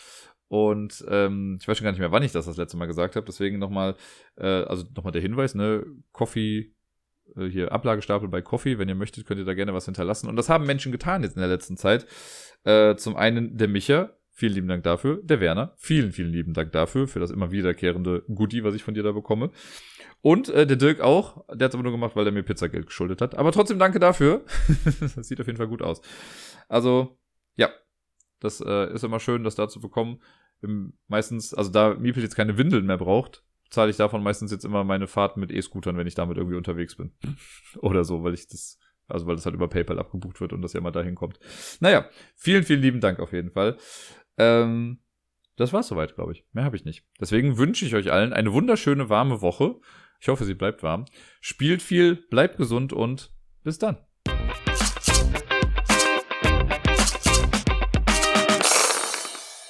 Und 0.47 1.03
ähm, 1.09 1.57
ich 1.59 1.67
weiß 1.67 1.77
schon 1.77 1.85
gar 1.85 1.91
nicht 1.91 1.99
mehr, 1.99 2.11
wann 2.11 2.23
ich 2.23 2.31
das 2.31 2.45
das 2.45 2.57
letzte 2.57 2.77
Mal 2.77 2.85
gesagt 2.85 3.15
habe. 3.15 3.25
Deswegen 3.25 3.59
nochmal, 3.59 3.95
äh, 4.37 4.45
also 4.45 4.85
nochmal 4.95 5.11
der 5.11 5.21
Hinweis, 5.21 5.55
ne, 5.55 5.85
Coffee, 6.11 6.73
äh, 7.35 7.45
hier 7.45 7.71
Ablagestapel 7.71 8.29
bei 8.29 8.41
Coffee. 8.41 8.77
Wenn 8.77 8.89
ihr 8.89 8.95
möchtet, 8.95 9.25
könnt 9.25 9.39
ihr 9.39 9.45
da 9.45 9.53
gerne 9.53 9.73
was 9.73 9.85
hinterlassen. 9.85 10.29
Und 10.29 10.35
das 10.35 10.49
haben 10.49 10.65
Menschen 10.65 10.91
getan 10.91 11.23
jetzt 11.23 11.35
in 11.35 11.41
der 11.41 11.49
letzten 11.49 11.77
Zeit. 11.77 12.05
Äh, 12.63 12.95
zum 12.95 13.15
einen 13.15 13.57
der 13.57 13.67
Micha, 13.67 14.11
Vielen 14.37 14.53
lieben 14.53 14.67
Dank 14.67 14.83
dafür. 14.83 15.21
Der 15.23 15.39
Werner, 15.39 15.73
vielen, 15.77 16.11
vielen 16.11 16.33
lieben 16.33 16.51
Dank 16.53 16.73
dafür, 16.73 17.07
für 17.07 17.21
das 17.21 17.31
immer 17.31 17.51
wiederkehrende 17.51 18.25
Goodie, 18.27 18.65
was 18.65 18.75
ich 18.75 18.83
von 18.83 18.93
dir 18.93 19.01
da 19.01 19.13
bekomme. 19.13 19.49
Und 20.19 20.49
äh, 20.49 20.67
der 20.67 20.75
Dirk 20.75 20.99
auch. 20.99 21.45
Der 21.47 21.65
hat 21.65 21.71
es 21.71 21.75
aber 21.75 21.83
nur 21.83 21.93
gemacht, 21.93 22.17
weil 22.17 22.25
er 22.25 22.33
mir 22.33 22.43
Pizzageld 22.43 22.87
geschuldet 22.87 23.21
hat. 23.21 23.35
Aber 23.35 23.53
trotzdem 23.53 23.79
danke 23.79 23.97
dafür. 23.97 24.43
das 24.99 25.15
sieht 25.25 25.39
auf 25.39 25.47
jeden 25.47 25.55
Fall 25.55 25.69
gut 25.69 25.81
aus. 25.81 26.01
Also, 26.67 27.17
ja. 27.55 27.69
Das 28.39 28.61
äh, 28.61 28.93
ist 28.93 29.03
immer 29.03 29.19
schön, 29.19 29.43
das 29.43 29.55
da 29.55 29.67
zu 29.67 29.79
bekommen. 29.79 30.21
Im, 30.61 30.93
meistens, 31.07 31.53
also 31.53 31.71
da 31.71 31.93
Miepel 31.95 32.23
jetzt 32.23 32.35
keine 32.35 32.57
Windeln 32.57 32.85
mehr 32.85 32.97
braucht, 32.97 33.43
zahle 33.69 33.91
ich 33.91 33.97
davon 33.97 34.23
meistens 34.23 34.51
jetzt 34.51 34.65
immer 34.65 34.83
meine 34.83 35.07
Fahrten 35.07 35.39
mit 35.39 35.51
E-Scootern, 35.51 35.97
wenn 35.97 36.07
ich 36.07 36.15
damit 36.15 36.37
irgendwie 36.37 36.57
unterwegs 36.57 36.95
bin. 36.95 37.13
Oder 37.79 38.03
so, 38.03 38.23
weil 38.23 38.33
ich 38.33 38.47
das 38.47 38.79
also 39.07 39.27
weil 39.27 39.35
das 39.35 39.45
halt 39.45 39.55
über 39.55 39.67
PayPal 39.67 39.99
abgebucht 39.99 40.41
wird 40.41 40.53
und 40.53 40.61
das 40.61 40.73
ja 40.73 40.81
mal 40.81 40.91
dahin 40.91 41.15
kommt. 41.15 41.39
Naja, 41.79 42.09
vielen, 42.35 42.63
vielen 42.63 42.81
lieben 42.81 43.01
Dank 43.01 43.19
auf 43.19 43.33
jeden 43.33 43.51
Fall. 43.51 43.77
Ähm, 44.37 44.99
das 45.55 45.73
war's 45.73 45.87
soweit, 45.87 46.15
glaube 46.15 46.33
ich. 46.33 46.45
Mehr 46.51 46.65
habe 46.65 46.75
ich 46.75 46.85
nicht. 46.85 47.05
Deswegen 47.19 47.57
wünsche 47.57 47.85
ich 47.85 47.95
euch 47.95 48.11
allen 48.11 48.33
eine 48.33 48.51
wunderschöne, 48.51 49.09
warme 49.09 49.41
Woche. 49.41 49.79
Ich 50.19 50.27
hoffe, 50.27 50.43
sie 50.43 50.55
bleibt 50.55 50.83
warm. 50.83 51.05
Spielt 51.39 51.81
viel, 51.81 52.15
bleibt 52.15 52.57
gesund 52.57 52.93
und 52.93 53.31
bis 53.63 53.77
dann. 53.77 53.97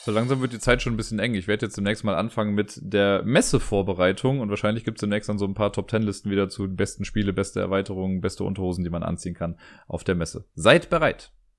So 0.06 0.12
langsam 0.12 0.40
wird 0.40 0.54
die 0.54 0.60
Zeit 0.60 0.84
schon 0.84 0.94
ein 0.94 0.98
bisschen 0.98 1.18
eng. 1.18 1.34
Ich 1.34 1.48
werde 1.48 1.66
jetzt 1.66 1.78
demnächst 1.78 2.04
mal 2.04 2.14
anfangen 2.14 2.54
mit 2.54 2.80
der 2.80 3.24
Messevorbereitung 3.24 4.40
und 4.40 4.52
wahrscheinlich 4.52 4.84
gibt 4.84 4.98
es 4.98 5.00
demnächst 5.00 5.30
dann 5.30 5.40
so 5.40 5.46
ein 5.46 5.56
paar 5.56 5.74
Top 5.74 5.88
Ten 5.88 6.04
Listen 6.04 6.30
wieder 6.30 6.48
zu 6.48 6.68
besten 6.68 7.06
Spiele, 7.06 7.34
beste 7.34 7.60
Erweiterungen, 7.60 8.22
beste 8.22 8.44
Unterhosen, 8.44 8.84
die 8.84 8.92
man 8.92 9.02
anziehen 9.02 9.34
kann 9.34 9.58
auf 9.88 10.04
der 10.04 10.14
Messe. 10.14 10.46
Seid 10.54 10.92
bereit! 10.92 11.32